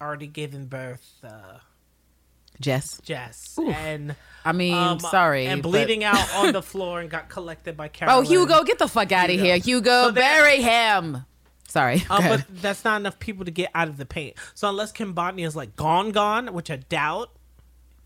already 0.00 0.26
given 0.26 0.66
birth, 0.66 1.18
uh, 1.24 1.58
Jess. 2.60 3.00
Jess, 3.04 3.56
and 3.58 4.16
I 4.44 4.52
mean, 4.52 4.74
um, 4.74 4.98
sorry. 4.98 5.46
and 5.46 5.62
but- 5.62 5.70
bleeding 5.70 6.02
out 6.04 6.34
on 6.34 6.52
the 6.52 6.62
floor 6.72 7.00
and 7.00 7.08
got 7.10 7.28
collected 7.28 7.76
by 7.76 7.88
Carol. 7.88 8.18
Oh, 8.18 8.20
Hugo, 8.22 8.64
get 8.64 8.78
the 8.78 8.88
fuck 8.88 9.12
out 9.12 9.30
of 9.30 9.38
here. 9.38 9.58
Hugo, 9.58 10.06
So 10.06 10.12
bury 10.12 10.60
him. 10.62 11.24
Sorry. 11.68 12.02
Um, 12.10 12.24
but 12.28 12.44
that's 12.62 12.84
not 12.84 13.00
enough 13.00 13.18
people 13.18 13.44
to 13.44 13.50
get 13.50 13.70
out 13.74 13.88
of 13.88 13.96
the 13.98 14.06
paint. 14.06 14.36
So 14.54 14.68
unless 14.68 14.90
Kim 14.90 15.12
Botany 15.12 15.44
is 15.44 15.54
like 15.54 15.76
gone, 15.76 16.10
gone, 16.10 16.52
which 16.54 16.70
I 16.70 16.76
doubt, 16.76 17.30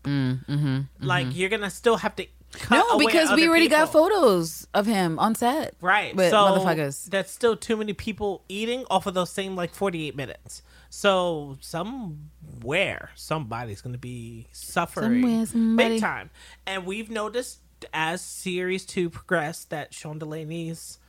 like 0.05 1.35
you're 1.35 1.49
gonna 1.49 1.69
still 1.69 1.97
have 1.97 2.15
to. 2.17 2.25
Cut 2.53 2.85
Mm, 2.85 2.89
no, 2.91 2.97
because 2.99 3.31
we 3.31 3.47
already 3.47 3.67
got 3.67 3.91
photos 3.91 4.67
of 4.75 4.85
him 4.85 5.17
on 5.17 5.33
set. 5.33 5.73
Right, 5.81 6.15
With 6.15 6.29
so 6.29 6.35
motherfuckers. 6.37 7.09
that's 7.09 7.31
still 7.31 7.55
too 7.55 7.75
many 7.75 7.93
people 7.93 8.43
eating 8.47 8.85
off 8.91 9.07
of 9.07 9.15
those 9.15 9.31
same 9.31 9.55
like 9.55 9.73
48 9.73 10.15
minutes. 10.15 10.61
So 10.91 11.57
somewhere 11.61 13.09
somebody's 13.15 13.81
gonna 13.81 13.97
be 13.97 14.45
suffering 14.51 15.23
Somewhere, 15.23 15.45
somebody. 15.47 15.89
big 15.95 16.01
time, 16.01 16.29
and 16.67 16.85
we've 16.85 17.09
noticed 17.09 17.61
as 17.91 18.21
series 18.21 18.85
two 18.85 19.09
progressed 19.09 19.71
that 19.71 19.91
Sean 19.95 20.19
Delaney's 20.19 20.99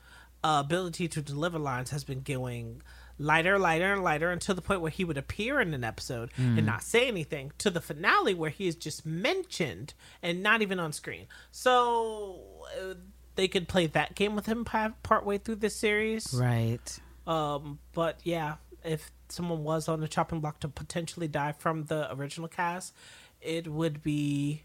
uh, 0.45 0.63
ability 0.65 1.09
to 1.09 1.21
deliver 1.23 1.59
lines 1.59 1.91
has 1.91 2.05
been 2.05 2.21
going 2.21 2.83
lighter, 3.19 3.59
lighter, 3.59 3.93
and 3.93 4.03
lighter 4.05 4.31
until 4.31 4.55
the 4.55 4.61
point 4.63 4.81
where 4.81 4.91
he 4.91 5.05
would 5.05 5.17
appear 5.17 5.61
in 5.61 5.73
an 5.75 5.85
episode 5.85 6.31
Mm. 6.39 6.59
and 6.59 6.67
not 6.67 6.83
say 6.83 7.09
anything 7.09 7.53
to 7.59 7.71
the 7.71 7.81
finale 7.81 8.35
where 8.35 8.51
he 8.51 8.67
is 8.69 8.75
just 8.75 9.07
mentioned 9.07 9.95
and 10.23 10.43
not 10.43 10.63
even 10.63 10.79
on 10.81 10.93
screen. 10.93 11.27
So 11.51 12.41
uh, 12.81 12.95
they 13.37 13.49
could 13.49 13.69
play 13.69 13.87
that 13.87 14.15
game 14.15 14.35
with 14.37 14.47
him 14.47 14.65
pa- 14.65 14.93
partway 15.03 15.39
through 15.39 15.57
this 15.57 15.75
series. 15.77 16.35
Right. 16.35 16.99
Um, 17.27 17.79
but 17.95 18.19
yeah, 18.25 18.57
if 18.85 19.11
someone 19.29 19.65
was 19.65 19.89
on 19.89 20.01
the 20.01 20.09
chopping 20.09 20.41
block 20.41 20.61
to 20.61 20.69
potentially 20.69 21.29
die 21.29 21.53
from 21.53 21.85
the 21.85 22.13
original 22.15 22.49
cast, 22.49 22.93
it 23.41 23.67
would 23.69 24.03
be 24.03 24.65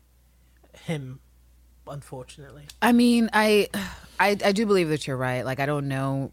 him. 0.85 1.19
Unfortunately, 1.89 2.65
I 2.81 2.91
mean, 2.91 3.29
I, 3.33 3.69
I, 4.19 4.37
I 4.43 4.51
do 4.51 4.65
believe 4.65 4.89
that 4.89 5.07
you're 5.07 5.17
right. 5.17 5.43
Like, 5.45 5.59
I 5.59 5.65
don't 5.65 5.87
know 5.87 6.31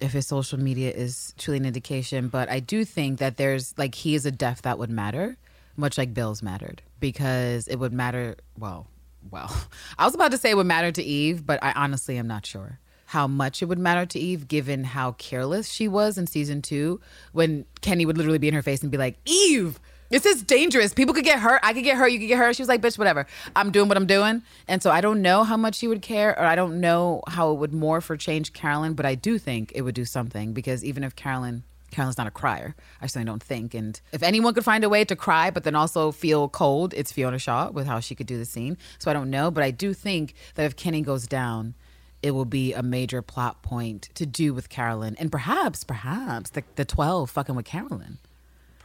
if 0.00 0.12
his 0.12 0.26
social 0.26 0.58
media 0.58 0.90
is 0.90 1.34
truly 1.38 1.58
an 1.58 1.64
indication, 1.64 2.28
but 2.28 2.48
I 2.48 2.60
do 2.60 2.84
think 2.84 3.20
that 3.20 3.36
there's 3.36 3.76
like 3.78 3.94
he 3.94 4.14
is 4.14 4.26
a 4.26 4.30
death 4.30 4.62
that 4.62 4.78
would 4.78 4.90
matter, 4.90 5.36
much 5.76 5.96
like 5.96 6.12
Bill's 6.12 6.42
mattered, 6.42 6.82
because 7.00 7.68
it 7.68 7.76
would 7.76 7.92
matter. 7.92 8.36
Well, 8.58 8.88
well, 9.30 9.54
I 9.98 10.04
was 10.04 10.14
about 10.14 10.32
to 10.32 10.38
say 10.38 10.50
it 10.50 10.56
would 10.56 10.66
matter 10.66 10.92
to 10.92 11.02
Eve, 11.02 11.46
but 11.46 11.62
I 11.62 11.72
honestly 11.72 12.18
am 12.18 12.26
not 12.26 12.46
sure 12.46 12.80
how 13.06 13.26
much 13.26 13.60
it 13.60 13.66
would 13.66 13.78
matter 13.78 14.06
to 14.06 14.18
Eve, 14.18 14.48
given 14.48 14.84
how 14.84 15.12
careless 15.12 15.70
she 15.70 15.86
was 15.86 16.16
in 16.16 16.26
season 16.26 16.62
two, 16.62 16.98
when 17.32 17.66
Kenny 17.82 18.06
would 18.06 18.16
literally 18.16 18.38
be 18.38 18.48
in 18.48 18.54
her 18.54 18.62
face 18.62 18.82
and 18.82 18.90
be 18.90 18.96
like, 18.96 19.18
"Eve." 19.26 19.78
This 20.12 20.26
is 20.26 20.42
dangerous. 20.42 20.92
People 20.92 21.14
could 21.14 21.24
get 21.24 21.38
hurt. 21.38 21.60
I 21.62 21.72
could 21.72 21.84
get 21.84 21.96
hurt. 21.96 22.08
You 22.08 22.18
could 22.18 22.28
get 22.28 22.36
hurt. 22.36 22.54
She 22.54 22.60
was 22.60 22.68
like, 22.68 22.82
bitch, 22.82 22.98
whatever. 22.98 23.26
I'm 23.56 23.70
doing 23.70 23.88
what 23.88 23.96
I'm 23.96 24.04
doing. 24.04 24.42
And 24.68 24.82
so 24.82 24.90
I 24.90 25.00
don't 25.00 25.22
know 25.22 25.42
how 25.42 25.56
much 25.56 25.76
she 25.76 25.88
would 25.88 26.02
care, 26.02 26.38
or 26.38 26.44
I 26.44 26.54
don't 26.54 26.82
know 26.82 27.22
how 27.28 27.50
it 27.52 27.54
would 27.54 27.72
morph 27.72 28.10
or 28.10 28.18
change 28.18 28.52
Carolyn, 28.52 28.92
but 28.92 29.06
I 29.06 29.14
do 29.14 29.38
think 29.38 29.72
it 29.74 29.80
would 29.80 29.94
do 29.94 30.04
something 30.04 30.52
because 30.52 30.84
even 30.84 31.02
if 31.02 31.16
Carolyn, 31.16 31.62
Carolyn's 31.92 32.18
not 32.18 32.26
a 32.26 32.30
crier, 32.30 32.74
I 33.00 33.06
certainly 33.06 33.24
don't 33.24 33.42
think. 33.42 33.72
And 33.72 33.98
if 34.12 34.22
anyone 34.22 34.52
could 34.52 34.66
find 34.66 34.84
a 34.84 34.90
way 34.90 35.02
to 35.06 35.16
cry, 35.16 35.50
but 35.50 35.64
then 35.64 35.74
also 35.74 36.12
feel 36.12 36.46
cold, 36.46 36.92
it's 36.92 37.10
Fiona 37.10 37.38
Shaw 37.38 37.70
with 37.70 37.86
how 37.86 37.98
she 37.98 38.14
could 38.14 38.26
do 38.26 38.36
the 38.36 38.44
scene. 38.44 38.76
So 38.98 39.10
I 39.10 39.14
don't 39.14 39.30
know, 39.30 39.50
but 39.50 39.64
I 39.64 39.70
do 39.70 39.94
think 39.94 40.34
that 40.56 40.66
if 40.66 40.76
Kenny 40.76 41.00
goes 41.00 41.26
down, 41.26 41.72
it 42.22 42.32
will 42.32 42.44
be 42.44 42.74
a 42.74 42.82
major 42.82 43.22
plot 43.22 43.62
point 43.62 44.10
to 44.16 44.26
do 44.26 44.52
with 44.52 44.68
Carolyn, 44.68 45.16
and 45.18 45.32
perhaps, 45.32 45.84
perhaps 45.84 46.50
the, 46.50 46.64
the 46.76 46.84
12 46.84 47.30
fucking 47.30 47.54
with 47.54 47.64
Carolyn 47.64 48.18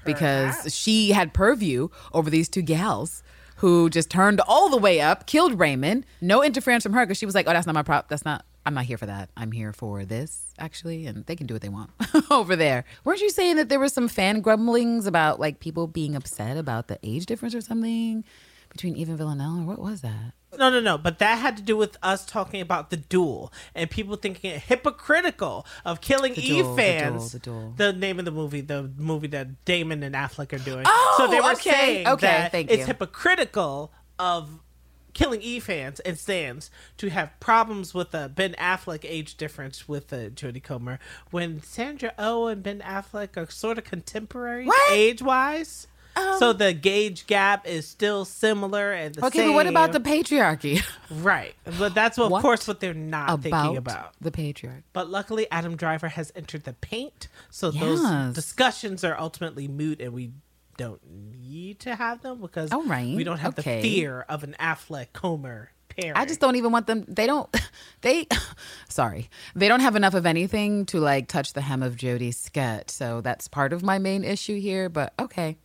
because 0.05 0.73
she 0.73 1.11
had 1.11 1.33
purview 1.33 1.89
over 2.13 2.29
these 2.29 2.49
two 2.49 2.61
gals 2.61 3.23
who 3.57 3.89
just 3.89 4.09
turned 4.09 4.39
all 4.41 4.69
the 4.69 4.77
way 4.77 5.01
up, 5.01 5.25
killed 5.25 5.59
Raymond. 5.59 6.05
No 6.21 6.43
interference 6.43 6.83
from 6.83 6.93
her 6.93 7.05
because 7.05 7.17
she 7.17 7.25
was 7.25 7.35
like, 7.35 7.47
"Oh, 7.47 7.53
that's 7.53 7.65
not 7.65 7.75
my 7.75 7.83
prop. 7.83 8.07
That's 8.07 8.25
not. 8.25 8.45
I'm 8.65 8.73
not 8.73 8.83
here 8.85 8.97
for 8.97 9.05
that. 9.05 9.29
I'm 9.37 9.51
here 9.51 9.71
for 9.73 10.03
this 10.05 10.53
actually, 10.59 11.07
and 11.07 11.25
they 11.25 11.35
can 11.35 11.47
do 11.47 11.55
what 11.55 11.61
they 11.61 11.69
want 11.69 11.89
over 12.31 12.55
there." 12.55 12.85
Weren't 13.03 13.21
you 13.21 13.29
saying 13.29 13.55
that 13.55 13.69
there 13.69 13.79
were 13.79 13.89
some 13.89 14.07
fan 14.07 14.41
grumblings 14.41 15.07
about 15.07 15.39
like 15.39 15.59
people 15.59 15.87
being 15.87 16.15
upset 16.15 16.57
about 16.57 16.87
the 16.87 16.99
age 17.03 17.25
difference 17.25 17.55
or 17.55 17.61
something 17.61 18.23
between 18.77 18.95
Eve 18.95 19.09
and 19.09 19.17
Villanelle, 19.17 19.59
or 19.59 19.65
what 19.65 19.79
was 19.79 20.01
that? 20.01 20.33
no, 20.57 20.69
no, 20.69 20.79
no. 20.79 20.97
But 20.97 21.19
that 21.19 21.35
had 21.35 21.57
to 21.57 21.63
do 21.63 21.75
with 21.75 21.97
us 22.01 22.25
talking 22.25 22.61
about 22.61 22.89
the 22.89 22.97
duel 22.97 23.51
and 23.75 23.89
people 23.89 24.15
thinking 24.15 24.51
it 24.51 24.61
hypocritical 24.61 25.65
of 25.83 25.99
killing 25.99 26.33
The 26.33 26.41
Eve 26.41 26.63
Duel, 26.63 26.75
the 26.75 26.81
fans. 26.81 27.11
Duel, 27.11 27.29
the 27.29 27.39
Duel. 27.39 27.73
The 27.77 27.93
name 27.93 28.19
of 28.19 28.25
the 28.25 28.31
movie, 28.31 28.61
the 28.61 28.89
movie 28.97 29.27
that 29.27 29.65
Damon 29.65 30.03
and 30.03 30.15
Affleck 30.15 30.53
are 30.53 30.63
doing. 30.63 30.85
Oh, 30.87 31.15
so 31.17 31.27
they 31.27 31.41
were 31.41 31.51
okay, 31.53 31.71
saying 31.71 32.07
okay, 32.07 32.27
that 32.27 32.51
thank 32.51 32.71
it's 32.71 32.81
you. 32.81 32.85
hypocritical 32.85 33.91
of 34.19 34.59
killing 35.13 35.41
Eve 35.41 35.63
fans 35.63 35.99
and 36.01 36.17
stands 36.17 36.69
to 36.97 37.09
have 37.09 37.31
problems 37.39 37.93
with 37.93 38.11
the 38.11 38.31
Ben 38.33 38.53
Affleck 38.53 39.03
age 39.03 39.35
difference 39.35 39.87
with 39.87 40.13
uh, 40.13 40.29
Jodie 40.29 40.63
Comer 40.63 40.99
when 41.31 41.61
Sandra 41.63 42.13
Oh 42.19 42.47
and 42.47 42.61
Ben 42.61 42.79
Affleck 42.79 43.35
are 43.35 43.49
sort 43.49 43.77
of 43.79 43.83
contemporary 43.83 44.69
age 44.91 45.21
wise. 45.21 45.87
So 46.39 46.49
um, 46.51 46.57
the 46.57 46.73
gauge 46.73 47.27
gap 47.27 47.67
is 47.67 47.87
still 47.87 48.25
similar 48.25 48.91
and 48.91 49.15
the 49.15 49.25
Okay, 49.25 49.45
but 49.47 49.53
what 49.53 49.67
about 49.67 49.91
the 49.91 49.99
patriarchy? 49.99 50.83
right? 51.11 51.53
But 51.77 51.93
that's 51.93 52.17
what, 52.17 52.31
What 52.31 52.39
of 52.39 52.41
course, 52.43 52.67
what 52.67 52.79
they're 52.79 52.93
not 52.93 53.29
about, 53.29 53.41
thinking 53.43 53.77
about. 53.77 54.13
the 54.21 54.31
patriarchy. 54.31 54.83
But 54.93 55.09
luckily, 55.09 55.47
Adam 55.51 55.75
Driver 55.75 56.09
has 56.09 56.31
entered 56.35 56.63
the 56.63 56.73
paint, 56.73 57.27
so 57.49 57.69
Yes. 57.71 57.81
those 57.83 58.33
discussions 58.35 59.03
are 59.03 59.17
ultimately 59.19 59.67
moot, 59.67 60.01
and 60.01 60.13
we 60.13 60.31
don't 60.77 61.01
need 61.41 61.79
to 61.81 61.95
have 61.95 62.21
them 62.21 62.39
because 62.41 62.71
All 62.71 62.83
right, 62.85 63.15
we 63.15 63.23
don't 63.23 63.39
have 63.39 63.57
okay. 63.57 63.81
the 63.81 63.81
fear 63.81 64.25
of 64.29 64.43
an 64.43 64.55
Affleck 64.59 65.07
Comer. 65.13 65.71
I 66.13 66.25
just 66.25 66.39
don't 66.39 66.55
even 66.57 66.71
want 66.71 66.85
them. 66.87 67.05
They 67.07 67.25
don't. 67.25 67.49
They, 68.01 68.27
sorry, 68.89 69.27
they 69.55 69.67
don't 69.67 69.79
have 69.79 69.95
enough 69.95 70.13
of 70.13 70.27
anything 70.27 70.85
to 70.87 70.99
like 70.99 71.27
touch 71.27 71.53
the 71.53 71.61
hem 71.61 71.81
of 71.81 71.95
Jodie's 71.95 72.37
skirt. 72.37 72.91
So 72.91 73.21
that's 73.21 73.47
part 73.47 73.73
of 73.73 73.81
my 73.81 73.97
main 73.97 74.23
issue 74.23 74.59
here. 74.59 74.87
But 74.87 75.13
okay, 75.19 75.57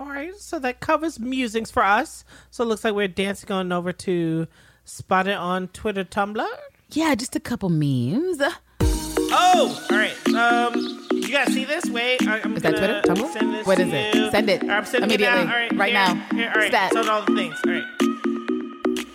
All 0.00 0.06
right, 0.06 0.34
so 0.36 0.58
that 0.60 0.80
covers 0.80 1.18
musings 1.18 1.70
for 1.70 1.82
us. 1.82 2.24
So 2.50 2.64
it 2.64 2.68
looks 2.68 2.84
like 2.84 2.94
we're 2.94 3.08
dancing 3.08 3.50
on 3.50 3.72
over 3.72 3.92
to 3.92 4.46
Spot 4.84 5.26
It 5.26 5.36
on 5.36 5.68
Twitter, 5.68 6.04
Tumblr. 6.04 6.46
yeah, 6.92 7.14
just 7.14 7.34
a 7.36 7.40
couple 7.40 7.68
memes. 7.68 8.40
Oh, 8.80 9.86
all 9.90 9.96
right. 9.96 10.16
Um, 10.34 11.06
you 11.12 11.28
guys 11.32 11.52
see 11.52 11.64
this? 11.64 11.84
Wait, 11.86 12.26
I- 12.26 12.40
I'm 12.40 12.56
Is 12.56 12.62
that 12.62 12.76
Twitter? 12.76 13.02
Tumblr? 13.04 13.32
Send 13.32 13.54
this 13.54 13.66
What 13.66 13.78
it? 13.80 14.14
you. 14.14 14.30
Send 14.30 14.48
it 14.48 14.62
All 14.62 14.68
right, 14.68 14.76
I'm 14.78 14.84
sending 14.86 15.10
immediately, 15.10 15.42
It 15.42 15.46
now. 15.46 15.52
All 15.52 15.58
right, 15.58 15.76
right 15.76 15.92
here, 15.92 16.14
now. 16.14 16.36
Here, 16.36 16.50
all 16.54 16.60
right, 16.60 16.70
Stat. 16.70 16.92
it's 16.94 17.08
all 17.08 17.22
the 17.22 17.34
things. 17.34 17.56
All 17.66 17.72
right. 17.72 17.84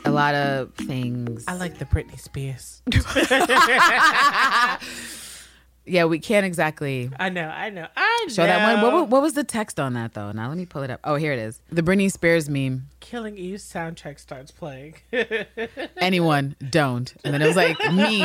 A 0.06 0.12
lot 0.12 0.36
of 0.36 0.74
things. 0.76 1.46
I 1.48 1.56
like 1.56 1.80
the 1.80 1.86
Britney 1.86 2.20
Spears. 2.20 2.82
Yeah, 5.86 6.06
we 6.06 6.20
can't 6.20 6.46
exactly 6.46 7.10
I 7.20 7.30
know, 7.30 7.48
I 7.50 7.70
know, 7.70 7.88
I 7.96 8.26
know. 8.26 8.34
show 8.34 8.46
that 8.46 8.82
one. 8.82 8.94
What, 8.94 9.10
what 9.10 9.22
was 9.22 9.34
the 9.34 9.44
text 9.44 9.80
on 9.80 9.94
that 9.94 10.14
though? 10.14 10.32
Now 10.32 10.48
let 10.48 10.58
me 10.58 10.66
pull 10.66 10.84
it 10.84 10.90
up. 10.90 11.02
Oh, 11.04 11.16
here 11.16 11.34
it 11.34 11.40
is. 11.40 11.60
The 11.70 11.82
Britney 11.82 12.10
Spears 12.12 12.50
meme. 12.50 12.88
Killing 13.02 13.38
Eve 13.38 13.60
soundtrack 13.60 14.18
starts 14.20 14.52
playing. 14.52 14.96
anyone 15.98 16.56
don't 16.70 17.14
and 17.24 17.34
then 17.34 17.42
it 17.42 17.48
was 17.48 17.56
like 17.56 17.78
me 17.94 18.22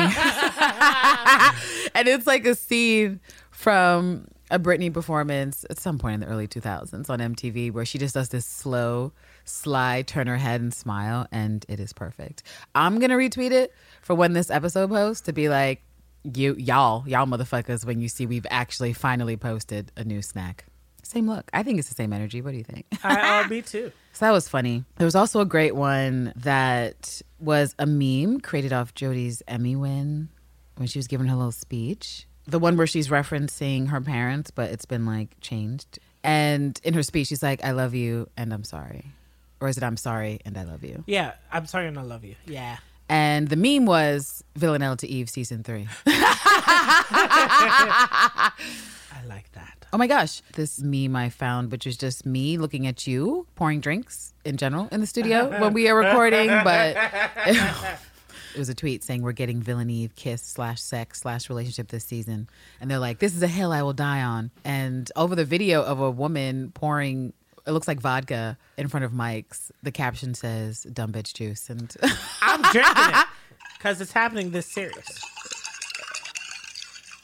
and 1.95 2.07
it's 2.07 2.27
like 2.27 2.45
a 2.45 2.55
scene 2.55 3.19
from 3.51 4.27
a 4.51 4.59
Britney 4.59 4.91
performance 4.91 5.65
at 5.69 5.77
some 5.77 5.97
point 5.99 6.15
in 6.15 6.19
the 6.21 6.27
early 6.27 6.47
2000s 6.47 7.09
on 7.09 7.19
MTV 7.19 7.71
where 7.71 7.85
she 7.85 7.97
just 7.97 8.13
does 8.15 8.29
this 8.29 8.45
slow 8.45 9.11
sly 9.45 10.01
turn 10.03 10.27
her 10.27 10.37
head 10.37 10.61
and 10.61 10.73
smile 10.73 11.27
and 11.31 11.65
it 11.67 11.79
is 11.79 11.93
perfect 11.93 12.43
I'm 12.75 12.99
gonna 12.99 13.15
retweet 13.15 13.51
it 13.51 13.73
for 14.01 14.15
when 14.15 14.33
this 14.33 14.49
episode 14.49 14.89
posts 14.89 15.21
to 15.25 15.33
be 15.33 15.49
like 15.49 15.81
you 16.23 16.55
y'all 16.55 17.07
y'all 17.07 17.25
motherfuckers 17.25 17.85
when 17.85 18.01
you 18.01 18.07
see 18.09 18.25
we've 18.25 18.45
actually 18.49 18.93
finally 18.93 19.37
posted 19.37 19.91
a 19.95 20.03
new 20.03 20.21
snack 20.21 20.65
same 21.03 21.27
look 21.27 21.49
I 21.53 21.63
think 21.63 21.79
it's 21.79 21.87
the 21.87 21.95
same 21.95 22.11
energy 22.13 22.41
what 22.41 22.51
do 22.51 22.57
you 22.57 22.63
think 22.63 22.85
I, 23.03 23.39
uh, 23.39 23.43
will 23.43 23.49
be 23.49 23.61
too. 23.73 23.91
so 24.13 24.25
that 24.25 24.31
was 24.31 24.47
funny. 24.49 24.83
There 24.97 25.05
was 25.05 25.15
also 25.15 25.39
a 25.39 25.45
great 25.45 25.75
one 25.75 26.33
that 26.35 27.21
was 27.39 27.73
a 27.79 27.85
meme 27.85 28.41
created 28.41 28.73
off 28.73 28.93
Jodie's 28.93 29.41
Emmy 29.47 29.75
win 29.75 30.29
when 30.75 30.87
she 30.87 30.99
was 30.99 31.07
giving 31.07 31.27
her 31.27 31.35
little 31.35 31.51
speech. 31.51 32.27
The 32.45 32.59
one 32.59 32.77
where 32.77 32.87
she's 32.87 33.07
referencing 33.09 33.87
her 33.87 34.01
parents, 34.01 34.51
but 34.51 34.71
it's 34.71 34.85
been 34.85 35.05
like 35.05 35.39
changed. 35.39 35.99
And 36.23 36.79
in 36.83 36.93
her 36.95 37.03
speech, 37.03 37.27
she's 37.27 37.41
like, 37.43 37.63
I 37.63 37.71
love 37.71 37.93
you 37.95 38.27
and 38.35 38.53
I'm 38.53 38.63
sorry. 38.63 39.05
Or 39.61 39.67
is 39.69 39.77
it 39.77 39.83
I'm 39.83 39.97
sorry 39.97 40.39
and 40.45 40.57
I 40.57 40.63
love 40.63 40.83
you? 40.83 41.03
Yeah, 41.07 41.33
I'm 41.51 41.65
sorry 41.65 41.87
and 41.87 41.97
I 41.97 42.01
love 42.01 42.23
you. 42.25 42.35
Yeah. 42.45 42.77
And 43.09 43.47
the 43.47 43.55
meme 43.55 43.85
was 43.85 44.43
Villanelle 44.55 44.97
to 44.97 45.07
Eve 45.07 45.29
season 45.29 45.63
three. 45.63 45.87
I 46.05 48.51
like 49.27 49.51
that. 49.53 49.87
Oh 49.91 49.97
my 49.97 50.05
gosh, 50.05 50.41
this 50.53 50.81
meme 50.81 51.15
I 51.15 51.29
found, 51.29 51.71
which 51.71 51.87
is 51.87 51.97
just 51.97 52.25
me 52.25 52.57
looking 52.57 52.85
at 52.85 53.07
you 53.07 53.47
pouring 53.55 53.79
drinks 53.79 54.33
in 54.45 54.57
general 54.57 54.87
in 54.91 55.01
the 55.01 55.07
studio 55.07 55.49
when 55.59 55.73
we 55.73 55.89
are 55.89 55.95
recording, 55.95 56.47
but 56.47 56.95
it 57.47 58.57
was 58.57 58.69
a 58.69 58.75
tweet 58.75 59.03
saying 59.03 59.23
we're 59.23 59.31
getting 59.31 59.63
Villain 59.63 59.89
Eve 59.89 60.15
kiss 60.15 60.43
slash 60.43 60.79
sex 60.79 61.21
slash 61.21 61.49
relationship 61.49 61.87
this 61.87 62.05
season. 62.05 62.47
And 62.79 62.91
they're 62.91 62.99
like, 62.99 63.17
this 63.17 63.35
is 63.35 63.41
a 63.41 63.47
hill 63.47 63.71
I 63.71 63.81
will 63.81 63.93
die 63.93 64.21
on. 64.21 64.51
And 64.63 65.11
over 65.15 65.35
the 65.35 65.45
video 65.45 65.81
of 65.81 65.99
a 65.99 66.11
woman 66.11 66.71
pouring, 66.75 67.33
it 67.69 67.73
looks 67.73 67.87
like 67.87 67.99
vodka 67.99 68.57
in 68.77 68.87
front 68.87 69.05
of 69.05 69.13
Mike's, 69.13 69.71
the 69.83 69.91
caption 69.91 70.33
says 70.33 70.81
dumb 70.91 71.11
bitch 71.11 71.33
juice. 71.35 71.69
And 71.69 71.95
I'm 72.41 72.61
drinking 72.63 72.93
it 72.97 73.27
because 73.77 74.01
it's 74.01 74.11
happening 74.11 74.49
this 74.49 74.65
serious. 74.65 75.23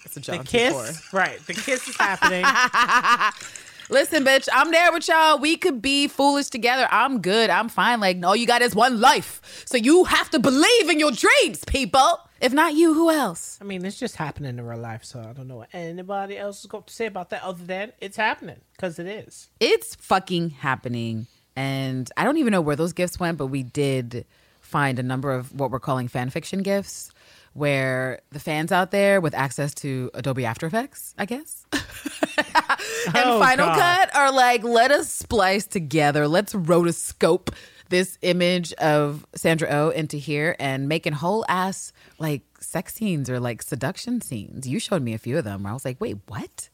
it's 0.06 0.16
a 0.16 0.20
The 0.20 0.38
job 0.38 0.46
kiss, 0.46 1.12
right? 1.12 1.40
The 1.48 1.54
kiss 1.56 1.88
is 1.88 1.98
happening. 1.98 2.46
Listen, 3.90 4.24
bitch, 4.24 4.48
I'm 4.54 4.72
there 4.72 4.92
with 4.92 5.08
y'all. 5.08 5.40
We 5.40 5.58
could 5.58 5.82
be 5.82 6.08
foolish 6.08 6.50
together. 6.50 6.88
I'm 6.92 7.22
good. 7.22 7.50
I'm 7.50 7.70
fine. 7.70 8.00
Like, 8.00 8.24
all 8.24 8.36
you 8.36 8.46
got 8.48 8.62
is 8.62 8.76
one 8.76 9.02
life. 9.02 9.42
So 9.66 9.78
you 9.78 10.06
have 10.06 10.30
to 10.32 10.40
believe 10.40 10.90
in 10.90 11.00
your 11.00 11.12
dreams, 11.12 11.64
people. 11.66 12.20
If 12.42 12.54
not 12.54 12.74
you, 12.74 12.94
who 12.94 13.10
else? 13.12 13.58
I 13.62 13.64
mean, 13.64 13.86
it's 13.86 13.98
just 13.98 14.18
happening 14.18 14.58
in 14.58 14.66
real 14.66 14.78
life, 14.80 15.06
so 15.06 15.20
I 15.20 15.34
don't 15.34 15.48
know 15.48 15.58
what 15.58 15.70
anybody 15.74 16.38
else 16.38 16.60
is 16.60 16.66
going 16.66 16.84
to 16.84 16.94
say 16.94 17.06
about 17.06 17.30
that 17.30 17.44
other 17.44 17.64
than 17.64 17.94
it's 18.00 18.18
happening 18.18 18.60
because 18.76 19.00
it 19.00 19.08
is. 19.08 19.50
It's 19.60 19.96
fucking 19.96 20.50
happening. 20.52 21.28
And 21.56 22.12
I 22.18 22.26
don't 22.26 22.38
even 22.38 22.52
know 22.52 22.62
where 22.62 22.76
those 22.76 22.92
GIFs 22.94 23.20
went, 23.20 23.38
but 23.38 23.48
we 23.48 23.64
did 23.64 24.26
find 24.60 25.00
a 25.00 25.04
number 25.04 25.32
of 25.32 25.58
what 25.58 25.72
we're 25.72 25.80
calling 25.80 26.08
fan 26.08 26.30
fiction 26.30 26.62
GIFs 26.62 27.12
where 27.54 28.20
the 28.32 28.40
fans 28.40 28.74
out 28.74 28.92
there 28.92 29.22
with 29.22 29.34
access 29.34 29.74
to 29.74 30.12
Adobe 30.14 30.46
After 30.46 30.66
Effects, 30.68 31.16
I 31.18 31.24
guess, 31.24 31.66
and 31.72 31.82
Oh, 33.16 33.40
Final 33.40 33.68
God. 33.68 33.78
Cut 34.10 34.16
are 34.16 34.30
like, 34.32 34.62
let 34.66 34.92
us 34.92 35.10
splice 35.10 35.66
together. 35.66 36.28
Let's 36.28 36.54
rotoscope 36.54 37.54
this 37.90 38.18
image 38.22 38.74
of 38.74 39.26
Sandra 39.36 39.68
O 39.70 39.90
into 39.90 40.18
here 40.18 40.56
and 40.60 40.88
making 40.90 41.14
whole 41.14 41.46
ass 41.48 41.92
like 42.20 42.42
sex 42.60 42.94
scenes 42.96 43.30
or 43.30 43.40
like 43.40 43.62
seduction 43.62 44.22
scenes. 44.22 44.68
You 44.68 44.80
showed 44.80 45.02
me 45.04 45.14
a 45.14 45.18
few 45.18 45.38
of 45.38 45.44
them 45.44 45.64
where 45.64 45.72
I 45.72 45.74
was 45.74 45.86
like, 45.86 46.00
wait, 46.02 46.18
what? 46.28 46.70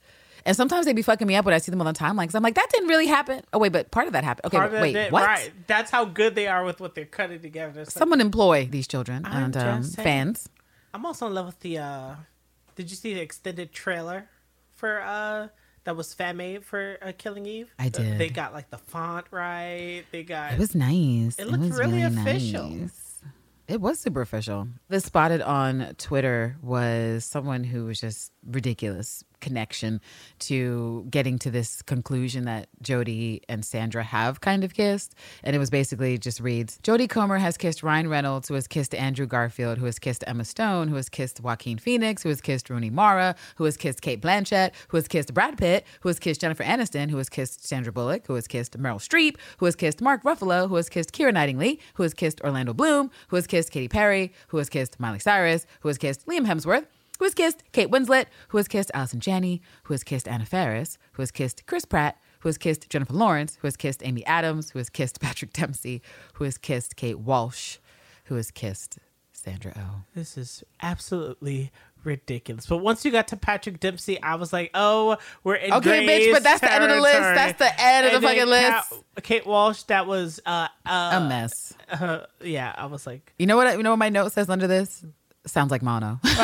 And 0.45 0.57
sometimes 0.57 0.85
they'd 0.87 0.95
be 0.95 1.03
fucking 1.03 1.27
me 1.27 1.35
up 1.35 1.45
when 1.45 1.53
I 1.53 1.59
see 1.59 1.69
them 1.69 1.81
on 1.81 1.85
the 1.85 1.93
timeline 1.93 2.21
because 2.23 2.35
I'm 2.35 2.41
like, 2.41 2.55
that 2.55 2.67
didn't 2.71 2.87
really 2.89 3.05
happen. 3.07 3.43
Oh 3.53 3.59
wait, 3.59 3.71
but 3.71 3.91
part 3.91 4.07
of 4.07 4.13
that 4.13 4.23
happened. 4.23 4.45
Okay, 4.45 4.57
but 4.57 4.81
wait, 4.81 4.95
it- 4.95 5.11
what? 5.11 5.25
Right. 5.27 5.51
That's 5.67 5.91
how 5.91 6.05
good 6.05 6.33
they 6.33 6.47
are 6.47 6.63
with 6.63 6.79
what 6.79 6.95
they're 6.95 7.05
cutting 7.05 7.39
together. 7.41 7.81
Like- 7.81 7.91
Someone 7.91 8.19
employ 8.21 8.67
these 8.71 8.87
children 8.87 9.23
I'm 9.25 9.43
and 9.45 9.57
um, 9.57 9.83
saying. 9.83 10.03
fans. 10.03 10.49
I'm 10.93 11.05
also 11.05 11.27
in 11.27 11.33
love 11.35 11.45
with 11.45 11.59
the. 11.59 11.77
uh 11.77 12.15
Did 12.75 12.89
you 12.89 12.95
see 12.97 13.13
the 13.13 13.21
extended 13.21 13.71
trailer 13.71 14.29
for 14.71 15.01
uh 15.01 15.49
that 15.83 15.95
was 15.95 16.13
fan 16.13 16.37
made 16.37 16.63
for 16.65 16.97
uh, 17.01 17.11
Killing 17.17 17.45
Eve? 17.45 17.73
I 17.79 17.89
did. 17.89 18.17
They 18.17 18.29
got 18.29 18.53
like 18.53 18.69
the 18.69 18.77
font 18.77 19.27
right. 19.31 20.03
They 20.11 20.23
got. 20.23 20.53
It 20.53 20.59
was 20.59 20.75
nice. 20.75 21.37
It 21.39 21.47
looked 21.47 21.63
was 21.63 21.79
really 21.79 22.01
official. 22.03 22.69
nice. 22.69 23.21
It 23.67 23.79
was 23.79 23.99
super 23.99 24.21
official. 24.21 24.67
The 24.89 24.99
spotted 24.99 25.41
on 25.41 25.95
Twitter 25.97 26.57
was 26.61 27.23
someone 27.23 27.63
who 27.63 27.85
was 27.85 28.01
just 28.01 28.33
ridiculous 28.45 29.23
connection 29.41 29.99
to 30.39 31.05
getting 31.09 31.37
to 31.39 31.51
this 31.51 31.81
conclusion 31.81 32.45
that 32.45 32.69
Jodie 32.83 33.41
and 33.49 33.65
Sandra 33.65 34.03
have 34.03 34.41
kind 34.41 34.63
of 34.63 34.73
kissed. 34.73 35.15
And 35.43 35.55
it 35.55 35.59
was 35.59 35.69
basically 35.69 36.17
just 36.17 36.39
reads 36.39 36.79
Jodie 36.83 37.09
Comer 37.09 37.37
has 37.37 37.57
kissed 37.57 37.83
Ryan 37.83 38.09
Reynolds, 38.09 38.47
who 38.47 38.53
has 38.53 38.67
kissed 38.67 38.95
Andrew 38.95 39.25
Garfield, 39.25 39.77
who 39.77 39.85
has 39.85 39.99
kissed 39.99 40.23
Emma 40.27 40.45
Stone, 40.45 40.87
who 40.87 40.95
has 40.95 41.09
kissed 41.09 41.41
Joaquin 41.41 41.77
Phoenix, 41.77 42.23
who 42.23 42.29
has 42.29 42.41
kissed 42.41 42.69
Rooney 42.69 42.89
Mara, 42.89 43.35
who 43.55 43.65
has 43.65 43.77
kissed 43.77 44.01
Cate 44.01 44.21
Blanchett, 44.21 44.71
who 44.89 44.97
has 44.97 45.07
kissed 45.07 45.33
Brad 45.33 45.57
Pitt, 45.57 45.85
who 46.01 46.09
has 46.09 46.19
kissed 46.19 46.41
Jennifer 46.41 46.63
Aniston, 46.63 47.09
who 47.09 47.17
has 47.17 47.29
kissed 47.29 47.65
Sandra 47.65 47.91
Bullock, 47.91 48.27
who 48.27 48.35
has 48.35 48.47
kissed 48.47 48.77
Meryl 48.77 48.97
Streep, 48.97 49.37
who 49.57 49.65
has 49.65 49.75
kissed 49.75 50.01
Mark 50.01 50.23
Ruffalo, 50.23 50.67
who 50.67 50.75
has 50.75 50.89
kissed 50.89 51.11
Keira 51.11 51.33
Knightley, 51.33 51.79
who 51.95 52.03
has 52.03 52.13
kissed 52.13 52.41
Orlando 52.41 52.73
Bloom, 52.73 53.11
who 53.29 53.35
has 53.35 53.47
kissed 53.47 53.71
Katy 53.71 53.87
Perry, 53.87 54.31
who 54.47 54.57
has 54.57 54.69
kissed 54.69 54.99
Miley 54.99 55.19
Cyrus, 55.19 55.65
who 55.81 55.87
has 55.89 55.97
kissed 55.97 56.25
Liam 56.27 56.45
Hemsworth, 56.45 56.85
who 57.21 57.25
has 57.25 57.35
kissed 57.35 57.61
Kate 57.71 57.91
Winslet, 57.91 58.25
who 58.47 58.57
has 58.57 58.67
kissed 58.67 58.89
Allison 58.95 59.19
Janney, 59.19 59.61
who 59.83 59.93
has 59.93 60.03
kissed 60.03 60.27
Anna 60.27 60.43
Faris, 60.43 60.97
who 61.11 61.21
has 61.21 61.29
kissed 61.29 61.67
Chris 61.67 61.85
Pratt, 61.85 62.17
who 62.39 62.49
has 62.49 62.57
kissed 62.57 62.89
Jennifer 62.89 63.13
Lawrence, 63.13 63.59
who 63.61 63.67
has 63.67 63.77
kissed 63.77 64.01
Amy 64.03 64.25
Adams, 64.25 64.71
who 64.71 64.79
has 64.79 64.89
kissed 64.89 65.21
Patrick 65.21 65.53
Dempsey, 65.53 66.01
who 66.33 66.45
has 66.45 66.57
kissed 66.57 66.95
Kate 66.95 67.19
Walsh, 67.19 67.77
who 68.25 68.33
has 68.37 68.49
kissed 68.49 68.97
Sandra 69.33 69.71
Oh. 69.77 70.01
This 70.15 70.35
is 70.35 70.63
absolutely 70.81 71.71
ridiculous. 72.03 72.65
But 72.65 72.77
once 72.77 73.05
you 73.05 73.11
got 73.11 73.27
to 73.27 73.37
Patrick 73.37 73.79
Dempsey, 73.79 74.19
I 74.23 74.33
was 74.33 74.51
like, 74.51 74.71
oh, 74.73 75.17
we're 75.43 75.55
in 75.57 75.73
Okay, 75.73 76.07
bitch, 76.07 76.33
but 76.33 76.41
that's 76.41 76.61
the 76.61 76.73
end 76.73 76.83
of 76.85 76.89
the 76.89 77.01
list. 77.01 77.19
That's 77.19 77.59
the 77.59 77.79
end 77.79 78.07
of 78.07 78.19
the 78.19 78.27
And 78.27 78.37
fucking 78.37 78.49
list. 78.49 78.93
Kate 79.21 79.45
Walsh, 79.45 79.83
that 79.83 80.07
was 80.07 80.39
uh, 80.47 80.69
uh, 80.87 81.19
A 81.21 81.29
mess. 81.29 81.75
uh 81.91 82.25
yeah. 82.41 82.73
I 82.75 82.87
was 82.87 83.05
like, 83.05 83.31
You 83.37 83.45
know 83.45 83.57
what? 83.57 83.77
You 83.77 83.83
know 83.83 83.91
what 83.91 83.99
my 83.99 84.09
note 84.09 84.31
says 84.31 84.49
under 84.49 84.65
this? 84.65 85.05
Sounds 85.45 85.71
like 85.71 85.81
mono. 85.81 86.19
it 86.23 86.37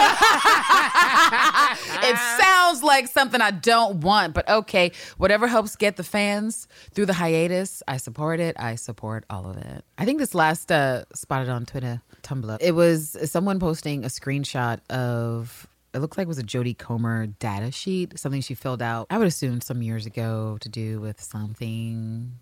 sounds 2.17 2.81
like 2.81 3.07
something 3.07 3.41
I 3.41 3.51
don't 3.51 4.01
want, 4.01 4.33
but 4.33 4.49
okay. 4.49 4.91
Whatever 5.17 5.47
helps 5.47 5.75
get 5.75 5.97
the 5.97 6.03
fans 6.03 6.67
through 6.93 7.05
the 7.05 7.13
hiatus, 7.13 7.83
I 7.87 7.97
support 7.97 8.39
it. 8.39 8.55
I 8.59 8.75
support 8.75 9.25
all 9.29 9.47
of 9.47 9.57
it. 9.57 9.85
I 9.99 10.05
think 10.05 10.19
this 10.19 10.33
last 10.33 10.71
uh, 10.71 11.03
spotted 11.13 11.49
on 11.49 11.65
Twitter, 11.65 12.01
Tumblr. 12.23 12.57
It 12.59 12.71
was 12.71 13.15
someone 13.25 13.59
posting 13.59 14.03
a 14.03 14.07
screenshot 14.07 14.79
of. 14.89 15.67
It 15.93 15.99
looked 15.99 16.17
like 16.17 16.25
it 16.25 16.27
was 16.27 16.39
a 16.39 16.43
Jodie 16.43 16.77
Comer 16.77 17.27
data 17.27 17.71
sheet, 17.71 18.19
something 18.19 18.41
she 18.41 18.55
filled 18.55 18.81
out. 18.81 19.07
I 19.09 19.17
would 19.17 19.27
assume 19.27 19.61
some 19.61 19.81
years 19.81 20.05
ago 20.05 20.57
to 20.61 20.69
do 20.69 20.99
with 20.99 21.21
something 21.21 22.33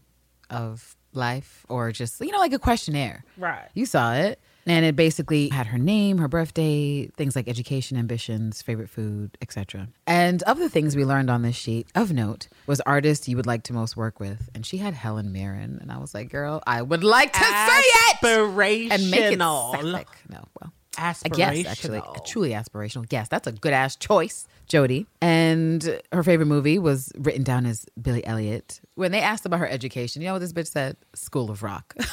of 0.49 0.95
life 1.13 1.65
or 1.69 1.91
just 1.91 2.19
you 2.21 2.31
know 2.31 2.39
like 2.39 2.53
a 2.53 2.59
questionnaire. 2.59 3.23
Right. 3.37 3.67
You 3.73 3.85
saw 3.85 4.13
it. 4.13 4.39
And 4.67 4.83
it 4.83 4.95
basically 4.95 5.49
had 5.49 5.67
her 5.67 5.77
name, 5.77 6.17
her 6.17 6.27
birthday, 6.27 7.07
things 7.17 7.35
like 7.35 7.47
education, 7.47 7.97
ambitions, 7.97 8.61
favorite 8.63 8.89
food, 8.89 9.37
etc. 9.41 9.89
And 10.07 10.41
of 10.43 10.57
the 10.57 10.69
things 10.69 10.95
we 10.95 11.05
learned 11.05 11.29
on 11.29 11.43
this 11.43 11.55
sheet, 11.55 11.87
of 11.93 12.11
note, 12.11 12.47
was 12.65 12.81
artist 12.81 13.27
you 13.27 13.35
would 13.37 13.45
like 13.45 13.61
to 13.63 13.73
most 13.73 13.95
work 13.95 14.19
with. 14.19 14.49
And 14.55 14.65
she 14.65 14.77
had 14.77 14.93
Helen 14.95 15.31
Mirren. 15.31 15.77
And 15.81 15.91
I 15.91 15.97
was 15.99 16.13
like, 16.15 16.29
girl, 16.29 16.63
I 16.65 16.81
would 16.81 17.03
like 17.03 17.33
to 17.33 17.39
say 17.39 17.45
it 17.47 18.17
aspirational. 18.21 18.91
and 18.91 19.11
make 19.11 19.33
it 19.33 19.39
sapphic. 19.39 20.07
No, 20.29 20.43
well, 20.59 20.73
I 20.97 21.11
Aspirational. 21.11 21.35
guess 21.35 21.65
actually, 21.67 22.01
truly 22.25 22.49
aspirational. 22.51 23.05
Yes, 23.11 23.27
that's 23.27 23.45
a 23.47 23.51
good 23.51 23.73
ass 23.73 23.95
choice, 23.95 24.47
Jodie. 24.67 25.05
And 25.21 26.01
her 26.11 26.23
favorite 26.23 26.47
movie 26.47 26.79
was 26.79 27.11
written 27.17 27.43
down 27.43 27.65
as 27.65 27.85
Billy 28.01 28.25
Elliot. 28.25 28.79
When 28.95 29.11
they 29.11 29.21
asked 29.21 29.45
about 29.45 29.59
her 29.59 29.67
education, 29.67 30.21
you 30.21 30.27
know 30.29 30.33
what 30.33 30.39
this 30.39 30.53
bitch 30.53 30.71
said? 30.71 30.97
School 31.13 31.51
of 31.51 31.61
Rock. 31.63 31.95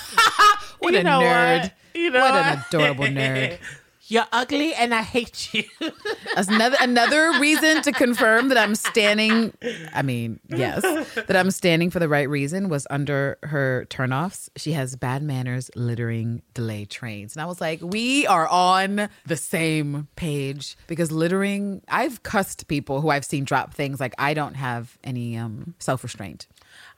what 0.82 0.94
You 0.94 1.00
a 1.00 1.04
nerd! 1.04 1.62
What? 1.62 1.72
You 1.94 2.10
know 2.10 2.20
what 2.20 2.34
an 2.34 2.64
adorable 2.68 3.04
nerd. 3.04 3.58
You're 4.12 4.26
ugly 4.30 4.74
and 4.74 4.94
I 4.94 5.00
hate 5.00 5.54
you. 5.54 5.64
That's 6.34 6.48
another 6.48 6.76
another 6.80 7.32
reason 7.40 7.80
to 7.82 7.92
confirm 7.92 8.48
that 8.48 8.58
I'm 8.58 8.74
standing. 8.74 9.54
I 9.94 10.02
mean, 10.02 10.38
yes, 10.48 10.82
that 11.14 11.34
I'm 11.34 11.50
standing 11.50 11.88
for 11.88 11.98
the 11.98 12.08
right 12.08 12.28
reason 12.28 12.68
was 12.68 12.86
under 12.90 13.38
her 13.44 13.86
turnoffs. 13.88 14.50
She 14.56 14.72
has 14.72 14.96
bad 14.96 15.22
manners, 15.22 15.70
littering, 15.76 16.42
delay 16.52 16.84
trains, 16.84 17.34
and 17.34 17.42
I 17.42 17.46
was 17.46 17.60
like, 17.60 17.80
we 17.80 18.26
are 18.26 18.48
on 18.48 19.08
the 19.24 19.36
same 19.36 20.08
page 20.16 20.76
because 20.88 21.10
littering. 21.10 21.80
I've 21.88 22.22
cussed 22.22 22.66
people 22.68 23.00
who 23.00 23.08
I've 23.08 23.24
seen 23.24 23.44
drop 23.44 23.72
things 23.72 23.98
like 23.98 24.14
I 24.18 24.34
don't 24.34 24.54
have 24.54 24.98
any 25.04 25.38
um, 25.38 25.74
self 25.78 26.02
restraint. 26.02 26.48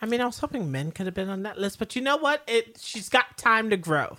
I 0.02 0.06
mean, 0.06 0.20
I 0.20 0.26
was 0.26 0.38
hoping 0.38 0.70
men 0.70 0.92
could 0.92 1.06
have 1.06 1.14
been 1.14 1.28
on 1.28 1.42
that 1.42 1.58
list, 1.58 1.78
but 1.78 1.96
you 1.96 2.02
know 2.02 2.16
what? 2.16 2.42
It 2.46 2.78
she's 2.80 3.08
got 3.08 3.38
time 3.38 3.70
to 3.70 3.76
grow. 3.76 4.18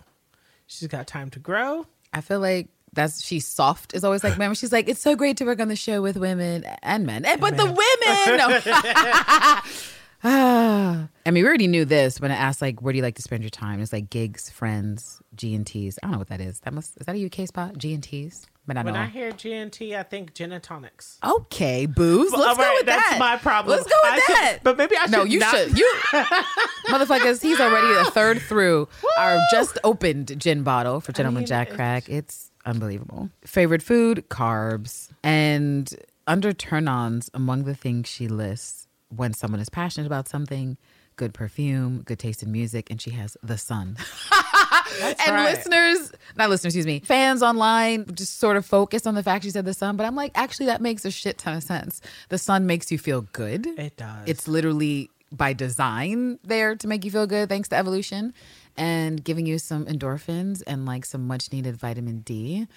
She's 0.68 0.88
got 0.88 1.08
time 1.08 1.30
to 1.32 1.40
grow. 1.40 1.86
I 2.14 2.22
feel 2.22 2.40
like 2.40 2.70
that's 2.94 3.24
she's 3.24 3.46
soft 3.46 3.94
is 3.94 4.04
always 4.06 4.24
like 4.24 4.38
man 4.38 4.54
she's 4.54 4.72
like 4.72 4.88
it's 4.88 5.02
so 5.02 5.16
great 5.16 5.36
to 5.36 5.44
work 5.46 5.60
on 5.60 5.68
the 5.68 5.76
show 5.76 6.02
with 6.02 6.16
women 6.16 6.64
and 6.82 7.06
men 7.06 7.26
Eh, 7.26 7.36
but 7.36 7.58
the 7.58 7.66
women 7.66 8.38
no. 8.38 8.60
Ah. 10.24 11.08
I 11.26 11.32
mean 11.32 11.44
we 11.44 11.48
already 11.48 11.68
knew 11.68 11.86
this 11.86 12.20
when 12.22 12.32
I 12.32 12.36
asked 12.36 12.62
like 12.62 12.82
where 12.82 12.94
do 12.94 12.98
you 12.98 13.04
like 13.04 13.16
to 13.16 13.22
spend 13.22 13.44
your 13.44 13.50
time 13.50 13.82
it's 13.82 13.92
like 13.92 14.10
gigs 14.10 14.50
friends 14.50 15.22
G 15.36 15.54
and 15.56 15.68
T's 15.68 16.00
I 16.02 16.06
don't 16.06 16.14
know 16.14 16.20
what 16.20 16.30
that 16.30 16.42
is 16.42 16.62
that 16.62 16.74
must 16.74 16.98
is 16.98 17.06
that 17.06 17.16
a 17.16 17.26
UK 17.26 17.48
spot 17.48 17.78
G 17.78 17.94
and 17.94 18.02
T's 18.02 18.48
but 18.68 18.78
I 18.78 18.84
When 18.84 18.94
know 18.96 19.00
I 19.02 19.06
hear 19.06 19.32
GNT, 19.32 19.96
I 19.98 20.04
think 20.04 20.34
gin 20.34 20.52
and 20.52 20.64
tonics. 20.64 21.18
okay 21.24 21.86
booze 21.86 22.32
let's 22.32 22.44
All 22.46 22.56
go 22.56 22.62
right, 22.64 22.76
with 22.80 22.86
that's 22.86 23.02
that 23.02 23.10
That's 23.12 23.20
my 23.20 23.38
problem. 23.38 23.78
let's 23.78 23.88
go 23.88 23.96
with 24.04 24.14
I 24.14 24.20
should- 24.20 24.36
that 24.36 24.60
but 24.64 24.78
maybe 24.78 24.96
I 24.98 25.04
should. 25.06 25.12
no 25.12 25.24
you 25.24 25.40
not- 25.40 25.56
should 25.56 25.78
you 25.78 25.94
motherfuckers 26.88 27.42
he's 27.42 27.60
already 27.60 27.94
a 28.00 28.12
third 28.12 28.42
through 28.42 28.88
our 29.18 29.40
just 29.52 29.78
opened 29.84 30.40
gin 30.40 30.64
bottle 30.64 31.02
for 31.02 31.12
Gentleman 31.12 31.42
mean, 31.42 31.48
Jack 31.48 31.70
Crack 31.72 32.10
it's 32.10 32.52
unbelievable. 32.66 33.30
Favorite 33.46 33.84
food, 33.84 34.26
carbs. 34.30 35.10
And 35.24 35.88
under 36.26 36.52
turn 36.52 36.88
ons, 36.88 37.30
among 37.36 37.66
the 37.66 37.76
things 37.76 38.08
she 38.10 38.28
lists 38.28 38.88
when 39.10 39.34
someone 39.34 39.60
is 39.60 39.70
passionate 39.70 40.08
about 40.08 40.28
something, 40.28 40.78
good 41.16 41.32
perfume, 41.32 42.02
good 42.02 42.18
taste 42.18 42.42
in 42.42 42.52
music, 42.52 42.90
and 42.90 43.00
she 43.00 43.12
has 43.12 43.38
the 43.44 43.60
sun. 43.60 43.98
and 45.02 45.36
right. 45.36 45.56
listeners, 45.56 46.12
not 46.36 46.50
listeners, 46.50 46.76
excuse 46.76 46.86
me, 46.86 47.00
fans 47.00 47.42
online 47.42 48.06
just 48.14 48.40
sort 48.40 48.58
of 48.58 48.66
focus 48.66 49.06
on 49.06 49.16
the 49.16 49.24
fact 49.24 49.44
she 49.44 49.52
said 49.52 49.66
the 49.66 49.74
sun, 49.74 49.98
but 49.98 50.06
I'm 50.06 50.16
like, 50.16 50.32
actually, 50.36 50.68
that 50.68 50.82
makes 50.82 51.06
a 51.06 51.12
shit 51.12 51.38
ton 51.38 51.56
of 51.56 51.64
sense. 51.64 52.02
The 52.30 52.38
sun 52.38 52.66
makes 52.66 52.92
you 52.92 52.98
feel 52.98 53.22
good. 53.22 53.66
It 53.66 53.98
does. 53.98 54.24
It's 54.28 54.48
literally 54.48 55.10
by 55.32 55.54
design 55.54 56.40
there 56.44 56.76
to 56.76 56.88
make 56.88 57.04
you 57.04 57.12
feel 57.12 57.28
good, 57.28 57.50
thanks 57.50 57.70
to 57.70 57.76
evolution, 57.76 58.34
and 58.78 59.24
giving 59.24 59.46
you 59.46 59.60
some 59.60 59.86
endorphins 59.86 60.62
and 60.68 60.86
like 60.86 61.06
some 61.06 61.28
much 61.28 61.52
needed 61.52 61.76
vitamin 61.76 62.20
D. 62.20 62.68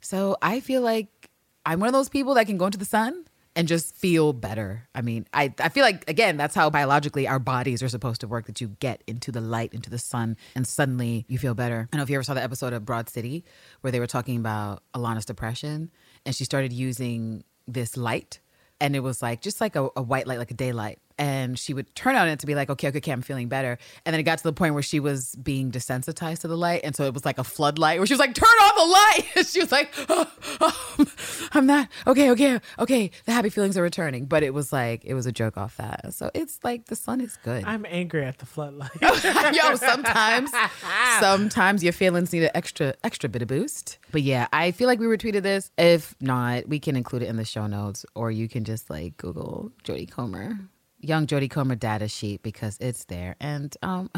So 0.00 0.36
I 0.40 0.60
feel 0.60 0.82
like 0.82 1.30
I'm 1.66 1.80
one 1.80 1.88
of 1.88 1.92
those 1.92 2.08
people 2.08 2.34
that 2.34 2.46
can 2.46 2.56
go 2.56 2.66
into 2.66 2.78
the 2.78 2.84
sun 2.84 3.24
and 3.60 3.68
just 3.68 3.94
feel 3.94 4.32
better. 4.32 4.88
I 4.94 5.02
mean, 5.02 5.26
I, 5.34 5.52
I 5.58 5.68
feel 5.68 5.84
like, 5.84 6.08
again, 6.08 6.38
that's 6.38 6.54
how 6.54 6.70
biologically 6.70 7.28
our 7.28 7.38
bodies 7.38 7.82
are 7.82 7.90
supposed 7.90 8.22
to 8.22 8.26
work 8.26 8.46
that 8.46 8.58
you 8.62 8.68
get 8.80 9.04
into 9.06 9.30
the 9.30 9.42
light, 9.42 9.74
into 9.74 9.90
the 9.90 9.98
sun, 9.98 10.38
and 10.54 10.66
suddenly 10.66 11.26
you 11.28 11.38
feel 11.38 11.52
better. 11.52 11.80
I 11.80 11.88
don't 11.92 11.98
know 11.98 12.02
if 12.02 12.08
you 12.08 12.16
ever 12.16 12.22
saw 12.22 12.32
the 12.32 12.42
episode 12.42 12.72
of 12.72 12.86
Broad 12.86 13.10
City 13.10 13.44
where 13.82 13.90
they 13.90 14.00
were 14.00 14.06
talking 14.06 14.38
about 14.38 14.82
Ilana's 14.94 15.26
depression 15.26 15.90
and 16.24 16.34
she 16.34 16.44
started 16.44 16.72
using 16.72 17.44
this 17.68 17.98
light 17.98 18.40
and 18.80 18.96
it 18.96 19.00
was 19.00 19.20
like 19.20 19.42
just 19.42 19.60
like 19.60 19.76
a, 19.76 19.90
a 19.94 20.00
white 20.00 20.26
light, 20.26 20.38
like 20.38 20.50
a 20.50 20.54
daylight. 20.54 20.98
And 21.18 21.58
she 21.58 21.74
would 21.74 21.94
turn 21.94 22.16
on 22.16 22.28
it 22.28 22.38
to 22.38 22.46
be 22.46 22.54
like, 22.54 22.70
okay, 22.70 22.88
okay, 22.88 22.96
okay, 22.96 23.12
I'm 23.12 23.20
feeling 23.20 23.48
better. 23.48 23.76
And 24.06 24.14
then 24.14 24.20
it 24.20 24.22
got 24.22 24.38
to 24.38 24.44
the 24.44 24.54
point 24.54 24.72
where 24.72 24.82
she 24.82 25.00
was 25.00 25.34
being 25.34 25.70
desensitized 25.70 26.40
to 26.40 26.48
the 26.48 26.56
light. 26.56 26.80
And 26.82 26.96
so 26.96 27.04
it 27.04 27.12
was 27.12 27.26
like 27.26 27.36
a 27.36 27.44
floodlight 27.44 27.98
where 27.98 28.06
she 28.06 28.14
was 28.14 28.20
like, 28.20 28.34
turn 28.34 28.48
the 28.86 29.44
she 29.44 29.60
was 29.60 29.72
like, 29.72 29.92
oh, 30.08 30.30
oh, 30.60 31.04
I'm 31.52 31.66
not, 31.66 31.88
okay, 32.06 32.30
okay, 32.30 32.60
okay. 32.78 33.10
The 33.24 33.32
happy 33.32 33.48
feelings 33.48 33.76
are 33.76 33.82
returning. 33.82 34.26
But 34.26 34.42
it 34.42 34.54
was 34.54 34.72
like, 34.72 35.04
it 35.04 35.14
was 35.14 35.26
a 35.26 35.32
joke 35.32 35.56
off 35.56 35.76
that. 35.76 36.12
So 36.14 36.30
it's 36.34 36.60
like 36.62 36.86
the 36.86 36.96
sun 36.96 37.20
is 37.20 37.36
good. 37.42 37.64
I'm 37.64 37.86
angry 37.88 38.24
at 38.24 38.38
the 38.38 38.46
floodlight. 38.46 38.90
Yo, 39.00 39.74
sometimes, 39.76 40.50
sometimes 41.20 41.82
your 41.82 41.92
feelings 41.92 42.32
need 42.32 42.44
an 42.44 42.50
extra, 42.54 42.94
extra 43.04 43.28
bit 43.28 43.42
of 43.42 43.48
boost. 43.48 43.98
But 44.12 44.22
yeah, 44.22 44.48
I 44.52 44.70
feel 44.72 44.86
like 44.86 44.98
we 44.98 45.06
retweeted 45.06 45.42
this. 45.42 45.70
If 45.78 46.14
not, 46.20 46.68
we 46.68 46.78
can 46.78 46.96
include 46.96 47.22
it 47.22 47.28
in 47.28 47.36
the 47.36 47.44
show 47.44 47.66
notes, 47.66 48.04
or 48.14 48.30
you 48.30 48.48
can 48.48 48.64
just 48.64 48.90
like 48.90 49.16
Google 49.16 49.70
Jodie 49.84 50.10
Comer, 50.10 50.58
young 51.00 51.26
Jodie 51.26 51.50
Comer 51.50 51.74
data 51.74 52.08
sheet 52.08 52.42
because 52.42 52.76
it's 52.80 53.04
there. 53.04 53.36
And 53.40 53.74
um, 53.82 54.10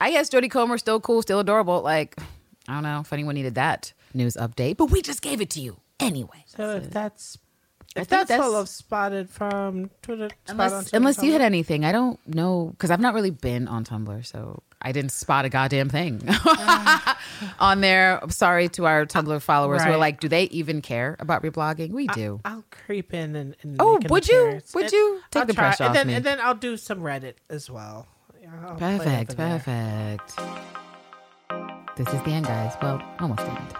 I 0.00 0.10
guess 0.10 0.30
Jodie 0.30 0.50
Comer 0.50 0.78
still 0.78 1.00
cool, 1.00 1.22
still 1.22 1.40
adorable. 1.40 1.82
Like 1.82 2.16
I 2.68 2.74
don't 2.74 2.82
know 2.82 3.00
if 3.00 3.12
anyone 3.12 3.34
needed 3.34 3.56
that 3.56 3.92
news 4.14 4.36
update, 4.36 4.76
but 4.76 4.86
we 4.90 5.02
just 5.02 5.22
gave 5.22 5.40
it 5.40 5.50
to 5.50 5.60
you 5.60 5.78
anyway. 6.00 6.44
so 6.46 6.70
if 6.76 6.90
that's 6.90 7.38
I 7.96 8.00
if 8.00 8.08
that's, 8.08 8.28
that's- 8.28 8.44
all 8.44 8.56
of 8.56 8.68
spotted 8.68 9.30
from 9.30 9.88
Twitter, 10.02 10.28
spot 10.28 10.36
on 10.48 10.54
Unless, 10.54 10.72
Twitter, 10.84 10.96
unless 10.96 11.22
you 11.22 11.32
had 11.32 11.40
anything, 11.42 11.84
I 11.84 11.92
don't 11.92 12.18
know 12.26 12.68
because 12.72 12.90
I've 12.90 13.00
not 13.00 13.14
really 13.14 13.30
been 13.30 13.68
on 13.68 13.84
Tumblr, 13.84 14.26
so 14.26 14.62
I 14.82 14.90
didn't 14.92 15.12
spot 15.12 15.44
a 15.44 15.48
goddamn 15.48 15.88
thing 15.88 16.20
on 17.60 17.80
there. 17.80 18.18
I'm 18.22 18.30
sorry 18.30 18.68
to 18.70 18.86
our 18.86 19.06
Tumblr 19.06 19.40
followers 19.42 19.82
who 19.84 19.92
are 19.92 19.96
like, 19.96 20.18
do 20.20 20.28
they 20.28 20.44
even 20.44 20.82
care 20.82 21.16
about 21.20 21.42
reblogging? 21.42 21.90
We 21.92 22.06
do. 22.08 22.40
I'll 22.44 22.64
creep 22.70 23.14
in 23.14 23.34
and, 23.36 23.54
and 23.62 23.76
Oh, 23.78 23.98
would 24.10 24.28
you? 24.28 24.60
Would 24.74 24.90
you? 24.92 25.20
Take 25.30 25.42
I'll 25.42 25.46
the 25.46 25.54
try. 25.54 25.64
pressure 25.68 25.84
and 25.84 25.90
off 25.90 25.94
then, 25.96 26.06
me. 26.08 26.14
And 26.14 26.24
then 26.24 26.38
I'll 26.40 26.54
do 26.56 26.76
some 26.76 27.00
Reddit 27.00 27.34
as 27.48 27.70
well. 27.70 28.08
I'll 28.66 28.74
play 28.76 28.98
Perfect, 28.98 29.36
there. 29.36 29.58
perfect. 29.60 30.36
This 31.96 32.08
is 32.08 32.22
the 32.24 32.30
end, 32.30 32.46
guys. 32.46 32.74
Well, 32.82 33.00
almost 33.20 33.38
the 33.40 33.50
end. 33.52 33.74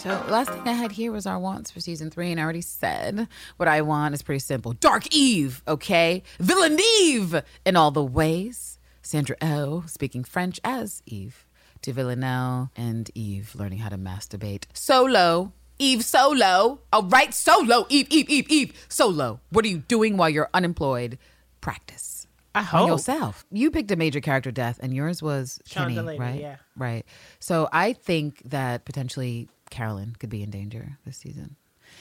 So, 0.00 0.08
last 0.30 0.48
thing 0.50 0.66
I 0.66 0.72
had 0.72 0.92
here 0.92 1.12
was 1.12 1.26
our 1.26 1.38
wants 1.38 1.70
for 1.70 1.80
season 1.80 2.10
three, 2.10 2.30
and 2.30 2.40
I 2.40 2.42
already 2.42 2.62
said 2.62 3.28
what 3.58 3.68
I 3.68 3.82
want 3.82 4.14
is 4.14 4.22
pretty 4.22 4.38
simple. 4.38 4.72
Dark 4.72 5.14
Eve, 5.14 5.62
okay? 5.68 6.22
Villaneve 6.40 7.42
in 7.66 7.76
all 7.76 7.90
the 7.90 8.02
ways. 8.02 8.78
Sandra 9.02 9.36
Oh 9.42 9.84
speaking 9.86 10.24
French 10.24 10.58
as 10.64 11.02
Eve 11.04 11.44
to 11.82 11.92
Villanelle 11.92 12.70
and 12.74 13.10
Eve 13.14 13.54
learning 13.54 13.80
how 13.80 13.90
to 13.90 13.98
masturbate 13.98 14.64
solo. 14.72 15.52
Eve 15.78 16.02
solo. 16.02 16.80
All 16.90 17.02
right, 17.02 17.34
solo. 17.34 17.84
Eve, 17.90 18.06
Eve, 18.08 18.30
Eve, 18.30 18.46
Eve, 18.48 18.86
solo. 18.88 19.40
What 19.50 19.66
are 19.66 19.68
you 19.68 19.78
doing 19.78 20.16
while 20.16 20.30
you're 20.30 20.48
unemployed? 20.54 21.18
Practice 21.60 22.26
I 22.54 22.60
on 22.60 22.64
hope. 22.64 22.88
yourself. 22.88 23.44
You 23.52 23.70
picked 23.70 23.90
a 23.90 23.96
major 23.96 24.20
character 24.20 24.50
death, 24.50 24.80
and 24.82 24.94
yours 24.94 25.22
was 25.22 25.60
Sean 25.66 25.82
Kenny, 25.82 25.94
Delaney, 25.96 26.18
right? 26.18 26.40
yeah. 26.40 26.56
Right. 26.74 27.04
So 27.38 27.68
I 27.70 27.92
think 27.92 28.40
that 28.46 28.86
potentially 28.86 29.50
Carolyn 29.70 30.16
could 30.18 30.30
be 30.30 30.42
in 30.42 30.50
danger 30.50 30.98
this 31.04 31.18
season. 31.18 31.56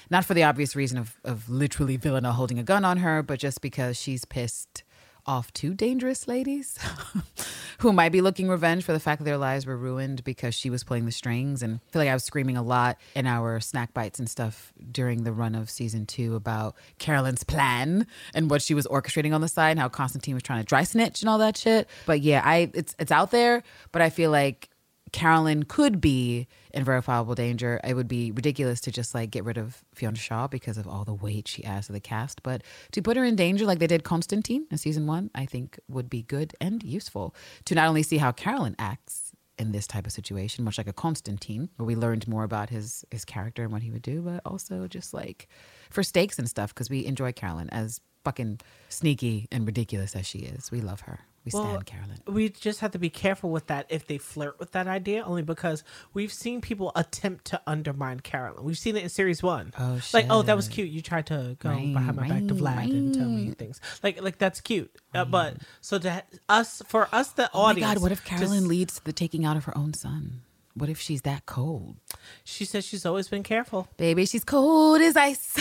Not 0.09 0.25
for 0.25 0.33
the 0.33 0.43
obvious 0.43 0.75
reason 0.75 0.97
of, 0.97 1.19
of 1.23 1.49
literally 1.49 1.97
Villanelle 1.97 2.33
holding 2.33 2.59
a 2.59 2.63
gun 2.63 2.85
on 2.85 2.97
her, 2.97 3.23
but 3.23 3.39
just 3.39 3.61
because 3.61 3.97
she's 3.97 4.25
pissed 4.25 4.83
off 5.25 5.53
two 5.53 5.73
dangerous 5.73 6.27
ladies 6.27 6.79
who 7.79 7.93
might 7.93 8.11
be 8.11 8.21
looking 8.21 8.47
revenge 8.47 8.83
for 8.83 8.93
the 8.93 8.99
fact 8.99 9.19
that 9.19 9.25
their 9.25 9.37
lives 9.37 9.65
were 9.65 9.77
ruined 9.77 10.23
because 10.23 10.55
she 10.55 10.69
was 10.69 10.83
playing 10.83 11.05
the 11.05 11.11
strings. 11.11 11.61
And 11.61 11.75
I 11.75 11.91
feel 11.91 12.01
like 12.01 12.09
I 12.09 12.13
was 12.13 12.23
screaming 12.23 12.57
a 12.57 12.63
lot 12.63 12.97
in 13.15 13.27
our 13.27 13.59
snack 13.59 13.93
bites 13.93 14.17
and 14.17 14.29
stuff 14.29 14.73
during 14.91 15.23
the 15.23 15.31
run 15.31 15.53
of 15.55 15.69
season 15.69 16.05
two 16.05 16.35
about 16.35 16.75
Carolyn's 16.97 17.43
plan 17.43 18.07
and 18.33 18.49
what 18.49 18.61
she 18.61 18.73
was 18.73 18.87
orchestrating 18.87 19.33
on 19.35 19.41
the 19.41 19.47
side 19.47 19.71
and 19.71 19.79
how 19.79 19.89
Constantine 19.89 20.33
was 20.33 20.43
trying 20.43 20.61
to 20.61 20.65
dry 20.65 20.83
snitch 20.83 21.21
and 21.21 21.29
all 21.29 21.37
that 21.37 21.57
shit. 21.57 21.87
But 22.05 22.21
yeah, 22.21 22.41
I 22.43 22.71
it's 22.73 22.95
it's 22.97 23.11
out 23.11 23.31
there, 23.31 23.61
but 23.91 24.01
I 24.01 24.09
feel 24.09 24.31
like 24.31 24.69
Carolyn 25.11 25.63
could 25.63 26.01
be 26.01 26.47
in 26.71 26.83
verifiable 26.83 27.35
danger. 27.35 27.79
It 27.83 27.95
would 27.95 28.07
be 28.07 28.31
ridiculous 28.31 28.81
to 28.81 28.91
just 28.91 29.13
like 29.13 29.31
get 29.31 29.43
rid 29.43 29.57
of 29.57 29.83
Fiona 29.93 30.17
Shaw 30.17 30.47
because 30.47 30.77
of 30.77 30.87
all 30.87 31.03
the 31.03 31.13
weight 31.13 31.47
she 31.47 31.63
adds 31.63 31.87
to 31.87 31.93
the 31.93 31.99
cast. 31.99 32.43
But 32.43 32.63
to 32.91 33.01
put 33.01 33.17
her 33.17 33.23
in 33.23 33.35
danger 33.35 33.65
like 33.65 33.79
they 33.79 33.87
did 33.87 34.03
Constantine 34.03 34.67
in 34.71 34.77
season 34.77 35.07
one, 35.07 35.31
I 35.33 35.45
think 35.45 35.79
would 35.87 36.09
be 36.09 36.23
good 36.23 36.53
and 36.61 36.83
useful 36.83 37.35
to 37.65 37.75
not 37.75 37.87
only 37.87 38.03
see 38.03 38.17
how 38.17 38.31
Carolyn 38.31 38.75
acts 38.79 39.33
in 39.57 39.73
this 39.73 39.87
type 39.87 40.05
of 40.05 40.13
situation, 40.13 40.63
much 40.63 40.77
like 40.77 40.87
a 40.87 40.93
Constantine, 40.93 41.69
where 41.75 41.85
we 41.85 41.95
learned 41.95 42.27
more 42.27 42.43
about 42.43 42.69
his 42.69 43.03
his 43.11 43.25
character 43.25 43.63
and 43.63 43.71
what 43.71 43.83
he 43.83 43.91
would 43.91 44.01
do, 44.01 44.21
but 44.21 44.41
also 44.45 44.87
just 44.87 45.13
like 45.13 45.47
for 45.89 46.01
stakes 46.01 46.39
and 46.39 46.49
stuff 46.49 46.73
because 46.73 46.89
we 46.89 47.05
enjoy 47.05 47.31
Carolyn 47.31 47.69
as 47.69 47.99
fucking 48.23 48.59
sneaky 48.89 49.47
and 49.51 49.65
ridiculous 49.65 50.15
as 50.15 50.25
she 50.25 50.39
is. 50.39 50.71
We 50.71 50.81
love 50.81 51.01
her. 51.01 51.19
We 51.45 51.51
stand 51.51 51.85
Carolyn. 51.85 52.17
We 52.27 52.49
just 52.49 52.81
have 52.81 52.91
to 52.91 52.99
be 52.99 53.09
careful 53.09 53.49
with 53.49 53.67
that 53.67 53.85
if 53.89 54.05
they 54.07 54.17
flirt 54.17 54.59
with 54.59 54.71
that 54.73 54.87
idea, 54.87 55.23
only 55.23 55.41
because 55.41 55.83
we've 56.13 56.33
seen 56.33 56.59
people 56.61 56.91
attempt 56.95 57.45
to 57.45 57.61
undermine 57.65 58.19
Carolyn. 58.19 58.63
We've 58.63 58.77
seen 58.77 58.97
it 58.97 59.03
in 59.03 59.09
series 59.09 59.41
one. 59.41 59.73
Oh, 59.79 59.99
shit. 59.99 60.13
like, 60.13 60.25
oh, 60.29 60.41
that 60.41 60.55
was 60.55 60.67
cute. 60.67 60.89
You 60.89 61.01
tried 61.01 61.27
to 61.27 61.55
go 61.59 61.69
Right, 61.69 61.93
behind 61.93 62.17
my 62.17 62.27
back 62.27 62.47
to 62.47 62.53
Vlad 62.55 62.75
right, 62.75 62.89
and 62.91 63.13
tell 63.13 63.27
me 63.29 63.51
things. 63.51 63.79
Like, 64.03 64.21
like 64.21 64.37
that's 64.37 64.59
cute. 64.61 64.93
Uh, 65.15 65.25
but 65.25 65.55
so 65.81 65.97
to 65.99 66.23
us, 66.49 66.81
for 66.87 67.07
us, 67.13 67.29
the 67.31 67.49
Oh 67.53 67.63
my 67.63 67.69
audience. 67.69 67.93
God, 67.95 68.01
what 68.03 68.11
if 68.11 68.23
Carolyn 68.25 68.49
just- 68.59 68.67
leads 68.67 68.95
to 68.95 69.05
the 69.05 69.13
taking 69.13 69.45
out 69.45 69.55
of 69.57 69.63
her 69.65 69.77
own 69.77 69.93
son? 69.93 70.41
What 70.75 70.89
if 70.89 70.99
she's 70.99 71.23
that 71.23 71.45
cold? 71.45 71.97
She 72.43 72.63
says 72.63 72.85
she's 72.85 73.05
always 73.05 73.27
been 73.27 73.43
careful. 73.43 73.87
Baby, 73.97 74.25
she's 74.25 74.43
cold 74.45 75.01
as 75.01 75.17
ice. 75.17 75.55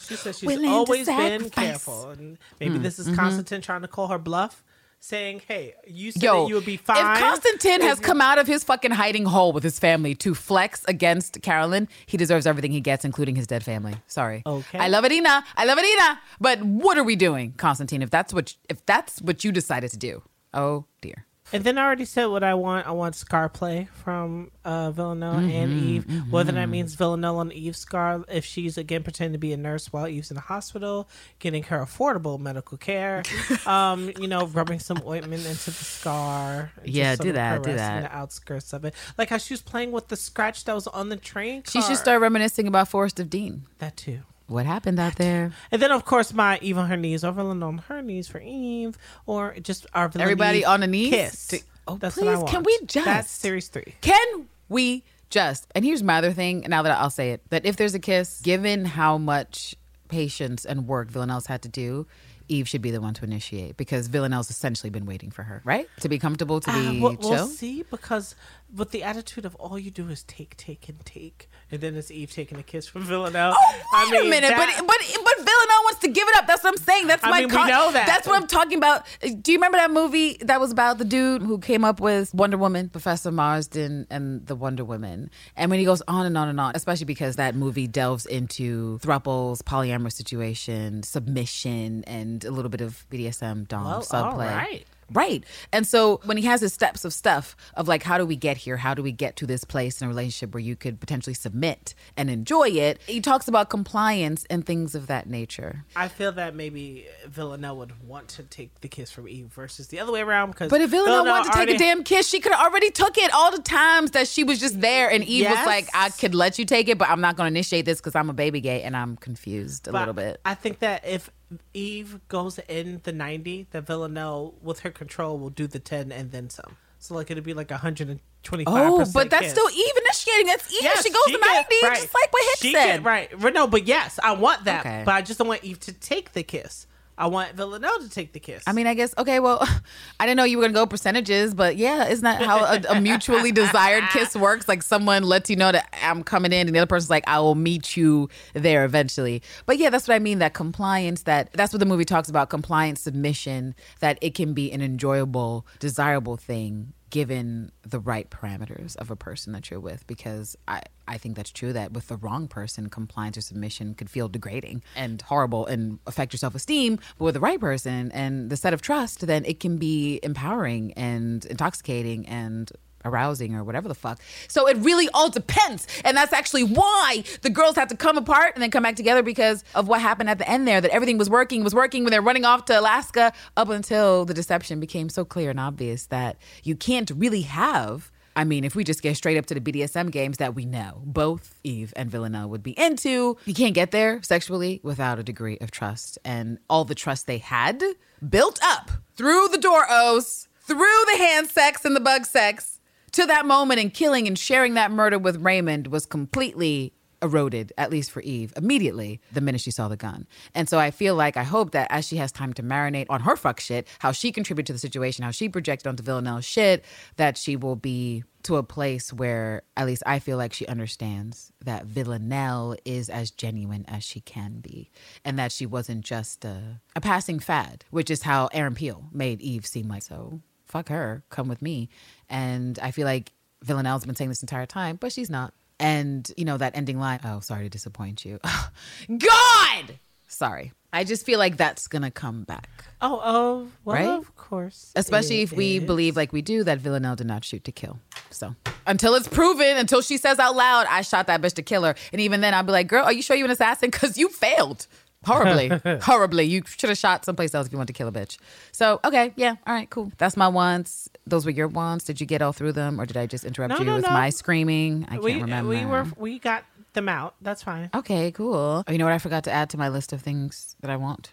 She 0.00 0.14
says 0.14 0.38
she's 0.38 0.46
Willing 0.46 0.70
always 0.70 1.06
been. 1.06 1.48
Careful. 1.50 2.10
And 2.10 2.38
maybe 2.60 2.78
this 2.78 2.98
is 2.98 3.12
Constantine 3.16 3.60
trying 3.60 3.80
to 3.82 3.88
call 3.88 4.08
her 4.08 4.18
bluff, 4.18 4.62
saying, 5.02 5.42
"Hey, 5.46 5.74
you 5.86 6.12
said 6.12 6.22
Yo, 6.22 6.42
that 6.42 6.48
you 6.48 6.54
would 6.54 6.64
be 6.64 6.76
fine." 6.76 7.16
if 7.16 7.20
Constantine 7.20 7.80
has 7.82 7.98
come 8.00 8.20
out 8.20 8.38
of 8.38 8.46
his 8.46 8.64
fucking 8.64 8.92
hiding 8.92 9.24
hole 9.26 9.52
with 9.52 9.64
his 9.64 9.78
family 9.78 10.14
to 10.16 10.34
flex 10.34 10.84
against 10.86 11.42
Carolyn, 11.42 11.88
he 12.06 12.16
deserves 12.16 12.46
everything 12.46 12.72
he 12.72 12.80
gets, 12.80 13.04
including 13.04 13.36
his 13.36 13.46
dead 13.46 13.62
family. 13.64 13.96
Sorry. 14.06 14.42
Okay. 14.46 14.78
I 14.78 14.88
love 14.88 15.04
it, 15.04 15.12
Ina. 15.12 15.44
I 15.56 15.64
love 15.64 15.78
it, 15.78 15.84
Ina. 15.84 16.20
But 16.40 16.62
what 16.62 16.96
are 16.96 17.04
we 17.04 17.16
doing, 17.16 17.52
Constantine? 17.56 18.00
If 18.02 18.10
that's 18.10 18.32
what 18.32 18.54
if 18.68 18.84
that's 18.86 19.20
what 19.20 19.44
you 19.44 19.52
decided 19.52 19.90
to 19.90 19.98
do, 19.98 20.22
oh 20.54 20.86
dear. 21.00 21.26
And 21.52 21.64
then 21.64 21.76
I 21.78 21.84
already 21.84 22.04
said 22.04 22.26
what 22.26 22.42
I 22.42 22.54
want. 22.54 22.86
I 22.86 22.92
want 22.92 23.14
Scar 23.14 23.48
play 23.48 23.88
from 24.02 24.50
uh, 24.64 24.90
Villanelle 24.90 25.34
Mm-hmm, 25.34 25.50
and 25.50 25.72
Eve. 25.72 26.32
Whether 26.32 26.52
that 26.52 26.68
means 26.68 26.94
Villanelle 26.94 27.38
on 27.38 27.52
Eve's 27.52 27.78
Scar, 27.78 28.24
if 28.28 28.44
she's 28.44 28.78
again 28.78 29.02
pretending 29.02 29.32
to 29.32 29.38
be 29.38 29.52
a 29.52 29.56
nurse 29.56 29.92
while 29.92 30.08
Eve's 30.08 30.30
in 30.30 30.34
the 30.34 30.40
hospital, 30.42 31.08
getting 31.38 31.64
her 31.64 31.78
affordable 31.78 32.38
medical 32.38 32.78
care, 32.78 33.22
um, 33.66 34.10
you 34.18 34.28
know, 34.28 34.46
rubbing 34.46 34.78
some 34.78 35.02
ointment 35.06 35.44
into 35.46 35.66
the 35.70 35.84
scar. 35.84 36.72
Yeah, 36.84 37.14
sort 37.16 37.26
do 37.26 37.32
that, 37.32 37.62
do 37.62 37.70
caressing 37.70 37.76
that. 37.76 38.10
The 38.10 38.16
outskirts 38.16 38.72
of 38.72 38.84
it, 38.84 38.94
like 39.18 39.28
how 39.28 39.38
she 39.38 39.52
was 39.54 39.62
playing 39.62 39.92
with 39.92 40.08
the 40.08 40.16
scratch 40.16 40.64
that 40.64 40.74
was 40.74 40.86
on 40.86 41.08
the 41.08 41.16
train. 41.16 41.62
She 41.68 41.82
should 41.82 41.96
start 41.96 42.20
reminiscing 42.20 42.66
about 42.66 42.88
Forest 42.88 43.20
of 43.20 43.28
Dean. 43.30 43.66
that 43.78 43.96
too. 43.96 44.20
What 44.52 44.66
happened 44.66 44.98
out 45.00 45.16
there? 45.16 45.52
And 45.70 45.80
then, 45.82 45.90
of 45.90 46.04
course, 46.04 46.32
my 46.32 46.58
Eve 46.62 46.78
on 46.78 46.88
her 46.88 46.96
knees, 46.96 47.24
or 47.24 47.30
on 47.38 47.78
her 47.88 48.02
knees 48.02 48.28
for 48.28 48.40
Eve, 48.40 48.96
or 49.26 49.54
just 49.62 49.86
our 49.94 50.10
Everybody 50.18 50.64
on 50.64 50.80
the 50.80 50.86
knees? 50.86 51.10
kiss. 51.10 51.46
To- 51.48 51.60
oh, 51.88 51.96
That's 51.96 52.16
what 52.16 52.28
I 52.28 52.30
please, 52.34 52.38
want. 52.38 52.48
can 52.50 52.62
we 52.64 52.78
just- 52.86 53.04
That's 53.06 53.30
series 53.30 53.68
three. 53.68 53.94
Can 54.00 54.46
we 54.68 55.04
just? 55.30 55.66
And 55.74 55.84
here's 55.84 56.02
my 56.02 56.18
other 56.18 56.32
thing. 56.32 56.64
Now 56.68 56.82
that 56.82 56.98
I'll 56.98 57.10
say 57.10 57.32
it, 57.32 57.42
that 57.50 57.64
if 57.66 57.76
there's 57.76 57.94
a 57.94 57.98
kiss, 57.98 58.40
given 58.42 58.84
how 58.84 59.18
much 59.18 59.74
patience 60.08 60.64
and 60.66 60.86
work 60.86 61.10
Villanelle's 61.10 61.46
had 61.46 61.62
to 61.62 61.68
do, 61.68 62.06
Eve 62.48 62.68
should 62.68 62.82
be 62.82 62.90
the 62.90 63.00
one 63.00 63.14
to 63.14 63.24
initiate 63.24 63.78
because 63.78 64.08
Villanelle's 64.08 64.50
essentially 64.50 64.90
been 64.90 65.06
waiting 65.06 65.30
for 65.30 65.42
her, 65.44 65.62
right? 65.64 65.88
To 66.00 66.08
be 66.10 66.18
comfortable, 66.18 66.60
to 66.60 66.70
Uh, 66.70 66.90
be 66.90 67.00
we'll, 67.00 67.16
chill. 67.16 67.30
we'll 67.30 67.46
see 67.46 67.82
because 67.84 68.34
with 68.74 68.90
the 68.90 69.02
attitude 69.02 69.44
of 69.44 69.54
all 69.56 69.78
you 69.78 69.90
do 69.90 70.08
is 70.08 70.22
take, 70.24 70.56
take, 70.56 70.88
and 70.88 71.04
take, 71.04 71.48
and 71.70 71.80
then 71.80 71.94
it's 71.94 72.10
Eve 72.10 72.32
taking 72.32 72.58
a 72.58 72.62
kiss 72.62 72.86
from 72.86 73.02
Villanelle. 73.02 73.54
Oh, 73.94 74.08
wait 74.10 74.20
a 74.26 74.30
minute, 74.30 74.48
that- 74.48 74.56
but 74.78 74.86
but 74.86 74.96
but 75.24 75.36
Villanelle 75.36 75.82
wants 75.84 76.00
to 76.00 76.08
give 76.08 76.26
it 76.28 76.36
up. 76.36 76.46
That's 76.46 76.64
what 76.64 76.70
I'm 76.78 76.82
saying. 76.84 77.06
That's 77.06 77.22
I 77.24 77.30
my. 77.30 77.40
mean, 77.40 77.48
we 77.48 77.54
know 77.54 77.92
that. 77.92 78.06
That's 78.06 78.26
what 78.26 78.40
I'm 78.40 78.46
talking 78.48 78.78
about. 78.78 79.04
Do 79.20 79.52
you 79.52 79.58
remember 79.58 79.76
that 79.78 79.90
movie 79.90 80.38
that 80.40 80.58
was 80.60 80.70
about 80.72 80.98
the 80.98 81.04
dude 81.04 81.42
who 81.42 81.58
came 81.58 81.84
up 81.84 82.00
with 82.00 82.32
Wonder 82.34 82.56
Woman, 82.56 82.88
Professor 82.88 83.30
Marston, 83.30 84.06
and 84.10 84.46
the 84.46 84.54
Wonder 84.56 84.84
Woman? 84.84 85.30
And 85.56 85.70
when 85.70 85.78
he 85.78 85.84
goes 85.84 86.02
on 86.08 86.24
and 86.26 86.36
on 86.38 86.48
and 86.48 86.58
on, 86.60 86.72
especially 86.74 87.06
because 87.06 87.36
that 87.36 87.54
movie 87.54 87.86
delves 87.86 88.24
into 88.26 88.98
thruples, 89.00 89.62
polyamorous 89.62 90.12
situation, 90.14 91.02
submission, 91.02 92.04
and 92.06 92.44
a 92.44 92.50
little 92.50 92.70
bit 92.70 92.80
of 92.80 93.04
BDSM 93.10 93.68
dom 93.68 93.84
Well, 93.84 94.02
subplay. 94.02 94.32
all 94.50 94.56
right. 94.56 94.86
Right. 95.14 95.44
And 95.72 95.86
so 95.86 96.20
when 96.24 96.36
he 96.36 96.44
has 96.46 96.60
his 96.60 96.72
steps 96.72 97.04
of 97.04 97.12
stuff 97.12 97.56
of 97.74 97.88
like, 97.88 98.02
how 98.02 98.18
do 98.18 98.26
we 98.26 98.36
get 98.36 98.56
here? 98.56 98.76
How 98.76 98.94
do 98.94 99.02
we 99.02 99.12
get 99.12 99.36
to 99.36 99.46
this 99.46 99.64
place 99.64 100.00
in 100.00 100.06
a 100.06 100.08
relationship 100.08 100.54
where 100.54 100.60
you 100.60 100.76
could 100.76 101.00
potentially 101.00 101.34
submit 101.34 101.94
and 102.16 102.30
enjoy 102.30 102.68
it? 102.68 103.00
He 103.06 103.20
talks 103.20 103.48
about 103.48 103.70
compliance 103.70 104.44
and 104.50 104.64
things 104.64 104.94
of 104.94 105.06
that 105.06 105.28
nature. 105.28 105.84
I 105.96 106.08
feel 106.08 106.32
that 106.32 106.54
maybe 106.54 107.06
Villanelle 107.26 107.76
would 107.78 108.06
want 108.06 108.28
to 108.28 108.42
take 108.42 108.80
the 108.80 108.88
kiss 108.88 109.10
from 109.10 109.28
Eve 109.28 109.46
versus 109.46 109.88
the 109.88 110.00
other 110.00 110.12
way 110.12 110.20
around. 110.20 110.50
Because 110.50 110.70
But 110.70 110.80
if 110.80 110.90
Villanelle 110.90 111.24
wanted 111.24 111.52
to 111.52 111.58
take 111.58 111.70
a 111.70 111.78
damn 111.78 112.04
kiss, 112.04 112.28
she 112.28 112.40
could 112.40 112.52
have 112.52 112.66
already 112.66 112.90
took 112.90 113.18
it 113.18 113.32
all 113.32 113.50
the 113.50 113.62
times 113.62 114.12
that 114.12 114.28
she 114.28 114.44
was 114.44 114.58
just 114.60 114.80
there. 114.80 115.10
And 115.10 115.24
Eve 115.24 115.48
was 115.48 115.66
like, 115.66 115.88
I 115.94 116.10
could 116.10 116.34
let 116.34 116.58
you 116.58 116.64
take 116.64 116.88
it, 116.88 116.98
but 116.98 117.08
I'm 117.08 117.20
not 117.20 117.36
going 117.36 117.46
to 117.46 117.56
initiate 117.56 117.84
this 117.84 118.00
because 118.00 118.14
I'm 118.14 118.30
a 118.30 118.34
baby 118.34 118.60
gay 118.60 118.82
and 118.82 118.96
I'm 118.96 119.16
confused 119.16 119.88
a 119.88 119.92
But 119.92 119.98
little 120.00 120.14
bit. 120.14 120.40
I 120.44 120.54
think 120.54 120.80
that 120.80 121.06
if 121.06 121.30
Eve 121.74 122.20
goes 122.28 122.58
in 122.68 123.00
the 123.04 123.12
90, 123.12 123.66
that 123.70 123.86
Villanelle, 123.86 124.54
with 124.62 124.80
her 124.80 124.90
control, 124.90 125.38
will 125.38 125.50
do 125.50 125.66
the 125.66 125.78
10 125.78 126.12
and 126.12 126.30
then 126.32 126.50
some. 126.50 126.76
So, 126.98 127.14
like, 127.14 127.30
it'd 127.30 127.42
be 127.44 127.54
like 127.54 127.70
125 127.70 128.72
Oh, 128.74 129.04
but 129.12 129.28
that's 129.30 129.50
still 129.50 129.68
Eve 129.70 129.96
initiating. 130.04 130.46
That's 130.46 130.72
Eve. 130.72 130.80
Yes, 130.82 131.02
she 131.02 131.10
goes 131.10 131.24
to 131.26 131.38
90, 131.38 131.66
get- 131.80 131.88
right. 131.88 132.00
just 132.00 132.14
like 132.14 132.32
what 132.32 132.44
Hicks 132.44 132.60
She 132.60 132.72
said. 132.72 132.96
get- 132.98 133.04
right. 133.04 133.54
No, 133.54 133.66
but 133.66 133.86
yes, 133.86 134.18
I 134.22 134.32
want 134.32 134.64
that. 134.64 134.80
Okay. 134.86 135.02
But 135.04 135.14
I 135.14 135.22
just 135.22 135.38
don't 135.38 135.48
want 135.48 135.64
Eve 135.64 135.80
to 135.80 135.92
take 135.92 136.32
the 136.32 136.42
kiss. 136.42 136.86
I 137.18 137.26
want 137.26 137.52
Villanelle 137.54 137.98
to 138.00 138.08
take 138.08 138.32
the 138.32 138.40
kiss. 138.40 138.64
I 138.66 138.72
mean, 138.72 138.86
I 138.86 138.94
guess 138.94 139.14
okay. 139.18 139.38
Well, 139.38 139.58
I 140.20 140.26
didn't 140.26 140.38
know 140.38 140.44
you 140.44 140.58
were 140.58 140.64
gonna 140.64 140.74
go 140.74 140.86
percentages, 140.86 141.54
but 141.54 141.76
yeah, 141.76 142.08
isn't 142.08 142.24
that 142.24 142.42
how 142.42 142.64
a, 142.64 142.80
a 142.96 143.00
mutually 143.00 143.52
desired 143.52 144.04
kiss 144.12 144.34
works? 144.34 144.68
Like 144.68 144.82
someone 144.82 145.22
lets 145.22 145.50
you 145.50 145.56
know 145.56 145.72
that 145.72 145.94
I'm 146.02 146.22
coming 146.22 146.52
in, 146.52 146.66
and 146.66 146.74
the 146.74 146.80
other 146.80 146.86
person's 146.86 147.10
like, 147.10 147.24
"I 147.26 147.38
will 147.40 147.54
meet 147.54 147.96
you 147.96 148.28
there 148.54 148.84
eventually." 148.84 149.42
But 149.66 149.78
yeah, 149.78 149.90
that's 149.90 150.08
what 150.08 150.14
I 150.14 150.18
mean. 150.18 150.38
That 150.38 150.54
compliance. 150.54 151.22
That 151.22 151.52
that's 151.52 151.72
what 151.72 151.80
the 151.80 151.86
movie 151.86 152.04
talks 152.04 152.28
about. 152.28 152.48
Compliance, 152.48 153.00
submission. 153.00 153.74
That 154.00 154.18
it 154.20 154.34
can 154.34 154.54
be 154.54 154.72
an 154.72 154.80
enjoyable, 154.80 155.66
desirable 155.78 156.36
thing 156.36 156.94
given 157.12 157.70
the 157.82 158.00
right 158.00 158.30
parameters 158.30 158.96
of 158.96 159.10
a 159.10 159.14
person 159.14 159.52
that 159.52 159.70
you're 159.70 159.78
with 159.78 160.04
because 160.06 160.56
I, 160.66 160.80
I 161.06 161.18
think 161.18 161.36
that's 161.36 161.50
true 161.52 161.74
that 161.74 161.92
with 161.92 162.08
the 162.08 162.16
wrong 162.16 162.48
person 162.48 162.88
compliance 162.88 163.36
or 163.36 163.42
submission 163.42 163.94
could 163.94 164.08
feel 164.08 164.28
degrading 164.28 164.82
and 164.96 165.20
horrible 165.20 165.66
and 165.66 165.98
affect 166.06 166.32
your 166.32 166.38
self-esteem. 166.38 166.98
But 167.18 167.24
with 167.26 167.34
the 167.34 167.40
right 167.40 167.60
person 167.60 168.10
and 168.12 168.48
the 168.48 168.56
set 168.56 168.72
of 168.72 168.80
trust 168.80 169.26
then 169.26 169.44
it 169.44 169.60
can 169.60 169.76
be 169.76 170.20
empowering 170.22 170.94
and 170.94 171.44
intoxicating 171.44 172.26
and 172.26 172.72
arousing 173.04 173.54
or 173.54 173.64
whatever 173.64 173.88
the 173.88 173.94
fuck. 173.94 174.20
So 174.48 174.68
it 174.68 174.76
really 174.78 175.08
all 175.14 175.30
depends. 175.30 175.86
And 176.04 176.16
that's 176.16 176.32
actually 176.32 176.64
why 176.64 177.24
the 177.42 177.50
girls 177.50 177.76
have 177.76 177.88
to 177.88 177.96
come 177.96 178.16
apart 178.16 178.54
and 178.54 178.62
then 178.62 178.70
come 178.70 178.82
back 178.82 178.96
together 178.96 179.22
because 179.22 179.64
of 179.74 179.88
what 179.88 180.00
happened 180.00 180.30
at 180.30 180.38
the 180.38 180.48
end 180.48 180.66
there 180.66 180.80
that 180.80 180.90
everything 180.90 181.18
was 181.18 181.30
working, 181.30 181.64
was 181.64 181.74
working 181.74 182.04
when 182.04 182.10
they're 182.10 182.22
running 182.22 182.44
off 182.44 182.64
to 182.66 182.78
Alaska 182.78 183.32
up 183.56 183.68
until 183.68 184.24
the 184.24 184.34
deception 184.34 184.80
became 184.80 185.08
so 185.08 185.24
clear 185.24 185.50
and 185.50 185.60
obvious 185.60 186.06
that 186.06 186.36
you 186.62 186.76
can't 186.76 187.10
really 187.10 187.42
have 187.42 188.10
I 188.34 188.44
mean, 188.44 188.64
if 188.64 188.74
we 188.74 188.84
just 188.84 189.02
get 189.02 189.16
straight 189.16 189.36
up 189.36 189.46
to 189.46 189.54
the 189.54 189.60
BDSM 189.60 190.10
games 190.10 190.38
that 190.38 190.54
we 190.54 190.64
know 190.64 191.02
both 191.04 191.58
Eve 191.64 191.92
and 191.96 192.10
Villanelle 192.10 192.48
would 192.48 192.62
be 192.62 192.78
into, 192.78 193.36
you 193.44 193.54
can't 193.54 193.74
get 193.74 193.90
there 193.90 194.22
sexually 194.22 194.80
without 194.82 195.18
a 195.18 195.22
degree 195.22 195.58
of 195.60 195.70
trust. 195.70 196.18
And 196.24 196.58
all 196.70 196.84
the 196.84 196.94
trust 196.94 197.26
they 197.26 197.38
had 197.38 197.82
built 198.26 198.58
up 198.62 198.90
through 199.16 199.48
the 199.48 199.58
door 199.58 199.84
O's, 199.90 200.48
through 200.60 201.04
the 201.10 201.18
hand 201.18 201.48
sex 201.48 201.84
and 201.84 201.94
the 201.94 202.00
bug 202.00 202.24
sex, 202.24 202.80
to 203.12 203.26
that 203.26 203.46
moment 203.46 203.80
and 203.80 203.92
killing 203.92 204.26
and 204.26 204.38
sharing 204.38 204.74
that 204.74 204.90
murder 204.90 205.18
with 205.18 205.36
Raymond 205.36 205.88
was 205.88 206.06
completely 206.06 206.92
eroded, 207.22 207.72
at 207.78 207.90
least 207.90 208.10
for 208.10 208.20
Eve, 208.22 208.52
immediately 208.56 209.20
the 209.32 209.40
minute 209.40 209.60
she 209.60 209.70
saw 209.70 209.88
the 209.88 209.96
gun. 209.96 210.26
And 210.54 210.68
so 210.68 210.78
I 210.78 210.90
feel 210.90 211.14
like 211.14 211.36
I 211.36 211.44
hope 211.44 211.70
that 211.70 211.86
as 211.90 212.06
she 212.06 212.16
has 212.16 212.32
time 212.32 212.52
to 212.54 212.62
marinate 212.62 213.06
on 213.08 213.20
her 213.20 213.36
fuck 213.36 213.60
shit, 213.60 213.86
how 214.00 214.12
she 214.12 214.32
contributed 214.32 214.66
to 214.66 214.72
the 214.72 214.78
situation, 214.78 215.24
how 215.24 215.30
she 215.30 215.48
projected 215.48 215.86
onto 215.86 216.02
Villanelle's 216.02 216.44
shit, 216.44 216.84
that 217.16 217.38
she 217.38 217.54
will 217.54 217.76
be 217.76 218.24
to 218.42 218.56
a 218.56 218.62
place 218.64 219.12
where 219.12 219.62
at 219.76 219.86
least 219.86 220.02
I 220.04 220.18
feel 220.18 220.36
like 220.36 220.52
she 220.52 220.66
understands 220.66 221.52
that 221.64 221.86
Villanelle 221.86 222.76
is 222.84 223.08
as 223.08 223.30
genuine 223.30 223.84
as 223.86 224.02
she 224.02 224.20
can 224.20 224.58
be 224.58 224.90
and 225.24 225.38
that 225.38 225.52
she 225.52 225.64
wasn't 225.64 226.04
just 226.04 226.44
a, 226.44 226.80
a 226.96 227.00
passing 227.00 227.38
fad, 227.38 227.84
which 227.90 228.10
is 228.10 228.22
how 228.22 228.48
Aaron 228.52 228.74
Peel 228.74 229.04
made 229.12 229.40
Eve 229.40 229.64
seem 229.64 229.86
like 229.86 230.02
so 230.02 230.40
fuck 230.72 230.88
her, 230.88 231.22
come 231.28 231.48
with 231.48 231.60
me. 231.60 231.90
And 232.32 232.78
I 232.80 232.90
feel 232.90 233.04
like 233.04 233.30
Villanelle's 233.62 234.04
been 234.04 234.16
saying 234.16 234.30
this 234.30 234.42
entire 234.42 234.66
time, 234.66 234.96
but 234.96 235.12
she's 235.12 235.30
not. 235.30 235.52
And, 235.78 236.28
you 236.36 236.44
know, 236.44 236.56
that 236.56 236.76
ending 236.76 236.98
line, 236.98 237.20
oh, 237.24 237.40
sorry 237.40 237.64
to 237.64 237.68
disappoint 237.68 238.24
you. 238.24 238.40
God! 239.18 239.98
Sorry. 240.28 240.72
I 240.94 241.04
just 241.04 241.24
feel 241.26 241.38
like 241.38 241.56
that's 241.56 241.88
going 241.88 242.02
to 242.02 242.10
come 242.10 242.44
back. 242.44 242.68
oh, 243.00 243.20
oh, 243.22 243.68
well, 243.84 243.96
Right? 243.96 244.06
of 244.08 244.34
course. 244.36 244.92
Especially 244.96 245.42
if 245.42 245.52
we 245.52 245.76
is. 245.78 245.84
believe, 245.84 246.16
like 246.16 246.32
we 246.32 246.42
do, 246.42 246.64
that 246.64 246.78
Villanelle 246.78 247.16
did 247.16 247.26
not 247.26 247.44
shoot 247.44 247.64
to 247.64 247.72
kill. 247.72 247.98
So 248.30 248.54
until 248.86 249.14
it's 249.14 249.28
proven, 249.28 249.76
until 249.76 250.02
she 250.02 250.16
says 250.18 250.38
out 250.38 250.54
loud, 250.54 250.86
I 250.88 251.02
shot 251.02 251.26
that 251.28 251.40
bitch 251.42 251.54
to 251.54 251.62
kill 251.62 251.84
her. 251.84 251.94
And 252.12 252.20
even 252.20 252.40
then, 252.42 252.54
I'll 252.54 252.62
be 252.62 252.72
like, 252.72 252.88
girl, 252.88 253.04
are 253.04 253.12
you 253.12 253.22
sure 253.22 253.36
you're 253.36 253.46
an 253.46 253.50
assassin? 253.50 253.90
Because 253.90 254.16
you 254.18 254.28
failed. 254.28 254.86
Horribly. 255.26 255.70
Horribly. 256.02 256.44
You 256.46 256.62
should 256.66 256.88
have 256.88 256.98
shot 256.98 257.24
someplace 257.24 257.54
else 257.54 257.66
if 257.66 257.72
you 257.72 257.78
want 257.78 257.86
to 257.88 257.92
kill 257.92 258.08
a 258.08 258.12
bitch. 258.12 258.38
So, 258.72 259.00
okay. 259.04 259.32
Yeah. 259.36 259.56
All 259.66 259.74
right. 259.74 259.88
Cool. 259.88 260.10
That's 260.18 260.36
my 260.36 260.48
wants. 260.48 261.08
Those 261.26 261.44
were 261.44 261.52
your 261.52 261.68
wants. 261.68 262.04
Did 262.04 262.20
you 262.20 262.26
get 262.26 262.42
all 262.42 262.52
through 262.52 262.72
them 262.72 263.00
or 263.00 263.06
did 263.06 263.16
I 263.16 263.26
just 263.26 263.44
interrupt 263.44 263.70
No, 263.70 263.78
you 263.78 263.84
no, 263.84 263.94
with 263.96 264.04
no. 264.04 264.10
my 264.10 264.30
screaming? 264.30 265.04
I 265.08 265.12
can't 265.12 265.22
we, 265.22 265.40
remember. 265.40 265.68
we 265.70 265.84
were 265.86 266.06
we 266.16 266.38
got 266.38 266.64
them 266.94 267.08
out. 267.08 267.34
That's 267.40 267.62
fine. 267.62 267.88
Okay, 267.94 268.30
cool. 268.32 268.84
Oh, 268.86 268.92
you 268.92 268.98
know 268.98 269.04
what 269.04 269.14
I 269.14 269.18
forgot 269.18 269.44
to 269.44 269.52
add 269.52 269.70
to 269.70 269.78
my 269.78 269.88
list 269.88 270.12
of 270.12 270.20
things 270.22 270.76
that 270.80 270.90
I 270.90 270.96
want? 270.96 271.32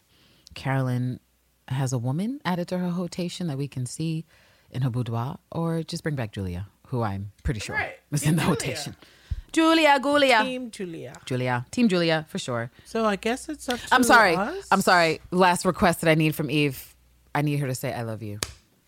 Carolyn 0.53 1.19
has 1.67 1.93
a 1.93 1.97
woman 1.97 2.39
added 2.45 2.67
to 2.69 2.77
her 2.77 2.89
rotation 2.89 3.47
that 3.47 3.57
we 3.57 3.67
can 3.67 3.85
see 3.85 4.25
in 4.71 4.81
her 4.83 4.89
boudoir, 4.89 5.37
or 5.51 5.83
just 5.83 6.03
bring 6.03 6.15
back 6.15 6.31
Julia, 6.31 6.67
who 6.87 7.01
I'm 7.01 7.31
pretty 7.43 7.59
sure 7.59 7.75
Right. 7.75 7.93
was 8.11 8.23
in 8.23 8.35
the 8.35 8.45
rotation. 8.45 8.95
Julia, 9.51 9.99
Julia. 10.01 10.43
Team 10.43 10.71
Julia. 10.71 11.13
Julia. 11.25 11.65
Team 11.71 11.87
Julia, 11.87 12.25
for 12.29 12.39
sure. 12.39 12.71
So 12.85 13.05
I 13.05 13.15
guess 13.15 13.49
it's 13.49 13.67
up 13.69 13.79
to 13.79 13.95
I'm 13.95 14.03
sorry. 14.03 14.35
us. 14.35 14.67
I'm 14.71 14.81
sorry. 14.81 15.19
Last 15.31 15.65
request 15.65 16.01
that 16.01 16.09
I 16.09 16.15
need 16.15 16.35
from 16.35 16.49
Eve. 16.51 16.95
I 17.33 17.41
need 17.41 17.57
her 17.59 17.67
to 17.67 17.75
say 17.75 17.93
I 17.93 18.03
love 18.03 18.21
you. 18.23 18.39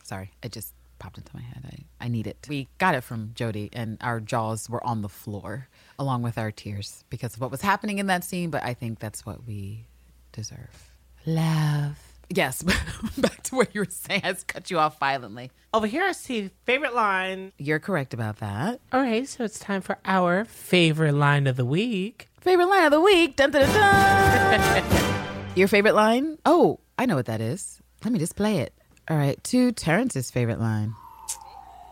Sorry. 0.03 0.31
It 0.43 0.51
just 0.51 0.73
popped 0.99 1.17
into 1.17 1.35
my 1.35 1.41
head. 1.41 1.63
I, 1.65 2.05
I 2.05 2.07
need 2.07 2.27
it. 2.27 2.37
We 2.47 2.67
got 2.77 2.95
it 2.95 3.01
from 3.01 3.29
Jodie 3.35 3.69
and 3.73 3.97
our 4.01 4.19
jaws 4.19 4.69
were 4.69 4.85
on 4.85 5.01
the 5.01 5.09
floor 5.09 5.67
along 5.97 6.21
with 6.21 6.37
our 6.37 6.51
tears 6.51 7.03
because 7.09 7.35
of 7.35 7.41
what 7.41 7.51
was 7.51 7.61
happening 7.61 7.99
in 7.99 8.07
that 8.07 8.23
scene, 8.23 8.49
but 8.49 8.63
I 8.63 8.73
think 8.73 8.99
that's 8.99 9.25
what 9.25 9.45
we 9.47 9.85
deserve. 10.31 10.91
Love. 11.25 11.97
Yes, 12.33 12.61
back 13.17 13.43
to 13.43 13.55
what 13.55 13.75
you 13.75 13.81
were 13.81 13.87
saying. 13.89 14.21
I 14.23 14.31
just 14.31 14.47
cut 14.47 14.71
you 14.71 14.79
off 14.79 14.97
violently. 14.99 15.51
Over 15.73 15.85
here, 15.87 16.03
I 16.03 16.13
see 16.13 16.49
favorite 16.65 16.95
line. 16.95 17.51
You're 17.57 17.79
correct 17.79 18.13
about 18.13 18.37
that. 18.37 18.79
All 18.93 19.01
right, 19.01 19.27
so 19.27 19.43
it's 19.43 19.59
time 19.59 19.81
for 19.81 19.97
our 20.05 20.45
favorite 20.45 21.13
line 21.13 21.45
of 21.47 21.57
the 21.57 21.65
week. 21.65 22.29
Favorite 22.39 22.67
line 22.67 22.85
of 22.85 22.91
the 22.91 23.01
week. 23.01 23.35
Dun, 23.35 23.51
dun, 23.51 23.67
dun, 23.69 24.59
dun. 24.61 25.51
Your 25.55 25.67
favorite 25.67 25.93
line? 25.95 26.37
Oh, 26.45 26.79
I 26.97 27.05
know 27.05 27.15
what 27.15 27.25
that 27.25 27.41
is. 27.41 27.81
Let 28.03 28.13
me 28.13 28.19
just 28.19 28.35
play 28.37 28.59
it. 28.59 28.73
All 29.09 29.17
right, 29.17 29.41
to 29.45 29.71
Terrance's 29.73 30.31
favorite 30.31 30.59
line. 30.59 30.93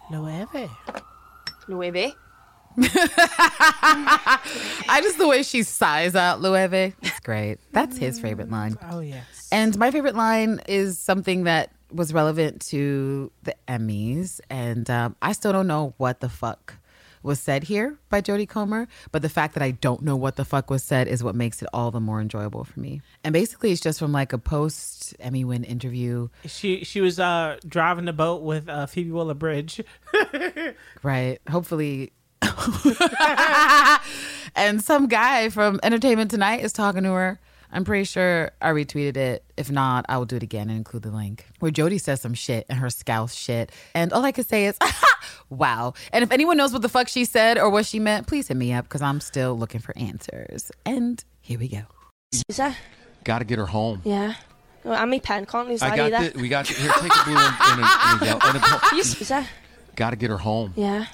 Nueve. 0.10 0.70
Lueve. 1.68 2.14
I 4.90 5.00
just 5.04 5.18
the 5.18 5.28
way 5.28 5.44
she 5.44 5.64
sighs 5.64 6.16
out 6.16 6.42
Lueve. 6.42 6.94
It's 7.02 7.20
great. 7.22 7.60
That's 7.72 7.98
his 7.98 8.20
favorite 8.20 8.50
line. 8.50 8.78
Oh 8.90 9.00
yes. 9.00 9.50
And 9.52 9.78
my 9.78 9.92
favorite 9.92 10.16
line 10.16 10.62
is 10.68 10.98
something 11.00 11.44
that 11.44 11.72
was 11.92 12.14
relevant 12.14 12.62
to 12.68 13.32
the 13.44 13.56
Emmys, 13.68 14.40
and 14.50 14.90
um, 14.90 15.16
I 15.22 15.32
still 15.32 15.52
don't 15.52 15.68
know 15.68 15.94
what 15.98 16.20
the 16.20 16.30
fuck 16.30 16.76
was 17.24 17.40
said 17.40 17.64
here 17.64 17.98
by 18.10 18.22
Jodie 18.22 18.48
Comer, 18.48 18.88
but 19.12 19.22
the 19.22 19.30
fact 19.30 19.54
that 19.56 19.64
I 19.64 19.72
don't 19.72 20.02
know 20.04 20.16
what 20.16 20.36
the 20.36 20.46
fuck 20.46 20.70
was 20.70 20.84
said 20.84 21.08
is 21.08 21.24
what 21.24 21.36
makes 21.36 21.62
it 21.62 21.68
all 21.74 21.92
the 21.92 22.00
more 22.00 22.22
enjoyable 22.22 22.64
for 22.64 22.80
me. 22.80 23.02
And 23.24 23.34
basically, 23.34 23.72
it's 23.72 23.82
just 23.82 24.00
from 24.00 24.12
like 24.12 24.32
a 24.34 24.38
post 24.38 25.16
Emmy 25.20 25.44
win 25.44 25.64
interview, 25.64 26.30
She 26.46 26.84
she 26.84 27.02
was 27.02 27.20
uh 27.20 27.58
driving 27.68 28.06
the 28.06 28.14
boat 28.14 28.42
with 28.44 28.70
uh, 28.70 28.86
Phoebe 28.86 29.12
Waller 29.12 29.34
Bridge. 29.34 29.82
right? 31.04 31.40
Hopefully. 31.50 32.14
and 34.56 34.82
some 34.82 35.08
guy 35.08 35.50
from 35.50 35.80
Entertainment 35.84 36.32
Tonight 36.32 36.62
is 36.62 36.74
talking 36.74 37.04
to 37.04 37.12
her 37.12 37.40
I'm 37.72 37.86
pretty 37.86 38.06
sure 38.06 38.52
I 38.62 38.70
retweeted 38.70 39.16
it. 39.16 39.44
If 39.56 39.70
not, 39.70 40.06
I 40.10 40.18
will 40.18 40.26
do 40.26 40.38
it 40.38 40.44
again 40.44 40.70
and 40.70 40.78
include 40.78 41.04
the 41.04 41.12
link 41.12 41.46
where 41.60 41.72
Jodie 41.72 42.02
says 42.02 42.22
some 42.22 42.34
shit 42.34 42.66
and 42.68 42.80
her 42.80 42.90
scouse 42.90 43.36
shit. 43.36 43.72
And 43.94 44.12
all 44.12 44.26
I 44.26 44.32
can 44.32 44.44
say 44.44 44.66
is, 44.66 44.78
wow. 45.50 45.94
And 46.12 46.24
if 46.24 46.32
anyone 46.32 46.58
knows 46.58 46.74
what 46.74 46.82
the 46.82 46.90
fuck 46.90 47.08
she 47.08 47.26
said 47.26 47.58
or 47.58 47.70
what 47.70 47.86
she 47.86 48.00
meant, 48.00 48.28
please 48.28 48.48
hit 48.48 48.58
me 48.58 48.74
up 48.74 48.86
because 48.86 49.02
I'm 49.02 49.22
still 49.22 49.58
looking 49.58 49.82
for 49.82 49.96
answers. 49.98 50.72
And 50.86 51.24
here 51.42 51.60
we 51.60 51.68
go. 51.68 51.82
Susa? 52.32 52.76
Got 53.24 53.40
to 53.40 53.46
get 53.46 53.60
her 53.60 53.68
home. 53.68 54.02
Yeah. 54.04 54.36
Well, 54.84 55.00
I'm 55.00 55.10
my 55.12 55.20
pen 55.20 55.46
can't 55.46 55.68
lose 55.68 55.82
I 55.82 55.96
got 55.96 56.14
either. 56.14 56.30
the, 56.30 56.42
we 56.42 56.50
got 56.50 56.66
the, 56.66 56.74
here. 56.74 56.92
Take 57.00 57.16
a 57.16 57.24
blue 57.26 57.36
and, 57.36 57.56
and 57.62 57.82
a, 57.82 57.88
and 58.06 58.22
a 58.22 58.26
yellow. 58.26 58.40
And 58.44 58.58
a, 58.58 59.04
Susa? 59.04 59.46
got 59.96 60.12
to 60.12 60.16
get 60.16 60.30
her 60.30 60.38
home. 60.38 60.74
Yeah. 60.76 61.06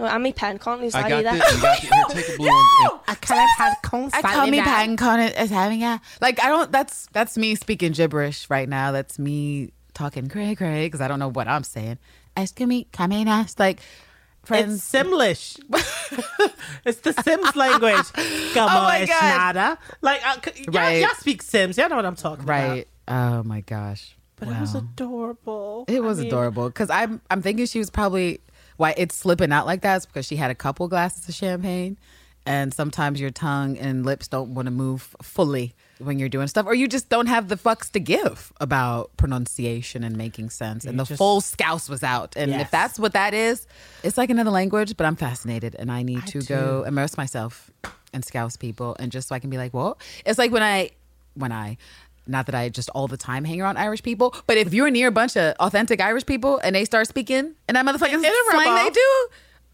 Well, 0.00 0.10
I'm 0.14 0.22
my 0.22 0.32
pen 0.32 0.58
can't 0.58 0.80
lose 0.80 0.94
I 0.94 1.02
that 1.02 1.08
got 1.08 1.18
either. 1.26 1.30
the, 1.50 1.54
we 1.56 1.60
got 1.62 1.80
the, 1.80 1.86
here. 1.86 2.04
Take 2.08 2.28
a 2.34 2.36
blue 2.38 2.48
and, 2.48 2.56
and 2.90 3.00
I 3.08 3.14
kind 3.16 3.40
of 3.40 3.48
had 3.58 3.74
cone 3.82 4.10
I 4.12 4.22
call 4.22 4.46
me 4.46 4.60
Pan 4.60 4.96
Con 4.96 5.20
as 5.20 5.50
having 5.50 5.82
a 5.82 6.00
like 6.20 6.42
I 6.42 6.48
don't 6.48 6.72
that's 6.72 7.06
that's 7.12 7.36
me 7.36 7.54
speaking 7.54 7.92
gibberish 7.92 8.48
right 8.48 8.68
now. 8.68 8.92
That's 8.92 9.18
me 9.18 9.72
talking 9.94 10.28
cray 10.28 10.54
cray 10.54 10.86
because 10.86 11.00
I 11.00 11.08
don't 11.08 11.18
know 11.18 11.28
what 11.30 11.48
I'm 11.48 11.64
saying. 11.64 11.98
Excuse 12.36 12.68
me, 12.68 12.86
come 12.92 13.12
in 13.12 13.28
us 13.28 13.56
like 13.58 13.80
It's 13.80 14.48
friends. 14.48 14.82
Simlish. 14.90 15.58
it's 16.84 17.00
the 17.00 17.12
Sims 17.12 17.54
language. 17.56 18.06
Come 18.54 18.68
Oh 18.70 18.78
on, 18.78 18.84
my 18.84 18.98
it's 19.00 19.10
God. 19.12 19.54
nada. 19.54 19.78
Like, 20.00 20.26
uh, 20.26 20.36
c- 20.44 20.64
y'all, 20.64 20.74
Right. 20.82 21.00
y'all 21.00 21.10
speak 21.18 21.42
Sims. 21.42 21.76
Y'all 21.76 21.88
know 21.88 21.96
what 21.96 22.06
I'm 22.06 22.16
talking 22.16 22.44
about. 22.44 22.68
right. 22.70 22.88
Oh 23.08 23.42
my 23.42 23.60
gosh. 23.60 24.16
But 24.36 24.48
it 24.48 24.58
was 24.60 24.74
Wow. 24.74 24.80
adorable. 24.80 25.84
It 25.88 25.96
I 25.98 26.00
was 26.00 26.18
mean, 26.18 26.28
adorable 26.28 26.68
because 26.68 26.88
I'm 26.90 27.20
I'm 27.30 27.42
thinking 27.42 27.66
she 27.66 27.78
was 27.78 27.90
probably 27.90 28.40
why 28.80 28.94
it's 28.96 29.14
slipping 29.14 29.52
out 29.52 29.66
like 29.66 29.82
that 29.82 29.96
is 29.98 30.06
because 30.06 30.24
she 30.26 30.36
had 30.36 30.50
a 30.50 30.54
couple 30.54 30.88
glasses 30.88 31.28
of 31.28 31.34
champagne, 31.34 31.98
and 32.46 32.72
sometimes 32.72 33.20
your 33.20 33.30
tongue 33.30 33.76
and 33.78 34.06
lips 34.06 34.26
don't 34.26 34.54
want 34.54 34.66
to 34.66 34.70
move 34.70 35.14
fully 35.22 35.74
when 35.98 36.18
you're 36.18 36.30
doing 36.30 36.46
stuff, 36.48 36.64
or 36.64 36.72
you 36.74 36.88
just 36.88 37.10
don't 37.10 37.26
have 37.26 37.48
the 37.48 37.56
fucks 37.56 37.90
to 37.92 38.00
give 38.00 38.52
about 38.58 39.14
pronunciation 39.18 40.02
and 40.02 40.16
making 40.16 40.48
sense. 40.48 40.84
And 40.86 40.94
You 40.94 40.98
the 41.04 41.04
just- 41.08 41.18
full 41.18 41.42
scouse 41.42 41.90
was 41.90 42.02
out, 42.02 42.36
and 42.36 42.50
Yes. 42.50 42.62
if 42.62 42.70
that's 42.70 42.98
what 42.98 43.12
that 43.12 43.34
is, 43.34 43.66
it's 44.02 44.16
like 44.16 44.30
another 44.30 44.50
language. 44.50 44.96
But 44.96 45.04
I'm 45.06 45.16
fascinated, 45.16 45.76
and 45.78 45.92
I 45.92 46.02
need 46.02 46.22
I 46.22 46.26
to 46.32 46.40
go 46.42 46.84
immerse 46.86 47.18
myself 47.18 47.70
in 48.14 48.22
scouse 48.22 48.56
people, 48.56 48.96
and 48.98 49.12
just 49.12 49.28
so 49.28 49.34
I 49.34 49.40
can 49.40 49.50
be 49.50 49.58
like, 49.58 49.74
well, 49.74 49.98
it's 50.24 50.38
like 50.38 50.50
when 50.52 50.62
I 50.62 50.90
when 51.34 51.52
I. 51.52 51.76
Not 52.26 52.46
that 52.46 52.54
I 52.54 52.68
just 52.68 52.90
all 52.90 53.08
the 53.08 53.16
time 53.16 53.44
hang 53.44 53.60
around 53.60 53.76
Irish 53.76 54.02
people, 54.02 54.34
but 54.46 54.56
if 54.56 54.72
you're 54.72 54.90
near 54.90 55.08
a 55.08 55.12
bunch 55.12 55.36
of 55.36 55.54
authentic 55.58 56.00
Irish 56.00 56.26
people 56.26 56.60
and 56.62 56.74
they 56.76 56.84
start 56.84 57.08
speaking 57.08 57.54
and 57.66 57.76
that 57.76 57.84
motherfucking 57.84 58.22
slang 58.50 58.84
they 58.84 58.90
do, 58.90 59.28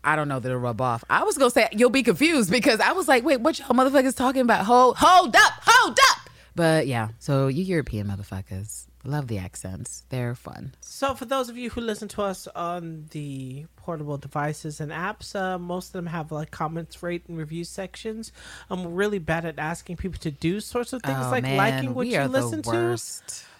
I 0.04 0.16
don't 0.16 0.28
know 0.28 0.38
that 0.38 0.48
it'll 0.48 0.60
rub 0.60 0.80
off. 0.80 1.04
I 1.10 1.24
was 1.24 1.36
gonna 1.36 1.50
say 1.50 1.68
you'll 1.72 1.90
be 1.90 2.02
confused 2.02 2.50
because 2.50 2.80
I 2.80 2.92
was 2.92 3.08
like, 3.08 3.24
wait, 3.24 3.40
what 3.40 3.58
y'all 3.58 3.68
motherfuckers 3.70 4.16
talking 4.16 4.42
about? 4.42 4.64
Hold, 4.64 4.96
hold 4.98 5.34
up, 5.34 5.52
hold 5.62 5.98
up. 6.10 6.30
But 6.54 6.86
yeah, 6.86 7.08
so 7.18 7.48
you 7.48 7.64
European 7.64 8.06
motherfuckers 8.06 8.86
love 9.06 9.28
the 9.28 9.38
accents. 9.38 10.04
They're 10.08 10.34
fun. 10.34 10.74
So, 10.80 11.14
for 11.14 11.24
those 11.24 11.48
of 11.48 11.56
you 11.56 11.70
who 11.70 11.80
listen 11.80 12.08
to 12.08 12.22
us 12.22 12.46
on 12.48 13.06
the 13.10 13.66
portable 13.76 14.18
devices 14.18 14.80
and 14.80 14.92
apps, 14.92 15.34
uh, 15.34 15.58
most 15.58 15.88
of 15.88 15.92
them 15.92 16.06
have 16.06 16.32
like 16.32 16.50
comments, 16.50 17.02
rate, 17.02 17.24
and 17.28 17.38
review 17.38 17.64
sections. 17.64 18.32
I'm 18.70 18.94
really 18.94 19.18
bad 19.18 19.44
at 19.44 19.58
asking 19.58 19.96
people 19.96 20.20
to 20.20 20.30
do 20.30 20.60
sorts 20.60 20.92
of 20.92 21.02
things 21.02 21.18
oh 21.20 21.30
like 21.30 21.42
man, 21.42 21.56
liking 21.56 21.94
what 21.94 22.06
you 22.06 22.22
listen 22.24 22.62
to. 22.62 22.98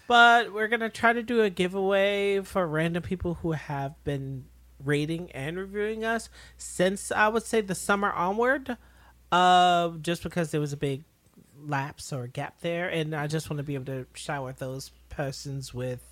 But 0.07 0.53
we're 0.53 0.69
gonna 0.69 0.91
try 0.91 1.13
to 1.13 1.23
do 1.23 1.43
a 1.43 1.51
giveaway 1.51 2.41
for 2.41 2.67
random 2.67 3.03
people 3.03 3.35
who 3.35 3.53
have 3.53 3.93
been 4.05 4.45
rating 4.85 5.31
and 5.33 5.57
reviewing 5.57 6.05
us 6.05 6.29
since 6.57 7.11
I 7.11 7.29
would 7.29 7.43
say 7.43 7.61
the 7.61 7.75
summer 7.75 8.11
onward. 8.11 8.77
Uh, 9.33 9.91
just 10.03 10.23
because 10.23 10.53
there 10.53 10.61
was 10.61 10.73
a 10.73 10.77
big 10.77 11.03
lapse 11.65 12.13
or 12.13 12.27
gap 12.27 12.61
there, 12.61 12.89
and 12.89 13.15
I 13.15 13.27
just 13.27 13.51
want 13.51 13.59
to 13.59 13.65
be 13.65 13.75
able 13.75 13.87
to 13.87 14.07
shower 14.15 14.53
those 14.53 14.91
persons 15.17 15.73
with 15.73 16.03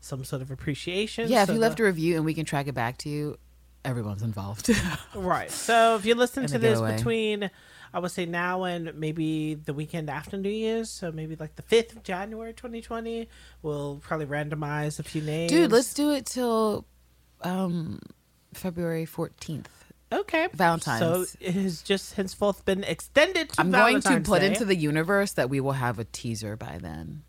some 0.00 0.24
sort 0.24 0.42
of 0.42 0.50
appreciation. 0.50 1.28
Yeah, 1.28 1.42
if 1.42 1.48
so 1.48 1.54
you 1.54 1.58
left 1.58 1.80
a 1.80 1.84
review 1.84 2.16
and 2.16 2.24
we 2.24 2.34
can 2.34 2.44
track 2.44 2.68
it 2.68 2.74
back 2.74 2.98
to 2.98 3.08
you, 3.08 3.38
everyone's 3.84 4.22
involved. 4.22 4.70
right. 5.14 5.50
So 5.50 5.96
if 5.96 6.04
you 6.04 6.14
listen 6.14 6.46
to 6.46 6.58
this 6.58 6.80
between, 6.80 7.50
I 7.92 7.98
would 7.98 8.10
say 8.10 8.26
now 8.26 8.64
and 8.64 8.94
maybe 8.94 9.54
the 9.54 9.74
weekend 9.74 10.10
after 10.10 10.36
New 10.36 10.50
Year's, 10.50 10.90
so 10.90 11.10
maybe 11.10 11.36
like 11.36 11.56
the 11.56 11.62
fifth 11.62 11.96
of 11.96 12.02
January, 12.02 12.52
2020, 12.52 13.28
we'll 13.62 14.00
probably 14.02 14.26
randomize 14.26 14.98
a 14.98 15.02
few 15.02 15.22
names. 15.22 15.50
Dude, 15.50 15.72
let's 15.72 15.94
do 15.94 16.12
it 16.12 16.26
till 16.26 16.84
um 17.42 18.00
February 18.52 19.06
14th. 19.06 19.66
Okay. 20.12 20.48
Valentine's. 20.52 21.00
So 21.00 21.24
it 21.40 21.54
has 21.54 21.82
just 21.82 22.14
henceforth 22.14 22.64
been 22.64 22.84
extended 22.84 23.50
to 23.50 23.60
I'm 23.60 23.70
going 23.70 24.00
to 24.02 24.20
put 24.20 24.40
Day. 24.40 24.48
into 24.48 24.64
the 24.64 24.76
universe 24.76 25.32
that 25.32 25.50
we 25.50 25.60
will 25.60 25.72
have 25.72 25.98
a 25.98 26.04
teaser 26.04 26.56
by 26.56 26.78
then. 26.80 27.22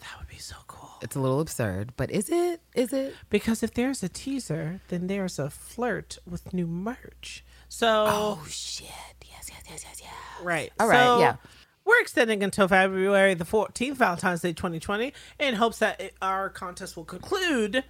That 0.00 0.18
would 0.18 0.28
be 0.28 0.38
so 0.38 0.56
cool. 0.66 0.80
It's 1.02 1.16
a 1.16 1.20
little 1.20 1.40
absurd, 1.40 1.92
but 1.96 2.10
is 2.10 2.28
it? 2.30 2.60
Is 2.74 2.92
it? 2.92 3.14
Because 3.30 3.62
if 3.62 3.74
there's 3.74 4.02
a 4.02 4.08
teaser, 4.08 4.80
then 4.88 5.06
there's 5.06 5.38
a 5.38 5.50
flirt 5.50 6.18
with 6.28 6.52
new 6.52 6.66
merch. 6.66 7.44
So 7.68 8.04
Oh 8.08 8.44
shit! 8.48 8.88
Yes, 9.24 9.48
yes, 9.48 9.62
yes, 9.68 9.84
yes, 9.86 10.00
yes. 10.02 10.12
Right. 10.42 10.72
All 10.78 10.88
right, 10.88 11.04
So, 11.04 11.20
yeah. 11.20 11.36
We're 11.84 12.00
extending 12.00 12.42
until 12.42 12.68
February 12.68 13.34
the 13.34 13.44
14th, 13.44 13.96
Valentine's 13.96 14.42
Day 14.42 14.52
2020, 14.52 15.12
in 15.38 15.54
hopes 15.54 15.78
that 15.78 16.00
it, 16.00 16.14
our 16.20 16.48
contest 16.50 16.96
will 16.96 17.04
conclude 17.04 17.82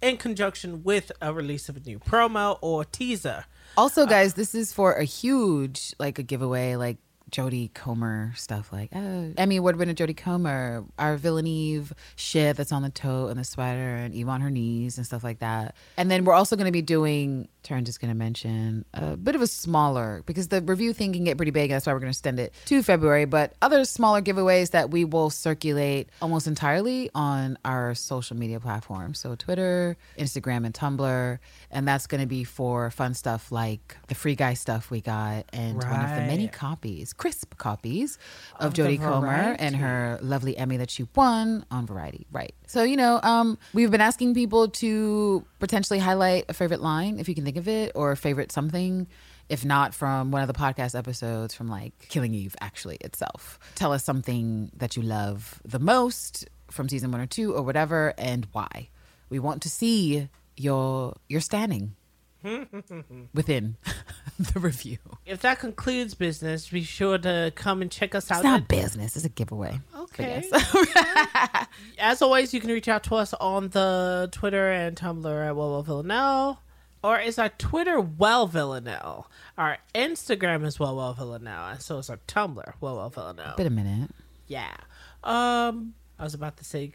in 0.00 0.16
conjunction 0.16 0.84
with 0.84 1.10
a 1.20 1.32
release 1.32 1.68
of 1.68 1.76
a 1.76 1.80
new 1.80 1.98
promo 1.98 2.58
or 2.60 2.84
teaser. 2.84 3.46
Also, 3.76 4.02
uh, 4.02 4.06
guys, 4.06 4.34
this 4.34 4.54
is 4.54 4.72
for 4.72 4.92
a 4.92 5.04
huge 5.04 5.94
like 5.98 6.18
a 6.18 6.22
giveaway, 6.22 6.76
like 6.76 6.98
Jodie 7.30 7.72
Comer 7.74 8.32
stuff, 8.36 8.72
like 8.72 8.90
oh, 8.94 9.32
Emmy 9.36 9.56
Award 9.56 9.76
winner 9.76 9.94
Jodie 9.94 10.16
Comer, 10.16 10.84
our 10.98 11.16
villain 11.16 11.46
Eve 11.46 11.92
shit 12.16 12.56
that's 12.56 12.72
on 12.72 12.82
the 12.82 12.90
tote 12.90 13.30
and 13.30 13.38
the 13.38 13.44
sweater, 13.44 13.96
and 13.96 14.14
Eve 14.14 14.28
on 14.28 14.40
her 14.40 14.50
knees 14.50 14.96
and 14.96 15.06
stuff 15.06 15.22
like 15.24 15.40
that. 15.40 15.74
And 15.96 16.10
then 16.10 16.24
we're 16.24 16.34
also 16.34 16.56
going 16.56 16.66
to 16.66 16.72
be 16.72 16.82
doing. 16.82 17.48
Turn 17.64 17.84
just 17.84 18.00
going 18.00 18.10
to 18.10 18.16
mention 18.16 18.86
a 18.94 19.14
bit 19.14 19.34
of 19.34 19.42
a 19.42 19.46
smaller 19.46 20.22
because 20.24 20.48
the 20.48 20.62
review 20.62 20.94
thing 20.94 21.12
can 21.12 21.24
get 21.24 21.36
pretty 21.36 21.50
big. 21.50 21.68
That's 21.68 21.86
why 21.86 21.92
we're 21.92 21.98
going 21.98 22.06
to 22.06 22.16
extend 22.16 22.40
it 22.40 22.54
to 22.66 22.82
February. 22.82 23.26
But 23.26 23.52
other 23.60 23.84
smaller 23.84 24.22
giveaways 24.22 24.70
that 24.70 24.90
we 24.90 25.04
will 25.04 25.28
circulate 25.28 26.08
almost 26.22 26.46
entirely 26.46 27.10
on 27.14 27.58
our 27.66 27.94
social 27.94 28.38
media 28.38 28.58
platforms, 28.58 29.18
so 29.18 29.34
Twitter, 29.34 29.98
Instagram, 30.18 30.64
and 30.64 30.72
Tumblr. 30.72 31.38
And 31.70 31.86
that's 31.86 32.06
going 32.06 32.22
to 32.22 32.26
be 32.26 32.44
for 32.44 32.90
fun 32.90 33.12
stuff 33.12 33.52
like 33.52 33.98
the 34.06 34.14
free 34.14 34.34
guy 34.34 34.54
stuff 34.54 34.90
we 34.90 35.02
got 35.02 35.44
and 35.52 35.76
one 35.76 35.86
of 35.86 36.14
the 36.14 36.22
many 36.22 36.48
copies, 36.48 37.12
crisp 37.18 37.58
copies 37.58 38.18
of, 38.58 38.68
Of 38.68 38.72
Jodie 38.72 38.98
Comer 38.98 39.56
and 39.58 39.76
her 39.76 40.18
lovely 40.22 40.56
Emmy 40.56 40.78
that 40.78 40.90
she 40.90 41.06
won 41.14 41.66
on 41.70 41.86
Variety. 41.86 42.26
Right. 42.32 42.54
So, 42.66 42.82
you 42.82 42.96
know, 42.96 43.20
um, 43.22 43.58
we've 43.74 43.90
been 43.90 44.00
asking 44.00 44.34
people 44.34 44.68
to 44.68 45.44
potentially 45.58 45.98
highlight 45.98 46.46
a 46.48 46.54
favorite 46.54 46.80
line, 46.80 47.18
if 47.18 47.28
you 47.28 47.34
can 47.34 47.44
think 47.44 47.56
of 47.58 47.68
it, 47.68 47.92
or 47.94 48.12
a 48.12 48.16
favorite 48.16 48.50
something. 48.50 49.06
If 49.48 49.64
not 49.64 49.94
from 49.94 50.30
one 50.30 50.42
of 50.42 50.48
the 50.48 50.54
podcast 50.54 50.96
episodes 50.96 51.54
from 51.54 51.68
like 51.68 51.92
Killing 52.10 52.34
Eve, 52.34 52.54
actually 52.60 52.96
itself. 52.96 53.58
Tell 53.74 53.92
us 53.92 54.04
something 54.04 54.70
that 54.76 54.96
you 54.96 55.02
love 55.02 55.60
the 55.64 55.78
most 55.78 56.46
from 56.70 56.88
season 56.88 57.10
one 57.10 57.22
or 57.22 57.26
two 57.26 57.54
or 57.54 57.62
whatever, 57.62 58.12
and 58.18 58.46
why. 58.52 58.90
We 59.30 59.38
want 59.38 59.62
to 59.62 59.70
see 59.70 60.28
your 60.56 61.14
your 61.28 61.40
standing 61.40 61.94
within 62.42 63.76
the 64.38 64.60
review. 64.60 64.98
If 65.26 65.40
that 65.40 65.58
concludes 65.58 66.14
business, 66.14 66.68
be 66.68 66.82
sure 66.82 67.18
to 67.18 67.52
come 67.54 67.82
and 67.82 67.90
check 67.90 68.14
us 68.14 68.30
out. 68.30 68.38
It's 68.38 68.44
not 68.44 68.68
business, 68.68 69.16
it's 69.16 69.24
a 69.24 69.28
giveaway. 69.28 69.80
Okay. 69.96 70.42
yes. 70.50 71.66
As 71.98 72.22
always, 72.22 72.54
you 72.54 72.60
can 72.60 72.70
reach 72.70 72.88
out 72.88 73.04
to 73.04 73.16
us 73.16 73.34
on 73.34 73.68
the 73.68 74.28
Twitter 74.32 74.70
and 74.70 74.96
Tumblr 74.96 75.46
at 75.46 75.56
Well 75.56 75.70
Well 75.70 75.82
Villanelle. 75.82 76.62
Or 77.02 77.20
is 77.20 77.38
our 77.38 77.48
Twitter 77.50 78.00
Well 78.00 78.48
Villanelle? 78.48 79.30
Our 79.56 79.78
Instagram 79.94 80.64
is 80.66 80.80
Well 80.80 80.96
Well 80.96 81.14
Villanelle. 81.14 81.68
And 81.72 81.80
so 81.82 81.98
is 81.98 82.10
our 82.10 82.18
Tumblr, 82.26 82.72
Well 82.80 82.96
Well 82.96 83.10
Villanelle. 83.10 83.56
Been 83.56 83.66
a 83.66 83.70
minute. 83.70 84.10
Yeah. 84.48 84.74
Um, 85.22 85.94
I 86.18 86.24
was 86.24 86.34
about 86.34 86.56
to 86.56 86.64
say, 86.64 86.92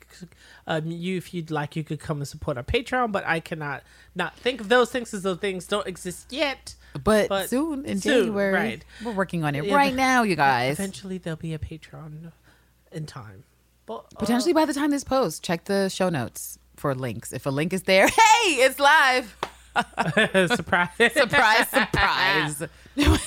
um, 0.67 0.85
you 0.91 1.17
if 1.17 1.33
you'd 1.33 1.49
like, 1.51 1.75
you 1.75 1.83
could 1.83 1.99
come 1.99 2.17
and 2.17 2.27
support 2.27 2.57
our 2.57 2.63
Patreon, 2.63 3.11
but 3.11 3.23
I 3.25 3.39
cannot 3.39 3.83
not 4.15 4.35
think 4.37 4.59
of 4.61 4.69
those 4.69 4.91
things 4.91 5.13
as 5.13 5.23
those 5.23 5.37
things 5.37 5.65
don't 5.65 5.87
exist 5.87 6.31
yet. 6.31 6.75
But, 7.03 7.29
But 7.29 7.49
soon 7.49 7.85
in 7.85 7.99
soon, 8.01 8.25
January, 8.25 8.53
right. 8.53 8.85
we're 9.03 9.13
working 9.13 9.43
on 9.43 9.55
it 9.55 9.65
Yeah, 9.65 9.75
right 9.75 9.93
now, 9.95 10.23
you 10.23 10.35
guys. 10.35 10.77
Eventually, 10.79 11.17
there'll 11.17 11.37
be 11.37 11.53
a 11.53 11.57
Patreon 11.59 12.31
in 12.91 13.05
time. 13.05 13.45
But 13.85 14.05
uh, 14.15 14.19
Potentially 14.19 14.53
by 14.53 14.65
the 14.65 14.73
time 14.73 14.91
this 14.91 15.03
posts, 15.03 15.39
check 15.39 15.65
the 15.65 15.89
show 15.89 16.09
notes 16.09 16.59
for 16.75 16.93
links. 16.93 17.33
If 17.33 17.45
a 17.45 17.49
link 17.49 17.73
is 17.73 17.83
there, 17.83 18.07
hey, 18.07 18.49
it's 18.49 18.79
live. 18.79 19.35
surprise, 20.55 20.89
Surprise, 21.13 21.67
surprise. 21.69 22.61
or 22.61 23.17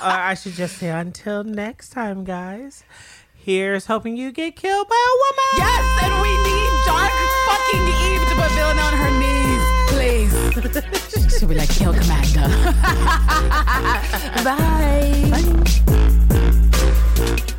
I 0.00 0.34
should 0.34 0.54
just 0.54 0.78
say, 0.78 0.88
until 0.88 1.44
next 1.44 1.90
time, 1.90 2.24
guys. 2.24 2.84
Here's 3.44 3.84
hoping 3.84 4.16
you 4.16 4.32
get 4.32 4.56
killed 4.56 4.88
by 4.88 4.94
a 4.96 5.14
woman. 5.20 5.44
yes, 5.58 6.02
and 6.04 6.22
we 6.22 6.30
need 6.48 6.70
dark 6.86 7.12
fucking 7.44 7.86
Eve 8.08 8.24
to 8.30 8.34
put 8.40 8.50
Villain 8.52 8.78
on 8.78 8.94
her 8.96 9.10
knees, 9.20 9.64
please. 9.92 10.32
She'll 11.38 11.50
be 11.50 11.54
like, 11.54 11.68
kill 11.68 11.92
Commander. 11.92 12.40
Bye. 14.42 15.28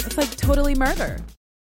It's 0.07 0.17
like 0.17 0.35
totally 0.37 0.73
murder. 0.73 1.19